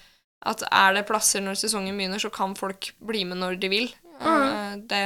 at 0.47 0.63
er 0.71 0.95
det 0.95 1.05
plasser 1.09 1.43
når 1.43 1.59
sesongen 1.59 1.97
begynner, 1.99 2.19
så 2.23 2.31
kan 2.31 2.55
folk 2.59 2.93
bli 3.03 3.25
med 3.27 3.41
når 3.43 3.59
de 3.59 3.69
vil. 3.71 3.89
Mm. 4.21 4.85
Det, 4.87 5.03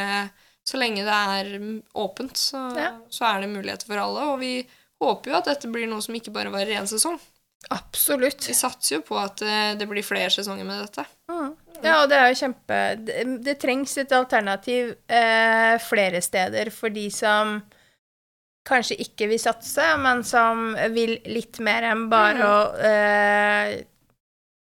så 0.68 0.78
lenge 0.82 1.06
det 1.08 1.18
er 1.40 1.52
åpent, 2.06 2.38
så, 2.38 2.68
Ja. 2.78 2.92
så 3.10 3.26
er 3.32 3.42
det 3.46 3.54
muligheter 3.56 3.90
for 3.90 4.02
alle. 4.02 4.28
Og 4.34 4.40
vi 4.44 4.54
håper 5.02 5.32
jo 5.32 5.38
at 5.40 5.50
dette 5.50 5.70
blir 5.74 5.90
noe 5.90 6.06
som 6.06 6.18
ikke 6.18 6.34
bare 6.36 6.54
varer 6.54 6.78
én 6.82 6.90
sesong. 6.90 7.18
Absolutt. 7.74 8.46
Vi 8.46 8.54
satser 8.54 9.00
jo 9.00 9.06
på 9.08 9.18
at 9.18 9.42
eh, 9.42 9.74
det 9.80 9.90
blir 9.90 10.06
flere 10.06 10.30
sesonger 10.30 10.68
med 10.68 10.84
dette. 10.86 11.06
Mm. 11.32 11.55
Ja, 11.84 12.02
og 12.04 12.10
det 12.10 12.18
er 12.18 12.30
jo 12.32 12.38
kjempe 12.40 12.78
Det, 13.04 13.24
det 13.46 13.56
trengs 13.62 13.98
et 14.02 14.12
alternativ 14.16 14.94
eh, 15.12 15.76
flere 15.84 16.22
steder 16.24 16.70
for 16.74 16.90
de 16.94 17.10
som 17.12 17.58
kanskje 18.66 18.96
ikke 19.04 19.28
vil 19.30 19.38
satse, 19.42 19.84
men 20.02 20.24
som 20.26 20.72
vil 20.96 21.20
litt 21.30 21.60
mer 21.62 21.86
enn 21.92 22.08
bare 22.10 22.46
å 22.50 22.62
eh, 22.82 23.74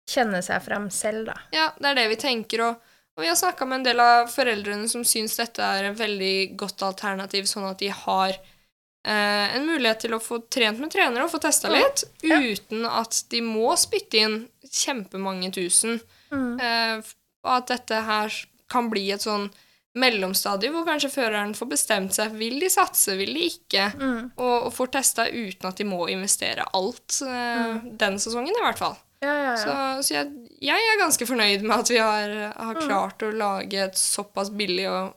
kjenne 0.10 0.40
seg 0.42 0.64
frem 0.66 0.88
selv, 0.94 1.28
da. 1.30 1.36
Ja, 1.54 1.68
det 1.78 1.92
er 1.92 2.00
det 2.00 2.08
vi 2.16 2.18
tenker, 2.24 2.64
og, 2.66 2.80
og 3.14 3.22
vi 3.22 3.30
har 3.30 3.38
snakka 3.38 3.68
med 3.70 3.82
en 3.82 3.86
del 3.92 4.02
av 4.02 4.32
foreldrene 4.34 4.90
som 4.90 5.04
syns 5.06 5.38
dette 5.38 5.62
er 5.62 5.92
et 5.92 6.00
veldig 6.00 6.34
godt 6.58 6.82
alternativ, 6.88 7.46
sånn 7.52 7.68
at 7.70 7.78
de 7.84 7.92
har 7.94 8.34
eh, 8.34 9.54
en 9.60 9.70
mulighet 9.70 10.02
til 10.08 10.18
å 10.18 10.22
få 10.24 10.42
trent 10.52 10.82
med 10.82 10.90
trenere 10.96 11.28
og 11.28 11.32
få 11.36 11.44
testa 11.46 11.70
litt, 11.70 12.02
Ja. 12.26 12.42
uten 12.42 12.88
at 12.90 13.22
de 13.30 13.44
må 13.46 13.70
spytte 13.78 14.18
inn 14.18 14.40
kjempemange 14.66 15.54
tusen. 15.62 16.02
Mm. 16.32 16.60
Eh, 16.60 17.02
og 17.44 17.52
at 17.58 17.68
dette 17.68 18.02
her 18.06 18.34
kan 18.70 18.90
bli 18.90 19.10
et 19.12 19.22
sånn 19.26 19.50
mellomstadie 20.00 20.72
hvor 20.72 20.86
kanskje 20.88 21.10
føreren 21.12 21.54
får 21.58 21.68
bestemt 21.74 22.16
seg 22.16 22.32
vil 22.40 22.60
de 22.64 22.70
satse, 22.72 23.12
vil 23.20 23.34
de 23.36 23.48
ikke, 23.50 23.90
Mm. 24.00 24.32
og, 24.38 24.68
og 24.70 24.74
får 24.74 24.92
testa 24.94 25.26
uten 25.28 25.68
at 25.68 25.76
de 25.82 25.84
må 25.90 26.06
investere 26.10 26.64
alt 26.74 27.18
eh, 27.28 27.80
den 28.00 28.16
sesongen, 28.22 28.56
i 28.56 28.64
hvert 28.64 28.80
fall. 28.80 28.96
Ja, 29.22 29.34
ja, 29.36 29.56
Så, 29.60 29.68
ja. 29.70 30.02
så 30.02 30.14
jeg, 30.16 30.32
jeg 30.66 30.88
er 30.94 31.02
ganske 31.02 31.28
fornøyd 31.30 31.62
med 31.68 31.76
at 31.84 31.90
vi 31.92 31.98
har, 32.02 32.32
har 32.56 32.76
Mm. 32.80 32.88
klart 32.88 33.22
å 33.28 33.34
lage 33.36 33.84
et 33.84 34.00
såpass 34.00 34.50
billig 34.50 34.88
og, 34.90 35.14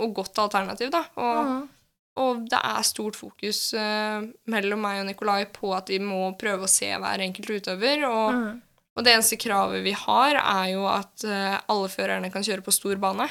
og 0.00 0.14
godt 0.14 0.38
alternativ, 0.38 0.90
da. 0.94 1.02
Og, 1.16 1.44
Mm. 1.44 1.68
og 2.16 2.44
det 2.48 2.60
er 2.62 2.82
stort 2.86 3.16
fokus 3.18 3.74
eh, 3.74 4.22
mellom 4.46 4.80
meg 4.80 5.00
og 5.02 5.06
Nikolai 5.10 5.44
på 5.50 5.74
at 5.76 5.88
vi 5.90 5.98
må 5.98 6.30
prøve 6.38 6.64
å 6.64 6.70
se 6.70 6.86
hver 6.94 7.18
enkelt 7.26 7.50
utøver. 7.50 8.06
Og, 8.08 8.32
Mm. 8.32 8.62
Og 8.96 9.04
det 9.04 9.12
eneste 9.14 9.36
kravet 9.42 9.82
vi 9.84 9.92
har, 9.92 10.36
er 10.38 10.68
jo 10.74 10.84
at 10.90 11.24
eh, 11.26 11.56
alle 11.68 11.88
førerne 11.90 12.30
kan 12.32 12.42
kjøre 12.46 12.62
på 12.66 12.72
stor 12.74 12.96
bane. 13.02 13.26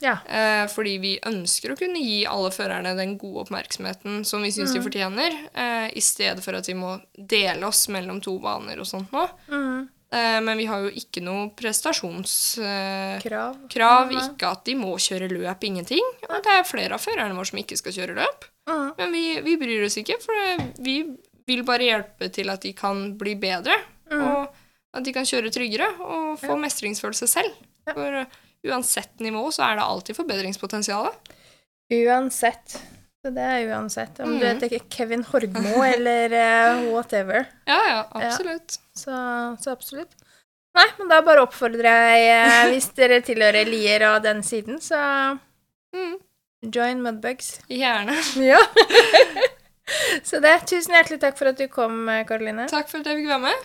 Ja. 0.00 0.14
Eh, 0.24 0.64
fordi 0.72 0.94
vi 1.02 1.12
ønsker 1.28 1.74
å 1.74 1.76
kunne 1.76 2.00
gi 2.00 2.22
alle 2.24 2.48
førerne 2.54 2.94
den 2.96 3.18
gode 3.20 3.42
oppmerksomheten 3.44 4.22
som 4.24 4.40
vi 4.40 4.48
syns 4.54 4.72
de 4.72 4.78
Mm. 4.80 4.84
fortjener, 4.86 5.34
eh, 5.52 5.90
i 5.92 6.00
stedet 6.00 6.40
for 6.42 6.54
at 6.56 6.66
vi 6.70 6.72
må 6.74 6.94
dele 7.18 7.66
oss 7.68 7.88
mellom 7.92 8.20
to 8.24 8.38
baner 8.40 8.80
og 8.80 8.86
sånt 8.88 9.10
nå. 9.12 9.26
Mm. 9.50 9.88
Eh, 10.12 10.40
men 10.40 10.56
vi 10.58 10.64
har 10.66 10.80
jo 10.86 10.90
ikke 10.90 11.20
noe 11.22 11.50
prestasjonskrav. 11.54 13.20
Krav. 13.22 13.56
krav, 13.70 14.10
Nei. 14.12 14.22
ikke 14.24 14.50
at 14.50 14.64
de 14.64 14.74
må 14.74 14.94
kjøre 14.96 15.28
løp, 15.30 15.62
ingenting. 15.68 16.02
Og 16.28 16.42
det 16.42 16.54
er 16.54 16.64
flere 16.66 16.94
av 16.96 17.00
førerne 17.04 17.36
våre 17.36 17.46
som 17.50 17.58
ikke 17.60 17.76
skal 17.78 17.92
kjøre 17.92 18.16
løp. 18.16 18.44
Mm. 18.70 18.88
Men 18.98 19.12
vi, 19.12 19.24
vi 19.44 19.56
bryr 19.60 19.84
oss 19.86 19.96
ikke, 20.00 20.18
for 20.22 20.64
vi 20.82 20.96
vil 21.46 21.62
bare 21.66 21.86
hjelpe 21.86 22.30
til 22.32 22.50
at 22.50 22.62
de 22.62 22.72
kan 22.72 23.16
bli 23.18 23.34
bedre. 23.40 23.76
Mm. 24.10 24.22
Og 24.22 24.59
at 24.94 25.04
de 25.06 25.12
kan 25.14 25.26
kjøre 25.28 25.50
tryggere 25.54 25.86
og 26.02 26.38
få 26.42 26.56
mestringsfølelse 26.58 27.28
selv. 27.30 27.52
Ja. 27.86 27.94
For 27.94 28.20
uh, 28.22 28.38
uansett 28.66 29.20
nivå 29.22 29.44
så 29.54 29.62
er 29.70 29.78
det 29.78 29.84
alltid 29.86 30.16
forbedringspotensial. 30.18 31.12
Uansett. 31.94 32.78
Så 33.20 33.30
det 33.36 33.44
er 33.44 33.66
uansett. 33.74 34.20
Om 34.24 34.38
du 34.38 34.46
Mm. 34.46 34.60
heter 34.60 34.78
Kevin 34.90 35.22
Horgmo 35.24 35.82
eller 35.94 36.32
eh, 36.32 36.84
whatever. 36.92 37.46
Ja, 37.68 37.78
ja, 37.88 38.00
absolutt. 38.16 38.78
Så, 38.96 39.12
så 39.60 39.70
absolutt. 39.74 40.14
Nei, 40.76 40.86
men 40.98 41.08
da 41.10 41.18
bare 41.26 41.42
oppfordrer 41.42 41.84
jeg, 42.14 42.26
eh, 42.30 42.68
hvis 42.72 42.88
dere 42.96 43.20
tilhører 43.26 43.66
Lier 43.68 44.04
og 44.14 44.22
den 44.26 44.42
siden, 44.46 44.80
så 44.80 45.00
Mm, 45.90 46.20
join 46.70 47.00
Mudbugs. 47.02 47.56
gjerne. 47.68 48.14
Ja. 48.50 48.60
så 50.22 50.38
det. 50.40 50.52
Tusen 50.70 50.94
hjertelig 50.94 51.18
takk 51.24 51.36
for 51.40 51.50
at 51.50 51.58
du 51.58 51.66
kom, 51.68 52.04
Karoline. 52.28 52.68
Takk 52.70 52.86
for 52.88 53.02
at 53.02 53.08
jeg 53.10 53.18
fikk 53.18 53.30
være 53.32 53.42
med. 53.48 53.64